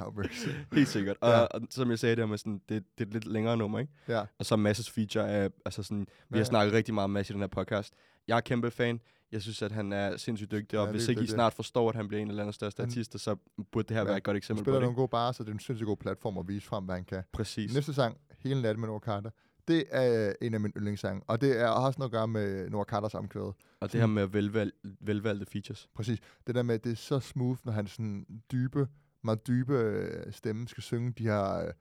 outbreaks. 0.01 0.47
Helt 0.73 0.87
sikkert. 0.87 1.17
Og, 1.21 1.29
Ja. 1.31 1.39
og 1.41 1.61
som 1.69 1.89
jeg 1.89 1.99
sagde 1.99 2.15
der 2.15 2.25
med 2.25 2.37
sådan, 2.37 2.61
det, 2.69 2.83
det 2.97 3.03
er 3.03 3.07
et 3.07 3.13
lidt 3.13 3.25
længere 3.25 3.57
nummer, 3.57 3.79
ikke? 3.79 3.93
Ja. 4.07 4.23
Og 4.39 4.45
så 4.45 4.55
Masses 4.55 4.89
feature 4.89 5.27
er, 5.29 5.49
altså 5.65 5.83
sådan, 5.83 6.07
vi 6.29 6.37
Ja, 6.37 6.37
har 6.37 6.43
snakket 6.45 6.73
rigtig 6.73 6.93
meget 6.93 7.03
om 7.03 7.09
Mads 7.09 7.29
i 7.29 7.33
den 7.33 7.41
her 7.41 7.47
podcast. 7.47 7.93
Jeg 8.27 8.37
er 8.37 8.41
kæmpe 8.41 8.71
fan. 8.71 8.99
Jeg 9.31 9.41
synes, 9.41 9.61
at 9.61 9.71
han 9.71 9.93
er 9.93 10.17
sindssygt 10.17 10.51
dygtig, 10.51 10.79
og 10.79 10.85
Ja, 10.85 10.91
hvis 10.91 11.07
ikke 11.07 11.23
I 11.23 11.27
snart 11.27 11.53
forstår, 11.53 11.89
at 11.89 11.95
han 11.95 12.07
bliver 12.07 12.21
en 12.21 12.29
af 12.29 12.35
landets 12.35 12.55
største 12.55 12.81
Han- 12.81 12.89
artister, 12.89 13.19
så 13.19 13.35
burde 13.71 13.87
det 13.87 13.95
her 13.95 14.01
Ja. 14.01 14.07
være 14.07 14.17
et 14.17 14.23
godt 14.23 14.33
Han 14.33 14.37
eksempel 14.37 14.61
på 14.63 14.65
spiller 14.65 14.79
det. 14.79 14.83
nogle 14.85 14.95
gode 14.95 15.07
barer, 15.07 15.31
så 15.31 15.43
det 15.43 15.49
er 15.49 15.53
en 15.53 15.59
sindssygt 15.59 15.85
god 15.87 15.97
platform 15.97 16.37
at 16.37 16.47
vise 16.47 16.65
frem, 16.67 16.83
hvad 16.85 16.95
han 16.95 17.05
kan. 17.05 17.23
Præcis. 17.33 17.73
Næste 17.73 17.93
sang, 17.93 18.17
Hele 18.39 18.61
natten 18.61 18.79
med 18.81 18.87
Nora 18.89 18.99
Carter. 18.99 19.29
Det 19.67 19.83
er 19.91 20.33
en 20.41 20.53
af 20.53 20.59
mine 20.59 20.73
yndlingssange, 20.77 21.21
og 21.27 21.41
det 21.41 21.59
er 21.61 21.67
har 21.67 21.73
også 21.73 21.99
noget 21.99 22.09
at 22.09 22.13
gøre 22.13 22.27
med 22.27 22.69
Nora 22.69 22.83
Carters 22.83 23.13
omkvæde. 23.15 23.53
Og 23.79 23.91
det 23.91 23.99
her 23.99 24.07
med 24.07 24.27
velvalg, 24.27 24.73
velvalgte 25.01 25.45
features. 25.45 25.89
Præcis. 25.95 26.19
Det 26.47 26.55
der 26.55 26.63
med, 26.63 26.75
at 26.75 26.83
det 26.83 26.91
er 26.91 26.95
så 26.95 27.19
smooth, 27.19 27.59
når 27.63 27.71
han 27.73 27.87
sådan 27.87 28.25
dybe, 28.51 28.87
meget 29.23 29.47
dybe 29.47 29.73
øh, 29.73 30.33
stemme 30.33 30.67
skal 30.67 30.83
synge 30.83 31.11
de 31.11 31.23
her 31.23 31.65
øh, 31.67 31.73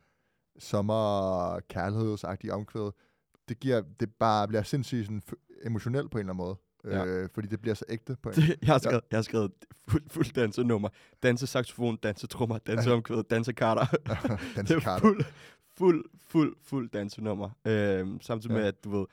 sommer 0.59 1.61
kærlighedsagtige 1.68 2.53
omkvæd. 2.55 2.91
Det 3.49 3.61
giver, 3.61 3.82
det 4.01 4.11
bare 4.14 4.49
bliver 4.49 4.62
sindssygt 4.62 5.05
sådan, 5.07 5.22
f- 5.30 5.61
emotionel 5.66 6.09
på 6.09 6.18
en 6.18 6.20
eller 6.20 6.32
anden 6.32 6.45
måde. 6.47 6.57
Ja. 6.85 7.05
Øh, 7.05 7.28
fordi 7.35 7.49
det 7.49 7.61
bliver 7.61 7.74
så 7.74 7.85
ægte 7.89 8.16
på 8.22 8.28
en. 8.28 8.35
Det, 8.35 8.49
jeg, 8.62 8.68
har 8.74 8.78
skrevet, 8.78 9.01
jeg 9.11 9.16
har 9.16 9.22
skrevet 9.22 9.53
fuld, 9.89 10.03
fuld 10.11 10.35
dansenummer. 10.35 10.89
Danse 11.22 11.47
saxofon, 11.47 11.97
danse 11.97 12.26
trommer, 12.26 12.59
danse 12.66 12.93
omkvæd, 12.93 13.22
danse 13.30 13.53
karter. 13.53 13.87
Danse 14.57 14.74
det 14.74 14.80
er 14.80 14.80
karter. 14.80 15.01
fuld, 15.01 15.24
fuld, 15.79 16.05
fuld, 16.29 16.57
fuld 16.62 16.91
dansenummer. 16.91 17.51
Øhm, 17.64 18.20
samtidig 18.20 18.55
Ja. 18.55 18.59
med, 18.61 18.68
at 18.68 18.85
du 18.85 18.91
ved, 18.99 19.07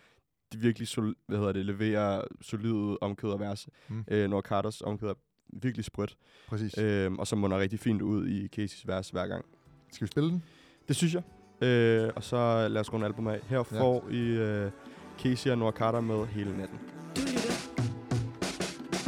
de 0.54 0.58
virkelig 0.58 0.88
sol, 0.88 1.16
hvad 1.28 1.38
hedder 1.38 1.52
det, 1.54 1.66
leverer 1.66 2.24
solide 2.42 2.98
omkød 3.02 3.30
og 3.30 3.40
vers. 3.40 3.68
Mm. 3.88 4.04
Øh, 4.08 4.30
Nord 4.30 4.44
Carters 4.44 4.82
omkød 4.82 5.10
er 5.10 5.14
virkelig 5.54 5.86
sprødt. 5.86 6.18
Præcis. 6.48 6.78
Øhm, 6.78 7.20
og 7.20 7.28
så 7.28 7.36
munder 7.36 7.60
rigtig 7.60 7.80
fint 7.80 8.02
ud 8.02 8.28
i 8.28 8.48
Caseys 8.48 8.88
vers 8.88 9.10
hver 9.10 9.28
gang. 9.28 9.46
Skal 9.92 10.06
vi 10.06 10.12
spille 10.12 10.30
den? 10.30 10.44
Det 10.88 10.96
synes 10.96 11.14
jeg. 11.14 11.24
Øh, 11.68 12.12
og 12.16 12.24
så 12.24 12.68
lad 12.68 12.82
os 12.82 12.94
runde 12.94 13.06
album 13.06 13.28
af. 13.28 13.40
Her 13.48 13.58
Ja. 13.58 13.82
får 13.82 14.10
I 14.10 14.20
øh, 14.28 14.72
Casey 15.20 15.50
og 15.52 15.58
Nord 15.58 15.74
Carter 15.74 16.02
med 16.02 16.26
hele 16.26 16.58
natten. 16.58 16.80
Du 17.16 17.22
lytter 17.22 17.52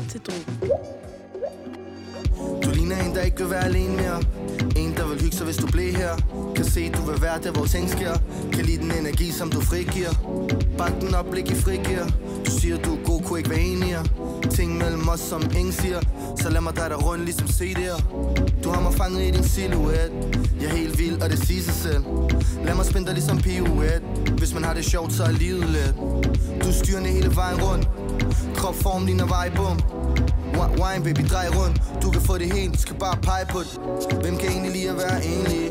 til 0.10 0.22
Drogen. 0.22 1.13
Du 2.64 2.70
ligner 2.74 2.98
en, 3.04 3.16
der 3.16 3.22
ikke 3.22 3.38
vil 3.38 3.50
være 3.50 3.66
alene 3.66 3.96
mere. 3.96 4.22
En, 4.76 4.94
der 4.98 5.08
vil 5.08 5.22
hygge 5.22 5.38
sig, 5.38 5.46
hvis 5.46 5.58
du 5.58 5.68
bliver 5.68 5.98
her. 5.98 6.16
Kan 6.56 6.66
se, 6.66 6.90
du 6.90 7.02
vil 7.02 7.22
være 7.22 7.40
der, 7.44 7.52
hvor 7.52 7.66
ting 7.66 7.90
sker. 7.90 8.14
Kan 8.52 8.66
lide 8.66 8.78
den 8.78 8.92
energi, 8.92 9.32
som 9.32 9.52
du 9.52 9.62
frigiver. 9.62 10.14
Bak 10.78 11.02
den 11.02 11.16
op, 11.16 11.26
blik 11.32 11.52
i 11.52 11.56
frigiver 11.56 12.06
Du 12.46 12.52
siger, 12.52 12.78
du 12.78 12.94
er 12.96 13.04
god, 13.06 13.22
kunne 13.22 13.40
ikke 13.40 13.50
være 13.50 13.60
enigere 13.60 14.04
Ting 14.52 14.78
mellem 14.78 15.10
os, 15.10 15.20
som 15.20 15.42
ingen 15.58 15.74
siger. 15.74 16.00
Så 16.42 16.50
lad 16.50 16.62
mig 16.62 16.76
dig 16.76 16.90
der 16.90 16.96
rundt, 16.96 17.26
ligesom 17.26 17.48
CD'er 17.48 18.04
Du 18.64 18.70
har 18.70 18.82
mig 18.82 18.94
fanget 18.94 19.28
i 19.28 19.32
din 19.32 19.44
silhuet. 19.44 20.12
Jeg 20.62 20.70
er 20.70 20.76
helt 20.76 21.00
vild, 21.00 21.22
og 21.22 21.30
det 21.30 21.48
siger 21.48 21.62
sig 21.62 21.74
selv. 21.74 22.04
Lad 22.66 22.76
mig 22.76 22.86
spænde 22.86 23.06
dig 23.06 23.14
ligesom 23.14 23.38
pirouet. 23.38 24.02
Hvis 24.38 24.54
man 24.54 24.64
har 24.64 24.74
det 24.74 24.86
sjovt, 24.86 25.14
så 25.14 25.24
er 25.24 25.32
livet 25.32 25.70
let. 25.70 25.96
Du 26.64 26.72
styrer 26.72 26.84
styrende 26.84 27.10
hele 27.10 27.36
vejen 27.36 27.62
rundt. 27.62 27.88
Kropform 28.56 29.06
ligner 29.06 29.26
vejbom 29.26 29.80
Wine 30.54 31.04
baby, 31.04 31.24
drej 31.30 31.48
rundt 31.58 31.82
Du 32.02 32.12
kan 32.12 32.22
få 32.22 32.38
det 32.38 32.54
helt, 32.54 32.80
skal 32.80 32.96
bare 32.96 33.18
pege 33.22 33.46
på 33.52 33.60
det 33.60 33.80
Hvem 34.22 34.38
kan 34.38 34.50
egentlig 34.50 34.72
lide 34.72 34.90
at 34.90 34.96
være 34.96 35.26
enlig? 35.26 35.66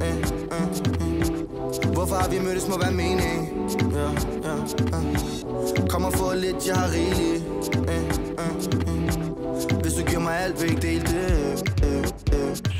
Eh, 0.00 0.08
eh, 0.08 0.62
eh. 1.02 1.92
Hvorfor 1.92 2.14
har 2.14 2.28
vi 2.28 2.38
mødtes, 2.38 2.68
må 2.68 2.78
være 2.78 2.92
mening? 2.92 3.40
Ja, 3.94 4.10
ja, 4.48 4.56
ja. 4.92 5.88
Kom 5.88 6.04
og 6.04 6.12
få 6.12 6.34
lidt, 6.34 6.66
jeg 6.66 6.76
har 6.76 6.90
rigeligt 6.92 7.44
eh, 7.88 7.94
eh, 7.94 8.54
eh. 8.88 9.80
Hvis 9.82 9.92
du 9.92 10.02
giver 10.04 10.20
mig 10.20 10.38
alt, 10.38 10.62
vil 10.62 10.70
ikke 10.70 10.82
dele 10.82 11.00
det 11.00 11.62
eh, 11.82 11.98
eh. 12.38 12.71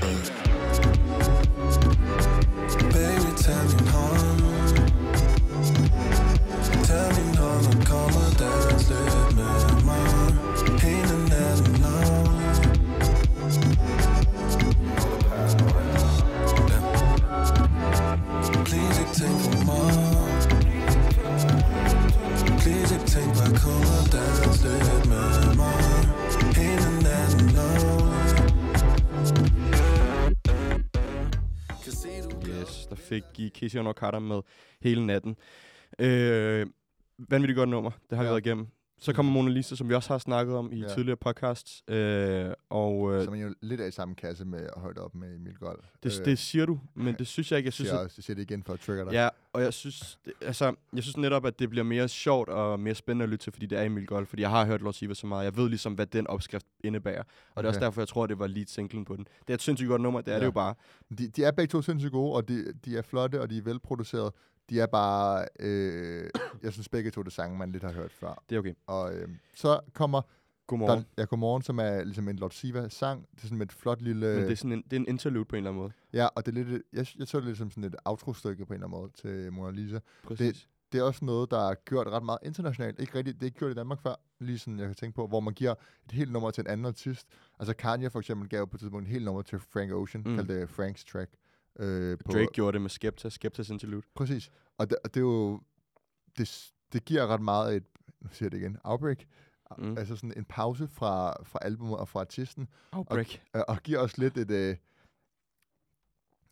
Fik 33.13 33.25
I 33.43 33.49
Nord 33.83 33.95
Carter 33.97 34.19
med 34.19 34.41
hele 34.83 35.07
natten. 35.07 35.37
Øh, 35.99 36.67
vanvittigt 37.19 37.57
godt 37.57 37.69
nummer. 37.69 37.91
Det 38.11 38.17
har 38.17 38.23
vi 38.23 38.27
Ja. 38.27 38.33
været 38.33 38.47
igennem. 38.47 38.67
Så 39.03 39.13
kommer 39.13 39.33
Mona 39.33 39.51
Lisa, 39.51 39.77
som 39.77 39.89
vi 39.89 39.95
også 39.95 40.09
har 40.15 40.19
snakket 40.19 40.57
om 40.57 40.73
i 40.73 40.77
Ja. 40.81 40.89
tidligere 40.95 41.17
podcasts. 41.17 41.83
Øh, 41.89 42.51
og 42.71 43.15
øh, 43.15 43.25
Som 43.25 43.35
er 43.35 43.39
jo 43.39 43.55
lidt 43.61 43.81
af 43.81 43.89
i 43.89 43.91
samme 43.91 44.15
kasse 44.15 44.45
med 44.45 44.67
højde 44.77 45.01
op 45.01 45.15
med 45.15 45.35
Emil 45.35 45.55
Gold. 45.55 45.79
det, 46.03 46.23
det 46.25 46.39
siger 46.39 46.67
du, 46.67 46.81
men 46.95 47.15
det 47.19 47.27
synes 47.27 47.51
jeg 47.53 47.57
ikke. 47.57 47.67
Jeg 47.67 47.73
synes, 47.73 47.89
siger, 47.89 47.99
at, 48.01 48.17
jeg 48.17 48.25
siger 48.25 48.35
det 48.35 48.43
igen 48.43 48.63
for 48.63 48.73
at 48.73 48.81
trigger 48.81 49.05
dig. 49.05 49.13
ja, 49.13 49.29
og 49.53 49.63
jeg 49.63 49.73
synes, 49.73 50.19
det, 50.25 50.33
altså, 50.41 50.75
jeg 50.95 51.03
synes 51.03 51.17
netop, 51.17 51.47
at 51.47 51.59
det 51.59 51.71
bliver 51.71 51.85
mere 51.85 52.09
sjovt 52.09 52.49
og 52.49 52.81
mere 52.81 52.95
spændende 52.95 53.23
at 53.23 53.29
lytte 53.29 53.45
til, 53.45 53.53
fordi 53.53 53.67
det 53.67 53.79
er 53.79 53.83
Emil 53.83 54.07
Gold. 54.07 54.27
Fordi 54.27 54.43
jeg 54.43 54.51
har 54.51 54.67
hørt 54.67 54.81
Lord 54.83 54.95
Siva 54.95 55.15
så 55.15 55.27
meget. 55.27 55.45
Jeg 55.45 55.57
ved 55.57 55.69
ligesom, 55.69 55.93
hvad 55.95 56.07
den 56.07 56.27
opskrift 56.27 56.67
indebærer. 56.85 57.23
Og 57.23 57.27
det 57.27 57.57
er 57.57 57.59
Okay. 57.59 57.69
også 57.69 57.81
derfor, 57.81 58.01
jeg 58.01 58.09
tror, 58.09 58.27
det 58.27 58.39
var 58.39 58.47
lead 58.47 58.67
singlen 58.67 59.05
på 59.05 59.17
den. 59.17 59.25
Det 59.41 59.51
er 59.51 59.55
et 59.55 59.63
sindssygt 59.63 59.89
godt 59.89 60.03
nummer, 60.03 60.21
det 60.21 60.29
er 60.29 60.33
ja. 60.35 60.41
det 60.41 60.47
jo 60.47 60.51
bare. 60.51 60.75
De, 61.19 61.29
de 61.29 61.45
er 61.45 61.51
begge 61.51 61.71
to 61.73 61.83
sindssygt 61.83 62.13
gode, 62.13 62.33
og 62.35 62.49
de, 62.49 62.73
de 62.85 62.97
er 62.97 63.03
flotte, 63.03 63.41
og 63.41 63.51
de 63.51 63.59
er 63.59 63.63
velproduceret. 63.63 64.33
De 64.73 64.81
er 64.81 64.87
bare... 64.87 65.47
Øh, 65.61 66.31
jeg 66.63 66.73
synes 66.73 66.89
begge 66.89 67.11
to 67.11 67.23
det 67.23 67.33
sange, 67.33 67.59
man 67.59 67.73
lidt 67.73 67.83
har 67.83 67.93
hørt 67.93 68.13
før. 68.13 68.43
Det 68.49 68.55
er 68.57 68.59
okay. 68.61 68.75
Og 68.87 69.15
øh, 69.15 69.29
så 69.55 69.81
kommer 69.95 70.23
Godmorgen. 70.67 70.99
der, 70.99 71.05
ja, 71.19 71.25
Godmorgen, 71.25 71.63
som 71.63 71.79
er 71.79 72.05
ligesom 72.05 72.29
en 72.29 72.37
Lord 72.37 72.51
Siva-sang. 72.51 73.27
Det 73.37 73.43
er 73.43 73.47
sådan 73.47 73.63
et 73.63 73.73
flot 73.73 74.03
lille... 74.03 74.27
Men 74.27 74.45
det 74.45 74.53
er, 74.53 74.57
sådan 74.57 74.73
en, 74.73 74.83
det 74.83 74.93
er 74.93 75.01
en 75.01 75.09
interlude 75.09 75.45
på 75.45 75.57
en 75.57 75.59
eller 75.59 75.71
anden 75.71 75.83
måde. 75.83 75.93
Ja, 76.13 76.27
og 76.35 76.47
det 76.47 76.59
er 76.59 76.65
lidt, 76.65 76.83
jeg, 76.93 77.07
jeg 77.19 77.29
så 77.29 77.39
det 77.39 77.47
lidt 77.47 77.59
som 77.59 77.71
sådan 77.71 77.85
et 77.85 77.97
outro-stykke 78.05 78.67
på 78.67 78.73
en 78.73 78.75
eller 78.83 78.87
anden 78.87 79.01
måde 79.01 79.13
til 79.45 79.53
Mona 79.53 79.71
Lisa. 79.71 79.99
Præcis. 80.25 80.69
Det 80.93 80.99
er 80.99 81.03
også 81.03 81.25
noget, 81.25 81.51
der 81.51 81.69
er 81.71 81.75
gjort 81.75 82.07
ret 82.07 82.23
meget 82.23 82.39
internationalt. 82.43 83.01
Ikke 83.01 83.15
rigtigt, 83.19 83.35
det 83.35 83.43
er 83.43 83.47
ikke 83.47 83.59
gjort 83.59 83.71
i 83.71 83.75
Danmark 83.75 84.03
før, 84.03 84.15
lige 84.41 84.59
sådan 84.59 84.79
jeg 84.79 84.87
kan 84.87 84.95
tænke 84.97 85.15
på, 85.17 85.27
hvor 85.27 85.41
man 85.41 85.55
giver 85.55 85.75
et 86.07 86.13
helt 86.13 86.33
nummer 86.33 86.51
til 86.51 86.61
en 86.61 86.67
anden 86.67 86.87
artist. 86.87 87.27
Altså 87.59 87.75
Kanye 87.75 88.11
for 88.11 88.19
eksempel 88.19 88.49
gav 88.49 88.67
på 88.67 88.77
et 88.77 88.81
tidspunkt 88.81 89.07
et 89.07 89.13
helt 89.13 89.25
nummer 89.25 89.43
til 89.43 89.59
Frank 89.59 89.93
Ocean, 89.93 90.25
Mm. 90.27 90.47
det 90.47 90.69
Franks 90.69 91.05
Track. 91.05 91.31
Øh, 91.79 92.19
på, 92.19 92.33
Drake 92.33 92.47
gjorde 92.53 92.73
det 92.73 92.81
med 92.81 92.91
Skepta, 92.91 93.29
Skepta's 93.29 93.73
interlude. 93.73 94.03
Præcis. 94.15 94.51
Og 94.79 94.91
det, 94.91 94.99
og 95.05 95.15
det 95.15 95.21
er 95.21 95.25
jo, 95.25 95.61
det, 96.39 96.73
det 96.93 97.05
giver 97.05 97.27
ret 97.27 97.43
meget 97.43 97.77
et, 97.77 97.85
nu 98.21 98.29
siger 98.33 98.47
jeg 98.47 98.53
det 98.53 98.59
igen, 98.59 98.79
outbreak. 98.85 99.19
Mm. 99.79 99.99
Altså 99.99 100.17
sådan 100.17 100.33
en 100.37 100.45
pause 100.45 100.89
fra, 100.89 101.43
fra 101.45 101.59
albumet 101.63 101.97
og 101.97 102.09
fra 102.09 102.21
artisten, 102.21 102.69
Outbreak. 102.93 103.41
øh, 103.57 103.63
og 103.69 103.83
giver 103.83 103.99
os 103.99 104.19
lidt 104.19 104.37
et, 104.39 104.51
øh, 104.51 104.77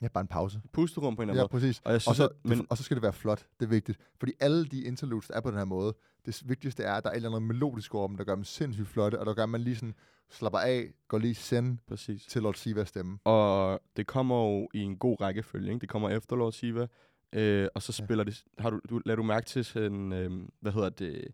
ja, 0.02 0.08
bare 0.08 0.20
en 0.20 0.28
pause. 0.28 0.60
Pusterum 0.72 1.16
på 1.16 1.22
en 1.22 1.28
eller 1.30 1.38
Ja, 1.40 1.44
anden 1.44 1.54
måde. 1.54 1.60
præcis. 1.60 1.80
Og 1.84 1.90
jeg 1.90 1.94
Og 1.96 2.00
synes, 2.02 2.16
så, 2.16 2.24
at, 2.24 2.30
men, 2.44 2.66
og 2.70 2.76
så 2.76 2.82
skal 2.82 2.94
det 2.94 3.02
være 3.02 3.12
flot. 3.12 3.46
Det 3.60 3.66
er 3.66 3.70
vigtigt. 3.70 3.98
Fordi 4.18 4.32
alle 4.40 4.64
de 4.66 4.82
interludes, 4.82 5.26
der 5.28 5.34
er 5.34 5.40
på 5.40 5.50
den 5.50 5.58
her 5.58 5.64
måde, 5.64 5.94
det 6.26 6.42
vigtigste 6.48 6.82
er, 6.82 6.92
at 6.94 7.04
der 7.04 7.10
er 7.10 7.14
et 7.14 7.16
eller 7.16 7.28
andet 7.28 7.42
melodisk 7.42 7.94
over 7.94 8.08
dem, 8.08 8.16
der 8.16 8.24
gør 8.24 8.34
dem 8.34 8.44
sindssygt 8.44 8.88
flotte, 8.88 9.18
og 9.20 9.26
der 9.26 9.34
gør, 9.34 9.42
at 9.42 9.48
man 9.48 9.60
lige 9.60 9.76
sådan 9.76 9.94
slapper 10.30 10.58
af, 10.58 10.92
går 11.08 11.18
lige 11.18 11.34
send 11.34 11.78
præcis. 11.88 12.26
til 12.26 12.42
Lord 12.42 12.54
Sivas 12.54 12.88
stemme. 12.88 13.18
Og 13.24 13.80
det 13.96 14.06
kommer 14.06 14.36
jo 14.44 14.68
i 14.74 14.78
en 14.78 14.96
god 14.96 15.20
rækkefølge. 15.20 15.68
Ikke? 15.68 15.80
Det 15.80 15.88
kommer 15.88 16.08
efter 16.10 16.36
Lord 16.36 16.52
Siva, 16.52 16.86
øh, 17.32 17.68
og 17.74 17.82
så 17.82 17.96
Ja. 17.98 18.04
spiller 18.04 18.24
det... 18.24 18.44
Har 18.58 18.70
du, 18.70 18.80
du, 18.90 19.00
lader 19.04 19.16
du 19.16 19.22
mærke 19.22 19.46
til 19.46 19.64
sådan, 19.64 20.12
øh, 20.12 20.30
hvad 20.60 20.72
hedder 20.72 20.88
det, 20.88 21.24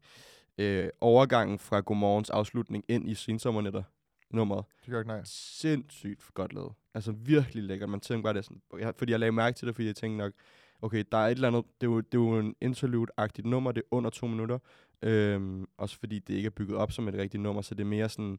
øh, 0.59 0.89
overgangen 1.01 1.59
fra 1.59 1.81
Godmorgens 1.81 2.31
afslutning 2.31 2.85
ind 2.89 3.09
i 3.11 3.15
Sensommernetter 3.15 3.83
nummeret. 4.31 4.65
Det 4.85 4.91
gør 4.91 4.99
ikke 4.99 5.09
nej. 5.09 5.21
Sindssygt 5.25 6.35
godt 6.35 6.53
lavet. 6.53 6.73
Altså 6.95 7.13
virkelig 7.13 7.65
lækkert. 7.65 7.89
Man 7.89 8.01
tænker 8.01 8.23
bare, 8.23 8.33
det 8.33 8.39
er 8.39 8.43
sådan, 8.43 8.63
jeg, 8.79 8.95
fordi 8.99 9.13
jeg 9.13 9.21
lagde 9.21 9.33
mærke 9.33 9.57
til 9.57 9.67
det, 9.69 9.75
fordi 9.75 9.87
jeg 9.87 9.97
tænkte 9.97 10.19
nok, 10.19 10.33
okay, 10.83 11.05
der 11.13 11.19
er 11.19 11.27
et 11.27 11.31
eller 11.31 11.49
andet, 11.49 11.65
det 11.81 11.87
er 11.87 11.91
jo, 11.91 12.01
det 12.01 12.15
er 12.15 12.19
jo 12.19 12.39
en 12.39 12.55
interlude-agtigt 12.61 13.47
nummer, 13.47 13.73
det 13.73 13.81
er 13.81 13.87
under 13.91 14.11
to 14.11 14.27
minutter, 14.27 14.59
øhm, 15.03 15.67
også 15.79 15.99
fordi 15.99 16.19
det 16.19 16.35
ikke 16.35 16.47
er 16.47 16.51
bygget 16.51 16.79
op 16.79 16.93
som 16.93 17.09
et 17.09 17.15
rigtigt 17.15 17.43
nummer, 17.43 17.63
så 17.63 17.75
det 17.75 17.81
er 17.81 17.89
mere 17.89 18.09
sådan, 18.09 18.39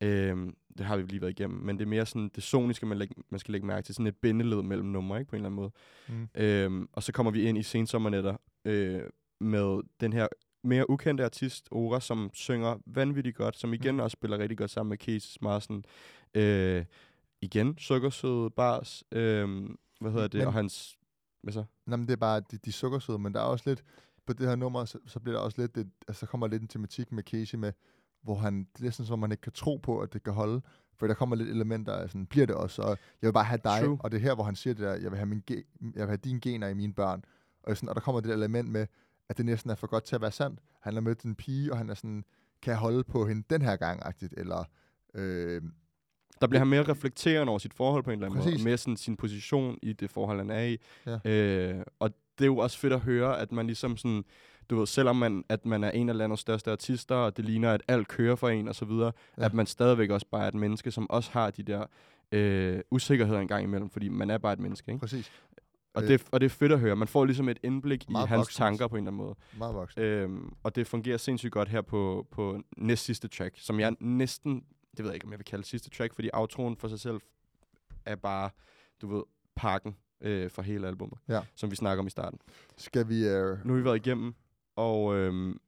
øhm, 0.00 0.56
det 0.78 0.86
har 0.86 0.96
vi 0.96 1.02
lige 1.02 1.20
været 1.20 1.40
igennem, 1.40 1.58
men 1.58 1.78
det 1.78 1.84
er 1.84 1.88
mere 1.88 2.06
sådan 2.06 2.30
det 2.34 2.42
soniske, 2.42 2.86
man, 2.86 2.98
læg, 2.98 3.10
man 3.30 3.40
skal 3.40 3.52
lægge 3.52 3.66
mærke 3.66 3.84
til, 3.84 3.94
sådan 3.94 4.06
et 4.06 4.16
bindeled 4.16 4.62
mellem 4.62 4.86
numre, 4.88 5.18
ikke, 5.18 5.30
på 5.30 5.36
en 5.36 5.44
eller 5.44 5.48
anden 5.48 5.56
måde. 5.56 5.70
Mm. 6.08 6.28
Øhm, 6.34 6.88
og 6.92 7.02
så 7.02 7.12
kommer 7.12 7.32
vi 7.32 7.42
ind 7.42 7.58
i 7.58 7.62
sensommernetter 7.62 8.36
øh, 8.64 9.02
med 9.40 9.82
den 10.00 10.12
her 10.12 10.26
mere 10.66 10.90
ukendte 10.90 11.24
artist, 11.24 11.68
Ora, 11.70 12.00
som 12.00 12.30
synger 12.34 12.76
vanvittigt 12.86 13.36
godt, 13.36 13.56
som 13.58 13.74
igen 13.74 13.94
Mm. 13.94 14.00
også 14.00 14.12
spiller 14.14 14.38
rigtig 14.38 14.58
godt 14.58 14.70
sammen 14.70 14.88
med 14.88 14.98
Case 14.98 15.38
Marsen. 15.42 15.84
Øh, 16.34 16.84
igen, 17.40 17.78
sukkersøde 17.78 18.50
bars, 18.50 19.04
øh, 19.12 19.68
hvad 20.00 20.12
hedder 20.12 20.28
det, 20.28 20.38
Men- 20.38 20.46
og 20.46 20.52
hans... 20.52 20.98
Hvad 21.42 21.52
så? 21.52 21.64
Nå, 21.86 21.96
men 21.96 22.06
det 22.06 22.12
er 22.12 22.16
bare 22.16 22.40
de, 22.50 22.58
de 22.58 22.72
sukkersøde, 22.72 23.18
men 23.18 23.34
der 23.34 23.40
er 23.40 23.44
også 23.44 23.64
lidt, 23.70 23.82
på 24.26 24.32
det 24.32 24.48
her 24.48 24.56
nummer, 24.56 24.84
så, 24.84 24.98
så 25.06 25.20
bliver 25.20 25.36
der 25.36 25.44
også 25.44 25.60
lidt, 25.60 25.76
et, 25.76 25.90
altså 26.08 26.20
så 26.20 26.26
kommer 26.26 26.46
lidt 26.46 26.62
en 26.62 26.68
tematik 26.68 27.12
med 27.12 27.22
Casey 27.22 27.56
med, 27.58 27.72
hvor 28.22 28.34
han, 28.34 28.58
det 28.72 28.80
er 28.80 28.84
næsten 28.84 29.06
som, 29.06 29.18
man 29.18 29.30
ikke 29.32 29.40
kan 29.40 29.52
tro 29.52 29.76
på, 29.76 29.98
at 30.00 30.12
det 30.12 30.22
kan 30.22 30.32
holde, 30.32 30.60
for 30.98 31.06
der 31.06 31.14
kommer 31.14 31.36
lidt 31.36 31.48
elementer 31.48 31.92
af 31.92 32.08
sådan, 32.10 32.26
bliver 32.26 32.46
det 32.46 32.54
også, 32.56 32.82
og 32.82 32.88
jeg 33.22 33.28
vil 33.28 33.32
bare 33.32 33.44
have 33.44 33.60
dig, 33.64 33.80
True. 33.84 33.98
og 34.00 34.10
det 34.10 34.16
er 34.16 34.20
her, 34.22 34.34
hvor 34.34 34.44
han 34.44 34.56
siger 34.56 34.74
det 34.74 34.82
der, 34.84 34.94
jeg 34.94 35.10
vil 35.10 35.16
have, 35.16 35.26
min 35.26 35.42
ge- 35.50 35.92
jeg 35.94 36.00
vil 36.02 36.06
have 36.06 36.16
dine 36.16 36.40
gener 36.40 36.68
i 36.68 36.74
mine 36.74 36.92
børn, 36.94 37.24
og, 37.62 37.76
sådan, 37.76 37.88
og 37.88 37.94
der 37.94 38.00
kommer 38.00 38.20
det 38.20 38.28
der 38.28 38.34
element 38.36 38.68
med, 38.70 38.86
at 39.28 39.36
det 39.38 39.46
næsten 39.46 39.70
er 39.70 39.74
for 39.74 39.86
godt 39.86 40.04
til 40.04 40.14
at 40.14 40.20
være 40.20 40.32
sandt. 40.32 40.60
Han 40.80 40.94
har 40.94 41.00
mødt 41.00 41.22
en 41.22 41.34
pige, 41.34 41.72
og 41.72 41.78
han 41.78 41.90
er 41.90 41.94
sådan, 41.94 42.24
kan 42.62 42.70
jeg 42.70 42.78
holde 42.78 43.04
på 43.04 43.26
hende 43.26 43.42
den 43.50 43.62
her 43.62 43.76
gang, 43.76 44.00
agtigt, 44.06 44.34
eller, 44.36 44.64
øh, 45.14 45.62
Der 46.40 46.46
bliver 46.46 46.58
han 46.58 46.68
mere 46.68 46.82
reflekterende 46.82 47.50
over 47.50 47.58
sit 47.58 47.74
forhold 47.74 48.02
på 48.02 48.10
en 48.10 48.14
eller 48.14 48.26
anden 48.26 48.38
måde, 48.38 48.44
Præcis. 48.44 48.60
og 48.60 48.64
mere 48.68 48.76
sådan 48.76 48.96
sin 48.96 49.16
position 49.16 49.78
i 49.82 49.92
det 49.92 50.10
forhold, 50.10 50.38
han 50.38 50.50
er 50.50 50.62
i. 50.62 50.78
Ja. 51.06 51.30
Øh, 51.30 51.84
og 51.98 52.10
det 52.38 52.44
er 52.44 52.46
jo 52.46 52.58
også 52.58 52.78
fedt 52.78 52.92
at 52.92 53.00
høre, 53.00 53.38
at 53.40 53.52
man 53.52 53.66
ligesom 53.66 53.96
sådan, 53.96 54.24
du 54.70 54.78
ved, 54.78 54.86
selvom 54.86 55.16
man, 55.16 55.44
at 55.48 55.66
man 55.66 55.84
er 55.84 55.90
en 55.90 56.08
af 56.08 56.16
landets 56.16 56.40
største 56.42 56.72
artister, 56.72 57.14
og 57.14 57.36
det 57.36 57.44
ligner, 57.44 57.72
at 57.72 57.82
alt 57.88 58.08
kører 58.08 58.36
for 58.36 58.48
en 58.48 58.68
og 58.68 58.74
så 58.74 58.84
videre, 58.84 59.12
ja. 59.38 59.44
at 59.44 59.54
man 59.54 59.66
stadigvæk 59.66 60.10
også 60.10 60.26
bare 60.30 60.44
er 60.44 60.48
et 60.48 60.54
menneske, 60.54 60.90
som 60.90 61.10
også 61.10 61.30
har 61.32 61.50
de 61.50 61.62
der 61.62 61.84
øh, 62.32 62.80
usikkerheder 62.90 63.40
en 63.40 63.48
gang 63.48 63.64
imellem, 63.64 63.90
fordi 63.90 64.08
man 64.08 64.30
er 64.30 64.38
bare 64.38 64.52
et 64.52 64.58
menneske, 64.60 64.92
ikke? 64.92 65.00
præcis. 65.00 65.32
Og, 65.96 66.02
Øh. 66.02 66.08
det, 66.08 66.22
og 66.32 66.40
det 66.40 66.46
er 66.46 66.50
fedt 66.50 66.72
at 66.72 66.80
høre. 66.80 66.96
Man 66.96 67.08
får 67.08 67.24
ligesom 67.24 67.48
et 67.48 67.58
indblik 67.62 68.04
i 68.10 68.12
hans 68.14 68.30
voksent. 68.38 68.56
tanker 68.56 68.88
på 68.88 68.96
en 68.96 69.02
eller 69.02 69.10
anden 69.10 69.26
måde. 69.26 69.34
Meget 69.58 69.74
voksen. 69.74 70.02
Øhm, 70.02 70.52
og 70.62 70.76
det 70.76 70.86
fungerer 70.86 71.16
sindssygt 71.16 71.52
godt 71.52 71.68
her 71.68 71.80
på, 71.80 72.26
på 72.30 72.60
næst 72.76 73.04
sidste 73.04 73.28
track, 73.28 73.54
som 73.58 73.80
jeg 73.80 73.96
næsten, 74.00 74.54
det 74.90 74.98
ved 74.98 75.06
jeg 75.06 75.14
ikke, 75.14 75.24
om 75.26 75.30
jeg 75.32 75.38
vil 75.38 75.44
kalde 75.44 75.64
sidste 75.64 75.90
track, 75.90 76.14
fordi 76.14 76.30
outroen 76.32 76.76
for 76.76 76.88
sig 76.88 77.00
selv 77.00 77.20
er 78.04 78.14
bare, 78.16 78.50
du 79.02 79.14
ved, 79.14 79.22
pakken 79.56 79.96
øh, 80.20 80.50
for 80.50 80.62
hele 80.62 80.86
albumet, 80.86 81.18
Ja. 81.28 81.40
som 81.54 81.70
vi 81.70 81.76
snakker 81.76 82.00
om 82.00 82.06
i 82.06 82.10
starten. 82.10 82.38
Skal 82.76 83.08
vi... 83.08 83.28
Øh, 83.28 83.66
Nu 83.66 83.72
har 83.72 83.78
vi 83.78 83.84
været 83.84 83.96
igennem, 84.06 84.34
og 84.76 85.16
øhm, 85.16 85.60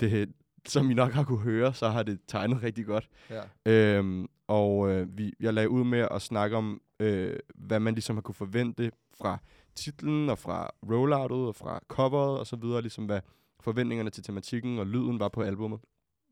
det, 0.00 0.32
som 0.68 0.90
I 0.90 0.94
nok 0.94 1.12
har 1.12 1.24
kunne 1.24 1.38
høre, 1.38 1.74
så 1.74 1.88
har 1.88 2.02
det 2.02 2.20
tegnet 2.26 2.62
rigtig 2.62 2.86
godt. 2.86 3.08
ja. 3.30 3.42
Øhm, 3.66 4.28
og 4.46 4.90
øh, 4.90 5.18
vi, 5.18 5.32
jeg 5.40 5.54
lagde 5.54 5.70
ud 5.70 5.84
med 5.84 6.08
at 6.10 6.22
snakke 6.22 6.56
om, 6.56 6.80
øh, 7.00 7.36
hvad 7.54 7.80
man 7.80 7.94
ligesom 7.94 8.16
har 8.16 8.20
kunne 8.20 8.34
forvente 8.34 8.90
fra 9.18 9.38
titlen 9.74 10.28
og 10.28 10.38
fra 10.38 10.70
rolloutet 10.90 11.38
og 11.38 11.54
fra 11.54 11.80
coveret 11.88 12.38
og 12.38 12.46
så 12.46 12.56
videre, 12.56 12.82
ligesom 12.82 13.04
hvad 13.04 13.20
forventningerne 13.60 14.10
til 14.10 14.22
tematikken 14.22 14.78
og 14.78 14.86
lyden 14.86 15.20
var 15.20 15.28
på 15.28 15.42
albummet. 15.42 15.80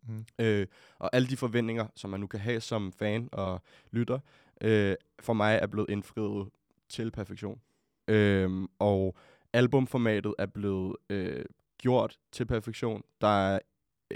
Mm. 0.09 0.25
Øh, 0.39 0.67
og 0.99 1.11
alle 1.13 1.29
de 1.29 1.37
forventninger, 1.37 1.87
som 1.97 2.11
man 2.11 2.21
nu 2.21 2.27
kan 2.27 2.41
have 2.41 2.61
som 2.61 2.93
fan 2.93 3.29
og 3.33 3.63
lytter, 3.91 4.19
øh, 4.61 4.95
for 5.21 5.33
mig 5.33 5.59
er 5.63 5.67
blevet 5.67 5.91
indfriet 5.91 6.49
til 6.89 7.11
perfektion. 7.11 7.61
Øh, 8.09 8.69
og 8.79 9.17
albumformatet 9.53 10.35
er 10.39 10.47
blevet 10.47 10.97
øh, 11.11 11.45
gjort 11.79 12.19
til 12.33 12.45
perfektion. 12.45 13.03
Der 13.21 13.29
er 13.29 13.59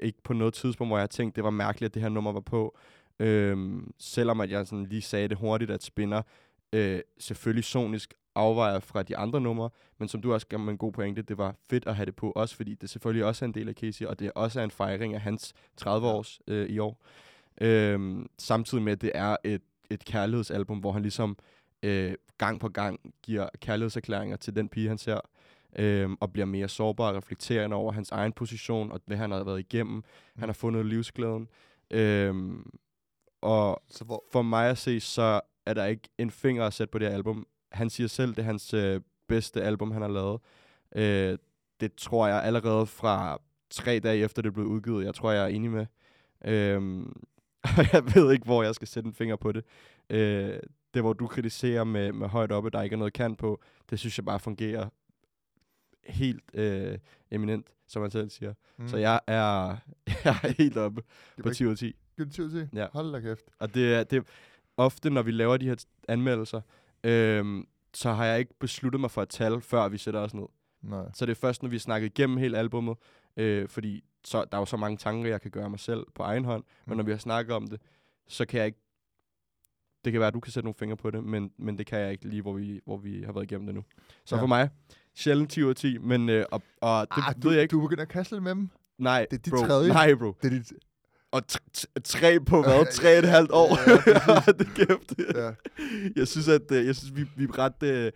ikke 0.02 0.22
på 0.22 0.32
noget 0.32 0.54
tidspunkt, 0.54 0.88
hvor 0.88 0.96
jeg 0.96 1.02
har 1.02 1.06
tænkt, 1.06 1.36
det 1.36 1.44
var 1.44 1.50
mærkeligt, 1.50 1.90
at 1.90 1.94
det 1.94 2.02
her 2.02 2.08
nummer 2.08 2.32
var 2.32 2.40
på. 2.40 2.78
Øhm, 3.18 3.92
selvom 3.98 4.40
at 4.40 4.50
jeg 4.50 4.66
sådan 4.66 4.86
lige 4.86 5.02
sagde 5.02 5.28
det 5.28 5.36
hurtigt, 5.36 5.70
at 5.70 5.82
Spinner 5.82 6.22
øh, 6.72 7.00
selvfølgelig 7.18 7.64
sonisk 7.64 8.14
afvejer 8.34 8.80
fra 8.80 9.02
de 9.02 9.16
andre 9.16 9.40
numre, 9.40 9.70
men 9.98 10.08
som 10.08 10.22
du 10.22 10.32
også 10.32 10.46
gav 10.46 10.58
mig 10.58 10.72
en 10.72 10.78
god 10.78 10.92
pointe, 10.92 11.22
det 11.22 11.38
var 11.38 11.54
fedt 11.70 11.86
at 11.86 11.96
have 11.96 12.06
det 12.06 12.16
på 12.16 12.30
også, 12.30 12.56
fordi 12.56 12.74
det 12.74 12.90
selvfølgelig 12.90 13.24
også 13.24 13.44
er 13.44 13.46
en 13.46 13.54
del 13.54 13.68
af 13.68 13.74
Casey, 13.74 14.06
og 14.06 14.18
det 14.18 14.32
også 14.34 14.60
er 14.60 14.64
en 14.64 14.70
fejring 14.70 15.14
af 15.14 15.20
hans 15.20 15.54
30 15.76 16.06
års 16.06 16.40
øh, 16.48 16.68
i 16.68 16.78
år. 16.78 17.02
Øhm, 17.60 18.26
samtidig 18.38 18.84
med, 18.84 18.92
at 18.92 19.02
det 19.02 19.12
er 19.14 19.36
et, 19.44 19.62
et 19.90 20.04
kærlighedsalbum, 20.04 20.78
hvor 20.78 20.92
han 20.92 21.02
ligesom 21.02 21.36
øh, 21.82 22.14
gang 22.38 22.60
på 22.60 22.68
gang 22.68 23.00
giver 23.22 23.48
kærlighedserklæringer 23.60 24.36
til 24.36 24.56
den 24.56 24.68
pige, 24.68 24.88
han 24.88 24.98
ser, 24.98 25.20
øhm, 25.78 26.16
og 26.20 26.32
bliver 26.32 26.46
mere 26.46 26.68
sårbar 26.68 27.08
og 27.08 27.16
reflekterende 27.16 27.76
over 27.76 27.92
hans 27.92 28.10
egen 28.10 28.32
position, 28.32 28.92
og 28.92 29.00
hvad 29.06 29.16
han 29.16 29.30
har 29.30 29.44
været 29.44 29.60
igennem. 29.60 29.94
Mm. 29.94 30.02
Han 30.38 30.48
har 30.48 30.54
fundet 30.54 30.86
livsglæden. 30.86 31.48
Øhm, 31.90 32.70
og 33.42 33.82
Så 33.88 34.04
hvor, 34.04 34.24
for 34.32 34.42
mig 34.42 34.70
at 34.70 34.78
se, 34.78 35.00
så 35.00 35.40
er 35.66 35.74
der 35.74 35.84
ikke 35.84 36.08
en 36.18 36.30
finger 36.30 36.66
at 36.66 36.72
sætte 36.72 36.92
på 36.92 36.98
det 36.98 37.08
her 37.08 37.14
album. 37.14 37.46
Han 37.72 37.90
siger 37.90 38.06
selv, 38.06 38.30
det 38.30 38.38
er 38.38 38.42
hans 38.42 38.74
øh, 38.74 39.00
bedste 39.28 39.62
album, 39.62 39.90
han 39.90 40.02
har 40.02 40.08
lavet. 40.08 40.40
Øh, 40.96 41.38
det 41.80 41.94
tror 41.94 42.26
jeg 42.26 42.42
allerede 42.42 42.86
fra 42.86 43.40
tre 43.70 43.98
dage 43.98 44.18
efter 44.18 44.42
det 44.42 44.54
blev 44.54 44.66
udgivet. 44.66 45.04
Jeg 45.04 45.14
tror, 45.14 45.30
jeg 45.30 45.44
er 45.44 45.48
enig 45.48 45.70
med. 45.70 45.86
Og 47.78 47.92
jeg 47.92 48.14
ved 48.14 48.32
ikke, 48.32 48.44
hvor 48.44 48.62
jeg 48.62 48.74
skal 48.74 48.88
sætte 48.88 49.06
en 49.06 49.14
finger 49.14 49.36
på 49.36 49.52
det. 49.52 49.64
Øh, 50.10 50.58
det, 50.94 51.02
hvor 51.02 51.12
du 51.12 51.26
kritiserer 51.26 51.84
med, 51.84 52.12
med 52.12 52.28
højt 52.28 52.52
oppe, 52.52 52.70
der 52.70 52.82
ikke 52.82 52.94
er 52.94 52.98
noget 52.98 53.12
kant 53.12 53.38
på, 53.38 53.60
det 53.90 53.98
synes 53.98 54.18
jeg 54.18 54.24
bare 54.24 54.38
fungerer 54.38 54.88
helt 56.06 56.42
øh, 56.54 56.98
eminent, 57.30 57.66
som 57.86 58.02
man 58.02 58.10
selv 58.10 58.30
siger. 58.30 58.54
Mm. 58.76 58.88
Så 58.88 58.96
jeg 58.96 59.20
er, 59.26 59.76
jeg 60.24 60.38
er 60.42 60.52
helt 60.58 60.76
oppe 60.76 61.02
på 61.42 61.50
10 61.50 61.64
ud 61.66 61.70
af 61.70 61.76
10. 61.78 61.96
Giv 62.16 62.24
det 62.26 62.34
10 62.34 62.42
ud 62.42 62.52
af 62.52 62.68
10? 62.70 62.76
Ja. 62.76 62.86
Hold 62.92 63.12
da 63.12 63.20
kæft. 63.20 63.44
Og 63.58 63.74
det 63.74 63.94
er, 63.94 64.04
det 64.04 64.16
er 64.16 64.22
ofte, 64.76 65.10
når 65.10 65.22
vi 65.22 65.30
laver 65.30 65.56
de 65.56 65.66
her 65.66 65.84
anmeldelser, 66.08 66.60
øhm, 67.04 67.66
så 67.94 68.12
har 68.12 68.24
jeg 68.24 68.38
ikke 68.38 68.54
besluttet 68.58 69.00
mig 69.00 69.10
for 69.10 69.22
et 69.22 69.28
tal, 69.28 69.60
før 69.60 69.88
vi 69.88 69.98
sætter 69.98 70.20
os 70.20 70.34
ned. 70.34 70.46
Nej. 70.82 71.04
Så 71.14 71.26
det 71.26 71.30
er 71.30 71.36
først, 71.40 71.62
når 71.62 71.68
vi 71.70 71.76
har 71.76 71.80
snakket 71.80 72.06
igennem 72.06 72.36
hele 72.36 72.58
albummet, 72.58 72.96
øh, 73.36 73.68
fordi 73.68 74.04
så, 74.24 74.44
der 74.44 74.56
er 74.56 74.60
jo 74.60 74.64
så 74.66 74.76
mange 74.76 74.96
tanker, 74.96 75.30
jeg 75.30 75.40
kan 75.40 75.50
gøre 75.50 75.70
mig 75.70 75.80
selv 75.80 76.06
på 76.14 76.22
egen 76.22 76.44
hånd, 76.44 76.64
men 76.86 76.92
Mm. 76.92 76.96
når 76.96 77.04
vi 77.04 77.10
har 77.10 77.18
snakket 77.18 77.54
om 77.56 77.66
det, 77.66 77.80
så 78.28 78.44
kan 78.46 78.58
jeg 78.58 78.66
ikke, 78.66 78.78
det 80.04 80.12
kan 80.12 80.20
være, 80.20 80.28
at 80.28 80.34
du 80.34 80.40
kan 80.40 80.52
sætte 80.52 80.64
nogle 80.64 80.74
fingre 80.74 80.96
på 80.96 81.10
det, 81.10 81.24
men, 81.24 81.52
men 81.56 81.78
det 81.78 81.86
kan 81.86 81.98
jeg 82.00 82.12
ikke 82.12 82.28
lige, 82.28 82.42
hvor 82.42 82.52
vi, 82.52 82.80
hvor 82.84 82.96
vi 82.96 83.22
har 83.22 83.32
været 83.32 83.44
igennem 83.44 83.66
det 83.66 83.74
nu. 83.74 83.84
Så 84.24 84.36
ja. 84.36 84.42
for 84.42 84.46
mig, 84.46 84.70
sjældent 85.14 85.50
10 85.50 85.62
ud 85.62 85.70
af 85.70 85.76
10, 85.76 85.98
men 85.98 86.28
øh, 86.28 86.44
og, 86.50 86.62
og 86.80 87.06
det 87.16 87.22
ah, 87.26 87.34
ved 87.36 87.42
du, 87.42 87.50
jeg 87.50 87.62
ikke. 87.62 87.72
Du 87.72 87.80
begynder 87.80 88.02
at 88.02 88.08
kaste 88.08 88.40
med 88.40 88.50
dem. 88.50 88.68
Nej, 88.98 89.26
det 89.30 89.38
er 89.38 89.42
dit 89.42 89.52
bro. 89.52 89.66
tredje. 89.66 89.88
Nej, 89.88 90.14
bro. 90.14 90.36
Det 90.42 90.52
er 90.52 90.58
dit... 90.58 90.72
Og 91.30 91.42
tre 92.04 92.40
på 92.40 92.62
hvad? 92.62 92.92
Tre 93.00 93.12
og 93.12 93.18
et 93.18 93.28
halvt 93.28 93.50
år? 93.50 93.78
ja, 93.88 94.52
det 94.58 94.74
kæft. 94.74 95.36
Ja. 95.36 95.52
Jeg 96.16 96.28
synes, 96.28 96.48
at 96.48 96.72
øh, 96.72 96.86
jeg 96.86 96.96
synes, 96.96 97.16
vi, 97.16 97.26
vi 97.36 97.44
er 97.44 97.58
ret, 97.58 97.82
øh, 97.82 98.12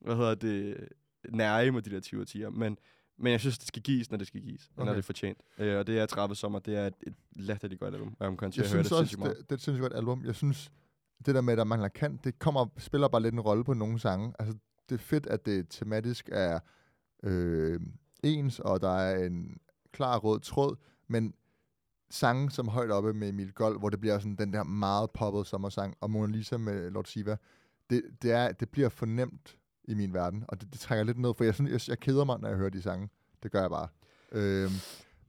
hvad 0.00 0.16
hedder 0.16 0.34
det, 0.34 0.88
nære 1.28 1.70
med 1.70 1.82
de 1.82 1.90
der 1.90 2.00
20 2.00 2.20
og 2.20 2.26
10'er, 2.30 2.50
men, 2.50 2.76
men 3.18 3.32
jeg 3.32 3.40
synes, 3.40 3.58
det 3.58 3.68
skal 3.68 3.82
gives, 3.82 4.10
når 4.10 4.18
det 4.18 4.26
skal 4.26 4.40
gives, 4.40 4.70
okay. 4.76 4.86
når 4.86 4.92
det 4.92 4.98
er 4.98 5.02
fortjent. 5.02 5.38
Øh, 5.58 5.78
og 5.78 5.86
det 5.86 5.98
er 5.98 6.06
30 6.06 6.34
sommer, 6.34 6.58
det 6.58 6.76
er 6.76 6.86
et, 6.86 6.94
et 7.06 7.14
latterligt 7.36 7.80
godt 7.80 7.94
album, 7.94 8.16
og 8.18 8.30
jeg 8.30 8.38
kommer 8.38 8.52
til 8.52 8.60
Jeg 8.60 8.66
at 8.66 8.72
høre 8.72 8.84
synes 8.84 8.88
det 8.88 8.98
sindssygt 8.98 9.18
meget. 9.18 9.36
det, 9.36 9.44
det 9.44 9.52
er 9.52 9.56
et 9.56 9.62
sindssygt 9.62 9.82
godt 9.82 9.94
album. 9.94 10.24
Jeg 10.24 10.34
synes, 10.34 10.70
det 11.26 11.34
der 11.34 11.40
med, 11.40 11.52
at 11.52 11.58
der 11.58 11.64
mangler 11.64 11.88
kant, 11.88 12.24
det 12.24 12.38
kommer, 12.38 12.66
spiller 12.78 13.08
bare 13.08 13.22
lidt 13.22 13.34
en 13.34 13.40
rolle 13.40 13.64
på 13.64 13.74
nogle 13.74 13.98
sange. 13.98 14.32
Altså, 14.38 14.54
det 14.88 14.94
er 14.94 14.98
fedt, 14.98 15.26
at 15.26 15.46
det 15.46 15.66
tematisk 15.70 16.28
er 16.32 16.58
øh, 17.22 17.80
ens, 18.22 18.60
og 18.60 18.80
der 18.80 18.90
er 18.90 19.24
en 19.26 19.58
klar 19.92 20.18
rød 20.18 20.40
tråd, 20.40 20.76
men 21.08 21.34
sange 22.10 22.50
som 22.50 22.68
højt 22.68 22.90
oppe 22.90 23.14
med 23.14 23.28
Emil 23.28 23.52
Gold, 23.52 23.78
hvor 23.78 23.88
det 23.90 24.00
bliver 24.00 24.18
sådan 24.18 24.36
den 24.36 24.52
der 24.52 24.62
meget 24.62 25.10
poppet 25.10 25.46
sommersang, 25.46 25.94
og 26.00 26.10
Mona 26.10 26.32
Lisa 26.32 26.56
med 26.56 26.90
Lord 26.90 27.04
Siva, 27.04 27.36
det, 27.90 28.02
det, 28.22 28.30
er, 28.32 28.52
det 28.52 28.68
bliver 28.70 28.88
for 28.88 29.06
nemt 29.06 29.56
i 29.84 29.94
min 29.94 30.14
verden, 30.14 30.44
og 30.48 30.60
det, 30.60 30.72
det 30.72 30.80
trækker 30.80 31.04
lidt 31.04 31.18
ned, 31.18 31.34
for 31.36 31.44
jeg, 31.44 31.54
synes, 31.54 31.70
jeg, 31.72 31.88
jeg 31.88 31.98
keder 31.98 32.24
mig, 32.24 32.40
når 32.40 32.48
jeg 32.48 32.56
hører 32.56 32.70
de 32.70 32.82
sange. 32.82 33.08
Det 33.42 33.52
gør 33.52 33.60
jeg 33.60 33.70
bare. 33.70 33.88
Øhm, 34.32 34.72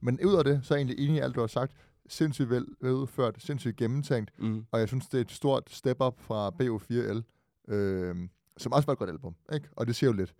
men 0.00 0.20
ud 0.24 0.34
af 0.34 0.44
det, 0.44 0.60
så 0.62 0.74
er 0.74 0.78
jeg 0.78 0.84
egentlig 0.84 1.04
enig 1.04 1.16
i 1.16 1.20
alt, 1.20 1.34
du 1.34 1.40
har 1.40 1.46
sagt. 1.46 1.72
Sindssygt 2.08 2.50
vel, 2.50 2.66
veludført, 2.80 3.42
sindssygt 3.42 3.76
gennemtænkt, 3.76 4.30
Mm. 4.38 4.64
og 4.70 4.80
jeg 4.80 4.88
synes, 4.88 5.06
det 5.08 5.18
er 5.18 5.20
et 5.20 5.30
stort 5.30 5.70
step 5.70 6.00
up 6.00 6.20
fra 6.20 6.48
BO4L, 6.62 7.22
øhm, 7.74 8.30
som 8.58 8.72
også 8.72 8.86
var 8.86 8.92
et 8.92 8.98
godt 8.98 9.10
album, 9.10 9.34
ikke? 9.52 9.68
Og 9.76 9.86
det 9.86 9.96
siger 9.96 10.10
jo 10.10 10.16
lidt. 10.16 10.34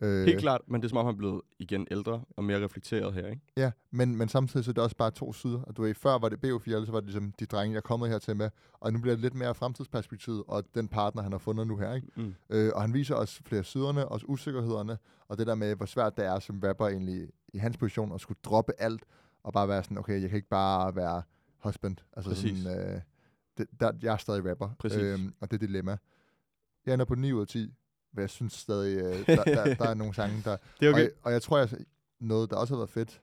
Øh, 0.00 0.24
Helt 0.24 0.40
klart, 0.40 0.60
men 0.66 0.80
det 0.80 0.86
er 0.86 0.88
som 0.88 0.98
om, 0.98 1.06
han 1.06 1.14
er 1.14 1.18
blevet 1.18 1.40
igen 1.58 1.86
ældre 1.90 2.24
og 2.36 2.44
mere 2.44 2.64
reflekteret 2.64 3.14
her, 3.14 3.26
ikke? 3.26 3.42
Ja, 3.56 3.70
men, 3.90 4.16
men 4.16 4.28
samtidig 4.28 4.64
så 4.64 4.70
er 4.70 4.72
det 4.72 4.82
også 4.82 4.96
bare 4.96 5.10
to 5.10 5.32
sider. 5.32 5.62
Og 5.62 5.76
du 5.76 5.82
ved, 5.82 5.94
før 5.94 6.18
var 6.18 6.28
det 6.28 6.36
BO4L, 6.44 6.86
så 6.86 6.92
var 6.92 7.00
det 7.00 7.04
ligesom 7.04 7.32
de 7.40 7.46
drenge, 7.46 7.72
jeg 7.72 7.76
er 7.76 7.80
kommet 7.82 8.08
her 8.08 8.18
til 8.18 8.36
med, 8.36 8.50
og 8.72 8.92
nu 8.92 9.00
bliver 9.00 9.14
det 9.14 9.22
lidt 9.22 9.34
mere 9.34 9.54
fremtidsperspektiv, 9.54 10.44
og 10.48 10.64
den 10.74 10.88
partner, 10.88 11.22
han 11.22 11.32
har 11.32 11.38
fundet 11.38 11.66
nu 11.66 11.76
her, 11.76 11.94
ikke? 11.94 12.08
Mm. 12.16 12.34
Øh, 12.50 12.72
og 12.74 12.82
han 12.82 12.94
viser 12.94 13.14
os 13.14 13.42
flere 13.46 13.64
siderne, 13.64 14.08
også 14.08 14.26
usikkerhederne, 14.26 14.98
og 15.28 15.38
det 15.38 15.46
der 15.46 15.54
med, 15.54 15.74
hvor 15.76 15.86
svært 15.86 16.16
det 16.16 16.24
er 16.26 16.38
som 16.38 16.60
rapper 16.64 16.86
egentlig 16.86 17.28
i 17.52 17.58
hans 17.58 17.76
position 17.76 18.12
at 18.12 18.20
skulle 18.20 18.38
droppe 18.44 18.72
alt, 18.78 19.04
og 19.42 19.52
bare 19.52 19.68
være 19.68 19.82
sådan, 19.82 19.98
okay, 19.98 20.20
jeg 20.22 20.28
kan 20.30 20.36
ikke 20.36 20.48
bare 20.48 20.96
være 20.96 21.22
husband. 21.58 21.96
Altså 22.12 22.30
Præcis. 22.30 22.58
sådan, 22.62 22.94
øh, 22.94 23.00
det, 23.58 23.66
der, 23.80 23.92
jeg 24.02 24.12
er 24.12 24.16
stadig 24.16 24.50
rapper. 24.50 24.68
Præcis. 24.78 24.98
Øhm, 24.98 25.34
og 25.40 25.50
det 25.50 25.56
er 25.62 25.66
dilemma. 25.66 25.96
Jeg 26.86 26.94
ender 26.94 27.04
på 27.04 27.14
9 27.14 27.32
ud 27.32 27.40
af 27.40 27.46
10, 27.46 27.58
men 28.12 28.20
jeg 28.20 28.30
synes 28.30 28.52
stadig, 28.52 28.96
øh, 28.98 29.26
der, 29.36 29.44
der, 29.44 29.74
der 29.74 29.88
er 29.88 29.94
nogle 29.94 30.14
sange, 30.14 30.42
der... 30.44 30.56
Det 30.80 30.86
er 30.86 30.92
Og, 30.92 30.94
okay. 30.94 31.02
jeg, 31.02 31.10
og 31.22 31.32
jeg 31.32 31.42
tror, 31.42 31.58
jeg, 31.58 31.68
noget, 32.20 32.50
der 32.50 32.56
også 32.56 32.74
har 32.74 32.78
været 32.78 32.90
fedt, 32.90 33.20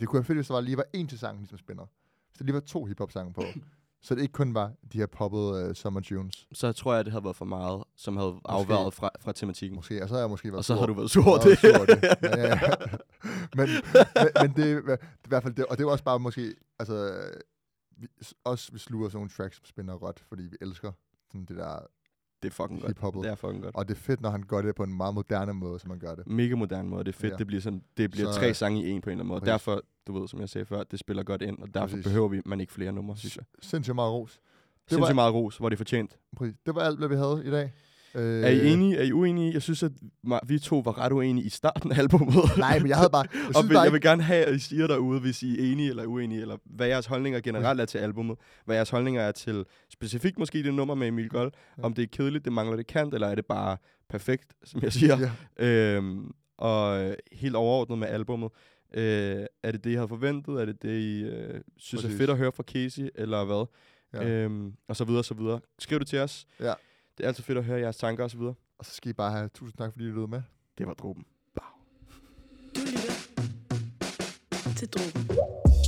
det 0.00 0.08
kunne 0.08 0.18
være 0.18 0.24
fedt, 0.24 0.38
hvis 0.38 0.46
der 0.46 0.54
var, 0.54 0.60
lige 0.60 0.76
var 0.76 0.86
en 0.92 1.08
til 1.08 1.18
sangen, 1.18 1.40
ligesom 1.40 1.58
spænder. 1.58 1.86
Hvis 2.28 2.38
der 2.38 2.44
lige 2.44 2.54
var 2.54 2.60
to 2.60 2.84
hiphop-sange 2.84 3.32
på. 3.32 3.42
så 4.02 4.14
det 4.14 4.22
ikke 4.22 4.32
kun 4.32 4.54
var 4.54 4.72
de 4.92 4.98
her 4.98 5.06
poppede 5.06 5.68
uh, 5.68 5.74
summer 5.74 6.00
tunes. 6.00 6.48
Så 6.52 6.72
tror 6.72 6.94
jeg, 6.94 7.04
det 7.04 7.12
havde 7.12 7.24
været 7.24 7.36
for 7.36 7.44
meget, 7.44 7.84
som 7.96 8.16
havde 8.16 8.40
afværet 8.44 8.94
fra, 8.94 9.10
fra 9.20 9.32
tematikken. 9.32 9.76
Måske, 9.76 10.02
og 10.02 10.08
så 10.08 10.14
har 10.14 10.20
jeg 10.20 10.30
måske 10.30 10.48
været 10.48 10.58
Og 10.58 10.64
så 10.64 10.74
sur. 10.74 10.80
har 10.80 10.86
du 10.86 10.94
været 10.94 11.10
sur 11.10 11.36
det. 11.36 11.46
været 11.46 11.58
sur 11.58 11.76
over 11.76 11.86
det. 11.86 12.02
Ja, 12.22 12.40
ja, 12.40 12.48
ja. 12.48 12.60
men, 13.56 13.68
men, 14.16 14.28
men 14.42 14.56
det, 14.56 14.72
er 14.90 14.96
i 14.96 15.28
hvert 15.28 15.42
fald 15.42 15.54
det, 15.54 15.66
og 15.66 15.78
det 15.78 15.84
jo 15.84 15.90
også 15.90 16.04
bare 16.04 16.18
måske, 16.18 16.54
altså, 16.78 17.22
vi, 17.96 18.08
også 18.44 18.72
vi 18.72 18.78
sluger 18.78 19.08
sådan 19.08 19.16
nogle 19.16 19.30
tracks, 19.30 19.56
som 19.56 19.64
spænder 19.64 19.94
råt, 19.94 20.20
fordi 20.28 20.42
vi 20.42 20.56
elsker 20.60 20.92
sådan 21.32 21.44
det 21.44 21.56
der 21.56 21.78
Det 22.44 22.50
er 22.50 22.54
fucking 22.54 22.80
godt. 22.80 22.90
hiphoppet. 22.90 23.22
Det 23.24 23.30
er 23.30 23.34
fucking 23.34 23.62
godt. 23.62 23.74
Og 23.76 23.88
det 23.88 23.94
er 23.94 23.98
fedt, 23.98 24.20
når 24.20 24.30
han 24.30 24.42
gør 24.48 24.62
det 24.62 24.74
på 24.74 24.82
en 24.82 24.96
meget 24.96 25.14
moderne 25.14 25.52
måde, 25.52 25.78
som 25.78 25.90
han 25.90 25.98
gør 26.00 26.14
det. 26.14 26.26
Mega 26.26 26.54
moderne 26.54 26.88
måde. 26.88 27.04
Det 27.04 27.14
er 27.14 27.18
fedt. 27.18 27.32
Ja. 27.32 27.36
Det 27.36 27.46
bliver, 27.46 27.60
sådan, 27.62 27.82
det 27.96 28.10
bliver 28.10 28.32
Så- 28.32 28.38
tre 28.38 28.54
sange 28.54 28.82
i 28.84 28.90
en 28.90 29.00
på 29.00 29.10
en 29.10 29.12
eller 29.12 29.20
anden 29.22 29.28
måde. 29.28 29.40
Præcis. 29.40 29.50
Derfor, 29.52 29.82
du 30.06 30.18
ved, 30.20 30.28
som 30.28 30.40
jeg 30.40 30.48
sagde 30.48 30.64
før, 30.64 30.82
det 30.82 30.98
spiller 30.98 31.22
godt 31.22 31.42
ind, 31.42 31.58
og 31.58 31.74
derfor 31.74 31.86
Præcis. 31.86 32.04
behøver 32.04 32.28
vi 32.28 32.40
man 32.46 32.60
ikke 32.60 32.72
flere 32.72 32.92
numre, 32.92 33.16
synes 33.16 33.36
jeg. 33.36 33.44
Sindssygt 33.62 33.94
meget 33.94 34.12
ros. 34.12 34.30
Det 34.32 34.40
Sindssygt 34.92 35.08
var, 35.08 35.14
meget 35.14 35.34
ros, 35.34 35.56
hvor 35.56 35.68
det 35.68 35.76
er 35.76 35.78
fortjent. 35.78 36.18
præcis. 36.36 36.56
det 36.66 36.74
var 36.74 36.80
alt, 36.80 36.98
hvad 36.98 37.08
vi 37.08 37.14
havde 37.14 37.42
i 37.44 37.50
dag. 37.50 37.72
Øh, 38.14 38.42
Er 38.44 38.48
I 38.48 38.72
enige? 38.72 38.96
Er 38.96 39.02
I 39.02 39.12
uenige? 39.12 39.52
Jeg 39.52 39.62
synes, 39.62 39.82
at 39.82 39.92
vi 40.46 40.58
to 40.58 40.78
var 40.78 40.98
ret 40.98 41.12
uenige 41.12 41.44
i 41.46 41.48
starten 41.48 41.92
af 41.92 41.98
albumet. 41.98 42.34
Nej, 42.58 42.78
men 42.78 42.88
jeg 42.88 42.96
havde 42.96 43.10
bare... 43.10 43.26
Jeg 43.34 43.56
og 43.56 43.68
vil, 43.68 43.74
bare 43.74 43.82
jeg 43.82 43.92
vil 43.92 44.00
gerne 44.00 44.22
have, 44.22 44.44
at 44.44 44.54
I 44.54 44.58
siger 44.58 44.86
derude, 44.86 45.20
hvis 45.20 45.42
I 45.42 45.60
er 45.68 45.72
enige 45.72 45.90
eller 45.90 46.06
uenige, 46.06 46.40
eller 46.40 46.56
hvad 46.64 46.86
jeres 46.86 47.06
holdninger 47.06 47.40
generelt 47.40 47.80
er 47.80 47.84
til 47.84 47.98
albumet. 47.98 48.38
Hvad 48.64 48.76
jeres 48.76 48.90
holdninger 48.90 49.22
er 49.22 49.32
til 49.32 49.64
specifikt 49.92 50.38
måske 50.38 50.62
det 50.62 50.74
nummer 50.74 50.94
med 50.94 51.08
Emil 51.08 51.28
Gold. 51.28 51.52
Ja. 51.78 51.82
Om 51.82 51.94
det 51.94 52.02
er 52.02 52.06
kedeligt, 52.12 52.44
det 52.44 52.52
mangler 52.52 52.76
det 52.76 52.86
kant, 52.86 53.14
eller 53.14 53.26
er 53.28 53.34
det 53.34 53.46
bare 53.46 53.76
perfekt, 54.08 54.54
som 54.64 54.82
jeg 54.82 54.92
siger. 54.92 55.30
Ja. 55.58 55.66
Øhm, 55.96 56.30
og 56.58 57.02
øh, 57.04 57.14
helt 57.32 57.56
overordnet 57.56 57.98
med 57.98 58.08
albummet. 58.08 58.50
Øh, 58.94 59.44
er 59.62 59.72
det 59.72 59.84
det, 59.84 59.90
I 59.90 59.94
havde 59.94 60.08
forventet? 60.08 60.60
Er 60.60 60.64
det 60.64 60.82
det, 60.82 60.98
I 61.00 61.22
øh, 61.22 61.60
synes 61.76 62.02
Præcis. 62.02 62.14
er 62.14 62.18
fedt 62.18 62.30
at 62.30 62.36
høre 62.36 62.52
fra 62.52 62.62
Casey, 62.62 63.08
eller 63.14 63.44
hvad? 63.44 63.66
Ja. 64.14 64.28
Øhm, 64.28 64.72
og 64.88 64.96
så 64.96 65.04
videre, 65.04 65.24
så 65.24 65.34
videre. 65.34 65.60
Skriv 65.78 65.98
det 65.98 66.06
til 66.06 66.18
os. 66.18 66.46
Ja. 66.60 66.72
Det 67.18 67.24
er 67.24 67.28
altid 67.28 67.44
fedt 67.44 67.58
at 67.58 67.64
høre 67.64 67.80
jeres 67.80 67.96
tanker 67.96 68.24
og 68.24 68.30
så 68.30 68.36
videre. 68.38 68.54
Og 68.78 68.84
så 68.84 68.94
skal 68.94 69.10
I 69.10 69.12
bare 69.12 69.32
have 69.32 69.48
tusind 69.48 69.78
tak, 69.78 69.92
fordi 69.92 70.04
I 70.04 70.08
lyttede 70.08 70.28
med. 70.28 70.42
Det 70.78 70.86
var 70.86 70.94
dråben. 70.94 71.24
Du 72.74 72.80
lytter 72.80 73.14
til 74.76 74.88
Drogen. 74.88 75.83